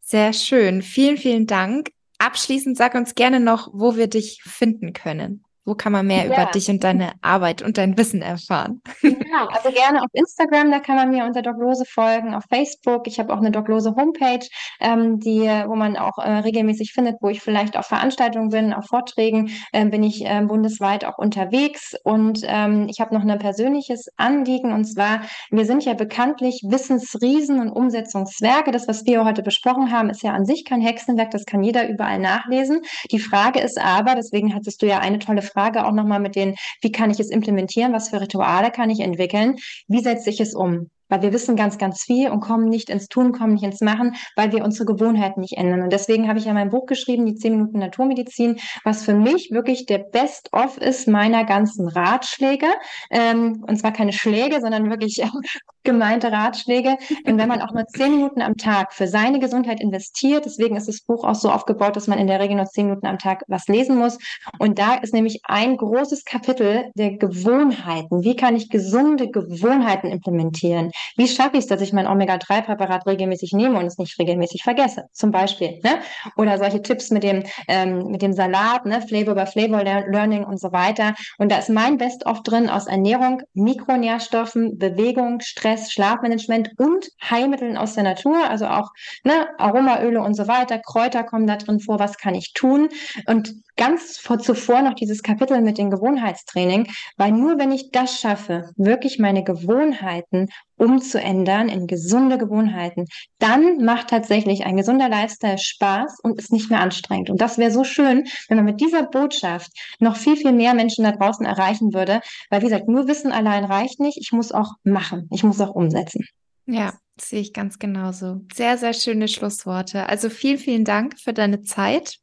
Sehr 0.00 0.32
schön. 0.32 0.80
Vielen, 0.80 1.18
vielen 1.18 1.46
Dank. 1.46 1.90
Abschließend 2.18 2.76
sag 2.76 2.94
uns 2.94 3.14
gerne 3.14 3.40
noch, 3.40 3.68
wo 3.72 3.96
wir 3.96 4.06
dich 4.06 4.40
finden 4.44 4.92
können. 4.92 5.44
Wo 5.66 5.74
kann 5.74 5.92
man 5.92 6.06
mehr 6.06 6.26
ja. 6.26 6.32
über 6.32 6.50
dich 6.52 6.68
und 6.68 6.84
deine 6.84 7.12
Arbeit 7.22 7.62
und 7.62 7.78
dein 7.78 7.96
Wissen 7.96 8.20
erfahren? 8.20 8.82
Ja, 9.02 9.48
also 9.50 9.70
gerne 9.70 10.02
auf 10.02 10.10
Instagram, 10.12 10.70
da 10.70 10.78
kann 10.78 10.96
man 10.96 11.10
mir 11.10 11.24
unter 11.24 11.40
Doglose 11.40 11.86
folgen, 11.86 12.34
auf 12.34 12.44
Facebook. 12.50 13.06
Ich 13.06 13.18
habe 13.18 13.32
auch 13.32 13.38
eine 13.38 13.50
Doglose 13.50 13.94
Homepage, 13.96 14.46
ähm, 14.80 15.20
die, 15.20 15.40
wo 15.66 15.74
man 15.74 15.96
auch 15.96 16.18
äh, 16.18 16.30
regelmäßig 16.30 16.92
findet, 16.92 17.16
wo 17.22 17.30
ich 17.30 17.40
vielleicht 17.40 17.78
auf 17.78 17.86
Veranstaltungen 17.86 18.50
bin, 18.50 18.74
auf 18.74 18.86
Vorträgen 18.86 19.52
äh, 19.72 19.86
bin 19.86 20.02
ich 20.02 20.26
äh, 20.26 20.42
bundesweit 20.42 21.06
auch 21.06 21.16
unterwegs. 21.16 21.94
Und 22.04 22.42
ähm, 22.44 22.86
ich 22.90 23.00
habe 23.00 23.14
noch 23.14 23.22
ein 23.22 23.38
persönliches 23.38 24.08
Anliegen 24.18 24.70
und 24.72 24.84
zwar, 24.84 25.22
wir 25.50 25.64
sind 25.64 25.82
ja 25.86 25.94
bekanntlich 25.94 26.62
Wissensriesen 26.68 27.58
und 27.58 27.70
Umsetzungswerke. 27.70 28.70
Das, 28.70 28.86
was 28.86 29.06
wir 29.06 29.24
heute 29.24 29.42
besprochen 29.42 29.90
haben, 29.90 30.10
ist 30.10 30.22
ja 30.22 30.32
an 30.32 30.44
sich 30.44 30.66
kein 30.66 30.82
Hexenwerk, 30.82 31.30
das 31.30 31.46
kann 31.46 31.62
jeder 31.62 31.88
überall 31.88 32.18
nachlesen. 32.18 32.82
Die 33.10 33.18
Frage 33.18 33.60
ist 33.60 33.80
aber, 33.80 34.14
deswegen 34.14 34.54
hattest 34.54 34.82
du 34.82 34.86
ja 34.86 34.98
eine 34.98 35.18
tolle 35.18 35.40
Frage 35.40 35.53
auch 35.86 35.92
nochmal 35.92 36.20
mit 36.20 36.36
den, 36.36 36.56
wie 36.82 36.92
kann 36.92 37.10
ich 37.10 37.20
es 37.20 37.30
implementieren, 37.30 37.92
was 37.92 38.10
für 38.10 38.20
Rituale 38.20 38.70
kann 38.70 38.90
ich 38.90 39.00
entwickeln, 39.00 39.56
wie 39.88 40.00
setze 40.00 40.30
ich 40.30 40.40
es 40.40 40.54
um? 40.54 40.90
Weil 41.08 41.22
wir 41.22 41.32
wissen 41.32 41.56
ganz, 41.56 41.78
ganz 41.78 42.02
viel 42.02 42.30
und 42.30 42.40
kommen 42.40 42.68
nicht 42.68 42.90
ins 42.90 43.08
Tun, 43.08 43.32
kommen 43.32 43.54
nicht 43.54 43.64
ins 43.64 43.80
Machen, 43.80 44.16
weil 44.36 44.52
wir 44.52 44.64
unsere 44.64 44.86
Gewohnheiten 44.86 45.40
nicht 45.40 45.56
ändern. 45.56 45.82
Und 45.82 45.92
deswegen 45.92 46.28
habe 46.28 46.38
ich 46.38 46.46
ja 46.46 46.52
mein 46.52 46.70
Buch 46.70 46.86
geschrieben, 46.86 47.26
die 47.26 47.34
10 47.34 47.52
Minuten 47.56 47.78
Naturmedizin, 47.78 48.58
was 48.84 49.04
für 49.04 49.14
mich 49.14 49.50
wirklich 49.50 49.86
der 49.86 49.98
Best-of 49.98 50.78
ist 50.78 51.08
meiner 51.08 51.44
ganzen 51.44 51.88
Ratschläge. 51.88 52.66
Ähm, 53.10 53.64
und 53.66 53.76
zwar 53.78 53.92
keine 53.92 54.12
Schläge, 54.12 54.60
sondern 54.60 54.90
wirklich 54.90 55.22
gemeinte 55.84 56.32
Ratschläge. 56.32 56.96
Und 57.26 57.38
wenn 57.38 57.48
man 57.48 57.60
auch 57.60 57.72
nur 57.72 57.86
10 57.86 58.16
Minuten 58.16 58.42
am 58.42 58.56
Tag 58.56 58.92
für 58.92 59.06
seine 59.06 59.38
Gesundheit 59.38 59.80
investiert, 59.80 60.44
deswegen 60.44 60.76
ist 60.76 60.88
das 60.88 61.02
Buch 61.02 61.24
auch 61.24 61.34
so 61.34 61.50
aufgebaut, 61.50 61.96
dass 61.96 62.06
man 62.06 62.18
in 62.18 62.26
der 62.26 62.40
Regel 62.40 62.56
nur 62.56 62.66
10 62.66 62.86
Minuten 62.86 63.06
am 63.06 63.18
Tag 63.18 63.42
was 63.48 63.68
lesen 63.68 63.98
muss. 63.98 64.18
Und 64.58 64.78
da 64.78 64.94
ist 64.94 65.14
nämlich 65.14 65.40
ein 65.44 65.76
großes 65.76 66.24
Kapitel 66.24 66.90
der 66.94 67.16
Gewohnheiten. 67.16 68.22
Wie 68.22 68.36
kann 68.36 68.56
ich 68.56 68.70
gesunde 68.70 69.30
Gewohnheiten 69.30 70.08
implementieren? 70.08 70.90
Wie 71.16 71.28
schaffe 71.28 71.56
ich 71.56 71.64
es, 71.64 71.66
dass 71.66 71.80
ich 71.80 71.92
mein 71.92 72.06
Omega-3-Präparat 72.06 73.06
regelmäßig 73.06 73.52
nehme 73.52 73.78
und 73.78 73.86
es 73.86 73.98
nicht 73.98 74.18
regelmäßig 74.18 74.62
vergesse? 74.62 75.04
Zum 75.12 75.30
Beispiel. 75.30 75.80
Ne? 75.82 75.98
Oder 76.36 76.58
solche 76.58 76.82
Tipps 76.82 77.10
mit 77.10 77.22
dem, 77.22 77.42
ähm, 77.68 78.08
mit 78.08 78.22
dem 78.22 78.32
Salat, 78.32 78.86
ne? 78.86 79.02
Flavor 79.02 79.34
by 79.34 79.46
Flavor 79.46 79.82
Learning 79.84 80.44
und 80.44 80.60
so 80.60 80.72
weiter. 80.72 81.14
Und 81.38 81.50
da 81.50 81.58
ist 81.58 81.70
mein 81.70 81.98
Best-of 81.98 82.42
drin 82.42 82.68
aus 82.68 82.86
Ernährung, 82.86 83.42
Mikronährstoffen, 83.54 84.78
Bewegung, 84.78 85.40
Stress, 85.40 85.92
Schlafmanagement 85.92 86.70
und 86.78 87.08
Heilmitteln 87.22 87.76
aus 87.76 87.94
der 87.94 88.04
Natur, 88.04 88.48
also 88.48 88.66
auch 88.66 88.90
ne, 89.24 89.48
Aromaöle 89.58 90.20
und 90.20 90.34
so 90.34 90.48
weiter. 90.48 90.78
Kräuter 90.78 91.24
kommen 91.24 91.46
da 91.46 91.56
drin 91.56 91.80
vor. 91.80 91.98
Was 91.98 92.18
kann 92.18 92.34
ich 92.34 92.52
tun? 92.52 92.88
Und 93.26 93.54
ganz 93.76 94.18
vor, 94.18 94.38
zuvor 94.38 94.82
noch 94.82 94.94
dieses 94.94 95.22
Kapitel 95.22 95.60
mit 95.60 95.78
dem 95.78 95.90
Gewohnheitstraining, 95.90 96.88
weil 97.16 97.32
nur 97.32 97.58
wenn 97.58 97.72
ich 97.72 97.90
das 97.90 98.18
schaffe, 98.18 98.70
wirklich 98.76 99.18
meine 99.18 99.44
Gewohnheiten 99.44 100.48
umzuändern 100.76 101.68
in 101.68 101.86
gesunde 101.86 102.38
Gewohnheiten, 102.38 103.06
dann 103.38 103.84
macht 103.84 104.08
tatsächlich 104.08 104.64
ein 104.64 104.76
gesunder 104.76 105.08
Lifestyle 105.08 105.58
Spaß 105.58 106.20
und 106.22 106.38
ist 106.38 106.52
nicht 106.52 106.70
mehr 106.70 106.80
anstrengend. 106.80 107.30
Und 107.30 107.40
das 107.40 107.58
wäre 107.58 107.70
so 107.70 107.84
schön, 107.84 108.24
wenn 108.48 108.56
man 108.56 108.66
mit 108.66 108.80
dieser 108.80 109.04
Botschaft 109.04 109.70
noch 110.00 110.16
viel, 110.16 110.36
viel 110.36 110.52
mehr 110.52 110.74
Menschen 110.74 111.04
da 111.04 111.12
draußen 111.12 111.46
erreichen 111.46 111.94
würde, 111.94 112.20
weil 112.50 112.60
wie 112.60 112.66
gesagt, 112.66 112.88
nur 112.88 113.06
Wissen 113.08 113.32
allein 113.32 113.64
reicht 113.64 114.00
nicht. 114.00 114.18
Ich 114.18 114.32
muss 114.32 114.52
auch 114.52 114.72
machen. 114.82 115.28
Ich 115.30 115.44
muss 115.44 115.60
auch 115.60 115.74
umsetzen. 115.74 116.26
Ja, 116.66 116.94
sehe 117.20 117.40
ich 117.40 117.52
ganz 117.52 117.78
genauso. 117.78 118.40
Sehr, 118.52 118.78
sehr 118.78 118.94
schöne 118.94 119.28
Schlussworte. 119.28 120.08
Also 120.08 120.30
vielen, 120.30 120.58
vielen 120.58 120.84
Dank 120.84 121.20
für 121.20 121.32
deine 121.32 121.62
Zeit. 121.62 122.18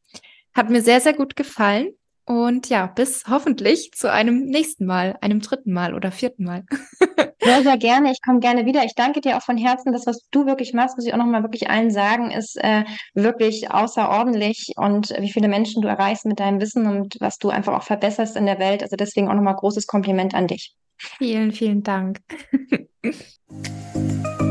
Hat 0.53 0.69
mir 0.69 0.81
sehr, 0.81 1.01
sehr 1.01 1.13
gut 1.13 1.35
gefallen. 1.35 1.93
Und 2.25 2.69
ja, 2.69 2.85
bis 2.85 3.23
hoffentlich 3.27 3.91
zu 3.93 4.11
einem 4.11 4.45
nächsten 4.45 4.85
Mal, 4.85 5.17
einem 5.21 5.41
dritten 5.41 5.73
Mal 5.73 5.93
oder 5.93 6.11
vierten 6.11 6.43
Mal. 6.43 6.65
Sehr, 7.43 7.63
sehr 7.63 7.77
gerne. 7.77 8.11
Ich 8.11 8.21
komme 8.21 8.39
gerne 8.39 8.67
wieder. 8.67 8.85
Ich 8.85 8.93
danke 8.93 9.19
dir 9.19 9.35
auch 9.35 9.41
von 9.41 9.57
Herzen. 9.57 9.91
Das, 9.91 10.05
was 10.05 10.29
du 10.29 10.45
wirklich 10.45 10.73
machst, 10.73 10.95
muss 10.95 11.07
ich 11.07 11.13
auch 11.13 11.17
nochmal 11.17 11.41
wirklich 11.41 11.71
allen 11.71 11.89
sagen, 11.89 12.29
ist 12.29 12.55
äh, 12.63 12.83
wirklich 13.15 13.71
außerordentlich 13.71 14.73
und 14.75 15.09
wie 15.19 15.31
viele 15.31 15.47
Menschen 15.47 15.81
du 15.81 15.87
erreichst 15.87 16.27
mit 16.27 16.39
deinem 16.39 16.61
Wissen 16.61 16.85
und 16.85 17.17
was 17.19 17.39
du 17.39 17.49
einfach 17.49 17.73
auch 17.73 17.83
verbesserst 17.83 18.37
in 18.37 18.45
der 18.45 18.59
Welt. 18.59 18.83
Also 18.83 18.95
deswegen 18.95 19.27
auch 19.27 19.33
nochmal 19.33 19.55
großes 19.55 19.87
Kompliment 19.87 20.35
an 20.35 20.45
dich. 20.45 20.75
Vielen, 20.97 21.51
vielen 21.51 21.81
Dank. 21.81 22.19